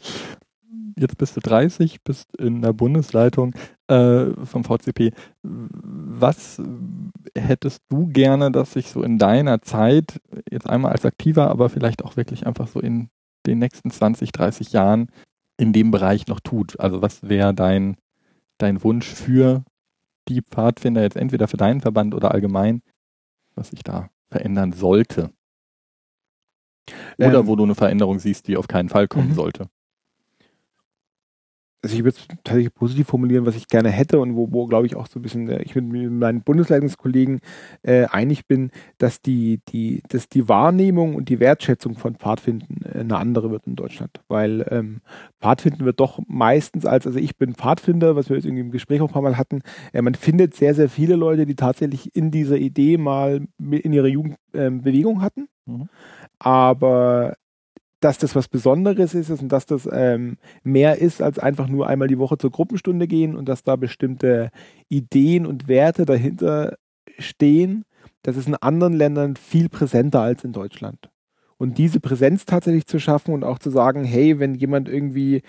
Jetzt 0.98 1.18
bist 1.18 1.38
du 1.38 1.40
30, 1.40 2.04
bist 2.04 2.36
in 2.38 2.62
der 2.62 2.74
Bundesleitung 2.74 3.54
äh, 3.88 4.26
vom 4.44 4.64
VCP. 4.66 5.12
Was 5.44 6.62
hättest 7.38 7.84
du 7.90 8.08
gerne, 8.08 8.52
dass 8.52 8.74
sich 8.74 8.90
so 8.90 9.02
in 9.02 9.18
deiner 9.18 9.62
Zeit, 9.62 10.20
jetzt 10.50 10.68
einmal 10.68 10.92
als 10.92 11.06
Aktiver, 11.06 11.50
aber 11.50 11.70
vielleicht 11.70 12.04
auch 12.04 12.18
wirklich 12.18 12.46
einfach 12.46 12.68
so 12.68 12.82
in 12.82 13.10
den 13.46 13.60
nächsten 13.60 13.92
20, 13.92 14.34
30 14.34 14.74
Jahren 14.74 15.08
in 15.60 15.74
dem 15.74 15.92
Bereich 15.92 16.28
noch 16.28 16.40
tut? 16.40 16.80
Also 16.80 17.02
was 17.02 17.24
wäre 17.28 17.54
dein, 17.54 17.98
dein 18.58 18.84
Wunsch 18.84 19.08
für 19.08 19.64
die 20.28 20.42
Pfadfinder 20.42 21.02
jetzt 21.02 21.18
entweder 21.18 21.48
für 21.48 21.58
deinen 21.58 21.82
Verband 21.82 22.16
oder 22.16 22.32
allgemein, 22.32 22.82
was 23.56 23.70
sich 23.72 23.84
da 23.84 24.10
verändern 24.32 24.74
sollte? 24.74 25.32
Oder 27.20 27.40
Ähm, 27.40 27.48
wo 27.48 27.56
du 27.56 27.64
eine 27.64 27.76
Veränderung 27.76 28.20
siehst, 28.20 28.48
die 28.48 28.58
auf 28.58 28.68
keinen 28.68 28.90
Fall 28.90 29.08
kommen 29.08 29.30
Mhm. 29.30 29.34
sollte. 29.36 29.70
Also 31.82 31.96
ich 31.96 32.04
würde 32.04 32.18
es 32.18 32.28
tatsächlich 32.44 32.74
positiv 32.74 33.08
formulieren, 33.08 33.46
was 33.46 33.56
ich 33.56 33.68
gerne 33.68 33.90
hätte 33.90 34.20
und 34.20 34.36
wo, 34.36 34.52
wo 34.52 34.68
glaube 34.68 34.86
ich 34.86 34.96
auch 34.96 35.08
so 35.08 35.20
ein 35.20 35.22
bisschen, 35.22 35.48
äh, 35.50 35.62
ich 35.62 35.76
mit, 35.76 35.86
mit 35.86 36.12
meinen 36.12 36.42
Bundesleitungskollegen 36.42 37.40
äh, 37.84 38.06
einig 38.06 38.48
bin, 38.48 38.72
dass 38.98 39.22
die, 39.22 39.62
die, 39.70 40.04
dass 40.10 40.28
die 40.28 40.50
Wahrnehmung 40.50 41.16
und 41.16 41.30
die 41.30 41.40
Wertschätzung 41.40 41.96
von 41.96 42.16
Pfadfinden 42.16 42.86
äh, 42.86 43.00
eine 43.00 43.18
andere 43.18 43.50
wird 43.52 43.66
in 43.66 43.76
Deutschland. 43.76 44.22
Weil 44.28 44.66
ähm, 44.70 45.02
Pfadfinden 45.40 45.86
wird 45.86 46.00
doch 46.00 46.20
meistens 46.28 46.86
als, 46.86 47.08
also 47.08 47.18
ich 47.18 47.38
bin 47.38 47.56
Pfadfinder, 47.56 48.16
was 48.16 48.30
wir 48.30 48.36
jetzt 48.36 48.46
irgendwie 48.46 48.64
im 48.64 48.72
Gespräch 48.72 49.00
auch 49.02 49.08
ein 49.08 49.14
paar 49.14 49.22
Mal 49.22 49.38
hatten, 49.38 49.62
äh, 49.94 50.02
man 50.02 50.16
findet 50.16 50.56
sehr, 50.56 50.76
sehr 50.76 50.90
viele 50.90 51.16
Leute, 51.16 51.46
die 51.46 51.56
tatsächlich 51.56 52.14
in 52.16 52.32
dieser 52.32 52.58
Idee 52.58 52.98
mal 52.98 53.48
in 53.58 53.94
ihrer 53.94 54.08
Jugend 54.08 54.36
ähm, 54.54 54.82
Bewegung 54.82 55.22
hatten. 55.22 55.48
Mhm. 55.66 55.88
Aber 56.40 57.36
dass 58.00 58.18
das 58.18 58.36
was 58.36 58.48
Besonderes 58.48 59.14
ist 59.14 59.30
und 59.30 59.50
dass 59.52 59.66
das 59.66 59.88
ähm, 59.92 60.38
mehr 60.64 61.00
ist 61.00 61.22
als 61.22 61.40
einfach 61.40 61.68
nur 61.68 61.88
einmal 61.88 62.08
die 62.08 62.20
Woche 62.20 62.38
zur 62.38 62.52
Gruppenstunde 62.52 63.08
gehen 63.08 63.36
und 63.36 63.50
dass 63.50 63.64
da 63.64 63.76
bestimmte 63.76 64.52
Ideen 64.88 65.46
und 65.46 65.68
Werte 65.68 66.06
dahinter 66.06 66.78
stehen, 67.18 67.86
das 68.22 68.38
ist 68.38 68.48
in 68.48 68.56
anderen 68.56 68.94
Ländern 68.94 69.36
viel 69.36 69.70
präsenter 69.70 70.22
als 70.22 70.44
in 70.44 70.54
Deutschland. 70.54 71.10
Und 71.58 71.78
diese 71.78 72.00
Präsenz 72.00 72.46
tatsächlich 72.46 72.86
zu 72.86 73.00
schaffen 73.00 73.34
und 73.34 73.44
auch 73.44 73.60
zu 73.60 73.70
sagen, 73.70 74.06
hey, 74.06 74.40
wenn 74.40 74.56
jemand 74.56 74.88
irgendwie 74.88 75.42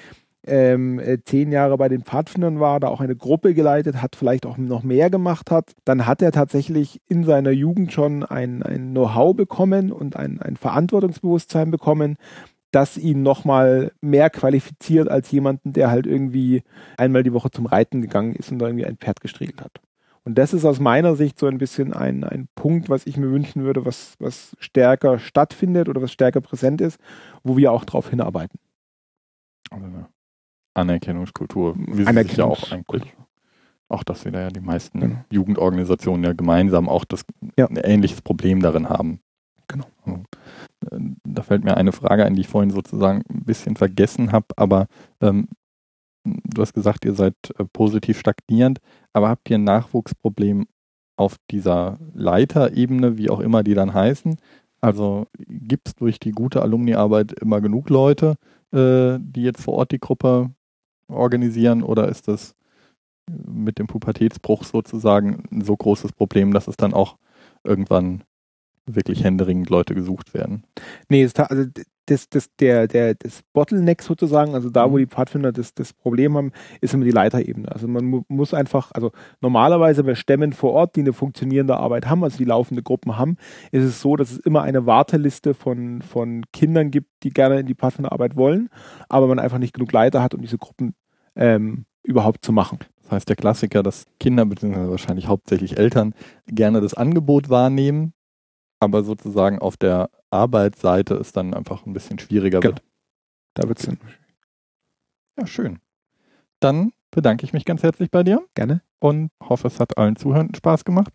ähm, 0.47 0.99
äh, 0.99 1.19
zehn 1.23 1.53
Jahre 1.53 1.77
bei 1.77 1.89
den 1.89 2.03
Pfadfindern 2.03 2.61
war, 2.61 2.81
da 2.81 2.89
auch 2.89 3.01
eine 3.01 3.17
Gruppe 3.17 3.55
geleitet 3.55 4.01
hat, 4.01 4.17
vielleicht 4.17 4.47
auch 4.47 4.57
noch 4.57 4.83
mehr 4.83 5.11
gemacht 5.11 5.51
hat, 5.51 5.73
dann 5.85 6.07
hat 6.07 6.23
er 6.23 6.33
tatsächlich 6.33 7.01
in 7.09 7.25
seiner 7.25 7.51
Jugend 7.51 7.93
schon 7.93 8.25
ein, 8.25 8.62
ein 8.62 8.91
Know-how 8.91 9.37
bekommen 9.37 9.93
und 9.93 10.17
ein, 10.17 10.41
ein 10.41 10.57
Verantwortungsbewusstsein 10.57 11.71
bekommen, 11.71 12.17
das 12.71 12.97
ihn 12.97 13.23
nochmal 13.23 13.93
mehr 14.01 14.31
qualifiziert 14.31 15.09
als 15.09 15.31
jemanden, 15.31 15.73
der 15.73 15.91
halt 15.91 16.07
irgendwie 16.07 16.62
einmal 16.97 17.23
die 17.23 17.33
Woche 17.33 17.51
zum 17.51 17.67
Reiten 17.67 18.01
gegangen 18.01 18.35
ist 18.35 18.51
und 18.51 18.59
da 18.61 18.67
irgendwie 18.67 18.87
ein 18.87 18.97
Pferd 18.97 19.21
gestriegelt 19.21 19.61
hat. 19.61 19.81
Und 20.25 20.37
das 20.37 20.53
ist 20.53 20.65
aus 20.65 20.81
meiner 20.81 21.17
Sicht 21.17 21.39
so 21.39 21.47
ein 21.47 21.59
bisschen 21.59 21.93
ein, 21.93 22.25
ein 22.25 22.49
Punkt, 22.55 22.89
was 22.89 23.07
ich 23.07 23.17
mir 23.17 23.31
wünschen 23.31 23.65
würde, 23.65 23.85
was, 23.85 24.15
was 24.19 24.55
stärker 24.61 25.19
stattfindet 25.19 25.89
oder 25.89 26.03
was 26.03 26.12
stärker 26.12 26.41
präsent 26.41 26.81
ist, 26.81 27.01
wo 27.43 27.57
wir 27.57 27.73
auch 27.73 27.85
darauf 27.85 28.11
hinarbeiten. 28.11 28.59
Also 29.71 29.87
Anerkennungskultur, 30.75 31.77
sie 31.93 32.05
sich 32.05 32.37
ja 32.37 32.45
auch 32.45 32.71
eigentlich, 32.73 33.03
auch 33.89 34.05
dass 34.05 34.25
wir 34.25 34.33
da 34.33 34.41
ja 34.41 34.49
die 34.49 34.61
meisten 34.61 35.01
Genau. 35.01 35.25
Jugendorganisationen 35.31 36.25
ja 36.25 36.33
gemeinsam 36.33 36.89
auch 36.89 37.05
das 37.05 37.25
Ja. 37.59 37.67
ein 37.67 37.77
ähnliches 37.77 38.23
Problem 38.23 38.61
darin 38.61 38.89
haben. 38.89 39.21
Genau. 39.69 39.87
Also, 40.05 40.23
äh, 40.91 41.11
Da 41.25 41.43
fällt 41.43 41.65
mir 41.65 41.77
eine 41.77 41.93
Frage 41.93 42.25
ein, 42.25 42.35
die 42.35 42.41
ich 42.43 42.49
vorhin 42.49 42.71
sozusagen 42.71 43.23
ein 43.31 43.45
bisschen 43.45 43.77
vergessen 43.77 44.33
habe, 44.33 44.47
aber 44.57 44.87
ähm, 45.21 45.49
du 46.25 46.63
hast 46.63 46.73
gesagt, 46.75 47.05
ihr 47.05 47.15
seid 47.15 47.35
äh, 47.59 47.65
positiv 47.73 48.19
stagnierend, 48.21 48.79
aber 49.13 49.29
habt 49.29 49.49
ihr 49.51 49.59
ein 49.59 49.65
Nachwuchsproblem 49.65 50.67
auf 51.17 51.37
dieser 51.51 51.99
Leiterebene, 52.15 53.19
wie 53.19 53.31
auch 53.31 53.41
immer 53.41 53.63
die 53.63 53.75
dann 53.75 53.93
heißen? 53.95 54.37
Also 54.81 55.27
gibt 55.47 55.89
es 55.89 55.95
durch 55.97 56.19
die 56.19 56.31
gute 56.33 56.63
Alumniarbeit 56.63 57.33
immer 57.33 57.61
genug 57.61 57.91
Leute, 57.91 58.37
äh, 58.73 59.19
die 59.21 59.43
jetzt 59.43 59.63
vor 59.63 59.75
Ort 59.75 59.93
die 59.93 59.99
Gruppe 60.01 60.51
organisieren 61.12 61.82
oder 61.82 62.09
ist 62.09 62.28
das 62.28 62.55
mit 63.28 63.78
dem 63.78 63.87
Pubertätsbruch 63.87 64.65
sozusagen 64.65 65.45
ein 65.51 65.62
so 65.62 65.77
großes 65.77 66.12
Problem, 66.12 66.53
dass 66.53 66.69
es 66.69 66.77
dann 66.77 66.95
auch 66.95 67.16
irgendwann 67.65 68.24
wirklich 68.87 69.23
händeringend 69.24 69.70
Leute 69.70 69.95
gesucht 69.95 70.35
werden? 70.35 70.65
Nee, 71.09 71.28
also 71.37 71.65
das, 72.07 72.28
das, 72.28 72.55
der, 72.57 72.89
der, 72.89 73.15
das 73.15 73.43
Bottleneck 73.53 74.03
sozusagen, 74.03 74.55
also 74.55 74.69
da, 74.69 74.91
wo 74.91 74.97
Mhm. 74.97 74.99
die 74.99 75.07
Pfadfinder 75.07 75.53
das, 75.53 75.74
das 75.74 75.93
Problem 75.93 76.37
haben, 76.37 76.53
ist 76.81 76.93
immer 76.93 77.05
die 77.05 77.12
Leiterebene. 77.12 77.70
Also 77.70 77.87
man 77.87 78.05
mu 78.05 78.23
muss 78.28 78.53
einfach, 78.53 78.91
also 78.93 79.12
normalerweise 79.41 80.03
bei 80.03 80.16
Stämmen 80.16 80.53
vor 80.53 80.73
Ort, 80.73 80.97
die 80.97 81.01
eine 81.01 81.12
funktionierende 81.12 81.77
Arbeit 81.77 82.09
haben, 82.09 82.24
also 82.24 82.37
die 82.39 82.45
laufende 82.45 82.82
Gruppen 82.82 83.16
haben, 83.16 83.37
ist 83.70 83.85
es 83.85 84.01
so, 84.01 84.16
dass 84.16 84.32
es 84.32 84.39
immer 84.39 84.62
eine 84.62 84.87
Warteliste 84.87 85.55
von, 85.55 86.03
von 86.03 86.45
Kindern 86.53 86.91
gibt, 86.91 87.11
die 87.23 87.31
gerne 87.31 87.61
in 87.61 87.66
die 87.66 87.74
Pfadfinderarbeit 87.74 88.37
wollen, 88.37 88.70
aber 89.09 89.28
man 89.28 89.39
einfach 89.39 89.59
nicht 89.59 89.74
genug 89.74 89.93
Leiter 89.93 90.23
hat, 90.23 90.35
um 90.35 90.41
diese 90.43 90.59
Gruppen 90.59 90.95
ähm, 91.36 91.85
überhaupt 92.02 92.44
zu 92.44 92.52
machen. 92.52 92.78
Das 93.02 93.12
heißt, 93.12 93.28
der 93.28 93.36
Klassiker, 93.36 93.82
dass 93.82 94.07
Kinder, 94.19 94.44
beziehungsweise 94.47 94.90
wahrscheinlich 94.90 95.27
hauptsächlich 95.27 95.77
Eltern, 95.78 96.15
gerne 96.47 96.81
das 96.81 96.94
Angebot 96.94 97.48
wahrnehmen, 97.48 98.12
aber 98.81 99.02
sozusagen 99.02 99.59
auf 99.59 99.77
der 99.77 100.11
Arbeitsseite 100.31 101.15
es 101.15 101.32
dann 101.32 101.55
einfach 101.55 101.86
ein 101.86 101.93
bisschen 101.93 102.19
schwieriger 102.19 102.61
Genau. 102.61 102.74
wird. 102.77 102.82
Da 103.55 103.69
wird 103.69 103.81
es 103.81 103.86
dann 103.86 103.98
Ja, 105.39 105.47
schön. 105.47 105.78
Dann 106.61 106.93
bedanke 107.11 107.44
ich 107.44 107.52
mich 107.52 107.65
ganz 107.65 107.82
herzlich 107.82 108.11
bei 108.11 108.23
dir 108.23 108.44
gerne. 108.55 108.82
und 109.01 109.31
hoffe, 109.43 109.66
es 109.66 109.81
hat 109.81 109.97
allen 109.98 110.16
Zuhörenden 110.16 110.55
Spaß 110.55 110.85
gemacht. 110.85 111.12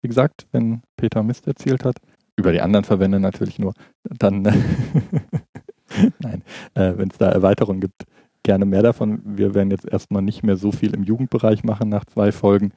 Wie 0.00 0.08
gesagt, 0.08 0.46
wenn 0.52 0.82
Peter 0.96 1.22
Mist 1.22 1.46
erzählt 1.46 1.84
hat, 1.84 1.96
über 2.36 2.52
die 2.52 2.60
anderen 2.60 2.84
Verbände 2.84 3.20
natürlich 3.20 3.58
nur, 3.58 3.74
dann, 4.04 4.42
nein, 6.20 6.42
äh, 6.74 6.96
wenn 6.96 7.10
es 7.10 7.18
da 7.18 7.30
Erweiterungen 7.30 7.80
gibt, 7.80 8.04
gerne 8.44 8.64
mehr 8.64 8.82
davon. 8.82 9.20
Wir 9.24 9.54
werden 9.54 9.70
jetzt 9.70 9.86
erstmal 9.86 10.22
nicht 10.22 10.44
mehr 10.44 10.56
so 10.56 10.70
viel 10.70 10.94
im 10.94 11.02
Jugendbereich 11.02 11.64
machen 11.64 11.88
nach 11.88 12.04
zwei 12.04 12.30
Folgen, 12.30 12.72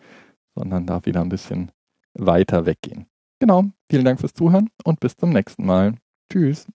sondern 0.56 0.88
da 0.88 1.06
wieder 1.06 1.22
ein 1.22 1.30
bisschen 1.30 1.72
weiter 2.16 2.66
weggehen. 2.66 3.06
Genau, 3.40 3.66
vielen 3.90 4.06
Dank 4.06 4.20
fürs 4.20 4.34
Zuhören 4.34 4.70
und 4.84 5.00
bis 5.00 5.16
zum 5.16 5.30
nächsten 5.30 5.66
Mal. 5.66 5.94
Tschüss. 6.32 6.68